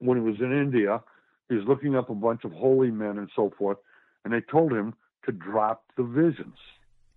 when 0.00 0.18
he 0.18 0.22
was 0.22 0.38
in 0.40 0.52
India. 0.52 1.00
He 1.48 1.54
was 1.54 1.64
looking 1.66 1.96
up 1.96 2.10
a 2.10 2.14
bunch 2.14 2.44
of 2.44 2.52
holy 2.52 2.90
men 2.90 3.16
and 3.18 3.30
so 3.36 3.50
forth, 3.56 3.78
and 4.24 4.34
they 4.34 4.40
told 4.40 4.72
him 4.72 4.94
to 5.26 5.32
drop 5.32 5.84
the 5.96 6.02
visions. 6.02 6.56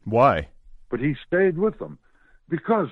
Why? 0.05 0.49
But 0.89 0.99
he 0.99 1.15
stayed 1.25 1.57
with 1.57 1.79
them 1.79 1.97
because 2.49 2.89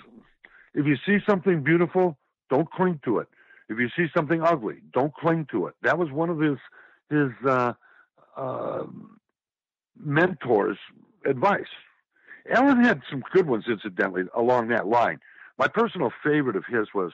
if 0.73 0.85
you 0.85 0.95
see 1.05 1.17
something 1.27 1.63
beautiful, 1.63 2.17
don't 2.49 2.69
cling 2.71 2.99
to 3.05 3.19
it. 3.19 3.27
If 3.69 3.77
you 3.77 3.89
see 3.95 4.07
something 4.15 4.41
ugly, 4.41 4.77
don't 4.93 5.13
cling 5.13 5.47
to 5.51 5.67
it. 5.67 5.75
That 5.83 5.97
was 5.97 6.11
one 6.11 6.29
of 6.29 6.39
his 6.39 6.57
his 7.09 7.29
uh, 7.47 7.73
uh, 8.35 8.83
mentors' 9.97 10.77
advice. 11.25 11.67
Allen 12.51 12.83
had 12.83 13.01
some 13.09 13.23
good 13.31 13.47
ones, 13.47 13.65
incidentally, 13.67 14.23
along 14.35 14.69
that 14.69 14.87
line. 14.87 15.19
My 15.57 15.67
personal 15.67 16.11
favorite 16.23 16.55
of 16.55 16.65
his 16.65 16.87
was 16.93 17.11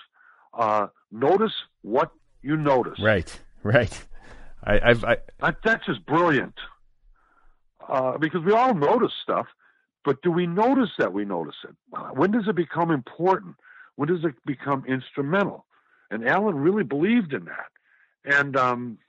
uh, 0.54 0.88
notice 1.12 1.54
what 1.82 2.12
you 2.42 2.56
notice. 2.56 3.00
Right, 3.02 3.40
right. 3.64 4.06
I, 4.64 4.80
I've, 4.90 5.04
I, 5.04 5.18
that's 5.64 5.86
just 5.86 6.06
brilliant. 6.06 6.56
Uh, 7.88 8.18
because 8.18 8.44
we 8.44 8.52
all 8.52 8.74
notice 8.74 9.12
stuff, 9.22 9.48
but 10.06 10.22
do 10.22 10.32
we 10.32 10.46
notice 10.46 10.92
that 11.00 11.12
we 11.12 11.26
notice 11.26 11.56
it? 11.64 11.76
When 12.14 12.32
does 12.32 12.48
it 12.48 12.56
become 12.56 12.92
important? 12.92 13.56
When 13.96 14.08
does 14.08 14.24
it 14.24 14.36
become 14.46 14.86
instrumental? 14.88 15.66
And 16.12 16.28
Allen 16.28 16.56
really 16.56 16.84
believed 16.84 17.34
in 17.34 17.46
that. 17.46 17.72
And, 18.24 18.56
um, 18.56 19.00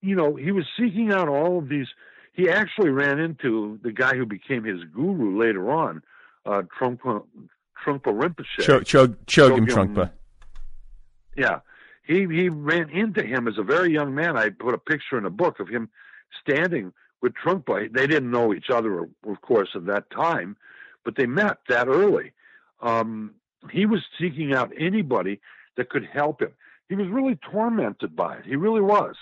you 0.00 0.16
know, 0.16 0.34
he 0.34 0.50
was 0.50 0.64
seeking 0.78 1.12
out 1.12 1.28
all 1.28 1.58
of 1.58 1.68
these. 1.68 1.88
He 2.32 2.48
actually 2.48 2.88
ran 2.88 3.18
into 3.18 3.78
the 3.82 3.92
guy 3.92 4.16
who 4.16 4.24
became 4.24 4.64
his 4.64 4.82
guru 4.84 5.38
later 5.38 5.70
on, 5.70 6.02
uh, 6.46 6.62
Trungpa, 6.80 7.22
Trungpa 7.84 8.06
Rinpoche. 8.06 8.60
Chog, 8.60 8.84
Chog, 8.84 9.16
Chogyam 9.26 9.66
Trungpa. 9.66 10.10
Yeah. 11.36 11.60
He, 12.04 12.26
he 12.26 12.48
ran 12.48 12.88
into 12.88 13.22
him 13.22 13.46
as 13.46 13.58
a 13.58 13.62
very 13.62 13.92
young 13.92 14.14
man. 14.14 14.38
I 14.38 14.48
put 14.48 14.74
a 14.74 14.78
picture 14.78 15.18
in 15.18 15.26
a 15.26 15.30
book 15.30 15.60
of 15.60 15.68
him 15.68 15.90
standing 16.40 16.92
with 17.22 17.32
Trungpa. 17.34 17.90
They 17.92 18.06
didn't 18.06 18.30
know 18.30 18.52
each 18.52 18.68
other, 18.68 19.00
of 19.00 19.40
course, 19.40 19.70
at 19.74 19.86
that 19.86 20.10
time, 20.10 20.56
but 21.04 21.16
they 21.16 21.26
met 21.26 21.58
that 21.68 21.88
early. 21.88 22.32
Um, 22.80 23.34
he 23.70 23.86
was 23.86 24.00
seeking 24.20 24.52
out 24.52 24.72
anybody 24.78 25.40
that 25.76 25.88
could 25.88 26.06
help 26.12 26.42
him. 26.42 26.52
He 26.88 26.96
was 26.96 27.08
really 27.08 27.38
tormented 27.50 28.14
by 28.14 28.36
it. 28.36 28.44
He 28.44 28.56
really 28.56 28.80
was. 28.80 29.14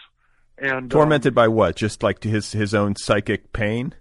And 0.59 0.91
tormented 0.91 1.33
um, 1.33 1.35
by 1.35 1.49
what? 1.49 1.77
Just 1.77 2.03
like 2.03 2.23
his 2.23 2.53
his 2.53 2.75
own 2.75 2.97
psychic 2.97 3.53
pain. 3.53 3.95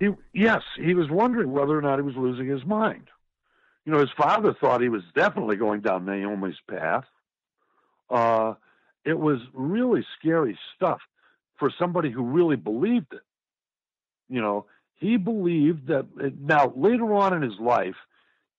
He, 0.00 0.08
yes, 0.32 0.62
he 0.82 0.94
was 0.94 1.10
wondering 1.10 1.52
whether 1.52 1.76
or 1.76 1.82
not 1.82 1.98
he 1.98 2.02
was 2.02 2.16
losing 2.16 2.46
his 2.46 2.64
mind. 2.64 3.08
You 3.84 3.92
know, 3.92 4.00
his 4.00 4.10
father 4.16 4.54
thought 4.60 4.80
he 4.80 4.88
was 4.88 5.02
definitely 5.14 5.56
going 5.56 5.80
down 5.80 6.04
Naomi's 6.04 6.58
path. 6.68 7.04
Uh, 8.10 8.54
it 9.04 9.18
was 9.18 9.38
really 9.52 10.04
scary 10.18 10.58
stuff 10.74 11.00
for 11.58 11.72
somebody 11.78 12.10
who 12.10 12.22
really 12.22 12.56
believed 12.56 13.12
it. 13.12 13.22
You 14.28 14.40
know, 14.40 14.66
he 14.94 15.16
believed 15.16 15.88
that. 15.88 16.06
Now, 16.40 16.72
later 16.76 17.14
on 17.14 17.34
in 17.34 17.42
his 17.42 17.58
life, 17.60 17.96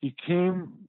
he 0.01 0.15
came 0.25 0.87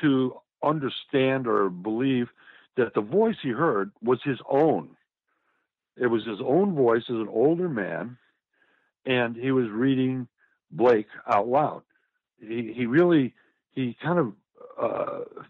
to 0.00 0.36
understand 0.62 1.46
or 1.46 1.68
believe 1.68 2.28
that 2.76 2.94
the 2.94 3.00
voice 3.00 3.36
he 3.42 3.50
heard 3.50 3.90
was 4.02 4.20
his 4.24 4.38
own. 4.48 4.90
It 5.96 6.06
was 6.06 6.24
his 6.24 6.38
own 6.44 6.74
voice 6.74 7.02
as 7.08 7.16
an 7.16 7.28
older 7.28 7.68
man, 7.68 8.16
and 9.04 9.36
he 9.36 9.50
was 9.50 9.68
reading 9.70 10.26
Blake 10.70 11.08
out 11.30 11.48
loud. 11.48 11.82
He, 12.40 12.72
he 12.74 12.86
really, 12.86 13.34
he 13.72 13.96
kind 14.02 14.18
of 14.18 14.32
uh, 14.80 15.42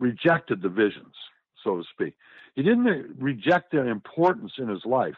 rejected 0.00 0.62
the 0.62 0.68
visions, 0.68 1.14
so 1.62 1.76
to 1.76 1.84
speak. 1.92 2.14
He 2.54 2.62
didn't 2.62 3.16
reject 3.18 3.70
their 3.70 3.86
importance 3.86 4.52
in 4.58 4.68
his 4.68 4.84
life, 4.84 5.14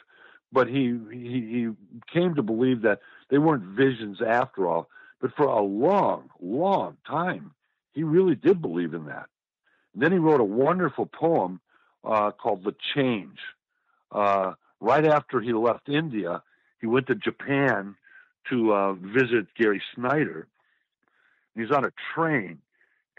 but 0.53 0.69
he, 0.69 0.99
he, 1.11 1.19
he 1.19 1.69
came 2.13 2.35
to 2.35 2.43
believe 2.43 2.83
that 2.83 3.01
they 3.29 3.39
weren't 3.39 3.65
visions 3.65 4.19
after 4.27 4.67
all. 4.67 4.89
But 5.21 5.35
for 5.37 5.45
a 5.45 5.63
long, 5.63 6.31
long 6.41 6.97
time, 7.07 7.53
he 7.93 8.03
really 8.03 8.35
did 8.35 8.61
believe 8.61 8.95
in 8.95 9.07
that. 9.07 9.27
And 9.95 10.03
then 10.03 10.13
he 10.13 10.19
wrote 10.19 10.41
a 10.41 10.45
wonderful 10.45 11.07
poem 11.07 11.61
uh, 12.05 12.31
called 12.31 12.65
The 12.65 12.75
Change. 12.95 13.39
Uh, 14.11 14.55
right 14.81 15.07
after 15.07 15.41
he 15.41 15.53
left 15.53 15.89
India, 15.89 16.43
he 16.81 16.87
went 16.87 17.07
to 17.09 17.15
Japan 17.15 17.97
to 18.49 18.73
uh, 18.73 18.93
visit 18.95 19.47
Gary 19.57 19.83
Snyder. 19.95 20.49
He's 21.55 21.71
on 21.71 21.85
a 21.85 21.93
train, 22.15 22.59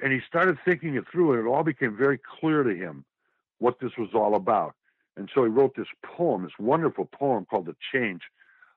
and 0.02 0.12
he 0.12 0.20
started 0.28 0.58
thinking 0.66 0.96
it 0.96 1.06
through, 1.12 1.34
and 1.34 1.46
it 1.46 1.50
all 1.50 1.64
became 1.64 1.96
very 1.96 2.20
clear 2.40 2.64
to 2.64 2.74
him 2.74 3.06
what 3.60 3.80
this 3.80 3.92
was 3.98 4.10
all 4.14 4.36
about. 4.36 4.74
And 5.18 5.30
so 5.34 5.44
he 5.44 5.50
wrote 5.50 5.76
this 5.76 5.88
poem, 6.04 6.44
this 6.44 6.52
wonderful 6.60 7.06
poem 7.06 7.46
called 7.46 7.66
The 7.66 7.76
Change 7.94 8.22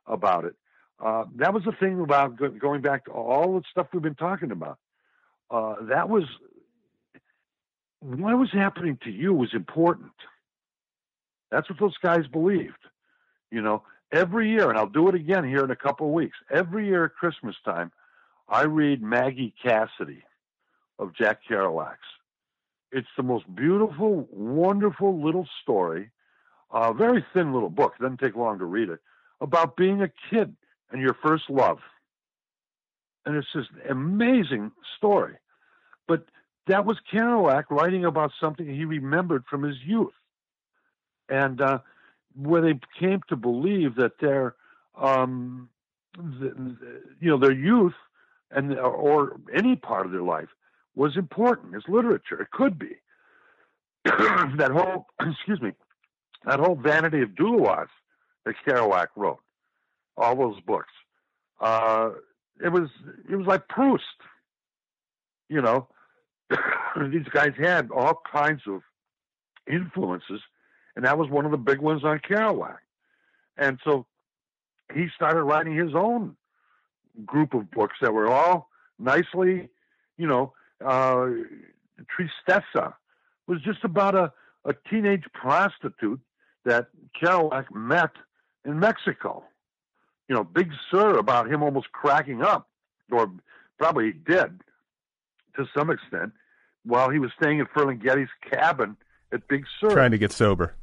about 0.06 0.44
it. 0.44 0.55
Uh, 1.02 1.24
that 1.36 1.52
was 1.52 1.65
the 1.65 1.73
thing 1.73 2.01
about 2.01 2.36
going 2.59 2.81
back 2.81 3.05
to 3.06 3.11
all 3.12 3.55
the 3.55 3.62
stuff 3.70 3.89
we've 3.93 4.02
been 4.02 4.15
talking 4.15 4.51
about. 4.51 4.78
Uh, 5.51 5.74
that 5.89 6.09
was 6.09 6.24
what 8.01 8.39
was 8.39 8.51
happening 8.52 8.98
to 9.05 9.11
you 9.11 9.32
was 9.32 9.55
important. 9.55 10.12
That's 11.51 11.69
what 11.70 11.78
those 11.78 11.97
guys 12.02 12.27
believed. 12.27 12.73
You 13.51 13.62
know, 13.62 13.82
every 14.12 14.51
year, 14.51 14.69
and 14.69 14.78
I'll 14.78 14.86
do 14.86 15.09
it 15.09 15.15
again 15.15 15.44
here 15.44 15.65
in 15.65 15.70
a 15.70 15.77
couple 15.77 16.09
of 16.09 16.12
weeks. 16.12 16.36
Every 16.51 16.86
year 16.86 17.06
at 17.06 17.15
Christmas 17.15 17.56
time, 17.65 17.93
I 18.48 18.62
read 18.62 19.02
Maggie 19.02 19.55
Cassidy 19.62 20.23
of 20.98 21.15
Jack 21.15 21.40
Kerouac's. 21.48 21.98
It's 22.93 23.09
the 23.16 23.23
most 23.23 23.52
beautiful, 23.55 24.28
wonderful 24.31 25.23
little 25.24 25.48
story, 25.62 26.11
a 26.74 26.92
very 26.92 27.24
thin 27.32 27.52
little 27.52 27.70
book. 27.70 27.94
It 27.98 28.02
doesn't 28.02 28.18
take 28.20 28.34
long 28.34 28.59
to 28.59 28.64
read 28.64 28.88
it 28.88 29.01
about 29.40 29.76
being 29.76 30.02
a 30.02 30.10
kid 30.30 30.55
and 30.90 31.01
your 31.01 31.16
first 31.22 31.48
love. 31.48 31.78
And 33.24 33.36
it's 33.36 33.46
this 33.55 33.66
amazing 33.88 34.72
story. 34.98 35.34
But 36.06 36.26
that 36.66 36.84
was 36.84 36.98
Kerouac 37.12 37.64
writing 37.70 38.05
about 38.05 38.32
something 38.40 38.66
he 38.66 38.84
remembered 38.84 39.44
from 39.48 39.62
his 39.62 39.76
youth. 39.84 40.12
And 41.28 41.60
uh, 41.60 41.78
where 42.36 42.60
they 42.60 42.78
came 42.98 43.20
to 43.28 43.36
believe 43.36 43.94
that 43.94 44.18
their, 44.20 44.56
um, 44.94 45.70
the, 46.16 46.76
you 47.20 47.30
know, 47.30 47.38
their 47.38 47.52
youth 47.52 47.94
and 48.51 48.78
or 48.78 49.40
any 49.55 49.76
part 49.76 50.06
of 50.06 50.12
their 50.12 50.22
life 50.22 50.48
was 50.94 51.16
important 51.16 51.74
as 51.74 51.82
literature. 51.88 52.40
It 52.42 52.51
could 52.51 52.78
be 52.78 52.96
that 54.05 54.70
whole, 54.72 55.06
excuse 55.20 55.60
me, 55.62 55.72
that 56.47 56.61
whole 56.61 56.75
Vanity 56.75 57.23
of 57.23 57.31
Duluoz 57.31 57.89
that 58.45 58.55
Kerouac 58.66 59.09
wrote, 59.16 59.41
all 60.16 60.37
those 60.37 60.61
books. 60.61 60.93
Uh, 61.61 62.11
it 62.62 62.71
was 62.71 62.89
it 63.31 63.37
was 63.37 63.47
like 63.47 63.69
Proust, 63.69 64.03
you 65.49 65.61
know, 65.61 65.89
these 67.11 67.29
guys 67.31 67.53
had 67.59 67.91
all 67.91 68.21
kinds 68.31 68.62
of 68.66 68.83
influences, 69.71 70.41
and 70.97 71.05
that 71.05 71.19
was 71.19 71.29
one 71.31 71.45
of 71.45 71.51
the 71.51 71.57
big 71.57 71.81
ones 71.81 72.05
on 72.05 72.19
Kerouac. 72.19 72.79
And 73.57 73.79
so 73.85 74.07
he 74.93 75.07
started 75.15 75.43
writing 75.43 75.77
his 75.77 75.95
own 75.95 76.37
group 77.25 77.55
of 77.55 77.71
books 77.71 77.97
that 78.01 78.12
were 78.12 78.29
all 78.29 78.69
nicely, 78.99 79.69
you 80.16 80.27
know, 80.27 80.53
uh, 80.85 81.29
Tristessa 82.11 82.95
was 83.47 83.61
just 83.62 83.85
about 83.85 84.15
a, 84.15 84.33
a 84.65 84.75
teenage 84.91 85.25
prostitute 85.33 86.21
that 86.65 86.89
Kerouac 87.20 87.66
met 87.73 88.11
in 88.65 88.78
Mexico. 88.78 89.45
You 90.28 90.35
know, 90.35 90.45
Big 90.45 90.70
Sur 90.91 91.19
about 91.19 91.51
him 91.51 91.62
almost 91.62 91.93
cracking 91.93 92.43
up, 92.43 92.69
or 93.12 93.31
probably 93.78 94.12
did 94.12 94.61
to 95.57 95.66
some 95.77 95.91
extent 95.91 96.32
while 96.85 97.11
he 97.11 97.19
was 97.19 97.31
staying 97.41 97.61
at 97.61 97.73
Ferlinghetti's 97.73 98.31
cabin 98.51 98.97
at 99.32 99.47
Big 99.49 99.65
Sur. 99.81 99.91
Trying 99.91 100.12
to 100.12 100.19
get 100.19 100.32
sober. 100.32 100.74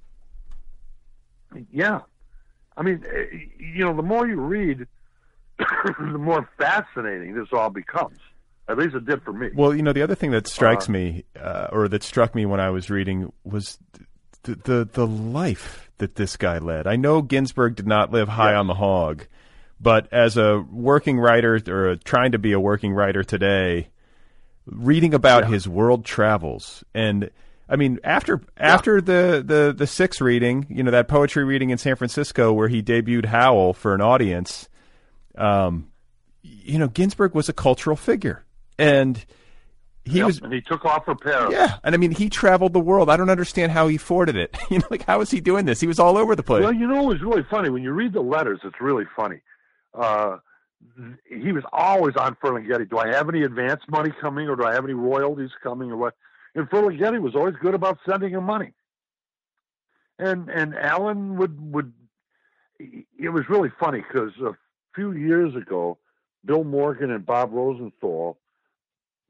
Yeah. 1.72 2.02
I 2.78 2.84
mean, 2.84 3.04
eh, 3.06 3.38
you 3.58 3.84
know, 3.84 3.96
the 3.96 4.02
more 4.02 4.28
you 4.28 4.40
read, 4.40 4.88
the 5.58 6.18
more 6.18 6.50
fascinating 6.58 7.36
this 7.36 7.48
all 7.52 7.70
becomes. 7.70 8.18
At 8.68 8.78
least 8.78 8.96
it 8.96 9.06
did 9.06 9.22
for 9.24 9.34
me. 9.34 9.50
Well, 9.54 9.76
you 9.76 9.82
know, 9.82 9.92
the 9.92 10.02
other 10.02 10.16
thing 10.16 10.32
that 10.32 10.48
strikes 10.48 10.88
uh, 10.88 10.94
me, 10.94 11.26
uh, 11.40 11.68
or 11.72 11.88
that 11.90 12.04
struck 12.04 12.34
me 12.34 12.46
when 12.46 12.60
I 12.60 12.70
was 12.70 12.90
reading, 12.90 13.34
was 13.44 13.78
the, 14.44 14.56
the, 14.56 14.90
the 14.92 15.08
life 15.08 15.92
that 15.98 16.16
this 16.16 16.38
guy 16.38 16.58
led. 16.58 16.88
I 16.88 16.96
know 16.96 17.22
Ginsberg 17.22 17.76
did 17.76 17.88
not 17.88 18.12
live 18.12 18.28
high 18.28 18.56
on 18.56 18.68
the 18.68 18.74
hog, 18.74 19.26
but 19.80 20.12
as 20.12 20.38
a 20.38 20.60
working 20.72 21.20
writer 21.20 21.62
or 21.68 21.96
trying 21.98 22.32
to 22.34 22.40
be 22.40 22.52
a 22.52 22.60
working 22.60 22.94
writer 22.94 23.24
today, 23.24 23.90
reading 24.66 25.14
about 25.14 25.44
yeah. 25.44 25.50
his 25.50 25.68
world 25.68 26.06
travels 26.06 26.84
and 26.94 27.30
I 27.68 27.78
mean 27.78 28.00
after 28.04 28.42
after 28.58 28.98
yeah. 28.98 29.02
the, 29.02 29.44
the 29.46 29.76
the 29.78 29.88
six 29.88 30.20
reading, 30.20 30.66
you 30.70 30.84
know 30.84 30.92
that 30.92 31.08
poetry 31.08 31.46
reading 31.46 31.70
in 31.70 31.78
San 31.78 31.96
Francisco 31.96 32.52
where 32.52 32.68
he 32.68 32.84
debuted 32.84 33.26
Howl 33.26 33.74
for 33.74 33.96
an 33.96 34.02
audience, 34.02 34.68
um, 35.38 35.90
you 36.42 36.78
know, 36.78 36.90
Ginsberg 36.90 37.34
was 37.34 37.48
a 37.48 37.54
cultural 37.54 37.96
figure, 37.96 38.44
and 38.78 39.24
he 40.06 40.18
Yep, 40.18 40.26
was 40.26 40.42
and 40.42 40.52
he 40.54 40.62
took 40.62 40.84
off 40.86 41.06
for 41.06 41.16
Paris. 41.16 41.52
yeah, 41.52 41.78
and 41.84 41.94
I 41.94 41.98
mean, 41.98 42.12
he 42.12 42.30
traveled 42.30 42.74
the 42.74 42.80
world. 42.80 43.10
I 43.10 43.18
don't 43.18 43.30
understand 43.30 43.72
how 43.72 43.88
he 43.88 43.96
afforded 43.98 44.36
it. 44.36 44.58
you 44.70 44.80
know, 44.80 44.88
like 44.90 45.06
how 45.06 45.22
is 45.22 45.30
he 45.32 45.40
doing 45.42 45.66
this? 45.66 45.80
He 45.80 45.88
was 45.88 46.00
all 46.00 46.18
over 46.18 46.36
the 46.36 46.44
place. 46.44 46.64
Well, 46.64 46.74
you 46.74 46.88
know, 46.88 47.04
it 47.04 47.08
was 47.08 47.22
really 47.22 47.44
funny 47.50 47.70
when 47.70 47.84
you 47.84 47.92
read 47.92 48.14
the 48.14 48.22
letters. 48.22 48.60
It's 48.64 48.80
really 48.82 49.06
funny. 49.16 49.42
Uh, 49.94 50.38
he 51.30 51.52
was 51.52 51.64
always 51.72 52.16
on 52.16 52.36
Ferlinghetti. 52.44 52.90
Do 52.90 52.98
I 52.98 53.10
have 53.10 53.30
any 53.30 53.44
advance 53.44 53.82
money 53.90 54.12
coming, 54.20 54.48
or 54.50 54.56
do 54.56 54.64
I 54.66 54.74
have 54.74 54.84
any 54.84 54.94
royalties 54.96 55.52
coming, 55.62 55.92
or 55.92 55.98
what? 55.98 56.16
And 56.56 56.68
Ferlinghetti 56.70 57.22
was 57.22 57.36
always 57.36 57.56
good 57.62 57.76
about 57.76 58.00
sending 58.10 58.32
him 58.34 58.44
money. 58.44 58.74
And 60.20 60.50
and 60.50 60.76
Allen 60.76 61.38
would 61.38 61.74
would. 61.74 61.94
It 62.80 63.30
was 63.32 63.44
really 63.50 63.70
funny 63.80 64.02
because 64.02 64.32
a 64.44 64.56
few 64.96 65.12
years 65.12 65.56
ago, 65.56 66.00
Bill 66.44 66.64
Morgan 66.64 67.12
and 67.12 67.26
Bob 67.26 67.52
Rosenthal 67.54 68.40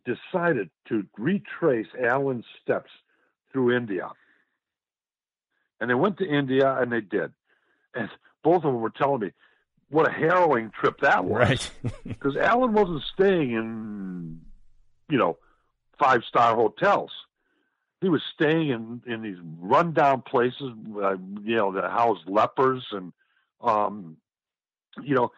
decided 0.05 0.69
to 0.87 1.05
retrace 1.17 1.87
Allen's 1.99 2.45
steps 2.61 2.91
through 3.51 3.75
India. 3.75 4.09
And 5.79 5.89
they 5.89 5.95
went 5.95 6.17
to 6.19 6.25
India 6.25 6.77
and 6.79 6.91
they 6.91 7.01
did. 7.01 7.31
And 7.95 8.09
both 8.43 8.57
of 8.57 8.73
them 8.73 8.81
were 8.81 8.91
telling 8.91 9.21
me 9.21 9.31
what 9.89 10.07
a 10.07 10.11
harrowing 10.11 10.71
trip 10.71 11.01
that 11.01 11.25
was. 11.25 11.39
right. 11.39 11.71
Because 12.07 12.37
Allen 12.37 12.73
wasn't 12.73 13.03
staying 13.13 13.51
in, 13.51 14.41
you 15.09 15.17
know, 15.17 15.37
five 15.99 16.21
star 16.27 16.55
hotels. 16.55 17.11
He 17.99 18.09
was 18.09 18.21
staying 18.33 18.69
in, 18.69 19.01
in 19.05 19.21
these 19.21 19.37
rundown 19.59 20.21
places, 20.21 20.71
uh, 21.01 21.17
you 21.43 21.55
know, 21.55 21.71
that 21.73 21.91
house 21.91 22.17
lepers 22.25 22.83
and, 22.91 23.13
um, 23.61 24.17
you 25.03 25.13
know, 25.13 25.31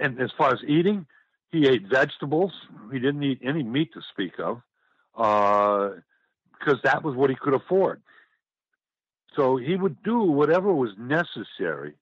and 0.00 0.20
as 0.20 0.30
far 0.36 0.52
as 0.52 0.60
eating, 0.66 1.06
he 1.52 1.66
ate 1.66 1.86
vegetables. 1.88 2.52
He 2.92 2.98
didn't 2.98 3.22
eat 3.22 3.40
any 3.44 3.62
meat 3.62 3.92
to 3.94 4.00
speak 4.10 4.38
of, 4.38 4.62
because 5.14 6.78
that 6.84 7.02
was 7.02 7.16
what 7.16 7.30
he 7.30 7.36
could 7.36 7.54
afford. 7.54 8.02
So 9.36 9.56
he 9.56 9.76
would 9.76 10.02
do 10.02 10.22
whatever 10.22 10.72
was 10.74 10.90
necessary. 10.98 11.94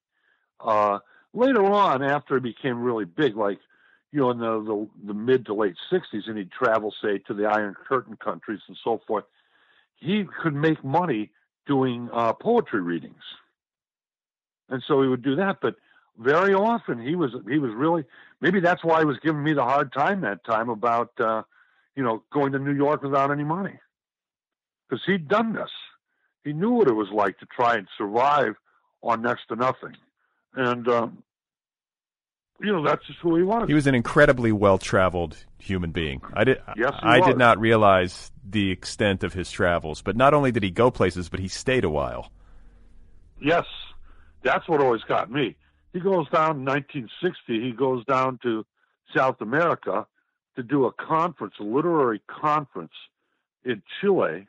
Uh, 0.60 0.98
later 1.34 1.64
on, 1.64 2.02
after 2.02 2.36
he 2.36 2.40
became 2.40 2.80
really 2.80 3.04
big, 3.04 3.36
like 3.36 3.58
you 4.12 4.20
know, 4.20 4.30
in 4.30 4.38
the, 4.38 4.62
the 4.62 4.88
the 5.08 5.14
mid 5.14 5.46
to 5.46 5.54
late 5.54 5.76
'60s, 5.92 6.26
and 6.26 6.38
he'd 6.38 6.50
travel, 6.50 6.94
say, 7.02 7.18
to 7.26 7.34
the 7.34 7.44
Iron 7.44 7.74
Curtain 7.88 8.16
countries 8.16 8.60
and 8.66 8.76
so 8.82 9.00
forth, 9.06 9.24
he 9.96 10.24
could 10.42 10.54
make 10.54 10.82
money 10.82 11.30
doing 11.66 12.08
uh, 12.12 12.32
poetry 12.32 12.80
readings, 12.80 13.22
and 14.70 14.82
so 14.88 15.02
he 15.02 15.08
would 15.08 15.22
do 15.22 15.36
that. 15.36 15.58
But 15.60 15.76
very 16.18 16.52
often, 16.52 17.00
he 17.00 17.14
was 17.14 17.30
he 17.48 17.58
was 17.58 17.72
really 17.74 18.04
maybe 18.40 18.60
that's 18.60 18.84
why 18.84 18.98
he 18.98 19.04
was 19.04 19.18
giving 19.22 19.42
me 19.42 19.52
the 19.52 19.62
hard 19.62 19.92
time 19.92 20.22
that 20.22 20.44
time 20.44 20.68
about 20.68 21.12
uh, 21.20 21.42
you 21.94 22.02
know 22.02 22.22
going 22.32 22.52
to 22.52 22.58
New 22.58 22.74
York 22.74 23.02
without 23.02 23.30
any 23.30 23.44
money, 23.44 23.78
because 24.88 25.02
he'd 25.06 25.28
done 25.28 25.52
this. 25.52 25.70
He 26.44 26.52
knew 26.52 26.70
what 26.70 26.88
it 26.88 26.94
was 26.94 27.08
like 27.12 27.38
to 27.38 27.46
try 27.46 27.76
and 27.76 27.86
survive 27.96 28.54
on 29.02 29.22
next 29.22 29.46
to 29.48 29.56
nothing, 29.56 29.96
and 30.54 30.88
um, 30.88 31.22
you 32.60 32.72
know 32.72 32.84
that's 32.84 33.06
just 33.06 33.20
who 33.20 33.36
he 33.36 33.44
was. 33.44 33.68
He 33.68 33.74
was 33.74 33.86
an 33.86 33.94
incredibly 33.94 34.50
well-traveled 34.50 35.36
human 35.58 35.92
being. 35.92 36.20
I 36.34 36.42
did. 36.44 36.60
Yes, 36.76 36.94
he 37.00 37.06
I 37.06 37.20
did 37.20 37.38
not 37.38 37.60
realize 37.60 38.32
the 38.44 38.72
extent 38.72 39.22
of 39.22 39.34
his 39.34 39.52
travels. 39.52 40.02
But 40.02 40.16
not 40.16 40.34
only 40.34 40.50
did 40.50 40.64
he 40.64 40.70
go 40.70 40.90
places, 40.90 41.28
but 41.28 41.38
he 41.38 41.48
stayed 41.48 41.84
a 41.84 41.90
while. 41.90 42.32
Yes, 43.40 43.66
that's 44.42 44.68
what 44.68 44.80
always 44.80 45.02
got 45.02 45.30
me. 45.30 45.56
He 45.92 46.00
goes 46.00 46.28
down 46.30 46.58
in 46.58 46.64
1960. 46.64 47.60
He 47.60 47.72
goes 47.72 48.04
down 48.04 48.38
to 48.42 48.64
South 49.16 49.40
America 49.40 50.06
to 50.56 50.62
do 50.62 50.86
a 50.86 50.92
conference, 50.92 51.54
a 51.60 51.62
literary 51.62 52.20
conference 52.26 52.92
in 53.64 53.82
Chile. 54.00 54.46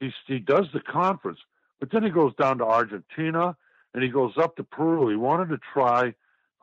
He 0.00 0.12
he 0.26 0.38
does 0.38 0.66
the 0.72 0.80
conference, 0.80 1.38
but 1.80 1.90
then 1.90 2.02
he 2.02 2.10
goes 2.10 2.34
down 2.34 2.58
to 2.58 2.64
Argentina 2.64 3.56
and 3.94 4.02
he 4.02 4.08
goes 4.08 4.34
up 4.36 4.56
to 4.56 4.64
Peru. 4.64 5.08
He 5.08 5.16
wanted 5.16 5.48
to 5.50 5.58
try 5.72 6.14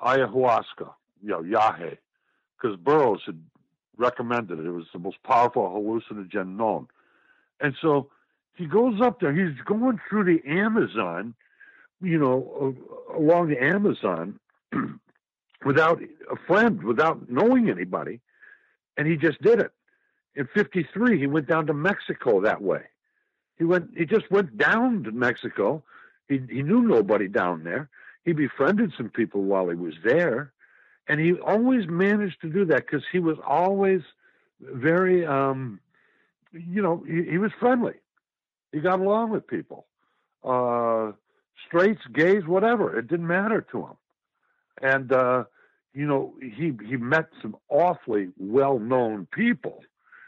ayahuasca, 0.04 0.92
you 1.22 1.30
know, 1.30 1.42
yahe, 1.42 1.98
because 2.58 2.78
Burroughs 2.78 3.22
had 3.26 3.40
recommended 3.98 4.60
it. 4.60 4.66
It 4.66 4.72
was 4.72 4.88
the 4.94 5.00
most 5.00 5.22
powerful 5.24 5.70
hallucinogen 5.70 6.58
known. 6.58 6.88
And 7.60 7.76
so 7.82 8.10
he 8.56 8.66
goes 8.66 9.02
up 9.02 9.20
there. 9.20 9.34
He's 9.34 9.60
going 9.66 10.00
through 10.10 10.26
the 10.26 10.48
Amazon, 10.50 11.34
you 12.02 12.18
know, 12.18 12.76
along 13.16 13.50
the 13.50 13.62
Amazon 13.62 14.40
without 15.66 16.02
a 16.32 16.36
friend, 16.48 16.84
without 16.84 17.30
knowing 17.30 17.70
anybody. 17.70 18.22
And 18.98 19.08
he 19.08 19.16
just 19.18 19.42
did 19.42 19.60
it. 19.60 19.72
In 20.36 20.48
53, 20.54 21.20
he 21.20 21.28
went 21.28 21.48
down 21.48 21.68
to 21.68 21.74
Mexico 21.74 22.42
that 22.42 22.62
way. 22.62 22.84
He 23.58 23.64
went, 23.64 23.90
he 23.98 24.06
just 24.06 24.30
went 24.32 24.58
down 24.58 25.04
to 25.04 25.12
Mexico. 25.12 25.84
He, 26.28 26.40
he 26.50 26.64
knew 26.64 26.82
nobody 26.82 27.28
down 27.28 27.64
there. 27.64 27.90
He 28.24 28.34
befriended 28.34 28.94
some 28.96 29.10
people 29.10 29.44
while 29.44 29.68
he 29.70 29.76
was 29.76 29.96
there. 30.04 30.54
And 31.08 31.20
he 31.20 31.34
always 31.34 31.88
managed 31.88 32.42
to 32.42 32.50
do 32.50 32.66
that 32.66 32.86
because 32.86 33.04
he 33.12 33.20
was 33.20 33.38
always 33.46 34.02
very, 34.62 35.26
um, 35.26 35.80
you 36.54 36.82
know, 36.82 37.04
he, 37.08 37.24
he 37.24 37.38
was 37.38 37.52
friendly. 37.60 37.96
He 38.72 38.80
got 38.80 39.00
along 39.00 39.32
with 39.32 39.48
people, 39.48 39.88
uh, 40.44 41.14
straights, 41.68 42.02
gays, 42.14 42.46
whatever. 42.46 42.98
It 42.98 43.08
didn't 43.08 43.28
matter 43.28 43.66
to 43.72 43.80
him. 43.80 43.98
And 44.82 45.12
uh, 45.12 45.44
you 45.94 46.06
know, 46.06 46.34
he 46.42 46.74
he 46.86 46.98
met 46.98 47.30
some 47.42 47.56
awfully 47.70 48.30
well-known 48.38 49.28
people, 49.32 49.84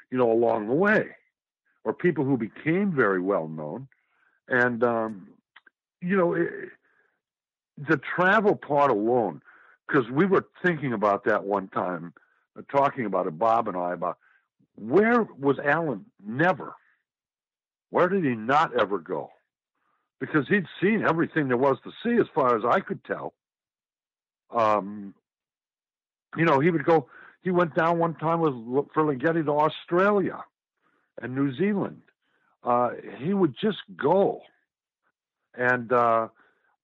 you 0.10 0.18
know, 0.18 0.32
along 0.32 0.68
the 0.68 0.74
way, 0.74 1.08
or 1.84 1.94
people 1.94 2.26
who 2.26 2.38
became 2.38 2.91
very 2.91 3.22
well 3.22 3.48
known. 3.48 3.88
And 4.48 4.84
um, 4.84 5.28
you 6.02 6.18
know, 6.18 6.34
it, 6.34 6.49
the 7.78 7.98
travel 7.98 8.56
part 8.56 8.91
alone, 8.91 9.41
because 9.88 10.10
we 10.12 10.26
were 10.26 10.45
thinking 10.64 10.94
about 10.94 11.24
that 11.26 11.45
one 11.45 11.68
time, 11.70 12.14
uh, 12.58 12.62
talking 12.72 13.06
about 13.06 13.28
it, 13.28 13.40
Bob 13.40 13.68
and 13.68 13.78
I, 13.78 13.94
about 13.94 14.18
where 14.76 15.24
was 15.38 15.60
Allen 15.60 16.06
never 16.26 16.74
where 17.91 18.08
did 18.08 18.24
he 18.24 18.36
not 18.36 18.74
ever 18.78 18.98
go? 18.98 19.30
Because 20.22 20.48
he'd 20.48 20.68
seen 20.80 21.03
everything 21.03 21.49
there 21.49 21.57
was 21.57 21.77
to 21.84 21.91
see, 22.03 22.15
as 22.22 22.27
far 22.34 22.56
as 22.56 22.64
I 22.64 22.80
could 22.80 23.03
tell. 23.03 23.34
Um, 24.56 25.14
you 26.38 26.45
know, 26.45 26.60
he 26.60 26.69
would 26.69 26.85
go. 26.85 27.07
He 27.41 27.49
went 27.49 27.76
down 27.76 27.98
one 27.98 28.15
time 28.15 28.39
with 28.39 28.53
Ferlinghetti 28.95 29.43
to 29.43 29.52
Australia 29.52 30.43
and 31.22 31.35
New 31.35 31.53
Zealand. 31.56 32.03
Uh, 32.64 32.91
he 33.18 33.34
would 33.34 33.56
just 33.60 33.80
go, 33.98 34.41
and 35.56 35.91
uh, 35.91 36.27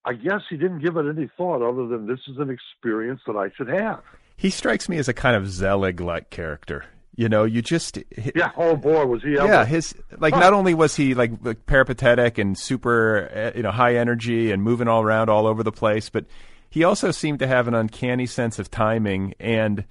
I 0.04 0.14
guess 0.14 0.42
he 0.50 0.58
didn't 0.58 0.80
give 0.80 0.98
it 0.98 1.06
any 1.08 1.30
thought 1.38 1.62
other 1.62 1.88
than 1.88 2.08
this 2.08 2.20
is 2.28 2.38
an 2.40 2.50
experience 2.50 3.22
that 3.28 3.36
I 3.36 3.52
should 3.56 3.70
have. 3.70 4.02
He 4.36 4.50
strikes 4.50 4.90
me 4.90 4.98
as 4.98 5.08
a 5.08 5.14
kind 5.14 5.36
of 5.36 5.48
Zelig-like 5.48 6.32
character. 6.32 6.86
You 7.18 7.28
know, 7.30 7.44
you 7.46 7.62
just 7.62 7.98
Yeah. 8.36 8.52
Oh 8.56 8.76
boy, 8.78 9.06
was 9.06 9.24
he 9.24 9.38
ever? 9.38 9.48
yeah 9.48 9.66
his 9.66 9.94
like 10.20 10.34
not 10.34 10.54
only 10.54 10.74
was 10.74 10.96
he 10.96 11.14
like, 11.16 11.32
like 11.42 11.66
peripatetic 11.66 12.38
and 12.38 12.58
super 12.58 13.30
uh, 13.36 13.58
you 13.58 13.64
know 13.64 13.72
high 13.72 13.96
energy 13.96 14.52
and 14.52 14.62
moving 14.64 14.88
all 14.88 15.02
around 15.02 15.28
all 15.30 15.48
over 15.48 15.64
the 15.64 15.72
place, 15.72 16.10
but 16.10 16.26
he 16.70 16.84
also 16.84 17.12
seemed 17.12 17.40
to 17.40 17.48
have 17.48 17.68
an 17.68 17.74
uncanny 17.74 18.28
sense 18.28 18.60
of 18.60 18.70
timing 18.70 19.34
and 19.40 19.84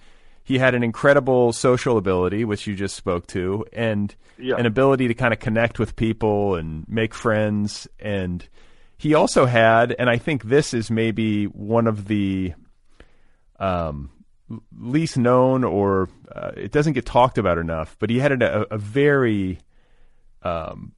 he 0.44 0.58
had 0.58 0.76
an 0.76 0.84
incredible 0.84 1.52
social 1.52 1.98
ability, 1.98 2.44
which 2.44 2.68
you 2.68 2.76
just 2.76 2.94
spoke 2.94 3.26
to, 3.26 3.64
and 3.72 4.14
Yeah. 4.38 4.54
an 4.56 4.64
ability 4.66 5.08
to 5.08 5.14
kind 5.14 5.34
of 5.34 5.40
connect 5.40 5.80
with 5.80 5.96
people 5.96 6.54
and 6.54 6.84
make 6.88 7.12
friends. 7.14 7.88
And 7.98 8.46
he 8.96 9.12
also 9.14 9.46
had, 9.46 9.96
and 9.98 10.08
I 10.08 10.18
think 10.18 10.44
this 10.44 10.72
is 10.72 10.88
maybe 10.88 11.46
one 11.46 11.88
of 11.88 12.06
the 12.06 12.54
um, 13.58 14.10
least 14.78 15.18
known 15.18 15.64
or 15.64 16.08
uh, 16.32 16.52
it 16.56 16.72
doesn't 16.72 16.92
get 16.92 17.04
talked 17.06 17.38
about 17.38 17.58
enough, 17.58 17.96
but 17.98 18.10
he 18.10 18.18
had 18.20 18.42
a, 18.42 18.72
a 18.74 18.78
very 18.78 19.58
um, 20.42 20.92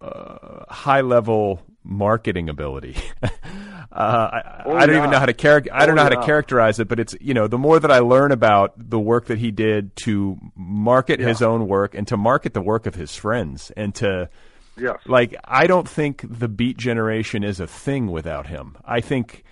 uh, 0.00 0.64
high 0.68 1.00
level 1.02 1.62
marketing 1.84 2.48
ability. 2.48 2.96
uh, 3.22 3.28
I, 3.92 4.62
Oh, 4.66 4.76
I 4.76 4.86
don't 4.86 4.94
yeah. 4.96 4.98
even 5.00 5.10
know 5.10 5.18
how 5.18 5.26
to 5.26 5.32
char- 5.32 5.62
I 5.72 5.86
don't 5.86 5.90
Oh, 5.98 6.02
know 6.02 6.02
how 6.02 6.08
to 6.20 6.26
characterize 6.26 6.78
it, 6.80 6.88
but 6.88 7.00
it's 7.00 7.14
you 7.20 7.32
know 7.34 7.46
the 7.48 7.58
more 7.58 7.80
that 7.80 7.90
I 7.90 8.00
learn 8.00 8.30
about 8.32 8.72
the 8.76 8.98
work 9.00 9.26
that 9.26 9.38
he 9.38 9.50
did 9.50 9.94
to 10.04 10.36
market 10.54 11.18
his 11.20 11.40
own 11.42 11.66
work 11.66 11.94
and 11.94 12.06
to 12.08 12.16
market 12.16 12.52
the 12.54 12.60
work 12.60 12.86
of 12.86 12.94
his 12.94 13.14
friends 13.16 13.70
and 13.76 13.94
to 13.96 14.28
Yes. 14.76 14.98
like 15.06 15.34
I 15.44 15.66
don't 15.66 15.88
think 15.88 16.24
the 16.28 16.48
Beat 16.48 16.76
generation 16.78 17.42
is 17.44 17.58
a 17.60 17.66
thing 17.66 18.10
without 18.10 18.46
him. 18.46 18.76
I 18.84 19.00
think 19.00 19.44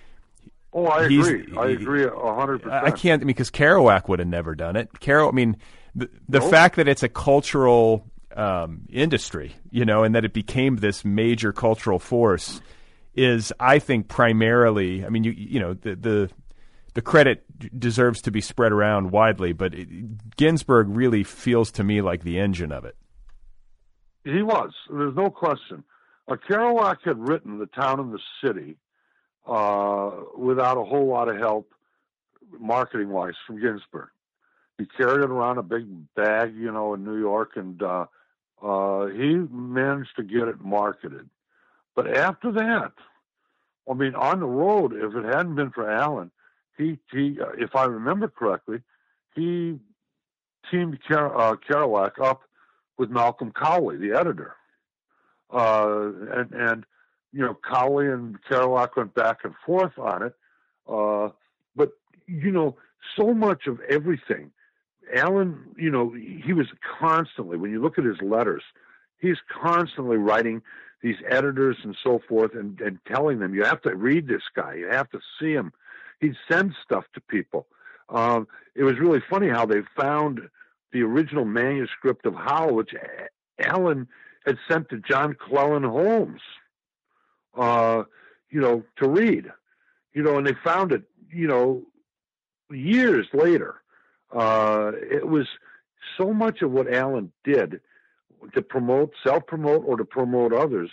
Oh, 0.73 0.85
I 0.85 1.07
he's- 1.07 1.27
agree. 1.27 1.57
I 1.57 1.67
agree 1.69 2.03
a 2.03 2.33
hundred 2.33 2.61
percent. 2.61 2.83
I 2.85 2.91
can't 2.91 3.25
because 3.25 3.49
Kerouac 3.49 4.07
would 4.07 4.19
have 4.19 4.27
never 4.27 4.53
done 4.55 4.75
it. 4.75 4.91
Kerouac, 4.99 5.29
I 5.29 5.35
mean, 5.35 5.57
the, 5.95 6.09
the 6.27 6.39
Nope. 6.39 6.51
fact 6.51 6.75
that 6.75 6.87
it's 6.87 7.01
a 7.03 7.09
cultural 7.09 8.05
um, 8.35 8.81
industry, 8.89 9.53
you 9.71 9.83
know, 9.85 10.03
and 10.03 10.13
that 10.15 10.25
it 10.25 10.33
became 10.33 10.77
this 10.77 11.03
major 11.03 11.51
cultural 11.51 11.97
force 11.97 12.61
is, 13.15 13.51
I 13.59 13.79
think, 13.79 14.07
primarily. 14.07 15.03
I 15.03 15.09
mean, 15.09 15.23
you 15.23 15.31
you 15.31 15.59
know, 15.59 15.73
the 15.73 15.95
the 15.95 16.29
the 16.93 17.01
credit 17.01 17.43
deserves 17.79 18.21
to 18.23 18.31
be 18.31 18.39
spread 18.41 18.71
around 18.71 19.09
widely, 19.11 19.53
but 19.53 19.73
it, 19.73 20.35
Ginsberg 20.37 20.87
really 20.89 21.23
feels 21.23 21.71
to 21.73 21.83
me 21.83 22.01
like 22.01 22.23
the 22.23 22.39
engine 22.39 22.71
of 22.71 22.85
it. 22.85 22.95
He 24.23 24.43
was. 24.43 24.71
There's 24.91 25.15
no 25.15 25.29
question. 25.31 25.83
Uh, 26.27 26.35
Kerouac 26.47 26.97
had 27.03 27.17
written 27.17 27.57
The 27.57 27.65
Town 27.67 27.99
and 27.99 28.13
the 28.13 28.19
City 28.45 28.77
uh, 29.49 30.11
without 30.37 30.77
a 30.77 30.83
whole 30.83 31.07
lot 31.07 31.27
of 31.27 31.37
help, 31.37 31.71
marketing 32.59 33.09
wise, 33.09 33.33
from 33.47 33.59
Ginsberg. 33.59 34.09
He 34.77 34.85
carried 34.85 35.23
it 35.23 35.29
around 35.29 35.57
a 35.57 35.63
big 35.63 35.85
bag, 36.15 36.55
you 36.55 36.71
know, 36.71 36.93
in 36.93 37.03
New 37.03 37.19
York, 37.19 37.51
and 37.55 37.81
uh, 37.81 38.05
uh, 38.61 39.07
he 39.07 39.35
managed 39.35 40.15
to 40.17 40.23
get 40.23 40.47
it 40.47 40.61
marketed. 40.61 41.29
But 41.95 42.15
after 42.15 42.51
that, 42.53 42.93
I 43.89 43.93
mean, 43.93 44.15
on 44.15 44.39
the 44.39 44.45
road, 44.45 44.93
if 44.93 45.15
it 45.15 45.25
hadn't 45.25 45.55
been 45.55 45.71
for 45.71 45.89
Allen, 45.89 46.31
he, 46.77 46.99
he 47.11 47.39
uh, 47.41 47.49
if 47.57 47.75
I 47.75 47.85
remember 47.85 48.27
correctly, 48.27 48.81
he 49.35 49.79
teamed 50.69 50.99
Ker- 51.07 51.35
uh, 51.35 51.55
Kerouac 51.55 52.23
up 52.23 52.43
with 52.97 53.09
Malcolm 53.09 53.51
Cowley, 53.51 53.97
the 53.97 54.17
editor. 54.17 54.55
Uh, 55.51 56.11
and, 56.35 56.51
and, 56.53 56.85
you 57.31 57.41
know, 57.41 57.57
Cowley 57.67 58.07
and 58.07 58.37
Kerouac 58.43 58.95
went 58.95 59.13
back 59.13 59.39
and 59.43 59.53
forth 59.65 59.97
on 59.97 60.23
it. 60.23 60.33
Uh, 60.87 61.29
but, 61.75 61.91
you 62.27 62.51
know, 62.51 62.75
so 63.15 63.33
much 63.33 63.67
of 63.67 63.79
everything, 63.81 64.51
Allen, 65.15 65.57
you 65.77 65.89
know, 65.89 66.11
he 66.11 66.53
was 66.53 66.67
constantly, 66.99 67.57
when 67.57 67.71
you 67.71 67.81
look 67.81 67.97
at 67.97 68.05
his 68.05 68.21
letters, 68.21 68.63
he's 69.19 69.37
constantly 69.61 70.17
writing 70.17 70.61
these 71.01 71.15
editors 71.29 71.77
and 71.83 71.95
so 72.03 72.21
forth 72.27 72.53
and, 72.53 72.79
and 72.81 72.99
telling 73.05 73.39
them, 73.39 73.53
you 73.53 73.63
have 73.63 73.81
to 73.83 73.95
read 73.95 74.27
this 74.27 74.43
guy, 74.55 74.73
you 74.75 74.87
have 74.87 75.09
to 75.11 75.19
see 75.39 75.53
him. 75.53 75.71
He'd 76.19 76.35
send 76.51 76.75
stuff 76.83 77.05
to 77.13 77.21
people. 77.21 77.67
Um, 78.09 78.47
it 78.75 78.83
was 78.83 78.99
really 78.99 79.21
funny 79.29 79.49
how 79.49 79.65
they 79.65 79.81
found 79.95 80.41
the 80.91 81.03
original 81.03 81.45
manuscript 81.45 82.25
of 82.25 82.33
Howl, 82.33 82.73
which 82.73 82.93
Allen 83.59 84.07
had 84.45 84.57
sent 84.67 84.89
to 84.89 84.97
John 84.97 85.35
Clellon 85.35 85.87
Holmes, 85.89 86.41
uh, 87.57 88.03
you 88.49 88.61
know, 88.61 88.83
to 88.97 89.07
read, 89.07 89.51
you 90.13 90.23
know, 90.23 90.37
and 90.37 90.47
they 90.47 90.55
found 90.63 90.91
it, 90.91 91.03
you 91.31 91.47
know, 91.47 91.83
years 92.71 93.27
later. 93.33 93.81
Uh, 94.31 94.91
it 94.95 95.27
was 95.27 95.47
so 96.17 96.33
much 96.33 96.61
of 96.61 96.71
what 96.71 96.91
Allen 96.93 97.31
did 97.43 97.81
to 98.53 98.61
promote, 98.61 99.13
self-promote, 99.23 99.83
or 99.85 99.97
to 99.97 100.05
promote 100.05 100.53
others 100.53 100.89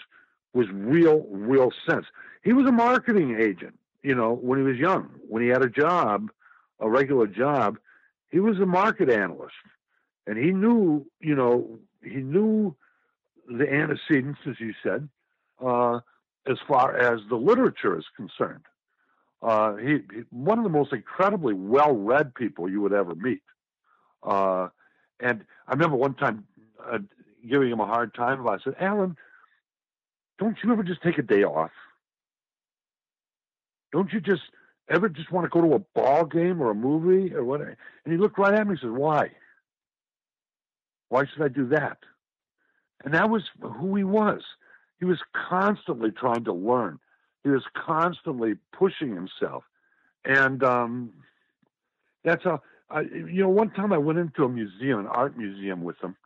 was 0.53 0.67
real, 0.71 1.27
real 1.31 1.71
sense. 1.89 2.07
He 2.43 2.53
was 2.53 2.67
a 2.67 2.73
marketing 2.73 3.37
agent, 3.39 3.79
you 4.03 4.15
know, 4.15 4.33
when 4.33 4.59
he 4.59 4.65
was 4.65 4.79
young. 4.79 5.11
When 5.29 5.43
he 5.43 5.49
had 5.49 5.63
a 5.63 5.69
job, 5.69 6.31
a 6.81 6.89
regular 6.89 7.27
job, 7.27 7.79
he 8.31 8.41
was 8.41 8.59
a 8.59 8.67
market 8.67 9.11
analyst 9.11 9.55
and 10.27 10.39
he 10.39 10.51
knew, 10.51 11.07
you 11.21 11.35
know, 11.35 11.79
he 12.03 12.17
knew 12.17 12.75
the 13.49 13.71
antecedents, 13.73 14.41
as 14.49 14.59
you 14.59 14.75
said, 14.83 15.09
uh, 15.65 16.01
as 16.47 16.59
far 16.67 16.97
as 16.97 17.21
the 17.29 17.37
literature 17.37 17.99
is 17.99 18.05
concerned. 18.17 18.65
Uh, 19.43 19.77
he, 19.77 19.99
he, 20.13 20.23
one 20.31 20.59
of 20.59 20.65
the 20.65 20.71
most 20.71 20.93
incredibly 20.93 21.55
well-read 21.55 22.35
people 22.35 22.69
you 22.69 22.81
would 22.81 22.93
ever 22.93 23.15
meet. 23.15 23.43
Uh, 24.23 24.69
and 25.21 25.45
I 25.69 25.73
remember 25.73 25.97
one 25.97 26.15
time 26.15 26.47
uh, 26.85 26.99
giving 27.49 27.71
him 27.71 27.81
a 27.81 27.87
hard 27.87 28.15
time. 28.15 28.47
I 28.47 28.59
said, 28.63 28.75
"Allen, 28.81 29.17
don't 30.39 30.57
you 30.63 30.73
ever 30.73 30.83
just 30.83 31.03
take 31.03 31.19
a 31.19 31.23
day 31.23 31.45
off? 31.45 31.71
Don't 33.93 34.13
you 34.13 34.21
just 34.21 34.43
ever 34.89 35.09
just 35.09 35.31
want 35.31 35.45
to 35.45 35.49
go 35.49 35.67
to 35.67 35.75
a 35.75 35.79
ball 35.79 36.25
game 36.25 36.61
or 36.61 36.71
a 36.71 36.75
movie 36.75 37.35
or 37.35 37.45
what?" 37.45 37.61
And 37.61 37.77
he 38.05 38.17
looked 38.17 38.39
right 38.39 38.55
at 38.55 38.67
me 38.67 38.73
and 38.73 38.81
said, 38.81 38.91
"Why?" 38.91 39.31
Why 41.09 41.25
should 41.25 41.43
I 41.43 41.49
do 41.49 41.69
that? 41.69 41.99
And 43.05 43.15
that 43.15 43.31
was 43.31 43.45
who 43.61 43.95
he 43.95 44.05
was. 44.05 44.43
He 44.99 45.05
was 45.05 45.19
constantly 45.49 46.11
trying 46.11 46.45
to 46.45 46.53
learn. 46.53 46.99
He 47.45 47.51
was 47.51 47.65
constantly 47.75 48.55
pushing 48.73 49.15
himself. 49.15 49.65
And 50.25 50.65
um, 50.65 51.13
that's 52.25 52.43
how, 52.43 52.63
I, 52.91 53.03
you 53.03 53.43
know, 53.43 53.49
one 53.49 53.71
time 53.71 53.93
I 53.93 53.99
went 53.99 54.19
into 54.19 54.45
a 54.45 54.49
museum, 54.49 55.01
an 55.01 55.07
art 55.07 55.37
museum 55.37 55.85
with 55.85 55.97
him, 56.03 56.17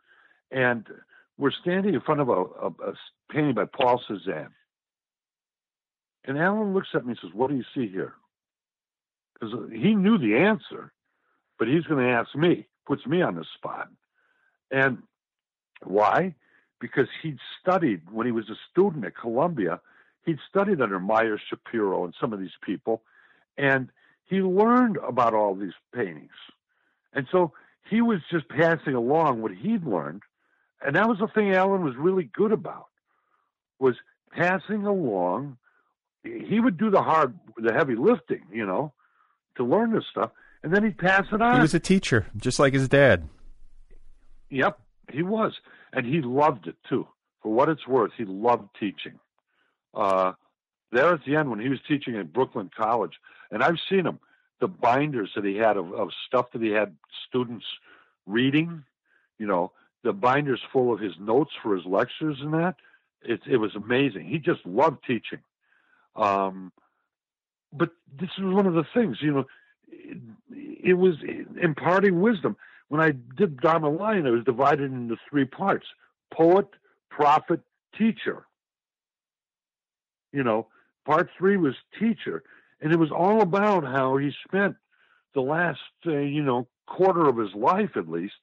and 0.49 0.85
we're 1.37 1.51
standing 1.51 1.93
in 1.93 2.01
front 2.01 2.21
of 2.21 2.29
a, 2.29 2.33
a, 2.33 2.67
a 2.67 2.93
painting 3.31 3.53
by 3.53 3.65
Paul 3.65 4.01
Cézanne. 4.09 4.49
And 6.25 6.37
Allen 6.37 6.73
looks 6.73 6.89
at 6.93 7.05
me 7.05 7.11
and 7.11 7.19
says, 7.21 7.31
What 7.33 7.49
do 7.49 7.55
you 7.55 7.63
see 7.75 7.87
here? 7.87 8.13
Because 9.33 9.71
he 9.71 9.95
knew 9.95 10.17
the 10.17 10.37
answer, 10.37 10.91
but 11.57 11.67
he's 11.67 11.83
going 11.83 12.03
to 12.05 12.11
ask 12.11 12.35
me, 12.35 12.67
puts 12.85 13.05
me 13.07 13.21
on 13.21 13.35
the 13.35 13.45
spot. 13.55 13.89
And 14.69 14.99
why? 15.83 16.35
Because 16.81 17.07
he'd 17.21 17.37
studied 17.61 18.01
when 18.11 18.25
he 18.25 18.33
was 18.33 18.49
a 18.49 18.55
student 18.71 19.05
at 19.05 19.15
Columbia, 19.15 19.79
he'd 20.25 20.39
studied 20.49 20.81
under 20.81 20.99
Meyer 20.99 21.37
Schapiro 21.37 22.03
and 22.03 22.13
some 22.19 22.33
of 22.33 22.39
these 22.39 22.57
people, 22.65 23.03
and 23.57 23.89
he 24.25 24.41
learned 24.41 24.97
about 24.97 25.33
all 25.33 25.55
these 25.55 25.75
paintings. 25.93 26.31
And 27.13 27.27
so 27.31 27.53
he 27.89 28.01
was 28.01 28.19
just 28.31 28.49
passing 28.49 28.95
along 28.95 29.41
what 29.41 29.51
he'd 29.51 29.85
learned. 29.85 30.23
And 30.83 30.95
that 30.95 31.07
was 31.07 31.19
the 31.19 31.27
thing 31.27 31.53
Allen 31.53 31.83
was 31.83 31.95
really 31.95 32.23
good 32.23 32.51
about, 32.51 32.87
was 33.77 33.95
passing 34.31 34.85
along. 34.85 35.57
He 36.23 36.59
would 36.59 36.77
do 36.77 36.89
the 36.89 37.01
hard, 37.01 37.37
the 37.57 37.73
heavy 37.73 37.95
lifting, 37.95 38.41
you 38.51 38.65
know, 38.65 38.93
to 39.57 39.63
learn 39.63 39.93
this 39.93 40.05
stuff, 40.09 40.31
and 40.63 40.73
then 40.73 40.83
he'd 40.83 40.97
pass 40.97 41.25
it 41.31 41.41
on. 41.41 41.55
He 41.55 41.61
was 41.61 41.73
a 41.73 41.79
teacher, 41.79 42.25
just 42.37 42.57
like 42.57 42.73
his 42.73 42.87
dad. 42.87 43.27
Yep, 44.49 44.79
he 45.11 45.21
was, 45.21 45.53
and 45.93 46.05
he 46.05 46.21
loved 46.21 46.67
it 46.67 46.75
too. 46.87 47.07
For 47.41 47.53
what 47.53 47.69
it's 47.69 47.87
worth, 47.87 48.11
he 48.17 48.25
loved 48.25 48.69
teaching. 48.79 49.19
Uh, 49.93 50.33
there 50.91 51.13
at 51.13 51.25
the 51.25 51.35
end, 51.35 51.49
when 51.49 51.59
he 51.59 51.69
was 51.69 51.79
teaching 51.87 52.15
at 52.15 52.33
Brooklyn 52.33 52.69
College, 52.75 53.13
and 53.49 53.63
I've 53.63 53.79
seen 53.89 54.05
him, 54.05 54.19
the 54.59 54.67
binders 54.67 55.31
that 55.35 55.45
he 55.45 55.55
had 55.55 55.77
of, 55.77 55.91
of 55.93 56.09
stuff 56.27 56.51
that 56.53 56.61
he 56.61 56.69
had 56.69 56.95
students 57.27 57.65
reading, 58.25 58.83
you 59.39 59.47
know, 59.47 59.71
the 60.03 60.13
binders 60.13 60.61
full 60.71 60.93
of 60.93 60.99
his 60.99 61.13
notes 61.19 61.51
for 61.61 61.75
his 61.75 61.85
lectures 61.85 62.37
and 62.41 62.53
that. 62.53 62.75
It, 63.23 63.41
it 63.49 63.57
was 63.57 63.75
amazing. 63.75 64.25
He 64.25 64.37
just 64.37 64.65
loved 64.65 65.03
teaching. 65.05 65.39
Um, 66.15 66.71
but 67.73 67.91
this 68.19 68.29
is 68.37 68.43
one 68.43 68.65
of 68.67 68.73
the 68.73 68.85
things, 68.93 69.17
you 69.21 69.31
know, 69.31 69.45
it, 69.89 70.17
it 70.83 70.93
was 70.93 71.15
imparting 71.61 72.19
wisdom 72.19 72.57
when 72.91 72.99
I 72.99 73.13
did 73.37 73.61
Dharma 73.61 73.89
Lion, 73.89 74.25
it 74.25 74.31
was 74.31 74.43
divided 74.43 74.91
into 74.91 75.15
three 75.29 75.45
parts 75.45 75.85
poet, 76.29 76.67
prophet, 77.09 77.61
teacher. 77.97 78.45
You 80.33 80.43
know, 80.43 80.67
part 81.05 81.29
three 81.37 81.55
was 81.55 81.73
teacher. 81.97 82.43
And 82.81 82.91
it 82.91 82.99
was 82.99 83.09
all 83.09 83.41
about 83.41 83.85
how 83.85 84.17
he 84.17 84.31
spent 84.45 84.75
the 85.33 85.39
last, 85.39 85.79
uh, 86.05 86.17
you 86.17 86.43
know, 86.43 86.67
quarter 86.85 87.29
of 87.29 87.37
his 87.37 87.55
life 87.55 87.91
at 87.95 88.09
least 88.09 88.33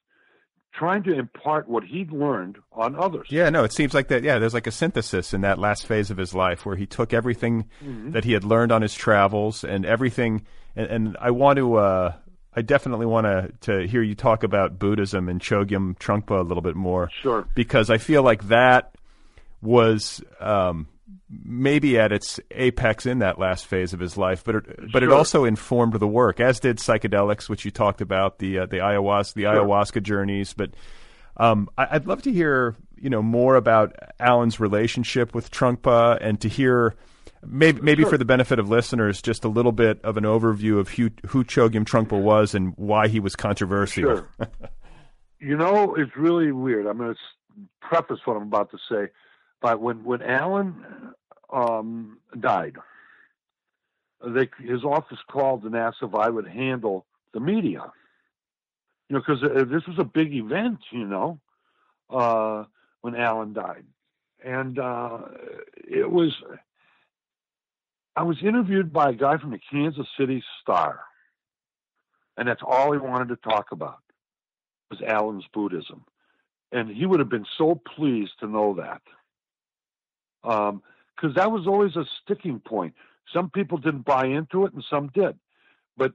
trying 0.73 1.03
to 1.03 1.13
impart 1.13 1.69
what 1.69 1.85
he'd 1.85 2.11
learned 2.11 2.57
on 2.73 2.97
others. 2.97 3.27
Yeah, 3.29 3.51
no, 3.51 3.65
it 3.65 3.73
seems 3.75 3.93
like 3.93 4.09
that. 4.09 4.23
Yeah, 4.23 4.39
there's 4.39 4.55
like 4.55 4.67
a 4.67 4.71
synthesis 4.71 5.35
in 5.35 5.43
that 5.43 5.59
last 5.59 5.87
phase 5.87 6.11
of 6.11 6.17
his 6.17 6.33
life 6.33 6.65
where 6.65 6.77
he 6.77 6.87
took 6.87 7.13
everything 7.13 7.67
mm-hmm. 7.85 8.13
that 8.13 8.25
he 8.25 8.33
had 8.33 8.45
learned 8.45 8.73
on 8.73 8.81
his 8.81 8.95
travels 8.95 9.63
and 9.63 9.85
everything. 9.85 10.47
And, 10.75 10.87
and 10.87 11.17
I 11.21 11.33
want 11.33 11.59
to 11.59 11.75
uh, 11.75 12.13
I 12.55 12.63
definitely 12.63 13.07
want 13.07 13.27
to 13.27 13.53
to 13.73 13.87
hear 13.87 14.03
you 14.03 14.15
talk 14.15 14.43
about 14.43 14.79
Buddhism 14.79 15.29
and 15.29 15.41
Chogyam 15.41 15.97
Trungpa 15.99 16.41
a 16.41 16.43
little 16.43 16.63
bit 16.63 16.77
more. 16.77 17.11
Sure. 17.23 17.47
Because 17.55 17.91
I 17.91 17.99
feel 17.99 18.23
like 18.23 18.49
that 18.49 18.95
was 19.61 20.23
um, 20.41 20.89
maybe 21.31 21.99
at 21.99 22.13
its 22.13 22.41
apex 22.51 23.07
in 23.07 23.19
that 23.21 23.39
last 23.39 23.67
phase 23.67 23.93
of 23.93 24.01
his 24.01 24.17
life, 24.17 24.45
but 24.45 24.57
it, 24.57 24.93
but 24.93 25.03
sure. 25.03 25.11
it 25.11 25.13
also 25.13 25.45
informed 25.45 25.95
the 25.95 26.07
work, 26.07 26.41
as 26.41 26.61
did 26.61 26.79
psychedelics, 26.79 27.49
which 27.49 27.65
you 27.65 27.71
talked 27.71 28.01
about 28.01 28.39
the 28.39 28.61
uh, 28.61 28.67
the 28.67 28.79
ayahuasca 28.79 29.35
the 29.35 29.43
sure. 29.43 29.55
ayahuasca 29.55 30.03
journeys. 30.03 30.55
But 30.55 30.71
um, 31.37 31.69
I, 31.77 31.95
would 31.95 32.07
love 32.07 32.23
to 32.23 32.33
hear 32.33 32.77
you 32.97 33.11
know 33.11 33.23
more 33.23 33.57
about 33.57 33.95
Allen's 34.19 34.59
relationship 34.59 35.35
with 35.35 35.51
Trungpa 35.51 36.19
and 36.21 36.41
to 36.41 36.49
hear 36.49 36.97
Maybe, 37.47 37.81
maybe 37.81 38.03
sure. 38.03 38.11
for 38.11 38.19
the 38.19 38.25
benefit 38.25 38.59
of 38.59 38.69
listeners, 38.69 39.23
just 39.23 39.45
a 39.45 39.49
little 39.49 39.73
bit 39.73 40.01
of 40.05 40.17
an 40.17 40.25
overview 40.25 40.79
of 40.79 40.89
who, 40.89 41.11
who 41.27 41.45
Chogyam 41.45 41.85
Trungpa 41.85 42.21
was 42.21 42.55
and 42.55 42.73
why 42.77 43.09
he 43.09 43.21
was 43.21 43.37
controversial. 43.37 44.03
Sure. 44.03 44.29
you 45.41 45.57
know, 45.57 45.95
it's 45.95 46.17
really 46.17 46.53
weird. 46.53 46.87
I'm 46.87 46.99
going 46.99 47.15
to 47.15 47.21
preface 47.81 48.19
what 48.25 48.37
I'm 48.37 48.45
about 48.45 48.71
to 48.73 48.79
say, 48.91 49.09
but 49.61 49.81
when 49.81 50.05
when 50.05 50.23
Allen 50.23 50.85
um, 51.53 52.19
died, 52.39 52.77
they, 54.25 54.49
his 54.59 54.85
office 54.85 55.19
called 55.31 55.65
and 55.65 55.77
asked 55.77 55.99
if 56.03 56.15
I 56.15 56.29
would 56.29 56.47
handle 56.47 57.07
the 57.33 57.41
media. 57.41 57.93
You 59.09 59.17
know, 59.17 59.23
because 59.27 59.43
uh, 59.43 59.65
this 59.65 59.87
was 59.87 59.99
a 59.99 60.05
big 60.05 60.35
event. 60.35 60.81
You 60.91 61.07
know, 61.07 61.41
uh, 62.11 62.65
when 63.01 63.15
Allen 63.15 63.53
died, 63.53 63.85
and 64.45 64.79
uh, 64.79 65.19
it 65.77 66.11
was 66.11 66.33
I 68.19 68.25
was 68.25 68.39
interviewed 68.43 68.93
by 68.93 69.11
a 69.11 69.13
guy 69.13 69.37
from 69.37 69.53
the 69.53 69.61
Kansas 69.71 70.09
City 70.19 70.43
Star. 70.61 71.03
and 72.37 72.49
that's 72.49 72.63
all 72.67 72.91
he 72.91 72.99
wanted 72.99 73.29
to 73.29 73.37
talk 73.37 73.67
about 73.71 74.01
was 74.91 75.01
Allen's 75.03 75.45
Buddhism, 75.55 76.05
and 76.73 76.89
he 76.89 77.07
would 77.07 77.21
have 77.21 77.29
been 77.29 77.47
so 77.57 77.81
pleased 77.95 78.33
to 78.41 78.49
know 78.49 78.75
that, 78.75 79.03
because 80.43 80.73
um, 81.31 81.35
that 81.37 81.53
was 81.53 81.69
always 81.69 81.95
a 81.95 82.05
sticking 82.23 82.59
point. 82.59 82.93
Some 83.33 83.51
people 83.51 83.79
didn't 83.79 84.05
buy 84.05 84.27
into 84.27 84.65
it, 84.67 84.73
and 84.73 84.83
some 84.91 85.13
did, 85.15 85.39
but 85.97 86.13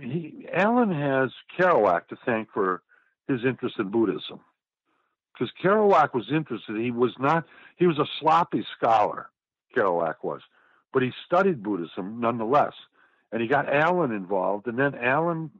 he, 0.00 0.48
Allen 0.52 0.90
has 0.90 1.30
Kerouac 1.56 2.08
to 2.08 2.16
thank 2.26 2.48
for 2.52 2.82
his 3.28 3.44
interest 3.44 3.76
in 3.78 3.88
Buddhism 3.88 4.40
because 5.32 5.52
Kerouac 5.62 6.12
was 6.12 6.26
interested. 6.32 6.76
He 6.76 6.90
was 6.90 7.12
not, 7.20 7.44
he 7.76 7.86
was 7.86 7.98
a 8.00 8.06
sloppy 8.18 8.66
scholar, 8.76 9.30
Kerouac 9.76 10.16
was, 10.22 10.40
but 10.94 11.02
he 11.02 11.12
studied 11.26 11.62
Buddhism 11.62 12.20
nonetheless. 12.20 12.72
And 13.32 13.42
he 13.42 13.48
got 13.48 13.70
Allen 13.70 14.12
involved. 14.12 14.68
And 14.68 14.78
then 14.78 14.94
Allen, 14.94 15.50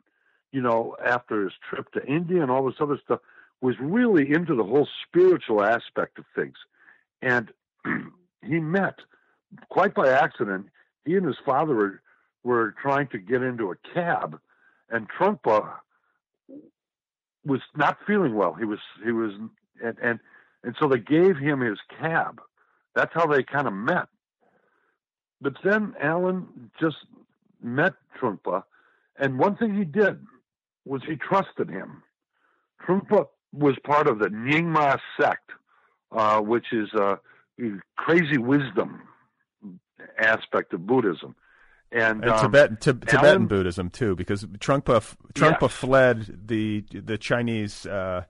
you 0.52 0.62
know, 0.62 0.96
after 1.04 1.42
his 1.42 1.52
trip 1.68 1.90
to 1.92 2.06
India 2.06 2.40
and 2.40 2.50
all 2.50 2.64
this 2.64 2.76
other 2.80 2.98
stuff, 3.04 3.18
was 3.60 3.74
really 3.80 4.30
into 4.32 4.54
the 4.54 4.62
whole 4.62 4.88
spiritual 5.06 5.62
aspect 5.62 6.18
of 6.18 6.24
things. 6.36 6.54
And 7.20 7.52
he 8.42 8.60
met, 8.60 9.00
quite 9.70 9.92
by 9.92 10.08
accident, 10.08 10.66
he 11.04 11.16
and 11.16 11.26
his 11.26 11.36
father 11.44 11.74
were, 11.74 12.00
were 12.44 12.74
trying 12.80 13.08
to 13.08 13.18
get 13.18 13.42
into 13.42 13.72
a 13.72 13.76
cab, 13.92 14.38
and 14.90 15.08
Trungpa 15.10 15.74
was 17.44 17.60
not 17.76 17.98
feeling 18.06 18.34
well. 18.34 18.54
He 18.54 18.64
was 18.64 18.78
he 19.04 19.12
was 19.12 19.32
and 19.82 19.98
and 20.02 20.20
and 20.62 20.76
so 20.80 20.88
they 20.88 20.98
gave 20.98 21.36
him 21.36 21.60
his 21.60 21.78
cab. 22.00 22.40
That's 22.94 23.12
how 23.12 23.26
they 23.26 23.42
kind 23.42 23.66
of 23.66 23.72
met. 23.72 24.08
But 25.44 25.56
then 25.62 25.92
Allen 26.00 26.70
just 26.80 26.96
met 27.62 27.92
Trungpa, 28.18 28.62
and 29.18 29.38
one 29.38 29.56
thing 29.56 29.76
he 29.76 29.84
did 29.84 30.18
was 30.86 31.02
he 31.06 31.16
trusted 31.16 31.68
him. 31.68 32.02
Trungpa 32.82 33.26
was 33.52 33.76
part 33.84 34.08
of 34.08 34.20
the 34.20 34.28
Nyingma 34.28 34.98
sect, 35.20 35.50
uh, 36.12 36.40
which 36.40 36.72
is 36.72 36.88
a 36.94 37.18
crazy 37.96 38.38
wisdom 38.38 39.02
aspect 40.18 40.72
of 40.72 40.86
Buddhism. 40.86 41.36
And, 41.92 42.22
and 42.22 42.30
um, 42.30 42.40
Tibetan, 42.40 42.76
Tibetan 42.78 43.46
Buddhism 43.46 43.90
too, 43.90 44.16
because 44.16 44.44
Trungpa 44.44 45.14
Trungpa 45.34 45.60
yes. 45.60 45.72
fled 45.72 46.40
the 46.46 46.84
the 46.90 47.18
Chinese 47.18 47.84
uh, 47.84 48.24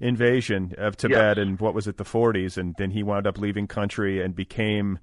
invasion 0.00 0.74
of 0.78 0.96
Tibet 0.96 1.36
yes. 1.36 1.42
in 1.46 1.58
what 1.58 1.74
was 1.74 1.86
it 1.86 1.98
the 1.98 2.04
40s, 2.04 2.56
and 2.56 2.74
then 2.78 2.90
he 2.90 3.02
wound 3.02 3.26
up 3.26 3.36
leaving 3.36 3.66
country 3.66 4.22
and 4.22 4.34
became 4.34 4.98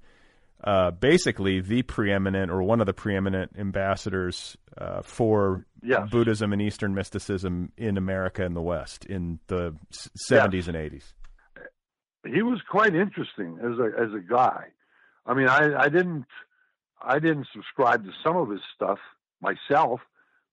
uh, 0.64 0.90
basically 0.92 1.60
the 1.60 1.82
preeminent 1.82 2.50
or 2.50 2.62
one 2.62 2.80
of 2.80 2.86
the 2.86 2.92
preeminent 2.92 3.52
ambassadors 3.58 4.56
uh, 4.78 5.02
for 5.02 5.66
yes. 5.82 6.08
Buddhism 6.10 6.52
and 6.52 6.62
Eastern 6.62 6.94
mysticism 6.94 7.72
in 7.76 7.96
America 7.96 8.44
and 8.44 8.54
the 8.54 8.62
West 8.62 9.04
in 9.04 9.40
the 9.48 9.74
70s 9.92 10.54
yes. 10.54 10.68
and 10.68 10.76
80s. 10.76 11.12
He 12.24 12.42
was 12.42 12.60
quite 12.70 12.94
interesting 12.94 13.58
as 13.58 13.78
a 13.78 14.00
as 14.00 14.14
a 14.14 14.20
guy. 14.20 14.66
I 15.26 15.34
mean, 15.34 15.48
I, 15.48 15.74
I 15.76 15.88
didn't 15.88 16.26
I 17.02 17.18
didn't 17.18 17.48
subscribe 17.52 18.04
to 18.04 18.12
some 18.24 18.36
of 18.36 18.48
his 18.48 18.60
stuff 18.76 18.98
myself, 19.40 20.00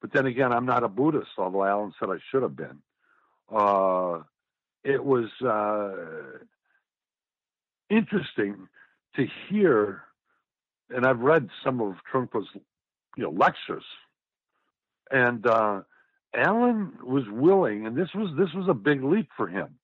but 0.01 0.11
then 0.11 0.25
again, 0.25 0.51
I'm 0.51 0.65
not 0.65 0.83
a 0.83 0.87
Buddhist, 0.87 1.29
although 1.37 1.63
Allen 1.63 1.93
said 1.99 2.09
I 2.09 2.17
should 2.31 2.41
have 2.41 2.55
been. 2.55 2.79
Uh, 3.55 4.21
it 4.83 5.03
was 5.03 5.29
uh, 5.45 6.39
interesting 7.91 8.67
to 9.15 9.25
hear, 9.47 10.03
and 10.89 11.05
I've 11.05 11.19
read 11.19 11.49
some 11.63 11.81
of 11.81 11.95
Trungpa's, 12.11 12.47
you 13.17 13.23
know, 13.23 13.31
lectures, 13.31 13.83
and 15.11 15.45
uh, 15.45 15.81
Allen 16.35 16.93
was 17.03 17.23
willing, 17.29 17.85
and 17.85 17.95
this 17.95 18.09
was 18.13 18.31
this 18.37 18.53
was 18.53 18.67
a 18.69 18.73
big 18.73 19.03
leap 19.03 19.29
for 19.35 19.47
him, 19.47 19.75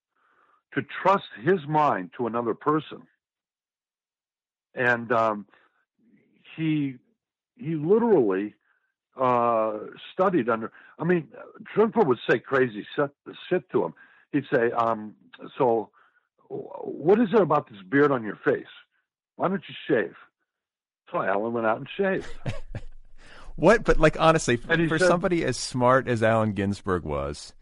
to 0.74 0.82
trust 1.02 1.24
his 1.42 1.66
mind 1.68 2.10
to 2.16 2.26
another 2.26 2.54
person, 2.54 3.02
and 4.74 5.10
um, 5.12 5.46
he 6.56 6.96
he 7.56 7.74
literally 7.74 8.54
uh, 9.20 9.78
studied 10.12 10.48
under. 10.48 10.72
I 10.98 11.04
mean, 11.04 11.28
Trungpa 11.74 12.06
would 12.06 12.18
say 12.28 12.38
crazy 12.38 12.86
shit, 12.94 13.70
to 13.72 13.84
him. 13.84 13.94
He'd 14.32 14.44
say, 14.52 14.70
um, 14.72 15.14
"So, 15.58 15.90
what 16.48 17.20
is 17.20 17.28
it 17.32 17.40
about 17.40 17.68
this 17.70 17.80
beard 17.88 18.12
on 18.12 18.22
your 18.22 18.38
face? 18.44 18.66
Why 19.36 19.48
don't 19.48 19.62
you 19.68 19.74
shave?" 19.88 20.14
So 21.10 21.22
Allen 21.22 21.52
went 21.52 21.66
out 21.66 21.78
and 21.78 21.88
shaved. 21.96 22.26
what? 23.56 23.84
But 23.84 23.98
like 24.00 24.18
honestly, 24.18 24.56
for 24.56 24.98
said, 24.98 25.06
somebody 25.06 25.44
as 25.44 25.56
smart 25.56 26.08
as 26.08 26.22
Allen 26.22 26.52
Ginsberg 26.52 27.04
was, 27.04 27.54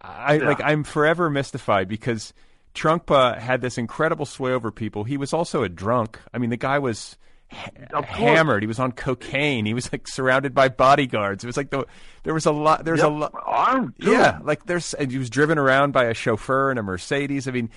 I 0.00 0.34
yeah. 0.34 0.46
like 0.46 0.60
I'm 0.62 0.84
forever 0.84 1.30
mystified 1.30 1.88
because 1.88 2.34
Trungpa 2.74 3.38
had 3.38 3.60
this 3.60 3.78
incredible 3.78 4.26
sway 4.26 4.52
over 4.52 4.70
people. 4.70 5.04
He 5.04 5.16
was 5.16 5.32
also 5.32 5.62
a 5.62 5.68
drunk. 5.68 6.20
I 6.32 6.38
mean, 6.38 6.50
the 6.50 6.56
guy 6.56 6.78
was 6.78 7.16
hammered. 7.50 8.62
He 8.62 8.66
was 8.66 8.78
on 8.78 8.92
cocaine. 8.92 9.64
He 9.64 9.74
was 9.74 9.90
like 9.90 10.06
surrounded 10.06 10.54
by 10.54 10.68
bodyguards. 10.68 11.42
It 11.42 11.46
was 11.46 11.56
like 11.56 11.70
the 11.70 11.86
there 12.22 12.34
was 12.34 12.46
a 12.46 12.52
lot. 12.52 12.84
There's 12.84 12.98
yep. 12.98 13.08
a 13.08 13.10
lot. 13.10 13.32
Armed. 13.34 13.94
Yeah, 13.98 14.38
like 14.42 14.66
there's. 14.66 14.94
And 14.94 15.10
he 15.10 15.18
was 15.18 15.30
driven 15.30 15.58
around 15.58 15.92
by 15.92 16.04
a 16.04 16.14
chauffeur 16.14 16.70
in 16.70 16.78
a 16.78 16.82
Mercedes. 16.82 17.48
I 17.48 17.52
mean, 17.52 17.70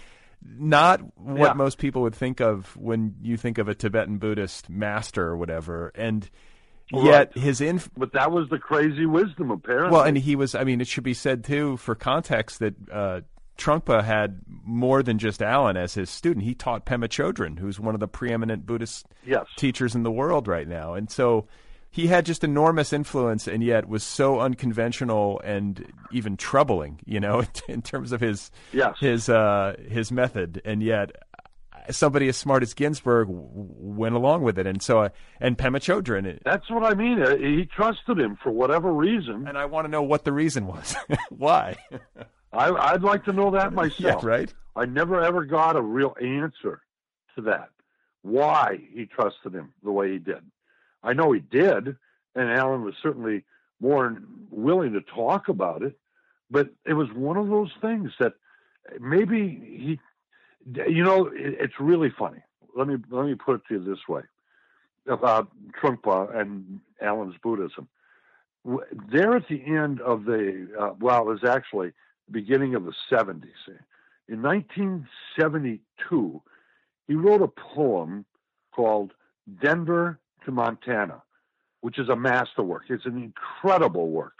not 0.43 1.01
what 1.17 1.39
yeah. 1.39 1.53
most 1.53 1.77
people 1.77 2.01
would 2.03 2.15
think 2.15 2.39
of 2.39 2.75
when 2.77 3.15
you 3.21 3.37
think 3.37 3.57
of 3.57 3.67
a 3.67 3.75
Tibetan 3.75 4.17
Buddhist 4.17 4.69
master 4.69 5.27
or 5.27 5.37
whatever. 5.37 5.91
And 5.95 6.29
right. 6.91 7.05
yet 7.05 7.37
his 7.37 7.61
inf. 7.61 7.89
But 7.95 8.13
that 8.13 8.31
was 8.31 8.49
the 8.49 8.59
crazy 8.59 9.05
wisdom, 9.05 9.51
apparently. 9.51 9.91
Well, 9.91 10.03
and 10.03 10.17
he 10.17 10.35
was. 10.35 10.55
I 10.55 10.63
mean, 10.63 10.81
it 10.81 10.87
should 10.87 11.03
be 11.03 11.13
said 11.13 11.43
too 11.43 11.77
for 11.77 11.95
context 11.95 12.59
that. 12.59 12.75
Uh, 12.91 13.21
Trungpa 13.57 14.03
had 14.03 14.41
more 14.47 15.03
than 15.03 15.19
just 15.19 15.39
Allen 15.43 15.77
as 15.77 15.93
his 15.93 16.09
student. 16.09 16.45
He 16.45 16.55
taught 16.55 16.83
Pema 16.83 17.07
Chodron, 17.07 17.59
who's 17.59 17.79
one 17.79 17.93
of 17.93 17.99
the 17.99 18.07
preeminent 18.07 18.65
Buddhist 18.65 19.05
yes. 19.23 19.45
teachers 19.55 19.93
in 19.93 20.01
the 20.01 20.09
world 20.09 20.47
right 20.47 20.67
now. 20.67 20.95
And 20.95 21.11
so 21.11 21.45
he 21.91 22.07
had 22.07 22.25
just 22.25 22.43
enormous 22.43 22.93
influence 22.93 23.47
and 23.47 23.61
yet 23.61 23.87
was 23.87 24.03
so 24.03 24.39
unconventional 24.39 25.41
and 25.43 25.91
even 26.11 26.37
troubling, 26.37 26.99
you 27.05 27.19
know, 27.19 27.43
in 27.67 27.81
terms 27.81 28.11
of 28.11 28.21
his 28.21 28.49
yes. 28.71 28.95
his 28.99 29.29
uh, 29.29 29.75
his 29.87 30.11
method. 30.11 30.61
And 30.65 30.81
yet 30.81 31.11
somebody 31.89 32.27
as 32.27 32.37
smart 32.37 32.63
as 32.63 32.73
Ginsberg 32.73 33.27
went 33.29 34.15
along 34.15 34.43
with 34.43 34.57
it. 34.57 34.67
And 34.67 34.81
so, 34.81 35.01
uh, 35.01 35.09
and 35.39 35.57
Pema 35.57 35.77
Chodron. 35.77 36.39
That's 36.43 36.69
what 36.69 36.83
I 36.83 36.93
mean. 36.93 37.21
Uh, 37.21 37.35
he 37.37 37.65
trusted 37.65 38.19
him 38.19 38.37
for 38.41 38.51
whatever 38.51 38.93
reason. 38.93 39.47
And 39.47 39.57
I 39.57 39.65
want 39.65 39.85
to 39.85 39.91
know 39.91 40.03
what 40.03 40.23
the 40.23 40.31
reason 40.31 40.67
was. 40.67 40.95
Why? 41.29 41.77
I, 42.53 42.93
would 42.93 43.03
like 43.03 43.25
to 43.25 43.33
know 43.33 43.51
that 43.51 43.73
myself. 43.73 44.23
Yeah, 44.23 44.29
right. 44.29 44.53
I 44.75 44.85
never 44.85 45.21
ever 45.21 45.45
got 45.45 45.75
a 45.75 45.81
real 45.81 46.15
answer 46.21 46.81
to 47.35 47.41
that. 47.43 47.69
Why 48.21 48.79
he 48.93 49.05
trusted 49.05 49.53
him 49.53 49.73
the 49.83 49.91
way 49.91 50.13
he 50.13 50.19
did. 50.19 50.41
I 51.03 51.13
know 51.13 51.31
he 51.31 51.39
did, 51.39 51.95
and 52.35 52.51
Allen 52.51 52.83
was 52.83 52.95
certainly 53.01 53.43
more 53.79 54.21
willing 54.49 54.93
to 54.93 55.01
talk 55.01 55.49
about 55.49 55.81
it. 55.81 55.97
But 56.49 56.69
it 56.85 56.93
was 56.93 57.07
one 57.13 57.37
of 57.37 57.47
those 57.47 57.71
things 57.81 58.11
that 58.19 58.33
maybe 58.99 59.49
he, 59.49 59.99
you 60.91 61.03
know, 61.03 61.27
it, 61.27 61.57
it's 61.59 61.79
really 61.79 62.11
funny. 62.17 62.39
Let 62.75 62.87
me 62.87 62.97
let 63.09 63.25
me 63.25 63.35
put 63.35 63.55
it 63.55 63.61
to 63.69 63.75
you 63.75 63.83
this 63.83 64.07
way 64.07 64.21
about 65.07 65.49
Trungpa 65.81 66.37
and 66.37 66.79
Allen's 67.01 67.35
Buddhism. 67.41 67.87
There 69.11 69.35
at 69.35 69.47
the 69.47 69.63
end 69.65 70.01
of 70.01 70.25
the 70.25 70.67
uh, 70.79 70.93
well, 70.99 71.21
it 71.21 71.41
was 71.41 71.43
actually 71.43 71.93
beginning 72.29 72.75
of 72.75 72.85
the 72.85 72.93
70s. 73.11 73.41
In 74.27 74.41
1972, 74.41 76.41
he 77.07 77.15
wrote 77.15 77.41
a 77.41 77.47
poem 77.47 78.25
called 78.73 79.13
Denver 79.61 80.19
to 80.45 80.51
Montana, 80.51 81.21
which 81.81 81.99
is 81.99 82.09
a 82.09 82.15
masterwork. 82.15 82.83
It's 82.89 83.05
an 83.05 83.17
incredible 83.21 84.09
work. 84.09 84.39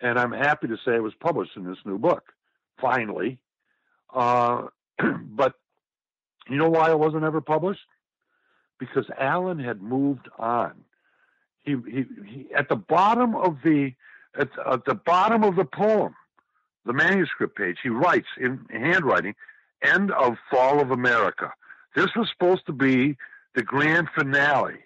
And 0.00 0.18
I'm 0.18 0.32
happy 0.32 0.68
to 0.68 0.76
say 0.84 0.94
it 0.94 1.02
was 1.02 1.14
published 1.20 1.56
in 1.56 1.64
this 1.64 1.78
new 1.84 1.98
book, 1.98 2.24
finally. 2.80 3.38
Uh, 4.14 4.68
but 5.24 5.54
you 6.48 6.56
know 6.56 6.70
why 6.70 6.90
it 6.90 6.98
wasn't 6.98 7.24
ever 7.24 7.40
published? 7.40 7.80
Because 8.78 9.04
Allen 9.18 9.58
had 9.58 9.82
moved 9.82 10.28
on. 10.38 10.72
He, 11.64 11.76
he, 11.86 12.04
he 12.26 12.46
at 12.54 12.68
the 12.68 12.76
bottom 12.76 13.36
of 13.36 13.58
the 13.62 13.92
at, 14.38 14.48
at 14.66 14.84
the 14.86 14.94
bottom 14.94 15.44
of 15.44 15.56
the 15.56 15.64
poem, 15.64 16.14
the 16.86 16.92
manuscript 16.92 17.56
page, 17.56 17.78
he 17.82 17.90
writes 17.90 18.28
in 18.40 18.64
handwriting, 18.70 19.34
end 19.82 20.10
of 20.12 20.36
Fall 20.50 20.80
of 20.80 20.90
America. 20.90 21.52
This 21.94 22.14
was 22.16 22.28
supposed 22.30 22.64
to 22.66 22.72
be 22.72 23.16
the 23.54 23.62
grand 23.62 24.08
finale 24.14 24.78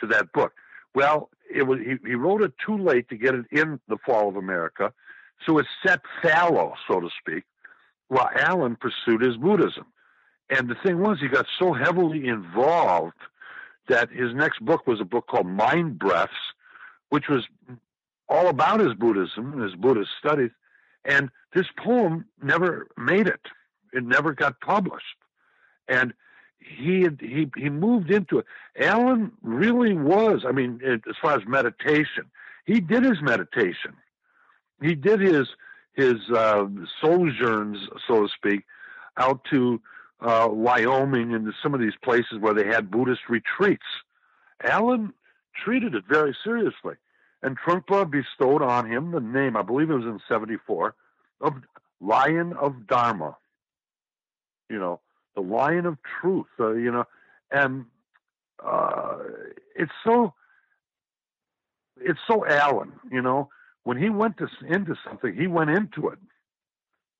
to 0.00 0.06
that 0.08 0.32
book. 0.32 0.52
Well, 0.94 1.30
it 1.52 1.62
was 1.64 1.78
he, 1.80 1.96
he 2.06 2.14
wrote 2.14 2.42
it 2.42 2.52
too 2.64 2.78
late 2.78 3.08
to 3.08 3.16
get 3.16 3.34
it 3.34 3.46
in 3.50 3.80
the 3.88 3.98
Fall 4.04 4.28
of 4.28 4.36
America, 4.36 4.92
so 5.44 5.58
it 5.58 5.66
set 5.84 6.00
fallow, 6.22 6.74
so 6.88 7.00
to 7.00 7.08
speak, 7.20 7.44
while 8.08 8.30
Allen 8.36 8.76
pursued 8.76 9.22
his 9.22 9.36
Buddhism. 9.36 9.86
And 10.48 10.68
the 10.68 10.76
thing 10.84 11.00
was, 11.00 11.18
he 11.20 11.28
got 11.28 11.46
so 11.58 11.72
heavily 11.72 12.28
involved 12.28 13.16
that 13.88 14.10
his 14.10 14.34
next 14.34 14.64
book 14.64 14.86
was 14.86 15.00
a 15.00 15.04
book 15.04 15.26
called 15.26 15.46
Mind 15.46 15.98
Breaths, 15.98 16.32
which 17.10 17.28
was 17.28 17.44
all 18.28 18.48
about 18.48 18.80
his 18.80 18.94
Buddhism 18.94 19.52
and 19.52 19.62
his 19.62 19.74
Buddhist 19.74 20.10
studies. 20.18 20.50
And 21.04 21.30
this 21.54 21.66
poem 21.78 22.26
never 22.42 22.88
made 22.96 23.26
it. 23.26 23.40
It 23.92 24.04
never 24.04 24.32
got 24.32 24.60
published. 24.60 25.04
And 25.88 26.12
he 26.66 27.06
he 27.20 27.50
he 27.56 27.70
moved 27.70 28.10
into 28.10 28.38
it. 28.38 28.46
Allen 28.78 29.32
really 29.42 29.94
was. 29.94 30.44
I 30.46 30.52
mean, 30.52 30.80
as 30.84 31.16
far 31.20 31.36
as 31.36 31.46
meditation, 31.46 32.24
he 32.64 32.80
did 32.80 33.04
his 33.04 33.22
meditation. 33.22 33.94
He 34.82 34.94
did 34.94 35.20
his 35.20 35.48
his 35.94 36.16
uh, 36.30 36.66
sojourns, 37.00 37.78
so 38.06 38.26
to 38.26 38.28
speak, 38.28 38.64
out 39.16 39.44
to 39.50 39.80
uh, 40.20 40.48
Wyoming 40.50 41.34
and 41.34 41.52
some 41.62 41.74
of 41.74 41.80
these 41.80 41.96
places 42.02 42.38
where 42.40 42.54
they 42.54 42.66
had 42.66 42.90
Buddhist 42.90 43.22
retreats. 43.28 43.86
Allen 44.62 45.12
treated 45.64 45.94
it 45.94 46.04
very 46.08 46.36
seriously, 46.44 46.96
and 47.42 47.56
Trungpa 47.58 48.10
bestowed 48.10 48.62
on 48.62 48.90
him 48.90 49.12
the 49.12 49.20
name. 49.20 49.56
I 49.56 49.62
believe 49.62 49.90
it 49.90 49.94
was 49.94 50.04
in 50.04 50.20
'74 50.28 50.94
of 51.40 51.54
Lion 52.00 52.52
of 52.54 52.86
Dharma. 52.86 53.36
You 54.68 54.78
know, 54.78 55.00
the 55.36 55.42
Lion 55.42 55.86
of 55.86 55.98
Truth. 56.20 56.46
Uh, 56.58 56.72
you 56.72 56.90
know, 56.90 57.04
and 57.52 57.84
uh, 58.64 59.18
it's 59.76 59.92
so 60.04 60.34
it's 61.98 62.18
so 62.26 62.44
Allen. 62.46 62.92
You 63.10 63.22
know, 63.22 63.50
when 63.84 63.96
he 63.96 64.10
went 64.10 64.38
to, 64.38 64.48
into 64.66 64.96
something, 65.06 65.34
he 65.34 65.46
went 65.46 65.70
into 65.70 66.08
it 66.08 66.18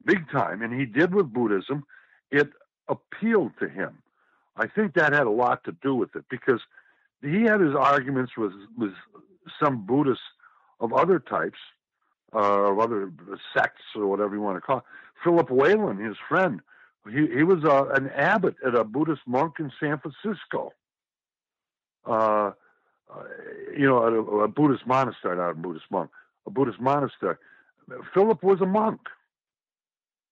big 0.04 0.28
time, 0.30 0.62
and 0.62 0.78
he 0.78 0.86
did 0.86 1.14
with 1.14 1.32
Buddhism. 1.32 1.84
It 2.30 2.48
appealed 2.88 3.52
to 3.60 3.68
him. 3.68 3.98
I 4.56 4.66
think 4.66 4.94
that 4.94 5.12
had 5.12 5.26
a 5.26 5.30
lot 5.30 5.64
to 5.64 5.72
do 5.82 5.94
with 5.94 6.16
it 6.16 6.24
because 6.30 6.60
he 7.22 7.42
had 7.42 7.60
his 7.60 7.74
arguments 7.74 8.32
with 8.36 8.52
with 8.76 8.92
some 9.62 9.86
Buddhists 9.86 10.24
of 10.80 10.92
other 10.92 11.18
types, 11.18 11.58
uh, 12.34 12.70
of 12.70 12.78
other 12.78 13.12
sects 13.56 13.82
or 13.94 14.06
whatever 14.06 14.34
you 14.34 14.40
want 14.40 14.56
to 14.56 14.60
call 14.60 14.78
it. 14.78 14.84
Philip 15.24 15.50
Whalen, 15.50 15.98
his 15.98 16.16
friend, 16.28 16.60
he 17.10 17.26
he 17.28 17.42
was 17.42 17.64
uh, 17.64 17.86
an 17.94 18.10
abbot 18.10 18.56
at 18.66 18.74
a 18.74 18.84
Buddhist 18.84 19.22
monk 19.26 19.54
in 19.58 19.72
San 19.80 19.98
Francisco. 19.98 20.72
Uh, 22.06 22.52
uh 23.12 23.22
you 23.76 23.86
know, 23.86 23.98
a, 23.98 24.44
a 24.44 24.48
Buddhist 24.48 24.86
monastery, 24.86 25.36
not 25.36 25.50
a 25.50 25.54
Buddhist 25.54 25.86
monk 25.90 26.10
a 26.46 26.50
Buddhist 26.50 26.80
monastery. 26.80 27.36
Philip 28.14 28.42
was 28.42 28.60
a 28.60 28.66
monk, 28.66 29.00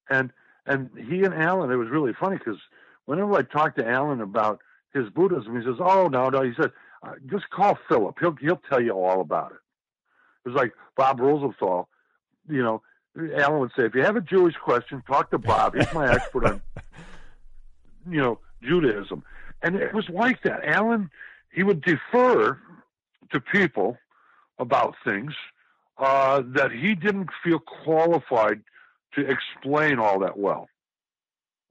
and 0.09 0.32
and 0.66 0.90
he 0.96 1.24
and 1.24 1.34
Allen, 1.34 1.70
It 1.70 1.76
was 1.76 1.90
really 1.90 2.12
funny 2.18 2.38
because 2.38 2.59
whenever 3.05 3.34
I 3.34 3.42
talked 3.42 3.78
to 3.78 3.88
Allen 3.88 4.20
about 4.20 4.60
his 4.92 5.10
Buddhism, 5.10 5.59
he 5.59 5.64
says, 5.64 5.76
"Oh 5.78 6.09
no, 6.09 6.28
no," 6.30 6.42
he 6.42 6.52
said, 6.56 6.72
uh, 7.02 7.14
"Just 7.26 7.51
call 7.51 7.78
Philip. 7.88 8.16
He'll 8.18 8.36
he'll 8.40 8.60
tell 8.68 8.80
you 8.80 8.92
all 8.92 9.20
about 9.20 9.52
it." 9.52 9.59
It 10.44 10.51
was 10.51 10.56
like 10.56 10.72
Bob 10.96 11.20
Rosenthal. 11.20 11.88
You 12.48 12.62
know, 12.62 12.82
Allen 13.16 13.61
would 13.61 13.73
say, 13.77 13.85
"If 13.85 13.95
you 13.95 14.03
have 14.03 14.16
a 14.16 14.20
Jewish 14.20 14.57
question, 14.57 15.03
talk 15.07 15.31
to 15.31 15.39
Bob. 15.39 15.74
He's 15.74 15.93
my 15.93 16.12
expert 16.12 16.47
on 16.47 16.62
you 18.11 18.20
know 18.20 18.39
Judaism." 18.62 19.23
And 19.62 19.77
it 19.77 19.95
was 19.95 20.09
like 20.09 20.43
that. 20.43 20.65
Allen, 20.65 21.11
he 21.53 21.62
would 21.62 21.82
defer 21.82 22.59
to 23.32 23.41
people 23.41 23.97
about 24.59 24.95
things 25.05 25.32
uh, 25.99 26.43
that 26.55 26.73
he 26.73 26.95
didn't 26.95 27.31
feel 27.43 27.59
qualified 27.59 28.61
to 29.15 29.27
explain 29.28 29.99
all 29.99 30.19
that 30.20 30.39
well. 30.39 30.69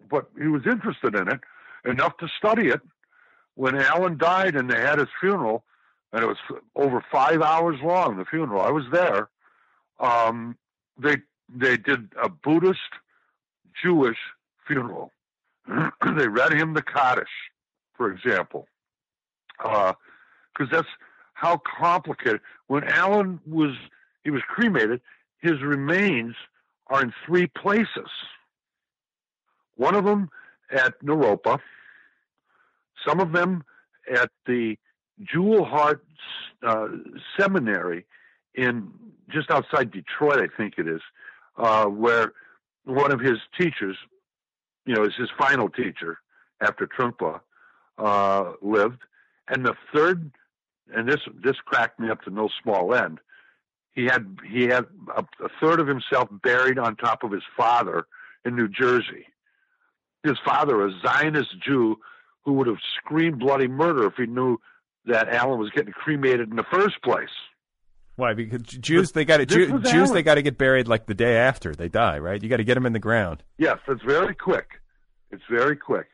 But 0.09 0.29
he 0.39 0.47
was 0.47 0.63
interested 0.65 1.15
in 1.15 1.27
it 1.29 1.41
enough 1.85 2.17
to 2.17 2.27
study 2.37 2.69
it. 2.69 2.81
When 3.55 3.75
Allen 3.75 4.17
died 4.17 4.55
and 4.55 4.69
they 4.69 4.79
had 4.79 4.99
his 4.99 5.09
funeral, 5.19 5.63
and 6.11 6.23
it 6.23 6.27
was 6.27 6.37
over 6.75 7.03
five 7.11 7.41
hours 7.41 7.77
long, 7.83 8.17
the 8.17 8.25
funeral, 8.25 8.61
I 8.61 8.71
was 8.71 8.85
there. 8.91 9.29
Um, 9.99 10.57
they 10.97 11.17
they 11.49 11.77
did 11.77 12.09
a 12.21 12.29
Buddhist 12.29 12.79
Jewish 13.81 14.17
funeral. 14.67 15.11
they 15.67 16.27
read 16.27 16.53
him 16.53 16.73
the 16.73 16.81
Kaddish, 16.81 17.27
for 17.95 18.11
example, 18.11 18.67
because 19.57 19.95
uh, 20.61 20.65
that's 20.71 20.87
how 21.33 21.61
complicated. 21.79 22.41
When 22.67 22.83
Allen 22.85 23.39
was 23.47 23.75
he 24.23 24.31
was 24.31 24.41
cremated. 24.47 25.01
His 25.39 25.61
remains 25.61 26.35
are 26.87 27.01
in 27.01 27.13
three 27.25 27.47
places. 27.47 28.09
One 29.75 29.95
of 29.95 30.05
them 30.05 30.29
at 30.71 30.99
Naropa, 31.03 31.59
some 33.05 33.19
of 33.19 33.31
them 33.33 33.63
at 34.11 34.29
the 34.45 34.77
Jewel 35.21 35.65
Heart 35.65 36.05
uh, 36.65 36.87
Seminary 37.37 38.05
in 38.55 38.89
just 39.29 39.51
outside 39.51 39.91
Detroit, 39.91 40.39
I 40.39 40.47
think 40.55 40.75
it 40.77 40.87
is, 40.87 41.01
uh, 41.57 41.85
where 41.85 42.33
one 42.85 43.11
of 43.11 43.19
his 43.19 43.37
teachers, 43.59 43.97
you 44.85 44.93
know, 44.95 45.03
is 45.03 45.13
his 45.17 45.29
final 45.37 45.69
teacher 45.69 46.19
after 46.61 46.87
Trungpa, 46.87 47.39
uh, 47.97 48.53
lived, 48.61 49.01
and 49.47 49.65
the 49.65 49.75
third, 49.93 50.31
and 50.93 51.07
this 51.07 51.19
this 51.43 51.57
cracked 51.65 51.99
me 51.99 52.09
up 52.09 52.21
to 52.23 52.29
no 52.29 52.49
small 52.61 52.93
end 52.93 53.19
he 53.93 54.05
had 54.05 54.37
he 54.47 54.63
had 54.63 54.85
a, 55.15 55.23
a 55.43 55.49
third 55.61 55.79
of 55.79 55.87
himself 55.87 56.27
buried 56.43 56.79
on 56.79 56.95
top 56.95 57.23
of 57.23 57.31
his 57.31 57.43
father 57.55 58.05
in 58.43 58.55
New 58.55 58.67
Jersey. 58.67 59.27
His 60.23 60.37
father, 60.45 60.85
a 60.85 60.91
Zionist 61.05 61.59
Jew, 61.61 61.99
who 62.43 62.53
would 62.53 62.67
have 62.67 62.77
screamed 62.97 63.39
bloody 63.39 63.67
murder 63.67 64.07
if 64.07 64.15
he 64.15 64.25
knew 64.25 64.57
that 65.05 65.29
Allen 65.29 65.59
was 65.59 65.69
getting 65.69 65.93
cremated 65.93 66.49
in 66.49 66.55
the 66.55 66.65
first 66.71 67.01
place. 67.03 67.29
Why? 68.15 68.33
Because 68.33 68.61
Jews 68.61 69.11
they 69.11 69.25
got 69.25 69.37
to 69.37 69.45
Jew, 69.45 69.79
Jews 69.79 70.11
they 70.11 70.21
got 70.21 70.35
to 70.35 70.41
get 70.41 70.57
buried 70.57 70.87
like 70.87 71.07
the 71.07 71.15
day 71.15 71.37
after 71.37 71.73
they 71.73 71.89
die, 71.89 72.19
right? 72.19 72.41
You 72.41 72.49
got 72.49 72.57
to 72.57 72.63
get 72.63 72.75
them 72.75 72.85
in 72.85 72.93
the 72.93 72.99
ground. 72.99 73.43
Yes, 73.57 73.79
it's 73.87 74.03
very 74.03 74.35
quick. 74.35 74.81
It's 75.31 75.43
very 75.49 75.75
quick, 75.75 76.07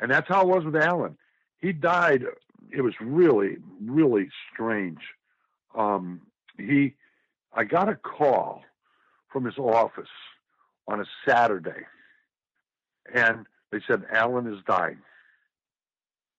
and 0.00 0.10
that's 0.10 0.28
how 0.28 0.42
it 0.42 0.48
was 0.48 0.64
with 0.64 0.76
Allen. 0.76 1.16
He 1.60 1.72
died. 1.72 2.24
It 2.72 2.80
was 2.80 2.94
really, 3.00 3.58
really 3.80 4.28
strange. 4.52 4.98
Um, 5.76 6.22
he 6.58 6.94
I 7.52 7.64
got 7.64 7.88
a 7.88 7.94
call 7.94 8.62
from 9.32 9.44
his 9.44 9.58
office 9.58 10.08
on 10.88 11.00
a 11.00 11.04
Saturday, 11.26 11.86
and 13.14 13.46
they 13.70 13.78
said 13.86 14.02
Allen 14.12 14.52
is 14.52 14.60
dying. 14.66 14.98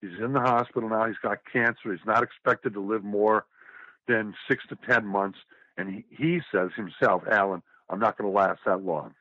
He's 0.02 0.20
in 0.20 0.34
the 0.34 0.42
hospital 0.42 0.90
now. 0.90 1.06
He's 1.08 1.16
got 1.24 1.40
cancer. 1.52 1.92
He's 1.92 2.06
not 2.06 2.22
expected 2.22 2.74
to 2.74 2.82
live 2.82 3.04
more 3.04 3.46
than 4.08 4.34
six 4.50 4.64
to 4.70 4.78
ten 4.88 5.06
months. 5.06 5.40
And 5.78 5.90
he, 5.90 6.06
he 6.10 6.40
says 6.52 6.70
himself, 6.76 7.24
Allen, 7.30 7.62
I'm 7.90 8.00
not 8.00 8.18
going 8.18 8.32
to 8.32 8.36
last 8.36 8.62
that 8.66 8.84
long. 8.84 9.14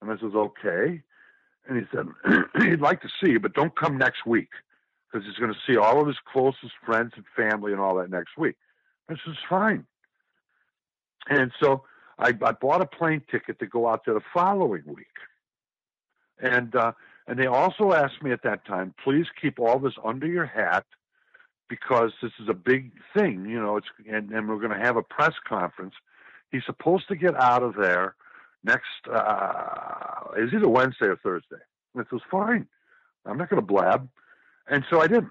And 0.00 0.10
I 0.10 0.14
says, 0.16 0.34
okay. 0.34 1.02
And 1.68 1.78
he 1.78 1.84
said, 1.92 2.06
he'd 2.62 2.80
like 2.80 3.02
to 3.02 3.08
see 3.22 3.32
you, 3.32 3.40
but 3.40 3.54
don't 3.54 3.76
come 3.76 3.98
next 3.98 4.26
week 4.26 4.50
because 5.10 5.26
he's 5.26 5.38
going 5.38 5.52
to 5.52 5.58
see 5.66 5.76
all 5.76 6.00
of 6.00 6.06
his 6.06 6.16
closest 6.32 6.72
friends 6.84 7.12
and 7.16 7.24
family 7.36 7.72
and 7.72 7.80
all 7.80 7.96
that 7.96 8.10
next 8.10 8.36
week. 8.36 8.56
I 9.08 9.14
says, 9.14 9.36
fine. 9.48 9.86
And 11.28 11.52
so 11.60 11.84
I, 12.18 12.28
I 12.42 12.52
bought 12.52 12.82
a 12.82 12.86
plane 12.86 13.22
ticket 13.30 13.58
to 13.58 13.66
go 13.66 13.88
out 13.88 14.04
there 14.04 14.14
the 14.14 14.20
following 14.32 14.82
week. 14.86 15.06
And 16.40 16.74
uh, 16.76 16.92
and 17.26 17.38
they 17.38 17.46
also 17.46 17.92
asked 17.92 18.22
me 18.22 18.30
at 18.30 18.42
that 18.44 18.64
time, 18.66 18.94
please 19.02 19.26
keep 19.40 19.58
all 19.58 19.78
this 19.78 19.94
under 20.04 20.26
your 20.26 20.46
hat 20.46 20.84
because 21.68 22.12
this 22.22 22.32
is 22.40 22.48
a 22.48 22.54
big 22.54 22.92
thing, 23.16 23.46
you 23.46 23.60
know. 23.60 23.76
It's 23.76 23.86
and, 24.08 24.30
and 24.30 24.48
we're 24.48 24.58
going 24.58 24.78
to 24.78 24.84
have 24.84 24.96
a 24.96 25.02
press 25.02 25.34
conference. 25.46 25.94
He's 26.50 26.64
supposed 26.64 27.08
to 27.08 27.16
get 27.16 27.34
out 27.36 27.62
of 27.62 27.74
there 27.76 28.14
next. 28.64 28.86
Uh, 29.10 30.30
is 30.36 30.52
either 30.52 30.68
Wednesday 30.68 31.06
or 31.06 31.16
Thursday. 31.16 31.62
And 31.94 32.04
it 32.04 32.12
was 32.12 32.22
fine. 32.30 32.66
I'm 33.24 33.38
not 33.38 33.50
going 33.50 33.60
to 33.60 33.66
blab, 33.66 34.08
and 34.68 34.84
so 34.90 35.00
I 35.00 35.06
didn't. 35.06 35.30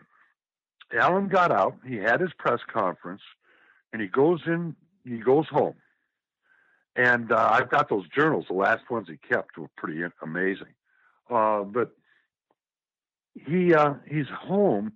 Allen 0.94 1.28
got 1.28 1.52
out. 1.52 1.78
He 1.88 1.96
had 1.96 2.22
his 2.22 2.32
press 2.38 2.60
conference, 2.72 3.22
and 3.94 4.02
he 4.02 4.08
goes 4.08 4.42
in. 4.46 4.76
He 5.04 5.18
goes 5.18 5.48
home 5.48 5.76
and 6.96 7.32
uh, 7.32 7.50
I've 7.52 7.70
got 7.70 7.90
those 7.90 8.08
journals. 8.08 8.46
The 8.48 8.56
last 8.56 8.90
ones 8.90 9.08
he 9.10 9.18
kept 9.18 9.58
were 9.58 9.70
pretty 9.76 10.02
amazing. 10.22 10.74
Uh, 11.30 11.64
but 11.64 11.92
he 13.34 13.74
uh, 13.74 13.96
he's 14.08 14.28
home, 14.28 14.94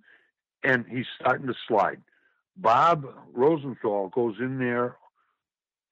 and 0.62 0.84
he's 0.88 1.06
starting 1.20 1.46
to 1.46 1.54
slide. 1.66 2.00
Bob 2.56 3.06
Rosenthal 3.32 4.08
goes 4.08 4.36
in 4.38 4.58
there 4.58 4.96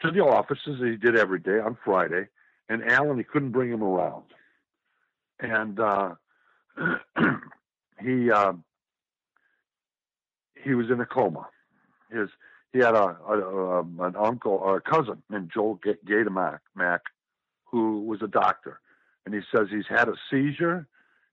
to 0.03 0.11
the 0.11 0.20
offices 0.20 0.81
he 0.81 0.97
did 0.97 1.16
every 1.16 1.40
day 1.40 1.59
on 1.59 1.77
Friday, 1.85 2.28
and 2.69 2.85
Allen 2.85 3.19
he 3.19 3.24
couldn't 3.24 3.53
bring 3.53 3.70
him 3.73 3.82
around, 3.82 4.24
and 5.40 5.81
uh, 5.81 6.15
he 8.01 8.31
uh, 8.31 8.53
he 10.62 10.74
was 10.74 10.90
in 10.90 11.01
a 11.01 11.07
coma. 11.07 11.49
His 12.11 12.28
he 12.73 12.81
had 12.81 12.95
a, 12.95 13.16
a, 13.28 13.39
a 13.39 13.81
an 13.81 14.16
uncle 14.16 14.53
or 14.53 14.77
a 14.77 14.81
cousin 14.81 15.23
named 15.31 15.51
Joel 15.53 15.78
Gaidemak, 16.07 16.59
Mac, 16.74 17.03
who 17.65 18.03
was 18.03 18.20
a 18.23 18.28
doctor, 18.28 18.81
and 19.24 19.35
he 19.35 19.40
says 19.55 19.69
he's 19.70 19.86
had 19.89 20.09
a 20.09 20.15
seizure, 20.31 20.86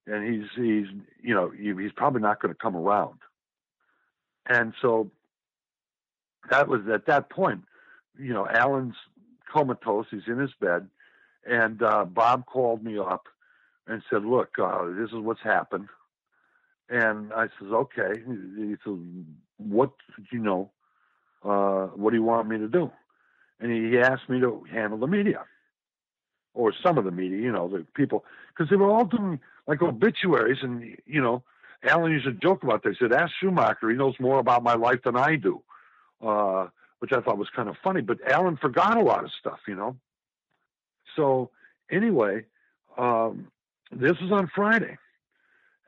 and 0.08 0.24
he's 0.34 0.50
he's 0.56 0.88
you 1.22 1.36
know 1.36 1.50
he, 1.50 1.74
he's 1.82 1.92
probably 1.96 2.22
not 2.22 2.42
going 2.42 2.54
to 2.54 2.60
come 2.60 2.76
around, 2.76 3.20
and 4.48 4.74
so 4.82 5.12
that 6.50 6.68
was 6.68 6.82
at 6.94 7.06
that 7.08 7.30
point 7.30 7.64
you 8.20 8.34
know, 8.34 8.48
Allen's 8.48 8.96
comatose. 9.52 10.08
He's 10.12 10.22
in 10.28 10.40
his 10.40 10.52
bed, 10.60 10.88
and 11.46 11.82
uh, 11.82 12.06
Bob 12.06 12.46
called 12.46 12.84
me 12.84 12.98
up 12.98 13.26
and 13.88 14.02
said, 14.10 14.24
"Look, 14.26 14.58
uh, 14.62 14.86
this 14.98 15.10
is 15.10 15.20
what's 15.20 15.42
happened." 15.44 15.88
And 16.90 17.34
I 17.34 17.48
says, 17.60 17.72
"Okay." 17.72 18.14
He 18.58 18.76
says, 18.84 18.96
"What 19.58 19.92
you 20.32 20.40
know? 20.40 20.72
Uh, 21.44 21.88
what 21.96 22.12
do 22.12 22.18
you 22.18 22.24
want 22.24 22.48
me 22.48 22.58
to 22.58 22.68
do?" 22.68 22.92
And 23.60 23.72
he 23.72 24.00
asked 24.00 24.30
me 24.30 24.40
to 24.42 24.66
handle 24.72 25.00
the 25.00 25.08
media, 25.08 25.46
or 26.54 26.74
some 26.86 26.98
of 26.98 27.06
the 27.06 27.12
media. 27.12 27.38
You 27.40 27.52
know, 27.52 27.68
the 27.68 27.86
people 27.96 28.26
because 28.50 28.70
they 28.70 28.76
were 28.76 28.90
all 28.90 29.06
doing 29.06 29.40
like 29.68 29.82
obituaries, 29.82 30.60
and 30.62 30.98
you 31.06 31.22
know, 31.22 31.44
Allen 31.86 32.12
used 32.12 32.26
to 32.26 32.32
joke 32.34 32.64
about 32.64 32.84
this. 32.84 32.98
He 33.00 33.06
said, 33.06 33.14
"Ask 33.14 33.34
Schumacher. 33.40 33.90
He 33.90 33.96
knows 33.96 34.16
more 34.20 34.40
about 34.40 34.64
my 34.64 34.76
life 34.76 35.02
than 35.04 35.16
I 35.16 35.36
do." 35.36 35.62
Uh, 36.22 36.68
which 37.00 37.12
I 37.12 37.22
thought 37.22 37.38
was 37.38 37.50
kind 37.56 37.70
of 37.70 37.76
funny. 37.84 38.02
But 38.02 38.20
Allen 38.28 38.58
forgot 38.58 38.98
a 38.98 39.02
lot 39.02 39.24
of 39.24 39.32
stuff, 39.40 39.60
you 39.68 39.76
know. 39.76 39.98
So 41.16 41.52
anyway, 41.92 42.46
um, 42.98 43.48
this 43.92 44.20
was 44.20 44.32
on 44.32 44.50
Friday, 44.54 44.98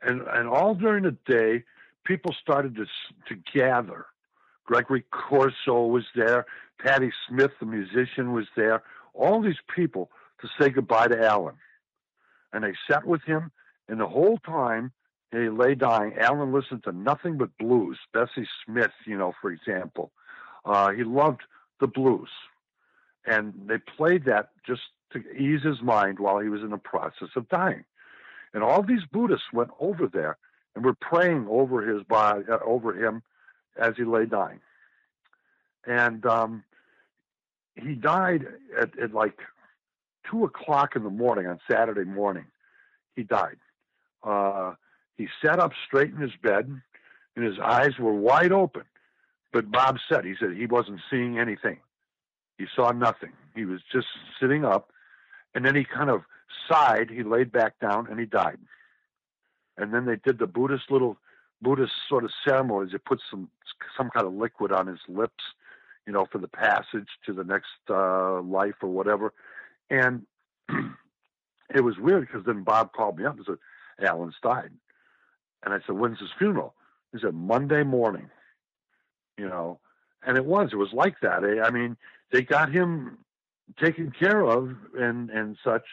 and 0.02 0.22
and 0.22 0.48
all 0.48 0.74
during 0.74 1.04
the 1.04 1.16
day, 1.26 1.64
people 2.04 2.34
started 2.40 2.76
to 2.76 2.86
to 3.28 3.42
gather. 3.52 4.06
Gregory 4.64 5.04
Corso 5.10 5.86
was 5.86 6.04
there. 6.14 6.46
Patti 6.78 7.10
Smith, 7.26 7.50
the 7.58 7.66
musician, 7.66 8.32
was 8.32 8.46
there. 8.54 8.82
All 9.14 9.40
these 9.42 9.60
people 9.74 10.10
to 10.40 10.48
say 10.60 10.68
goodbye 10.70 11.08
to 11.08 11.20
Allen, 11.20 11.56
and 12.52 12.62
they 12.62 12.74
sat 12.88 13.06
with 13.06 13.22
him. 13.22 13.50
And 13.88 13.98
the 13.98 14.06
whole 14.06 14.38
time 14.38 14.92
he 15.32 15.48
lay 15.48 15.74
dying, 15.74 16.14
Allen 16.18 16.52
listened 16.52 16.84
to 16.84 16.92
nothing 16.92 17.36
but 17.36 17.56
blues. 17.58 17.98
Bessie 18.12 18.48
Smith, 18.64 18.92
you 19.04 19.16
know, 19.16 19.34
for 19.40 19.50
example. 19.50 20.10
Uh, 20.64 20.90
he 20.90 21.04
loved 21.04 21.42
the 21.80 21.86
blues, 21.86 22.30
and 23.26 23.52
they 23.66 23.78
played 23.78 24.24
that 24.24 24.50
just 24.66 24.82
to 25.12 25.20
ease 25.32 25.62
his 25.62 25.80
mind 25.82 26.18
while 26.18 26.38
he 26.38 26.48
was 26.48 26.62
in 26.62 26.70
the 26.70 26.78
process 26.78 27.28
of 27.36 27.48
dying. 27.48 27.84
And 28.52 28.62
all 28.62 28.82
these 28.82 29.04
Buddhists 29.10 29.52
went 29.52 29.70
over 29.80 30.06
there 30.06 30.36
and 30.74 30.84
were 30.84 30.94
praying 30.94 31.46
over 31.48 31.82
his 31.82 32.02
body, 32.04 32.44
uh, 32.50 32.58
over 32.64 32.94
him, 32.94 33.22
as 33.76 33.94
he 33.96 34.04
lay 34.04 34.26
dying. 34.26 34.60
And 35.86 36.24
um, 36.26 36.64
he 37.76 37.94
died 37.94 38.46
at, 38.80 38.98
at 38.98 39.12
like 39.14 39.38
two 40.30 40.44
o'clock 40.44 40.96
in 40.96 41.04
the 41.04 41.10
morning 41.10 41.46
on 41.46 41.60
Saturday 41.70 42.04
morning. 42.04 42.46
He 43.16 43.22
died. 43.22 43.56
Uh, 44.22 44.74
he 45.18 45.26
sat 45.44 45.58
up 45.58 45.72
straight 45.86 46.12
in 46.12 46.20
his 46.20 46.36
bed, 46.42 46.80
and 47.36 47.44
his 47.44 47.58
eyes 47.58 47.98
were 47.98 48.14
wide 48.14 48.52
open. 48.52 48.84
But 49.52 49.70
Bob 49.70 49.98
said, 50.08 50.24
he 50.24 50.34
said 50.38 50.52
he 50.56 50.66
wasn't 50.66 51.00
seeing 51.10 51.38
anything. 51.38 51.78
He 52.56 52.66
saw 52.74 52.92
nothing. 52.92 53.32
He 53.54 53.64
was 53.64 53.80
just 53.92 54.06
sitting 54.40 54.64
up. 54.64 54.92
And 55.54 55.64
then 55.64 55.74
he 55.74 55.84
kind 55.84 56.10
of 56.10 56.22
sighed. 56.70 57.10
He 57.10 57.22
laid 57.22 57.50
back 57.50 57.78
down 57.80 58.06
and 58.08 58.20
he 58.20 58.26
died. 58.26 58.58
And 59.76 59.92
then 59.92 60.06
they 60.06 60.16
did 60.16 60.38
the 60.38 60.46
Buddhist 60.46 60.90
little 60.90 61.16
Buddhist 61.62 61.92
sort 62.08 62.24
of 62.24 62.30
ceremonies. 62.46 62.92
They 62.92 62.98
put 62.98 63.20
some 63.30 63.48
some 63.96 64.10
kind 64.10 64.26
of 64.26 64.34
liquid 64.34 64.72
on 64.72 64.86
his 64.86 64.98
lips, 65.08 65.42
you 66.06 66.12
know, 66.12 66.26
for 66.30 66.38
the 66.38 66.48
passage 66.48 67.08
to 67.26 67.32
the 67.32 67.44
next 67.44 67.68
uh, 67.88 68.40
life 68.42 68.74
or 68.82 68.88
whatever. 68.88 69.32
And 69.88 70.26
it 70.68 71.82
was 71.82 71.96
weird 71.98 72.26
because 72.26 72.44
then 72.44 72.64
Bob 72.64 72.92
called 72.92 73.18
me 73.18 73.24
up 73.24 73.36
and 73.36 73.46
said, 73.46 74.06
Allen's 74.06 74.34
died. 74.42 74.70
And 75.64 75.74
I 75.74 75.78
said, 75.86 75.96
when's 75.96 76.18
his 76.18 76.30
funeral? 76.38 76.74
He 77.12 77.18
said, 77.20 77.34
Monday 77.34 77.82
morning 77.82 78.28
you 79.38 79.48
know, 79.48 79.78
and 80.26 80.36
it 80.36 80.44
was, 80.44 80.70
it 80.72 80.76
was 80.76 80.92
like 80.92 81.20
that. 81.22 81.44
I 81.64 81.70
mean, 81.70 81.96
they 82.32 82.42
got 82.42 82.70
him 82.70 83.18
taken 83.80 84.12
care 84.18 84.42
of 84.42 84.74
and 84.98 85.30
and 85.30 85.56
such 85.64 85.84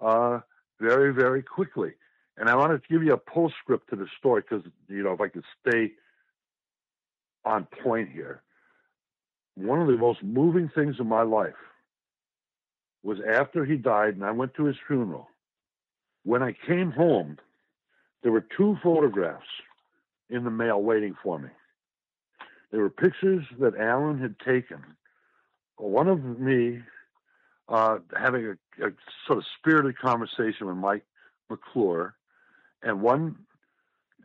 uh, 0.00 0.40
very 0.80 1.14
very 1.14 1.42
quickly. 1.42 1.92
And 2.36 2.48
I 2.48 2.56
wanted 2.56 2.82
to 2.82 2.88
give 2.88 3.02
you 3.02 3.12
a 3.12 3.18
postscript 3.18 3.88
to 3.90 3.96
the 3.96 4.06
story 4.18 4.42
because 4.42 4.66
you 4.88 5.02
know 5.02 5.12
if 5.12 5.20
I 5.20 5.28
could 5.28 5.44
stay 5.66 5.92
on 7.44 7.66
point 7.82 8.10
here. 8.10 8.42
One 9.54 9.80
of 9.80 9.86
the 9.86 9.98
most 9.98 10.22
moving 10.22 10.70
things 10.74 10.96
in 10.98 11.06
my 11.06 11.22
life 11.22 11.54
was 13.02 13.18
after 13.20 13.64
he 13.64 13.76
died 13.76 14.14
and 14.14 14.24
I 14.24 14.30
went 14.30 14.54
to 14.54 14.64
his 14.64 14.76
funeral. 14.86 15.28
When 16.24 16.42
I 16.42 16.54
came 16.66 16.90
home, 16.90 17.38
there 18.22 18.32
were 18.32 18.44
two 18.56 18.76
photographs 18.82 19.46
in 20.30 20.44
the 20.44 20.50
mail 20.50 20.82
waiting 20.82 21.14
for 21.22 21.38
me. 21.38 21.48
They 22.70 22.78
were 22.78 22.90
pictures 22.90 23.44
that 23.60 23.76
Allen 23.76 24.18
had 24.18 24.38
taken. 24.38 24.82
One 25.76 26.08
of 26.08 26.24
me 26.40 26.80
uh, 27.68 27.98
having 28.18 28.46
a, 28.46 28.86
a, 28.86 28.90
sort 29.26 29.38
of 29.38 29.44
spirited 29.58 29.98
conversation 29.98 30.66
with 30.66 30.76
Mike 30.76 31.04
McClure, 31.50 32.14
and 32.82 33.02
one 33.02 33.36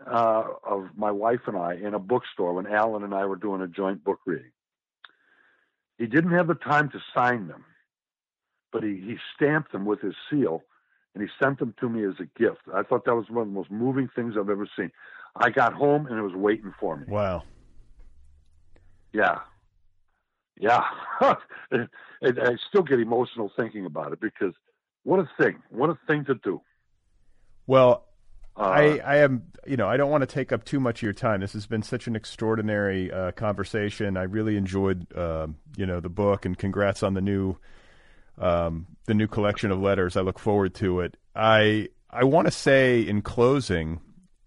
uh, 0.05 0.43
of 0.65 0.89
my 0.95 1.11
wife 1.11 1.41
and 1.47 1.57
I 1.57 1.73
in 1.73 1.93
a 1.93 1.99
bookstore 1.99 2.53
when 2.53 2.67
Allen 2.67 3.03
and 3.03 3.13
I 3.13 3.25
were 3.25 3.35
doing 3.35 3.61
a 3.61 3.67
joint 3.67 4.03
book 4.03 4.19
reading. 4.25 4.51
He 5.97 6.05
didn't 6.05 6.31
have 6.31 6.47
the 6.47 6.55
time 6.55 6.89
to 6.91 6.99
sign 7.15 7.47
them, 7.47 7.65
but 8.71 8.83
he, 8.83 8.95
he 8.95 9.17
stamped 9.35 9.71
them 9.71 9.85
with 9.85 10.01
his 10.01 10.15
seal 10.29 10.63
and 11.17 11.27
he 11.27 11.43
sent 11.43 11.57
them 11.57 11.73
to 11.79 11.89
me 11.89 12.05
as 12.05 12.13
a 12.19 12.39
gift. 12.39 12.61
I 12.71 12.83
thought 12.83 13.05
that 13.05 13.15
was 13.15 13.25
one 13.27 13.41
of 13.41 13.47
the 13.47 13.53
most 13.53 13.71
moving 13.71 14.07
things 14.15 14.35
I've 14.39 14.51
ever 14.51 14.67
seen. 14.77 14.91
I 15.35 15.49
got 15.49 15.73
home 15.73 16.05
and 16.05 16.19
it 16.19 16.21
was 16.21 16.35
waiting 16.35 16.71
for 16.79 16.95
me. 16.95 17.05
Wow. 17.07 17.41
Yeah. 19.13 19.39
Yeah. 20.59 20.83
and, 21.71 21.89
I 22.21 22.55
still 22.69 22.83
get 22.83 22.99
emotional 22.99 23.51
thinking 23.57 23.87
about 23.87 24.13
it 24.13 24.19
because 24.19 24.53
what 25.05 25.19
a 25.19 25.27
thing. 25.41 25.57
What 25.71 25.89
a 25.89 25.97
thing 26.05 26.23
to 26.25 26.35
do. 26.35 26.61
Well, 27.65 28.05
uh, 28.55 28.61
I, 28.61 28.97
I 28.99 29.15
am, 29.17 29.41
you 29.65 29.75
know, 29.75 29.87
I 29.87 29.97
don't 29.97 30.11
want 30.11 30.21
to 30.21 30.27
take 30.27 30.51
up 30.51 30.65
too 30.65 30.79
much 30.79 30.99
of 30.99 31.03
your 31.03 31.13
time. 31.13 31.41
This 31.41 31.53
has 31.53 31.65
been 31.65 31.81
such 31.81 32.05
an 32.05 32.15
extraordinary 32.15 33.11
uh, 33.11 33.31
conversation. 33.31 34.17
I 34.17 34.23
really 34.23 34.55
enjoyed, 34.55 35.11
uh, 35.15 35.47
you 35.77 35.87
know, 35.87 35.99
the 35.99 36.09
book, 36.09 36.45
and 36.45 36.55
congrats 36.55 37.01
on 37.01 37.15
the 37.15 37.21
new, 37.21 37.57
um, 38.37 38.87
the 39.05 39.13
new 39.13 39.27
collection 39.27 39.71
of 39.71 39.79
letters. 39.79 40.15
I 40.15 40.21
look 40.21 40.39
forward 40.39 40.73
to 40.75 41.01
it. 41.01 41.17
I, 41.35 41.89
I 42.09 42.23
want 42.23 42.47
to 42.47 42.51
say 42.51 43.01
in 43.01 43.21
closing, 43.21 43.99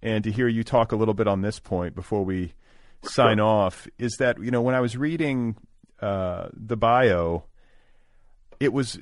and 0.03 0.25
to 0.25 0.33
hear 0.33 0.49
you 0.49 0.65
talk 0.65 0.93
a 0.93 0.97
little 0.97 1.15
bit 1.15 1.27
on 1.27 1.43
this 1.43 1.59
point 1.59 1.95
before 1.95 2.25
we 2.25 2.55
sign 3.03 3.39
sure. 3.39 3.47
off 3.47 3.89
is 3.99 4.17
that 4.19 4.43
you 4.43 4.51
know 4.51 4.62
when 4.62 4.75
I 4.75 4.81
was 4.81 4.97
reading 4.97 5.57
uh, 6.01 6.49
the 6.53 6.77
bio, 6.77 7.45
it 8.59 8.73
was 8.73 8.99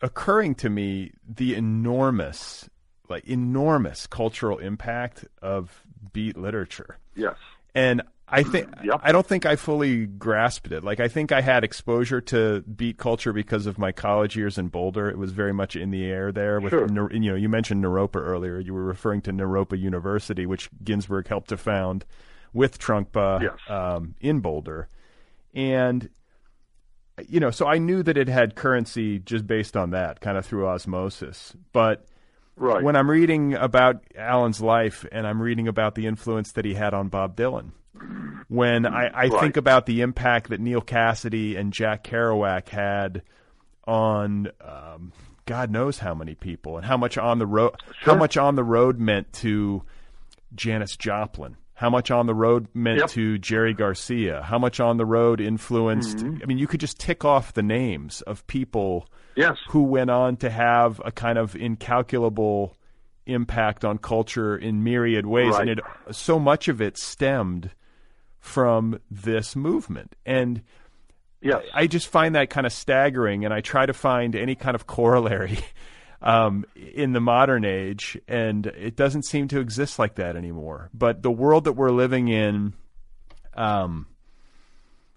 occurring 0.00 0.54
to 0.56 0.70
me 0.70 1.12
the 1.28 1.54
enormous, 1.54 2.68
like 3.08 3.24
enormous 3.26 4.06
cultural 4.06 4.58
impact 4.58 5.24
of 5.42 5.82
beat 6.12 6.36
literature. 6.36 6.98
Yes, 7.14 7.36
and 7.74 8.02
I 8.30 8.42
think 8.42 8.68
yep. 8.84 9.00
I 9.02 9.12
don't 9.12 9.26
think 9.26 9.46
I 9.46 9.56
fully 9.56 10.06
grasped 10.06 10.70
it. 10.70 10.84
Like 10.84 11.00
I 11.00 11.08
think 11.08 11.32
I 11.32 11.40
had 11.40 11.64
exposure 11.64 12.20
to 12.22 12.60
beat 12.62 12.98
culture 12.98 13.32
because 13.32 13.66
of 13.66 13.78
my 13.78 13.90
college 13.92 14.36
years 14.36 14.58
in 14.58 14.68
Boulder. 14.68 15.08
It 15.08 15.16
was 15.16 15.32
very 15.32 15.52
much 15.52 15.76
in 15.76 15.90
the 15.90 16.04
air 16.04 16.30
there. 16.30 16.60
With 16.60 16.72
sure. 16.72 17.12
you 17.12 17.20
know, 17.20 17.34
you 17.34 17.48
mentioned 17.48 17.82
Naropa 17.82 18.16
earlier. 18.16 18.58
You 18.58 18.74
were 18.74 18.84
referring 18.84 19.22
to 19.22 19.32
Naropa 19.32 19.78
University, 19.78 20.44
which 20.44 20.68
Ginsberg 20.84 21.28
helped 21.28 21.48
to 21.48 21.56
found 21.56 22.04
with 22.52 22.78
Trungpa 22.78 23.42
yes. 23.42 23.58
um, 23.68 24.14
in 24.20 24.40
Boulder, 24.40 24.88
and 25.54 26.08
you 27.26 27.40
know, 27.40 27.50
so 27.50 27.66
I 27.66 27.78
knew 27.78 28.02
that 28.02 28.16
it 28.16 28.28
had 28.28 28.54
currency 28.54 29.18
just 29.18 29.46
based 29.46 29.76
on 29.76 29.90
that, 29.90 30.20
kind 30.20 30.36
of 30.38 30.46
through 30.46 30.66
osmosis. 30.66 31.54
But 31.72 32.06
right. 32.56 32.82
when 32.82 32.96
I'm 32.96 33.10
reading 33.10 33.54
about 33.54 34.04
Allen's 34.16 34.60
life 34.60 35.04
and 35.10 35.26
I'm 35.26 35.40
reading 35.42 35.66
about 35.66 35.94
the 35.94 36.06
influence 36.06 36.52
that 36.52 36.64
he 36.64 36.74
had 36.74 36.94
on 36.94 37.08
Bob 37.08 37.36
Dylan, 37.36 37.72
when 38.48 38.86
I, 38.86 39.06
I 39.06 39.26
right. 39.26 39.40
think 39.40 39.56
about 39.56 39.86
the 39.86 40.00
impact 40.00 40.50
that 40.50 40.60
Neal 40.60 40.82
Cassady 40.82 41.58
and 41.58 41.72
Jack 41.72 42.04
Kerouac 42.04 42.68
had 42.68 43.22
on 43.84 44.50
um, 44.60 45.12
God 45.46 45.70
knows 45.70 45.98
how 45.98 46.14
many 46.14 46.34
people, 46.34 46.76
and 46.76 46.84
how 46.84 46.96
much 46.96 47.16
on 47.16 47.38
the 47.38 47.46
road, 47.46 47.74
sure. 48.00 48.14
how 48.14 48.18
much 48.18 48.36
on 48.36 48.54
the 48.54 48.64
road 48.64 48.98
meant 48.98 49.32
to 49.34 49.82
Janis 50.54 50.96
Joplin 50.96 51.56
how 51.78 51.88
much 51.88 52.10
on 52.10 52.26
the 52.26 52.34
road 52.34 52.66
meant 52.74 52.98
yep. 52.98 53.08
to 53.08 53.38
Jerry 53.38 53.72
Garcia, 53.72 54.42
how 54.42 54.58
much 54.58 54.80
on 54.80 54.96
the 54.96 55.06
road 55.06 55.40
influenced. 55.40 56.16
Mm-hmm. 56.16 56.42
I 56.42 56.46
mean, 56.46 56.58
you 56.58 56.66
could 56.66 56.80
just 56.80 56.98
tick 56.98 57.24
off 57.24 57.52
the 57.52 57.62
names 57.62 58.20
of 58.22 58.44
people 58.48 59.06
yes. 59.36 59.56
who 59.68 59.84
went 59.84 60.10
on 60.10 60.38
to 60.38 60.50
have 60.50 61.00
a 61.04 61.12
kind 61.12 61.38
of 61.38 61.54
incalculable 61.54 62.76
impact 63.26 63.84
on 63.84 63.96
culture 63.98 64.56
in 64.56 64.82
myriad 64.82 65.24
ways, 65.24 65.52
right. 65.52 65.68
and 65.68 65.78
it 65.78 65.84
so 66.10 66.40
much 66.40 66.66
of 66.66 66.82
it 66.82 66.98
stemmed 66.98 67.70
from 68.48 68.98
this 69.10 69.54
movement. 69.54 70.16
And 70.24 70.62
yes. 71.42 71.62
I 71.74 71.86
just 71.86 72.08
find 72.08 72.34
that 72.34 72.48
kind 72.50 72.66
of 72.66 72.72
staggering, 72.72 73.44
and 73.44 73.52
I 73.52 73.60
try 73.60 73.84
to 73.84 73.92
find 73.92 74.34
any 74.34 74.54
kind 74.54 74.74
of 74.74 74.86
corollary 74.86 75.58
um, 76.22 76.64
in 76.74 77.12
the 77.12 77.20
modern 77.20 77.64
age, 77.64 78.18
and 78.26 78.66
it 78.66 78.96
doesn't 78.96 79.24
seem 79.24 79.48
to 79.48 79.60
exist 79.60 79.98
like 79.98 80.16
that 80.16 80.34
anymore. 80.34 80.88
But 80.94 81.22
the 81.22 81.30
world 81.30 81.64
that 81.64 81.74
we're 81.74 81.90
living 81.90 82.28
in, 82.28 82.72
um, 83.54 84.06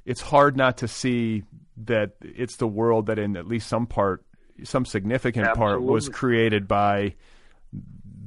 it's 0.05 0.21
hard 0.21 0.57
not 0.57 0.77
to 0.79 0.87
see 0.87 1.43
that 1.85 2.11
it's 2.21 2.57
the 2.57 2.67
world 2.67 3.05
that 3.05 3.17
in 3.17 3.37
at 3.37 3.47
least 3.47 3.67
some 3.67 3.87
part, 3.87 4.25
some 4.63 4.85
significant 4.85 5.47
Absolutely. 5.47 5.73
part, 5.73 5.83
was 5.83 6.09
created 6.09 6.67
by 6.67 7.15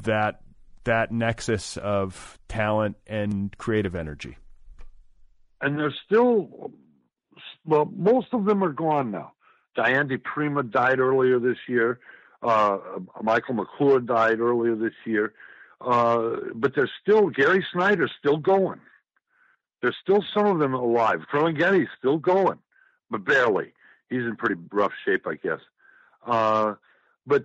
that 0.02 0.40
that 0.84 1.10
nexus 1.10 1.76
of 1.76 2.38
talent 2.48 2.96
and 3.06 3.56
creative 3.58 3.94
energy. 3.94 4.36
And 5.60 5.78
there's 5.78 5.98
still, 6.04 6.72
well, 7.64 7.90
most 7.96 8.28
of 8.32 8.44
them 8.44 8.62
are 8.62 8.72
gone 8.72 9.10
now. 9.10 9.32
Diane 9.76 10.08
di 10.08 10.16
Prima 10.16 10.62
died 10.62 11.00
earlier 11.00 11.38
this 11.38 11.58
year. 11.68 12.00
Uh, 12.42 12.78
Michael 13.22 13.54
McClure 13.54 14.00
died 14.00 14.40
earlier 14.40 14.74
this 14.76 14.94
year. 15.04 15.32
Uh, 15.80 16.36
but 16.54 16.74
there's 16.74 16.90
still 17.02 17.28
Gary 17.28 17.64
Snyder's 17.72 18.12
still 18.18 18.36
going. 18.36 18.80
There's 19.82 19.96
still 20.00 20.24
some 20.32 20.46
of 20.46 20.58
them 20.58 20.74
alive. 20.74 21.20
Ferlinghetti's 21.32 21.90
still 21.98 22.18
going, 22.18 22.58
but 23.10 23.24
barely. 23.24 23.72
He's 24.08 24.22
in 24.22 24.36
pretty 24.36 24.60
rough 24.72 24.92
shape, 25.04 25.26
I 25.26 25.34
guess. 25.34 25.60
Uh, 26.26 26.74
but 27.26 27.44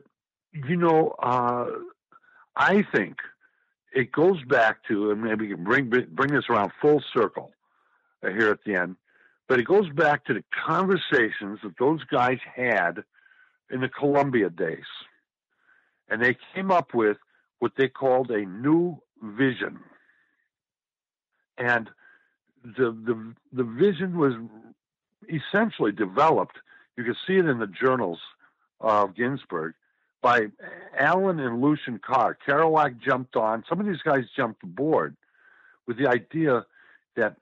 you 0.53 0.77
know, 0.77 1.15
uh, 1.22 1.65
I 2.56 2.84
think 2.94 3.18
it 3.94 4.11
goes 4.11 4.41
back 4.44 4.84
to, 4.88 5.11
and 5.11 5.22
maybe 5.22 5.53
bring 5.53 5.90
bring 5.90 6.34
this 6.34 6.45
around 6.49 6.72
full 6.81 7.03
circle 7.14 7.52
Uh, 8.22 8.30
here 8.32 8.50
at 8.50 8.60
the 8.66 8.76
end. 8.76 8.98
But 9.48 9.60
it 9.60 9.66
goes 9.66 9.90
back 9.90 10.26
to 10.26 10.34
the 10.34 10.44
conversations 10.66 11.60
that 11.64 11.78
those 11.80 12.04
guys 12.04 12.40
had 12.54 13.04
in 13.72 13.80
the 13.80 13.88
Columbia 13.88 14.50
days, 14.50 14.84
and 16.10 16.22
they 16.22 16.36
came 16.54 16.70
up 16.70 16.94
with 16.94 17.18
what 17.60 17.72
they 17.78 17.88
called 17.88 18.30
a 18.30 18.46
new 18.46 19.02
vision. 19.24 19.80
And 21.58 21.90
the 22.64 22.91
the 22.91 23.34
the 23.54 23.64
vision 23.64 24.18
was 24.18 24.34
essentially 25.30 25.94
developed. 25.94 26.58
You 26.98 27.06
can 27.06 27.16
see 27.26 27.38
it 27.38 27.46
in 27.46 27.60
the 27.60 27.68
journals 27.68 28.20
of 28.82 29.16
Ginsberg 29.16 29.76
by 30.22 30.48
Allen 30.98 31.40
and 31.40 31.62
Lucien 31.62 32.00
Carr. 32.00 32.38
Kerouac 32.46 33.00
jumped 33.00 33.38
on. 33.38 33.64
Some 33.70 33.80
of 33.80 33.86
these 33.86 34.02
guys 34.04 34.26
jumped 34.36 34.64
aboard 34.64 35.16
with 35.88 35.98
the 35.98 36.08
idea 36.08 36.66
that 37.16 37.38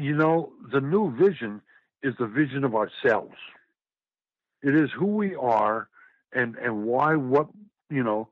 you 0.00 0.16
know 0.16 0.52
the 0.72 0.80
new 0.80 1.14
vision 1.16 1.60
is 2.02 2.14
the 2.18 2.26
vision 2.26 2.64
of 2.64 2.74
ourselves. 2.74 3.36
It 4.62 4.74
is 4.74 4.90
who 4.96 5.06
we 5.06 5.34
are 5.34 5.88
and 6.32 6.56
and 6.56 6.84
why 6.84 7.16
what 7.16 7.48
you 7.90 8.02
know 8.02 8.28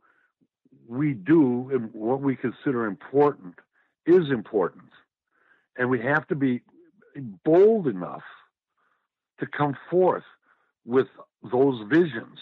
we 0.88 1.12
do 1.12 1.70
and 1.72 1.90
what 1.92 2.20
we 2.20 2.36
consider 2.36 2.86
important 2.86 3.54
is 4.06 4.30
important. 4.30 4.84
And 5.76 5.90
we 5.90 6.00
have 6.00 6.26
to 6.28 6.34
be 6.34 6.62
bold 7.44 7.86
enough 7.86 8.22
to 9.40 9.46
come 9.46 9.76
forth 9.90 10.24
with 10.84 11.06
those 11.52 11.86
visions. 11.88 12.38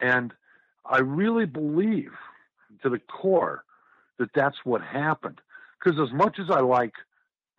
And 0.00 0.32
I 0.84 0.98
really 0.98 1.46
believe 1.46 2.12
to 2.82 2.90
the 2.90 2.98
core 2.98 3.64
that 4.18 4.30
that's 4.34 4.56
what 4.64 4.82
happened. 4.82 5.40
Because 5.78 5.98
as 6.00 6.12
much 6.12 6.38
as 6.38 6.50
I 6.50 6.60
like 6.60 6.94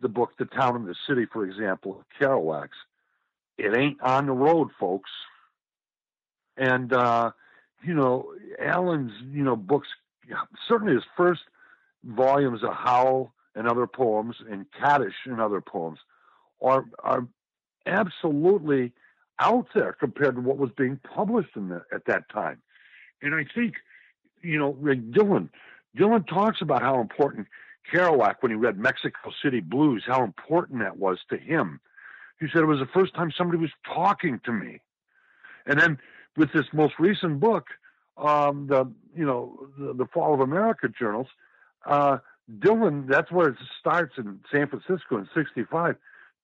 the 0.02 0.10
book 0.10 0.32
The 0.38 0.46
Town 0.46 0.76
and 0.76 0.88
the 0.88 0.96
City, 1.08 1.26
for 1.26 1.46
example, 1.46 2.04
Kerouac's, 2.20 2.78
it 3.58 3.76
ain't 3.76 4.02
on 4.02 4.28
the 4.28 4.32
road, 4.32 4.70
folks. 4.80 5.10
And, 6.58 6.94
uh, 6.94 7.32
you 7.84 7.94
know, 7.94 8.34
Allen's, 8.60 9.12
you 9.32 9.44
know, 9.44 9.56
books, 9.56 9.88
certainly 10.68 10.94
his 10.94 11.04
first 11.18 11.42
volumes 12.04 12.64
of 12.64 12.74
Howl 12.74 13.34
and 13.56 13.68
other 13.68 13.88
poems 13.88 14.38
and 14.50 14.66
Kaddish 14.72 15.16
and 15.26 15.42
other 15.42 15.62
poems 15.62 16.00
are, 16.62 16.86
are 17.00 17.28
absolutely 17.86 18.94
out 19.40 19.68
there 19.74 19.94
compared 19.94 20.36
to 20.36 20.42
what 20.42 20.58
was 20.58 20.72
being 20.78 21.00
published 21.16 21.56
in 21.56 21.70
the, 21.70 21.82
at 21.94 22.06
that 22.06 22.30
time. 22.30 22.62
And 23.22 23.34
I 23.36 23.46
think, 23.54 23.76
you 24.42 24.58
know, 24.58 24.74
Dylan, 24.74 25.50
Dylan 25.98 26.28
talks 26.28 26.62
about 26.62 26.82
how 26.82 27.02
important 27.02 27.48
Kerouac, 27.92 28.36
when 28.42 28.52
he 28.52 28.58
read 28.58 28.78
Mexico 28.78 29.32
City 29.44 29.60
Blues, 29.60 30.04
how 30.06 30.24
important 30.24 30.80
that 30.80 30.98
was 30.98 31.20
to 31.30 31.38
him. 31.38 31.80
He 32.40 32.48
said 32.52 32.62
it 32.62 32.66
was 32.66 32.80
the 32.80 32.86
first 32.88 33.14
time 33.14 33.32
somebody 33.32 33.60
was 33.60 33.72
talking 33.86 34.40
to 34.46 34.52
me. 34.52 34.82
And 35.66 35.80
then 35.80 36.00
with 36.38 36.52
this 36.54 36.66
most 36.74 36.94
recent 37.00 37.40
book, 37.40 37.68
um, 38.18 38.68
the 38.68 38.92
you 39.16 39.26
know 39.26 39.68
the, 39.78 39.94
the, 39.94 40.06
Fall 40.06 40.34
of 40.34 40.40
America 40.40 40.88
journals, 40.90 41.28
uh, 41.86 42.18
Dylan. 42.60 43.08
That's 43.08 43.32
where 43.32 43.50
it 43.50 43.58
starts 43.80 44.14
in 44.18 44.40
San 44.52 44.68
Francisco 44.68 45.18
in 45.18 45.30
'65. 45.34 45.96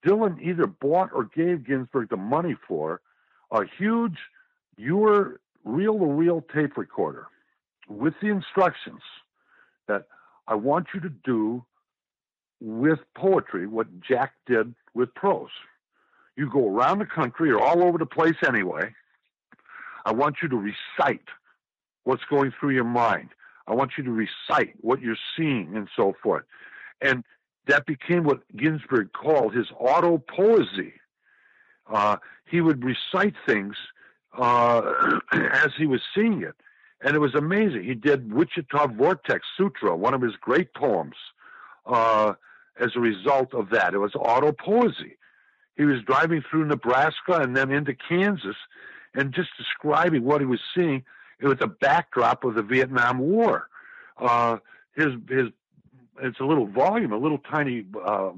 Dylan 0.06 0.42
either 0.42 0.68
bought 0.68 1.10
or 1.14 1.26
gave 1.26 1.66
Ginsberg 1.66 2.10
the 2.10 2.18
money 2.18 2.56
for 2.68 3.02
a 3.52 3.64
huge 3.78 4.18
your 4.78 5.40
reel-to-reel 5.64 6.46
tape 6.54 6.78
recorder 6.78 7.28
with 7.90 8.14
the 8.22 8.28
instructions 8.28 9.02
that 9.88 10.08
I 10.48 10.56
want 10.56 10.88
you 10.94 11.00
to 11.02 11.10
do 11.10 11.64
with 12.62 13.00
poetry 13.16 13.68
what 13.68 13.88
Jack 14.02 14.34
did 14.46 14.74
with 14.94 15.14
prose. 15.14 15.50
You 16.36 16.50
go 16.50 16.68
around 16.68 17.00
the 17.00 17.06
country 17.06 17.52
or 17.52 17.60
all 17.60 17.84
over 17.84 17.98
the 17.98 18.06
place 18.06 18.36
anyway 18.46 18.94
I 20.06 20.12
want 20.12 20.38
you 20.42 20.48
to 20.50 20.56
recite 20.56 21.28
what's 22.04 22.24
going 22.30 22.54
through 22.58 22.72
your 22.72 22.84
mind. 22.84 23.30
I 23.68 23.74
want 23.74 23.94
you 23.98 24.04
to 24.04 24.12
recite 24.12 24.76
what 24.82 25.02
you're 25.02 25.18
seeing 25.36 25.76
and 25.76 25.90
so 25.96 26.14
forth. 26.22 26.44
And 27.02 27.24
that 27.68 27.88
became 27.88 28.24
what 28.24 28.42
Ginsberg 28.56 29.12
called 29.14 29.56
his 29.56 29.68
auto 29.78 30.20
poesy. 30.20 30.94
Uh, 31.92 32.18
he 32.46 32.62
would 32.62 32.84
recite 32.84 33.34
things 33.48 33.76
uh, 34.38 35.20
as 35.32 35.70
he 35.76 35.88
was 35.88 36.02
seeing 36.14 36.44
it. 36.44 36.56
And 37.06 37.16
it 37.16 37.20
was 37.20 37.36
amazing. 37.36 37.84
He 37.84 37.94
did 37.94 38.34
Wichita 38.34 38.88
Vortex 38.88 39.46
Sutra, 39.56 39.96
one 39.96 40.16
of 40.16 40.24
his 40.24 40.34
great 40.42 40.74
poems, 40.74 41.16
uh, 41.86 42.34
as 42.80 42.90
a 42.96 43.00
result 43.00 43.54
of 43.54 43.70
that. 43.70 43.94
It 43.94 44.00
was 44.00 44.14
auto 44.16 44.52
poesy. 44.52 45.16
He 45.78 45.86
was 45.86 46.02
driving 46.02 46.44
through 46.50 46.66
Nebraska 46.66 47.34
and 47.34 47.56
then 47.56 47.72
into 47.72 47.94
Kansas, 47.94 48.56
and 49.14 49.32
just 49.32 49.50
describing 49.56 50.24
what 50.24 50.42
he 50.42 50.48
was 50.48 50.60
seeing 50.76 51.04
with 51.42 51.60
the 51.60 51.68
backdrop 51.68 52.44
of 52.44 52.56
the 52.56 52.64
Vietnam 52.64 53.20
War. 53.20 53.68
Uh, 54.18 54.58
his 54.96 55.10
his 55.30 55.50
it's 56.24 56.40
a 56.40 56.46
little 56.46 56.66
volume, 56.66 57.12
a 57.12 57.20
little 57.20 57.38
tiny 57.38 57.86
uh, 58.04 58.32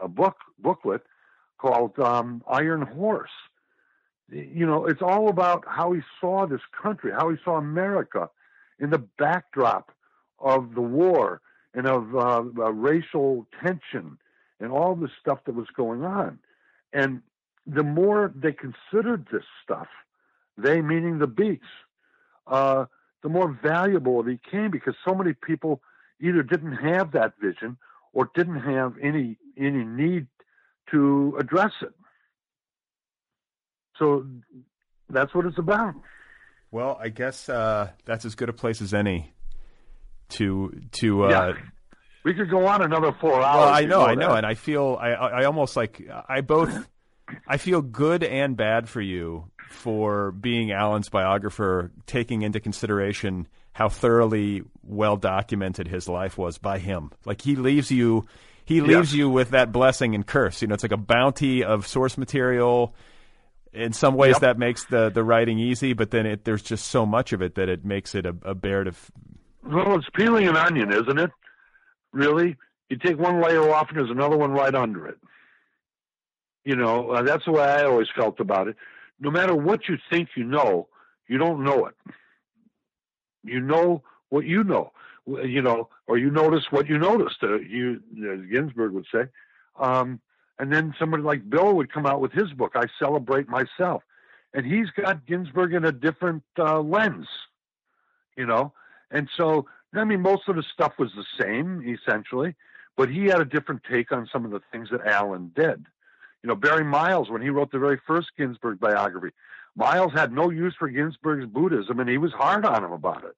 a 0.00 0.08
book 0.08 0.36
booklet 0.58 1.02
called 1.58 1.98
um, 1.98 2.42
Iron 2.48 2.82
Horse. 2.82 3.28
You 4.30 4.66
know, 4.66 4.86
it's 4.86 5.02
all 5.02 5.28
about 5.28 5.64
how 5.66 5.92
he 5.92 6.00
saw 6.20 6.46
this 6.46 6.62
country, 6.82 7.12
how 7.12 7.30
he 7.30 7.36
saw 7.44 7.56
America 7.56 8.30
in 8.78 8.90
the 8.90 8.98
backdrop 9.18 9.92
of 10.38 10.74
the 10.74 10.80
war 10.80 11.40
and 11.74 11.86
of 11.86 12.14
uh, 12.14 12.42
uh, 12.58 12.72
racial 12.72 13.46
tension 13.62 14.18
and 14.60 14.72
all 14.72 14.94
the 14.94 15.08
stuff 15.20 15.40
that 15.44 15.54
was 15.54 15.66
going 15.76 16.04
on. 16.04 16.38
And 16.92 17.22
the 17.66 17.82
more 17.82 18.32
they 18.34 18.52
considered 18.52 19.26
this 19.30 19.44
stuff, 19.62 19.88
they 20.56 20.80
meaning 20.80 21.18
the 21.18 21.26
beats, 21.26 21.66
uh, 22.46 22.86
the 23.22 23.28
more 23.28 23.58
valuable 23.62 24.20
it 24.20 24.42
became 24.42 24.70
because 24.70 24.94
so 25.04 25.14
many 25.14 25.32
people 25.32 25.80
either 26.20 26.42
didn't 26.42 26.76
have 26.76 27.12
that 27.12 27.34
vision 27.40 27.76
or 28.12 28.30
didn't 28.34 28.60
have 28.60 28.94
any 29.02 29.36
any 29.56 29.84
need 29.84 30.26
to 30.90 31.36
address 31.38 31.72
it. 31.80 31.94
So 33.98 34.26
that's 35.08 35.34
what 35.34 35.46
it's 35.46 35.58
about. 35.58 35.94
Well, 36.70 36.98
I 37.00 37.08
guess 37.08 37.48
uh, 37.48 37.90
that's 38.04 38.24
as 38.24 38.34
good 38.34 38.48
a 38.48 38.52
place 38.52 38.82
as 38.82 38.94
any 38.94 39.32
to 40.30 40.80
to. 40.92 41.24
Uh, 41.24 41.28
yeah. 41.28 41.52
We 42.24 42.32
could 42.32 42.50
go 42.50 42.66
on 42.66 42.82
another 42.82 43.12
four 43.20 43.42
hours. 43.42 43.60
Well, 43.60 43.68
I 43.68 43.84
know, 43.84 44.02
I 44.02 44.14
know, 44.14 44.34
and 44.34 44.46
I 44.46 44.54
feel 44.54 44.98
I 44.98 45.10
I 45.10 45.44
almost 45.44 45.76
like 45.76 46.08
I 46.28 46.40
both 46.40 46.88
I 47.46 47.58
feel 47.58 47.82
good 47.82 48.24
and 48.24 48.56
bad 48.56 48.88
for 48.88 49.00
you 49.00 49.50
for 49.70 50.32
being 50.32 50.72
Allen's 50.72 51.08
biographer, 51.08 51.90
taking 52.06 52.42
into 52.42 52.60
consideration 52.60 53.46
how 53.72 53.88
thoroughly 53.88 54.62
well 54.82 55.16
documented 55.16 55.88
his 55.88 56.08
life 56.08 56.38
was 56.38 56.58
by 56.58 56.78
him. 56.78 57.10
Like 57.24 57.40
he 57.42 57.56
leaves 57.56 57.90
you, 57.90 58.26
he 58.64 58.80
leaves 58.80 59.14
you 59.14 59.28
with 59.28 59.50
that 59.50 59.72
blessing 59.72 60.14
and 60.14 60.26
curse. 60.26 60.62
You 60.62 60.68
know, 60.68 60.74
it's 60.74 60.84
like 60.84 60.92
a 60.92 60.96
bounty 60.96 61.64
of 61.64 61.86
source 61.86 62.16
material. 62.16 62.94
In 63.74 63.92
some 63.92 64.14
ways, 64.14 64.34
yep. 64.34 64.40
that 64.42 64.58
makes 64.58 64.84
the 64.84 65.10
the 65.10 65.24
writing 65.24 65.58
easy, 65.58 65.92
but 65.94 66.10
then 66.10 66.26
it, 66.26 66.44
there's 66.44 66.62
just 66.62 66.86
so 66.86 67.04
much 67.04 67.32
of 67.32 67.42
it 67.42 67.56
that 67.56 67.68
it 67.68 67.84
makes 67.84 68.14
it 68.14 68.24
a, 68.24 68.34
a 68.42 68.54
bear 68.54 68.84
to. 68.84 68.90
F- 68.90 69.10
well, 69.66 69.96
it's 69.96 70.08
peeling 70.14 70.46
an 70.46 70.56
onion, 70.56 70.92
isn't 70.92 71.18
it? 71.18 71.30
Really, 72.12 72.56
you 72.88 72.96
take 72.96 73.18
one 73.18 73.42
layer 73.42 73.68
off, 73.70 73.88
and 73.88 73.98
there's 73.98 74.10
another 74.10 74.36
one 74.36 74.52
right 74.52 74.74
under 74.74 75.08
it. 75.08 75.18
You 76.64 76.76
know, 76.76 77.10
uh, 77.10 77.22
that's 77.22 77.44
the 77.44 77.52
way 77.52 77.64
I 77.64 77.84
always 77.84 78.08
felt 78.16 78.40
about 78.40 78.68
it. 78.68 78.76
No 79.20 79.30
matter 79.30 79.54
what 79.54 79.88
you 79.88 79.96
think 80.10 80.30
you 80.36 80.44
know, 80.44 80.88
you 81.28 81.38
don't 81.38 81.64
know 81.64 81.86
it. 81.86 81.94
You 83.42 83.60
know 83.60 84.02
what 84.28 84.44
you 84.44 84.64
know, 84.64 84.92
you 85.26 85.62
know, 85.62 85.88
or 86.06 86.18
you 86.18 86.30
notice 86.30 86.64
what 86.70 86.88
you 86.88 86.98
noticed. 86.98 87.42
Uh, 87.42 87.58
you, 87.58 88.00
as 88.32 88.40
Ginsberg 88.50 88.92
would 88.92 89.06
say, 89.12 89.24
um, 89.78 90.20
And 90.58 90.72
then 90.72 90.94
somebody 90.98 91.22
like 91.22 91.48
Bill 91.48 91.74
would 91.74 91.92
come 91.92 92.06
out 92.06 92.20
with 92.20 92.32
his 92.32 92.52
book, 92.52 92.72
I 92.74 92.84
Celebrate 92.98 93.48
Myself. 93.48 94.02
And 94.52 94.64
he's 94.64 94.90
got 94.90 95.26
Ginsberg 95.26 95.74
in 95.74 95.84
a 95.84 95.92
different 95.92 96.44
uh, 96.58 96.80
lens, 96.80 97.26
you 98.36 98.46
know? 98.46 98.72
And 99.10 99.28
so, 99.36 99.66
I 99.92 100.04
mean, 100.04 100.20
most 100.20 100.48
of 100.48 100.56
the 100.56 100.62
stuff 100.62 100.92
was 100.98 101.10
the 101.16 101.24
same, 101.40 101.82
essentially, 101.86 102.54
but 102.96 103.08
he 103.08 103.26
had 103.26 103.40
a 103.40 103.44
different 103.44 103.82
take 103.90 104.12
on 104.12 104.28
some 104.32 104.44
of 104.44 104.52
the 104.52 104.60
things 104.70 104.90
that 104.90 105.04
Allen 105.06 105.50
did. 105.56 105.84
You 106.42 106.48
know, 106.48 106.54
Barry 106.54 106.84
Miles, 106.84 107.30
when 107.30 107.42
he 107.42 107.48
wrote 107.48 107.72
the 107.72 107.78
very 107.78 108.00
first 108.06 108.28
Ginsberg 108.36 108.78
biography, 108.78 109.34
Miles 109.76 110.12
had 110.12 110.32
no 110.32 110.50
use 110.50 110.74
for 110.78 110.88
Ginsberg's 110.88 111.46
Buddhism, 111.46 111.98
and 111.98 112.08
he 112.08 112.18
was 112.18 112.32
hard 112.32 112.64
on 112.64 112.84
him 112.84 112.92
about 112.92 113.24
it. 113.24 113.36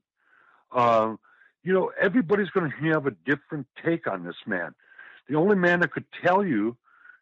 Um, 0.77 1.19
you 1.63 1.73
know, 1.73 1.91
everybody's 1.99 2.51
going 2.51 2.71
to 2.71 2.93
have 2.93 3.07
a 3.07 3.13
different 3.25 3.67
take 3.83 4.07
on 4.07 4.25
this 4.25 4.37
man. 4.47 4.75
The 5.29 5.37
only 5.37 5.57
man 5.57 5.81
that 5.81 5.93
could 5.93 6.05
tell 6.23 6.45
you, 6.45 6.77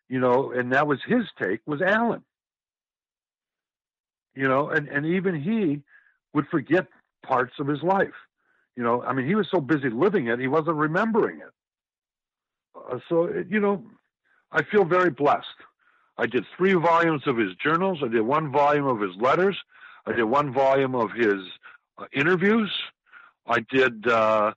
you 0.08 0.20
know, 0.20 0.52
and 0.52 0.72
that 0.72 0.86
was 0.86 0.98
his 1.06 1.24
take, 1.40 1.60
was 1.66 1.80
Allen. 1.82 2.22
You 4.34 4.48
know, 4.48 4.68
and, 4.68 4.88
and 4.88 5.06
even 5.06 5.40
he 5.40 5.82
would 6.32 6.46
forget 6.48 6.86
parts 7.22 7.54
of 7.58 7.66
his 7.68 7.82
life. 7.82 8.14
You 8.76 8.82
know, 8.82 9.02
I 9.02 9.12
mean, 9.12 9.26
he 9.26 9.34
was 9.34 9.48
so 9.50 9.60
busy 9.60 9.88
living 9.88 10.26
it, 10.26 10.40
he 10.40 10.48
wasn't 10.48 10.76
remembering 10.76 11.38
it. 11.40 11.52
Uh, 12.76 12.98
so, 13.08 13.24
it, 13.24 13.46
you 13.48 13.60
know, 13.60 13.84
I 14.50 14.62
feel 14.64 14.84
very 14.84 15.10
blessed. 15.10 15.46
I 16.18 16.26
did 16.26 16.44
three 16.56 16.74
volumes 16.74 17.22
of 17.26 17.36
his 17.36 17.54
journals. 17.56 17.98
I 18.02 18.08
did 18.08 18.22
one 18.22 18.52
volume 18.52 18.86
of 18.86 19.00
his 19.00 19.14
letters. 19.16 19.56
I 20.06 20.12
did 20.12 20.24
one 20.24 20.52
volume 20.52 20.94
of 20.94 21.12
his 21.12 21.40
uh, 21.98 22.06
interviews. 22.12 22.70
I 23.46 23.60
did, 23.60 24.06
uh, 24.06 24.52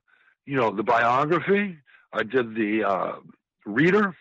you 0.46 0.56
know, 0.56 0.70
the 0.70 0.82
biography. 0.82 1.78
I 2.12 2.22
did 2.22 2.54
the 2.54 2.84
uh, 2.84 3.12
reader, 3.66 4.14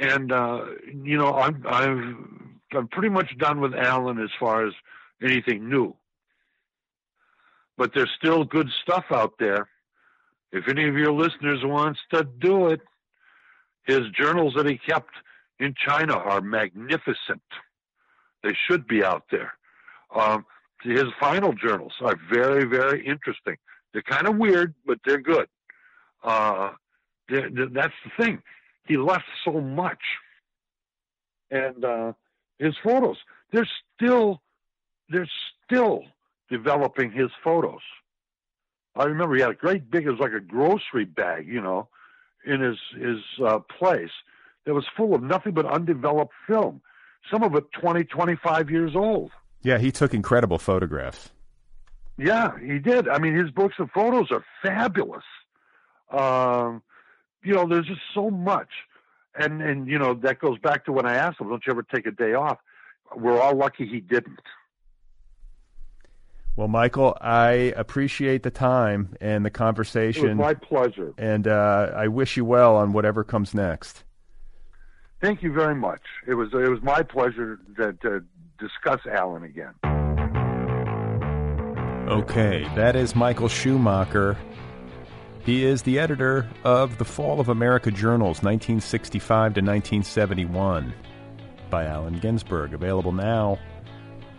and 0.00 0.32
uh, 0.32 0.64
you 1.04 1.16
know, 1.18 1.34
I'm 1.34 1.64
I've 1.68 2.76
I'm 2.76 2.88
pretty 2.88 3.10
much 3.10 3.36
done 3.38 3.60
with 3.60 3.74
Allen 3.74 4.20
as 4.20 4.30
far 4.38 4.66
as 4.66 4.72
anything 5.22 5.68
new. 5.68 5.94
But 7.76 7.92
there's 7.94 8.10
still 8.18 8.44
good 8.44 8.68
stuff 8.82 9.04
out 9.10 9.34
there. 9.38 9.68
If 10.52 10.68
any 10.68 10.88
of 10.88 10.96
your 10.96 11.12
listeners 11.12 11.60
wants 11.62 12.00
to 12.12 12.24
do 12.40 12.68
it, 12.68 12.80
his 13.84 14.00
journals 14.18 14.54
that 14.56 14.66
he 14.66 14.78
kept 14.78 15.12
in 15.58 15.74
China 15.74 16.14
are 16.14 16.40
magnificent. 16.40 17.42
They 18.42 18.54
should 18.66 18.86
be 18.86 19.04
out 19.04 19.24
there. 19.30 19.52
Um, 20.14 20.44
his 20.82 21.04
final 21.18 21.52
journals 21.52 21.92
are 22.00 22.16
very, 22.32 22.64
very 22.64 23.06
interesting. 23.06 23.56
They're 23.92 24.02
kind 24.02 24.26
of 24.26 24.36
weird, 24.36 24.74
but 24.86 24.98
they're 25.04 25.20
good. 25.20 25.46
Uh, 26.22 26.72
they're, 27.28 27.50
they're, 27.50 27.68
that's 27.68 27.94
the 28.04 28.24
thing. 28.24 28.42
He 28.90 28.96
left 28.96 29.26
so 29.44 29.60
much. 29.60 30.00
And 31.48 31.84
uh, 31.84 32.12
his 32.58 32.74
photos, 32.82 33.18
they're 33.52 33.68
still, 33.94 34.42
they're 35.08 35.30
still 35.64 36.02
developing 36.50 37.12
his 37.12 37.30
photos. 37.44 37.82
I 38.96 39.04
remember 39.04 39.36
he 39.36 39.42
had 39.42 39.52
a 39.52 39.54
great 39.54 39.92
big, 39.92 40.06
it 40.06 40.10
was 40.10 40.18
like 40.18 40.32
a 40.32 40.40
grocery 40.40 41.04
bag, 41.04 41.46
you 41.46 41.60
know, 41.60 41.86
in 42.44 42.60
his 42.60 42.78
his 42.98 43.18
uh, 43.46 43.60
place 43.60 44.10
that 44.66 44.74
was 44.74 44.84
full 44.96 45.14
of 45.14 45.22
nothing 45.22 45.54
but 45.54 45.66
undeveloped 45.66 46.34
film. 46.48 46.80
Some 47.30 47.44
of 47.44 47.54
it 47.54 47.70
20, 47.80 48.02
25 48.02 48.70
years 48.70 48.96
old. 48.96 49.30
Yeah, 49.62 49.78
he 49.78 49.92
took 49.92 50.14
incredible 50.14 50.58
photographs. 50.58 51.30
Yeah, 52.18 52.58
he 52.58 52.80
did. 52.80 53.08
I 53.08 53.20
mean, 53.20 53.36
his 53.36 53.52
books 53.52 53.76
of 53.78 53.88
photos 53.92 54.32
are 54.32 54.44
fabulous. 54.64 55.24
Um, 56.10 56.82
you 57.42 57.54
know, 57.54 57.66
there's 57.66 57.86
just 57.86 58.00
so 58.14 58.30
much, 58.30 58.68
and 59.34 59.62
and 59.62 59.88
you 59.88 59.98
know 59.98 60.14
that 60.14 60.38
goes 60.38 60.58
back 60.58 60.84
to 60.86 60.92
when 60.92 61.06
I 61.06 61.14
asked 61.14 61.40
him, 61.40 61.48
"Don't 61.48 61.64
you 61.66 61.72
ever 61.72 61.82
take 61.82 62.06
a 62.06 62.10
day 62.10 62.34
off?" 62.34 62.58
We're 63.14 63.40
all 63.40 63.56
lucky 63.56 63.86
he 63.86 64.00
didn't. 64.00 64.40
Well, 66.56 66.68
Michael, 66.68 67.16
I 67.20 67.72
appreciate 67.76 68.42
the 68.42 68.50
time 68.50 69.16
and 69.20 69.44
the 69.44 69.50
conversation. 69.50 70.24
It 70.24 70.36
was 70.36 70.38
my 70.38 70.54
pleasure, 70.54 71.14
and 71.16 71.48
uh, 71.48 71.92
I 71.94 72.08
wish 72.08 72.36
you 72.36 72.44
well 72.44 72.76
on 72.76 72.92
whatever 72.92 73.24
comes 73.24 73.54
next. 73.54 74.04
Thank 75.20 75.42
you 75.42 75.52
very 75.52 75.74
much. 75.74 76.02
It 76.26 76.34
was 76.34 76.48
it 76.52 76.68
was 76.68 76.82
my 76.82 77.02
pleasure 77.02 77.58
to, 77.76 77.92
to 77.94 78.24
discuss 78.58 79.00
Allen 79.10 79.44
again. 79.44 79.74
Okay, 82.10 82.68
that 82.74 82.96
is 82.96 83.14
Michael 83.14 83.48
Schumacher. 83.48 84.36
He 85.44 85.64
is 85.64 85.82
the 85.82 85.98
editor 85.98 86.46
of 86.64 86.98
the 86.98 87.04
Fall 87.04 87.40
of 87.40 87.48
America 87.48 87.90
Journals, 87.90 88.42
1965 88.42 89.54
to 89.54 89.60
1971, 89.60 90.92
by 91.70 91.86
Allen 91.86 92.18
Ginsberg. 92.18 92.74
Available 92.74 93.12
now 93.12 93.58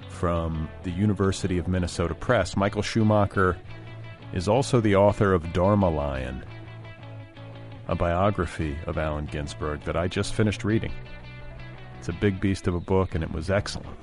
from 0.09 0.69
the 0.83 0.91
University 0.91 1.57
of 1.57 1.67
Minnesota 1.67 2.13
Press. 2.13 2.55
Michael 2.55 2.83
Schumacher 2.83 3.57
is 4.31 4.47
also 4.47 4.79
the 4.79 4.95
author 4.95 5.33
of 5.33 5.51
Dharma 5.53 5.89
Lion, 5.89 6.45
a 7.87 7.95
biography 7.95 8.77
of 8.85 8.99
Allen 8.99 9.25
Ginsberg 9.25 9.83
that 9.85 9.97
I 9.97 10.07
just 10.07 10.35
finished 10.35 10.63
reading. 10.63 10.93
It's 11.97 12.09
a 12.09 12.13
big 12.13 12.39
beast 12.39 12.67
of 12.67 12.75
a 12.75 12.79
book, 12.79 13.15
and 13.15 13.23
it 13.23 13.31
was 13.31 13.49
excellent. 13.49 13.97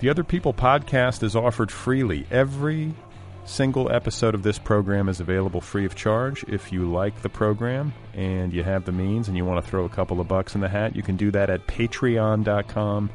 The 0.00 0.08
Other 0.08 0.24
People 0.24 0.54
podcast 0.54 1.22
is 1.22 1.36
offered 1.36 1.70
freely. 1.70 2.26
Every 2.30 2.94
single 3.44 3.92
episode 3.92 4.34
of 4.34 4.42
this 4.42 4.58
program 4.58 5.10
is 5.10 5.20
available 5.20 5.60
free 5.60 5.84
of 5.84 5.94
charge. 5.94 6.42
If 6.44 6.72
you 6.72 6.90
like 6.90 7.20
the 7.20 7.28
program 7.28 7.92
and 8.14 8.50
you 8.50 8.62
have 8.62 8.86
the 8.86 8.92
means 8.92 9.28
and 9.28 9.36
you 9.36 9.44
want 9.44 9.62
to 9.62 9.70
throw 9.70 9.84
a 9.84 9.90
couple 9.90 10.18
of 10.18 10.26
bucks 10.26 10.54
in 10.54 10.62
the 10.62 10.70
hat, 10.70 10.96
you 10.96 11.02
can 11.02 11.16
do 11.16 11.30
that 11.32 11.50
at 11.50 11.66
patreon.com 11.66 13.10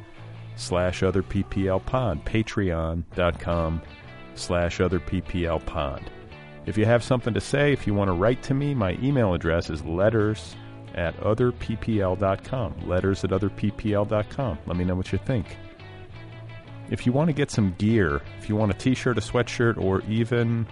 slash 0.58 1.02
other 1.02 1.24
PPL 1.24 1.84
pod. 1.88 2.24
Patreon.com 2.24 3.82
slash 4.36 4.80
other 4.80 5.00
PPL 5.00 5.66
pod. 5.66 6.04
If 6.68 6.78
you 6.78 6.86
have 6.86 7.04
something 7.04 7.34
to 7.34 7.42
say, 7.42 7.74
if 7.74 7.88
you 7.88 7.96
want 7.96 8.10
to 8.10 8.14
write 8.14 8.44
to 8.44 8.54
me, 8.54 8.76
my 8.76 8.92
email 9.02 9.34
address 9.34 9.72
is 9.72 9.84
letters 9.84 10.56
at 10.94 11.18
otherppl.com. 11.18 12.88
Letters 12.88 13.24
at 13.24 13.32
otherppl.com. 13.32 14.60
Let 14.68 14.78
me 14.78 14.86
know 14.86 14.96
what 14.96 15.12
you 15.12 15.18
think. 15.18 15.58
If 16.90 17.06
you 17.06 17.12
want 17.12 17.30
to 17.30 17.34
get 17.34 17.50
some 17.50 17.74
gear, 17.78 18.22
if 18.38 18.48
you 18.48 18.56
want 18.56 18.72
a 18.72 18.76
t 18.76 18.94
shirt, 18.94 19.18
a 19.18 19.22
sweatshirt, 19.22 19.78
or 19.78 20.02
even 20.02 20.68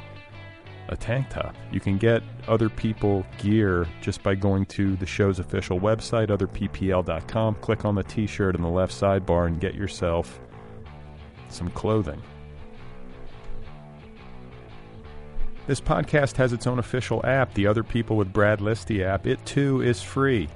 a 0.90 0.96
tank 0.96 1.30
top, 1.30 1.56
you 1.72 1.80
can 1.80 1.98
get 1.98 2.22
other 2.48 2.70
people 2.70 3.26
gear 3.40 3.88
just 4.02 4.22
by 4.22 4.36
going 4.36 4.66
to 4.68 4.96
the 4.98 5.06
show's 5.06 5.40
official 5.40 5.80
website, 5.80 6.28
otherppl.com. 6.28 7.56
Click 7.56 7.86
on 7.86 7.96
the 7.96 8.04
t 8.04 8.28
shirt 8.28 8.56
in 8.56 8.62
the 8.62 8.70
left 8.70 8.94
sidebar 8.94 9.48
and 9.48 9.60
get 9.60 9.74
yourself 9.74 10.40
some 11.50 11.70
clothing. 11.72 12.22
This 15.66 15.80
podcast 15.80 16.36
has 16.36 16.52
its 16.52 16.68
own 16.68 16.78
official 16.78 17.26
app, 17.26 17.54
the 17.54 17.68
Other 17.68 17.84
People 17.84 18.18
with 18.18 18.34
Brad 18.34 18.60
Listi 18.60 19.04
app. 19.04 19.26
It 19.26 19.44
too 19.46 19.82
is 19.82 20.02
free. 20.02 20.50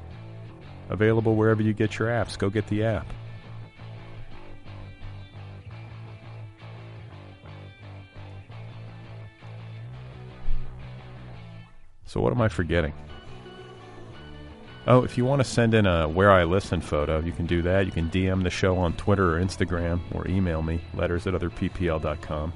Available 0.89 1.35
wherever 1.35 1.63
you 1.63 1.73
get 1.73 1.97
your 1.97 2.09
apps. 2.09 2.37
Go 2.37 2.49
get 2.49 2.67
the 2.67 2.83
app. 2.83 3.07
So, 12.07 12.21
what 12.21 12.31
am 12.31 12.41
I 12.41 12.47
forgetting? 12.47 12.93
Oh, 14.87 15.03
if 15.03 15.17
you 15.17 15.25
want 15.25 15.41
to 15.41 15.43
send 15.43 15.73
in 15.73 15.85
a 15.85 16.07
Where 16.07 16.31
I 16.31 16.45
Listen 16.45 16.79
photo, 16.79 17.19
you 17.19 17.33
can 17.33 17.45
do 17.45 17.61
that. 17.63 17.85
You 17.85 17.91
can 17.91 18.09
DM 18.09 18.43
the 18.43 18.49
show 18.49 18.77
on 18.77 18.93
Twitter 18.93 19.35
or 19.35 19.43
Instagram 19.43 19.99
or 20.15 20.25
email 20.25 20.61
me, 20.61 20.79
letters 20.93 21.27
at 21.27 21.33
otherppl.com. 21.33 22.53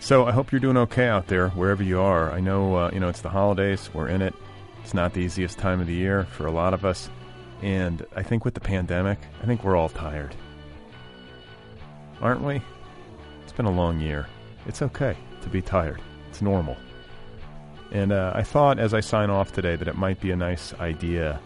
So 0.00 0.26
I 0.26 0.32
hope 0.32 0.50
you're 0.50 0.60
doing 0.60 0.76
okay 0.76 1.06
out 1.06 1.28
there, 1.28 1.50
wherever 1.50 1.84
you 1.84 2.00
are. 2.00 2.32
I 2.32 2.40
know, 2.40 2.74
uh, 2.74 2.90
you 2.92 2.98
know, 2.98 3.08
it's 3.08 3.20
the 3.20 3.28
holidays. 3.28 3.88
We're 3.94 4.08
in 4.08 4.22
it. 4.22 4.34
It's 4.82 4.94
not 4.94 5.12
the 5.12 5.20
easiest 5.20 5.58
time 5.58 5.80
of 5.80 5.86
the 5.86 5.94
year 5.94 6.24
for 6.24 6.46
a 6.46 6.50
lot 6.50 6.74
of 6.74 6.84
us. 6.84 7.08
And 7.62 8.04
I 8.16 8.24
think 8.24 8.44
with 8.44 8.54
the 8.54 8.60
pandemic, 8.60 9.20
I 9.40 9.46
think 9.46 9.62
we're 9.62 9.76
all 9.76 9.88
tired. 9.88 10.34
Aren't 12.20 12.42
we? 12.42 12.60
It's 13.44 13.52
been 13.52 13.66
a 13.66 13.70
long 13.70 14.00
year. 14.00 14.26
It's 14.66 14.82
okay 14.82 15.16
to 15.46 15.52
be 15.52 15.62
tired. 15.62 16.02
It's 16.28 16.42
normal. 16.42 16.76
And 17.92 18.12
uh, 18.12 18.32
I 18.34 18.42
thought 18.42 18.78
as 18.78 18.92
I 18.92 19.00
sign 19.00 19.30
off 19.30 19.52
today 19.52 19.76
that 19.76 19.88
it 19.88 19.96
might 19.96 20.20
be 20.20 20.32
a 20.32 20.36
nice 20.36 20.74
idea 20.74 21.40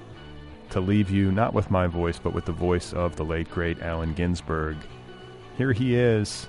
to 0.71 0.81
leave 0.81 1.11
you 1.11 1.31
not 1.31 1.53
with 1.53 1.71
my 1.71 1.87
voice, 1.87 2.19
but 2.19 2.33
with 2.33 2.47
the 2.47 2.53
voice 2.53 2.93
of 2.93 3.17
the 3.17 3.25
late, 3.25 3.51
great 3.51 3.81
Allen 3.83 4.15
Ginsberg. 4.15 4.77
Here 5.59 5.73
he 5.73 5.97
is 5.97 6.49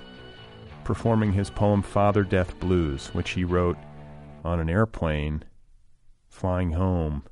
performing 0.84 1.32
his 1.32 1.50
poem 1.50 1.82
Father 1.82 2.24
Death 2.24 2.58
Blues, 2.58 3.08
which 3.08 3.30
he 3.30 3.44
wrote 3.44 3.76
on 4.44 4.58
an 4.58 4.70
airplane 4.70 5.44
flying 6.28 6.72
home 6.72 7.22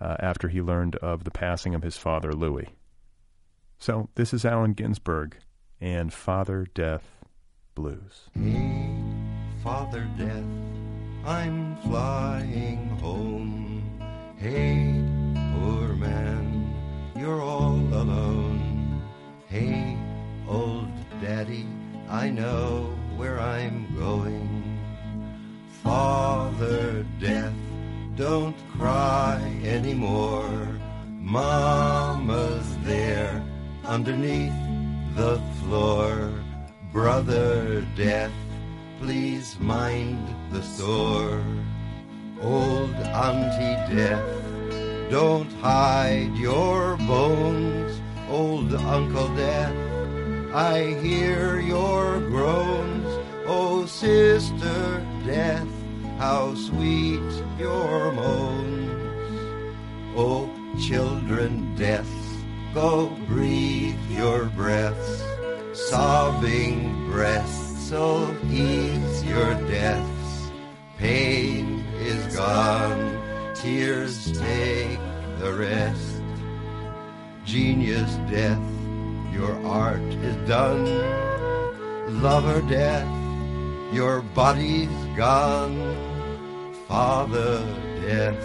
uh, 0.00 0.16
after 0.18 0.48
he 0.48 0.60
learned 0.60 0.96
of 0.96 1.24
the 1.24 1.30
passing 1.30 1.74
of 1.74 1.82
his 1.82 1.96
father, 1.96 2.32
Louis. 2.32 2.68
So, 3.78 4.08
this 4.16 4.34
is 4.34 4.44
Allen 4.44 4.72
Ginsberg 4.72 5.36
and 5.80 6.12
Father 6.12 6.66
Death 6.74 7.19
Blues. 7.74 8.28
Hey. 8.34 8.80
Father 9.62 10.08
Death, 10.16 10.44
I'm 11.26 11.76
flying 11.82 12.88
home. 12.98 13.84
Hey, 14.38 15.04
poor 15.52 15.94
man, 15.94 16.74
you're 17.14 17.42
all 17.42 17.76
alone. 17.92 19.02
Hey, 19.48 19.98
old 20.48 20.88
daddy, 21.20 21.66
I 22.08 22.30
know 22.30 22.96
where 23.18 23.38
I'm 23.38 23.94
going. 23.98 24.80
Father 25.82 27.04
Death, 27.20 27.52
don't 28.16 28.56
cry 28.78 29.42
anymore. 29.62 30.80
Mama's 31.06 32.78
there 32.84 33.44
underneath 33.84 34.56
the 35.16 35.38
floor. 35.60 36.29
Brother 37.10 37.84
Death, 37.96 38.30
please 39.00 39.58
mind 39.58 40.32
the 40.52 40.62
sore. 40.62 41.42
Old 42.40 42.94
Auntie 42.94 43.92
Death, 43.92 45.10
don't 45.10 45.52
hide 45.54 46.30
your 46.36 46.96
bones. 46.98 48.00
Old 48.30 48.72
Uncle 48.74 49.26
Death, 49.34 49.74
I 50.54 50.94
hear 51.02 51.58
your 51.58 52.20
groans. 52.20 53.10
Oh, 53.44 53.86
Sister 53.86 55.04
Death, 55.26 55.66
how 56.16 56.54
sweet 56.54 57.28
your 57.58 58.12
moans. 58.12 59.34
Oh, 60.14 60.48
children 60.78 61.74
Death, 61.74 62.08
go 62.72 63.08
breathe 63.26 63.98
your 64.12 64.44
breaths. 64.44 65.24
Sobbing 65.72 66.89
breasts, 67.10 67.88
so 67.88 68.34
ease 68.48 69.24
your 69.24 69.54
deaths. 69.68 70.50
Pain 70.96 71.84
is 71.98 72.36
gone, 72.36 73.54
tears 73.54 74.16
take 74.38 74.98
the 75.38 75.52
rest. 75.52 76.22
Genius 77.44 78.12
death, 78.30 78.62
your 79.32 79.54
art 79.66 80.08
is 80.22 80.36
done. 80.48 80.86
Lover 82.22 82.60
death, 82.62 83.08
your 83.92 84.22
body's 84.34 84.98
gone. 85.16 85.96
Father 86.86 87.58
death, 88.06 88.42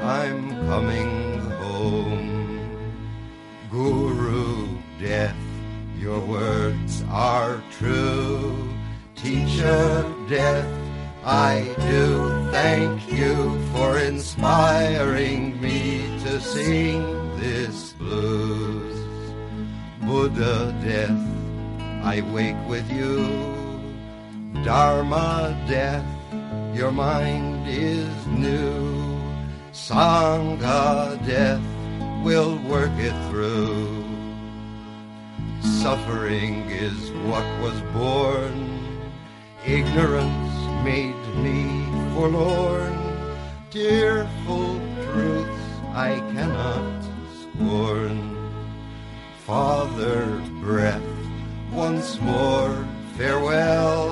I'm 0.00 0.50
coming 0.66 1.40
home. 1.62 2.26
Guru 3.70 4.68
death, 5.00 5.37
your 6.08 6.20
words 6.20 7.04
are 7.10 7.62
true. 7.70 8.56
Teacher 9.14 10.10
death, 10.26 10.72
I 11.22 11.74
do 11.90 12.50
thank 12.50 13.12
you 13.12 13.34
for 13.72 13.98
inspiring 13.98 15.60
me 15.60 16.00
to 16.24 16.40
sing 16.40 17.02
this 17.36 17.92
blues. 17.92 18.96
Buddha 20.00 20.74
death, 20.82 21.24
I 22.02 22.22
wake 22.32 22.62
with 22.66 22.90
you. 22.90 23.14
Dharma 24.64 25.62
death, 25.68 26.08
your 26.74 26.90
mind 26.90 27.68
is 27.68 28.14
new. 28.28 28.96
Sangha 29.72 31.22
death, 31.26 31.64
we'll 32.24 32.56
work 32.60 32.96
it 32.96 33.16
through. 33.28 34.07
Suffering 35.62 36.70
is 36.70 37.10
what 37.26 37.44
was 37.60 37.80
born. 37.92 38.98
Ignorance 39.66 40.84
made 40.84 41.16
me 41.36 41.84
forlorn. 42.14 42.96
Tearful 43.70 44.80
truths 45.04 45.62
I 45.94 46.20
cannot 46.32 47.02
scorn. 47.42 48.50
Father, 49.46 50.26
breath, 50.60 51.02
once 51.72 52.20
more 52.20 52.86
farewell. 53.16 54.10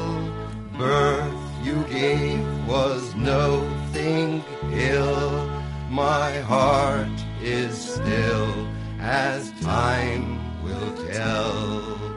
Birth 0.77 1.35
you 1.63 1.85
gave 1.85 2.45
was 2.67 3.15
no 3.15 3.69
thing 3.93 4.45
ill. 4.73 5.51
My 5.91 6.41
heart 6.41 7.09
is 7.41 7.77
still 7.77 8.69
as 8.99 9.53
time 9.61 10.46
will 10.67 11.07
tell. 11.07 12.16